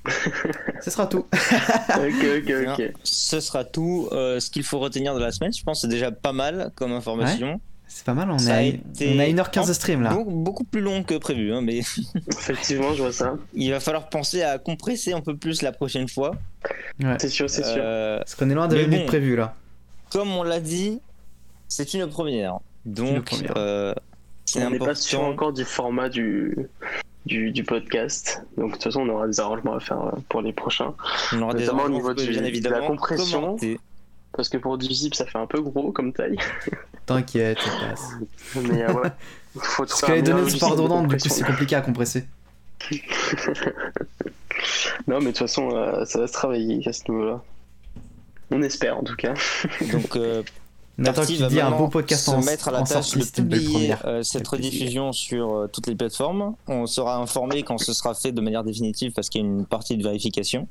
Ce 0.81 0.91
sera 0.91 1.07
tout. 1.07 1.27
ok, 1.29 2.27
ok, 2.39 2.53
ok. 2.69 2.93
Ce 3.03 3.41
sera 3.41 3.65
tout. 3.65 4.09
Euh, 4.13 4.41
ce 4.41 4.51
qu'il 4.51 4.63
faut 4.63 4.79
retenir 4.79 5.15
de 5.15 5.21
la 5.21 5.33
semaine, 5.33 5.53
je 5.53 5.63
pense, 5.63 5.83
c'est 5.83 5.89
déjà 5.89 6.11
pas 6.11 6.33
mal 6.33 6.71
comme 6.75 6.93
information. 6.93 7.61
C'est 7.89 8.05
pas 8.05 8.15
mal, 8.15 8.31
on, 8.31 8.39
est 8.39 8.51
à, 8.51 9.05
on 9.07 9.19
a 9.21 9.45
1h15 9.45 9.69
de 9.69 9.73
stream 9.73 10.03
là. 10.03 10.13
Beaucoup, 10.27 10.65
plus 10.65 10.81
long 10.81 11.05
que 11.05 11.15
prévu, 11.15 11.55
hein, 11.55 11.61
mais. 11.63 11.79
Effectivement, 12.29 12.93
je 12.95 13.03
vois 13.03 13.13
ça. 13.13 13.37
Il 13.55 13.71
va 13.71 13.81
falloir 13.81 14.09
penser 14.09 14.43
à 14.43 14.59
compresser 14.59 15.13
un 15.13 15.21
peu 15.21 15.37
plus 15.37 15.63
la 15.63 15.73
prochaine 15.73 16.09
fois. 16.09 16.33
C'est 17.19 17.29
sûr, 17.29 17.49
c'est 17.49 17.65
sûr. 17.65 17.77
Euh, 17.79 18.19
Parce 18.19 18.35
qu'on 18.35 18.51
est 18.51 18.55
loin 18.55 18.69
de 18.69 18.77
bon, 18.77 18.89
minutes 18.89 19.07
prévues 19.07 19.37
là. 19.37 19.55
Comme 20.11 20.33
on 20.33 20.43
l'a 20.43 20.61
dit, 20.61 21.01
c'est 21.69 21.95
une 21.95 22.09
première. 22.09 22.59
Donc, 22.87 23.35
euh, 23.57 23.93
c'est 24.47 24.65
on 24.65 24.71
n'est 24.71 24.79
pas 24.79 24.95
sûr 24.95 25.23
encore 25.23 25.53
du 25.53 25.65
format 25.65 26.09
du, 26.09 26.57
du, 27.27 27.65
podcast. 27.65 28.43
Donc 28.57 28.69
de 28.69 28.73
toute 28.75 28.85
façon, 28.85 29.01
on 29.01 29.09
aura 29.09 29.27
des 29.27 29.41
arrangements 29.41 29.75
à 29.75 29.81
faire 29.81 30.01
euh, 30.01 30.13
pour 30.29 30.41
les 30.41 30.53
prochains. 30.53 30.95
On 31.33 31.43
aura 31.43 31.55
Notamment 31.55 31.85
au 31.85 31.89
niveau 31.89 32.15
du, 32.15 32.27
de 32.27 32.69
la 32.69 32.81
compression. 32.81 33.57
Parce 34.33 34.49
que 34.49 34.59
pour 34.59 34.79
Divisible, 34.79 35.15
ça 35.15 35.27
fait 35.27 35.39
un 35.39 35.47
peu 35.47 35.61
gros 35.61 35.93
comme 35.93 36.13
taille. 36.13 36.37
T'inquiète, 37.07 37.59
ça 37.59 37.71
passe. 37.89 38.13
Mais 38.63 38.85
euh, 38.85 38.93
ouais. 38.93 39.11
Faut 39.59 39.85
Parce 39.85 40.03
que 40.03 40.13
les 40.13 40.23
données 40.23 40.51
sont 40.51 40.59
pas 40.59 40.67
redondantes, 40.69 41.09
du 41.09 41.17
coup 41.17 41.29
c'est 41.29 41.45
compliqué 41.45 41.75
à 41.75 41.81
compresser. 41.81 42.27
non, 45.09 45.19
mais 45.19 45.21
de 45.21 45.27
toute 45.29 45.39
façon, 45.39 45.71
euh, 45.75 46.05
ça 46.05 46.19
va 46.21 46.27
se 46.27 46.33
travailler 46.35 46.87
à 46.87 46.93
ce 46.93 47.11
niveau-là. 47.11 47.43
On 48.51 48.61
espère 48.63 48.99
en 48.99 49.03
tout 49.03 49.17
cas. 49.17 49.33
Donc, 49.91 50.17
Nathan 50.99 51.23
qui 51.27 51.37
dit 51.37 51.61
un 51.61 51.73
beau 51.73 51.89
podcast 51.89 52.25
se 52.25 52.47
mettre 52.47 52.69
à 52.69 52.71
la 52.71 52.83
tâche 52.83 53.13
de 53.13 53.25
publier 53.25 53.95
euh, 54.05 54.23
cette 54.23 54.49
rediffusion 54.49 55.13
sur 55.13 55.55
euh, 55.55 55.67
toutes 55.67 55.89
les 55.89 55.95
plateformes. 55.95 56.55
On 56.69 56.87
sera 56.87 57.17
informé 57.19 57.63
quand 57.63 57.79
ce 57.79 57.93
sera 57.93 58.15
fait 58.15 58.33
de 58.33 58.41
manière 58.41 58.65
définitive 58.65 59.13
parce 59.13 59.29
qu'il 59.29 59.43
y 59.43 59.45
a 59.45 59.47
une 59.47 59.67
partie 59.67 59.97
de 59.99 60.03
vérification. 60.03 60.67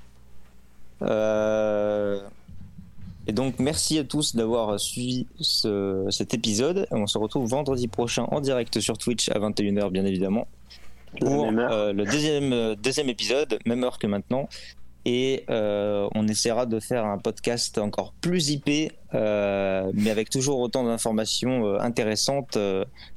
Euh, 1.04 2.22
et 3.28 3.34
donc 3.34 3.60
merci 3.60 4.00
à 4.00 4.04
tous 4.04 4.36
d'avoir 4.36 4.80
suivi 4.80 5.28
cet 5.40 6.34
épisode. 6.34 6.88
On 6.90 7.06
se 7.06 7.20
retrouve 7.20 7.48
vendredi 7.48 7.88
prochain 7.88 8.24
en 8.32 8.42
direct 8.42 8.80
sur 8.80 8.98
Twitch 8.98 9.30
à 9.30 9.40
21h 9.40 9.92
bien 9.92 10.06
évidemment 10.06 10.48
pour 11.20 11.50
le 11.50 12.04
deuxième, 12.04 12.76
deuxième 12.76 13.10
épisode, 13.10 13.60
même 13.66 13.84
heure 13.84 14.00
que 14.00 14.08
maintenant 14.08 14.50
et 15.06 15.46
euh, 15.50 16.10
on 16.16 16.28
essaiera 16.28 16.66
de 16.66 16.80
faire 16.80 17.06
un 17.06 17.20
podcast 17.20 17.78
encore 17.78 18.14
plus 18.22 18.50
IP, 18.50 18.92
euh, 19.14 19.92
mais 19.94 20.10
avec 20.10 20.30
toujours 20.30 20.60
autant 20.60 20.84
d'informations 20.84 21.66
euh, 21.66 21.80
intéressantes, 21.80 22.58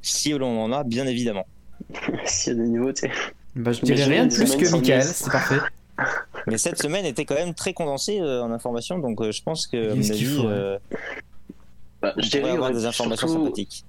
si 0.01 0.31
l'on 0.31 0.61
en 0.61 0.71
a, 0.71 0.83
bien 0.83 1.07
évidemment. 1.07 1.47
S'il 2.25 2.53
y 2.53 2.59
a 2.59 2.63
des 2.63 2.69
nouveautés. 2.69 3.11
Bah, 3.55 3.71
je 3.71 3.81
dirais 3.81 4.03
rien 4.03 4.27
de 4.27 4.33
plus 4.33 4.55
que 4.55 4.71
Michael, 4.71 5.03
c'est 5.03 5.31
parfait. 5.31 5.59
Mais 6.47 6.57
cette 6.57 6.81
semaine 6.81 7.05
était 7.05 7.25
quand 7.25 7.35
même 7.35 7.53
très 7.53 7.73
condensée 7.73 8.21
en 8.21 8.51
informations, 8.51 8.99
donc 8.99 9.21
je 9.29 9.41
pense 9.41 9.67
que, 9.67 9.91
à 9.91 9.95
mon 9.95 10.09
avis, 10.09 10.77
bah, 12.01 12.13
je 12.17 12.29
dirais 12.29 12.51
avoir 12.51 12.71
des 12.71 12.85
informations 12.85 13.27
sympathiques. 13.27 13.83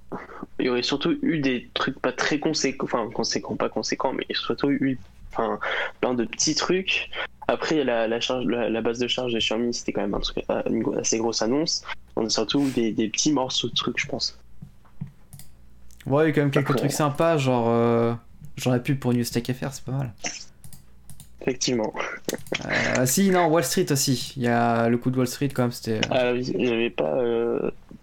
Il 0.59 0.65
y 0.65 0.69
aurait 0.69 0.83
surtout 0.83 1.17
eu 1.21 1.39
des 1.39 1.69
trucs 1.73 1.99
pas 1.99 2.11
très 2.11 2.39
conséquents, 2.39 2.85
enfin 2.85 3.09
conséquents, 3.13 3.55
pas 3.55 3.69
conséquents, 3.69 4.13
mais 4.13 4.25
surtout 4.31 4.69
eu 4.69 4.99
enfin, 5.31 5.59
plein 5.99 6.13
de 6.13 6.25
petits 6.25 6.55
trucs. 6.55 7.09
Après, 7.47 7.75
il 7.75 7.85
y 7.85 7.89
a 7.89 8.07
la, 8.07 8.19
charge, 8.21 8.45
la, 8.45 8.81
base 8.81 8.99
de 8.99 9.07
charge 9.07 9.33
de 9.33 9.39
Xiaomi, 9.39 9.73
c'était 9.73 9.91
quand 9.91 10.01
même 10.01 10.13
un 10.13 10.19
truc, 10.19 10.43
euh, 10.49 10.61
une 10.69 10.97
assez 10.97 11.17
grosse 11.17 11.41
annonce. 11.41 11.83
On 12.15 12.25
a 12.25 12.29
surtout 12.29 12.69
des, 12.69 12.91
des 12.91 13.09
petits 13.09 13.33
morceaux 13.33 13.67
de 13.67 13.73
trucs, 13.73 13.99
je 13.99 14.07
pense. 14.07 14.39
Ouais, 16.05 16.25
il 16.25 16.27
y 16.27 16.31
a 16.31 16.33
quand 16.33 16.41
même 16.41 16.51
quelques 16.51 16.75
trucs 16.75 16.91
sympas, 16.91 17.37
genre, 17.37 17.67
euh, 17.69 18.13
genre 18.55 18.73
la 18.73 18.79
pub 18.79 18.99
pour 18.99 19.13
New 19.13 19.23
Stack 19.23 19.51
FR, 19.51 19.67
c'est 19.71 19.83
pas 19.83 19.91
mal. 19.91 20.13
Effectivement. 21.41 21.93
Euh, 22.65 23.05
si, 23.05 23.31
non, 23.31 23.47
Wall 23.47 23.63
Street 23.63 23.91
aussi. 23.91 24.33
Il 24.37 24.43
y 24.43 24.47
a 24.47 24.87
le 24.87 24.97
coup 24.97 25.09
de 25.09 25.17
Wall 25.17 25.27
Street, 25.27 25.49
quand 25.49 25.63
même, 25.63 25.71
c'était. 25.71 25.99
Ah 26.09 26.31
oui, 26.31 26.53
j'avais 26.57 26.89
pas 26.89 27.17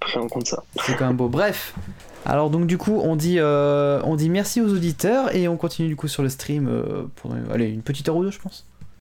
pris 0.00 0.18
en 0.18 0.28
compte 0.28 0.46
ça. 0.46 0.62
C'est 0.84 0.96
quand 0.96 1.06
même 1.06 1.16
beau. 1.16 1.28
Bref, 1.28 1.74
alors 2.24 2.50
donc 2.50 2.66
du 2.66 2.78
coup 2.78 3.00
on 3.02 3.16
dit, 3.16 3.36
euh, 3.38 4.00
on 4.04 4.16
dit 4.16 4.28
merci 4.28 4.60
aux 4.60 4.72
auditeurs 4.72 5.34
et 5.34 5.48
on 5.48 5.56
continue 5.56 5.88
du 5.88 5.96
coup 5.96 6.08
sur 6.08 6.22
le 6.22 6.28
stream 6.28 6.68
euh, 6.68 7.04
pour 7.16 7.34
une 7.34 7.82
petite 7.82 8.08
heure 8.08 8.16
ou 8.16 8.24
deux 8.24 8.30
je 8.30 8.38
pense. 8.38 8.66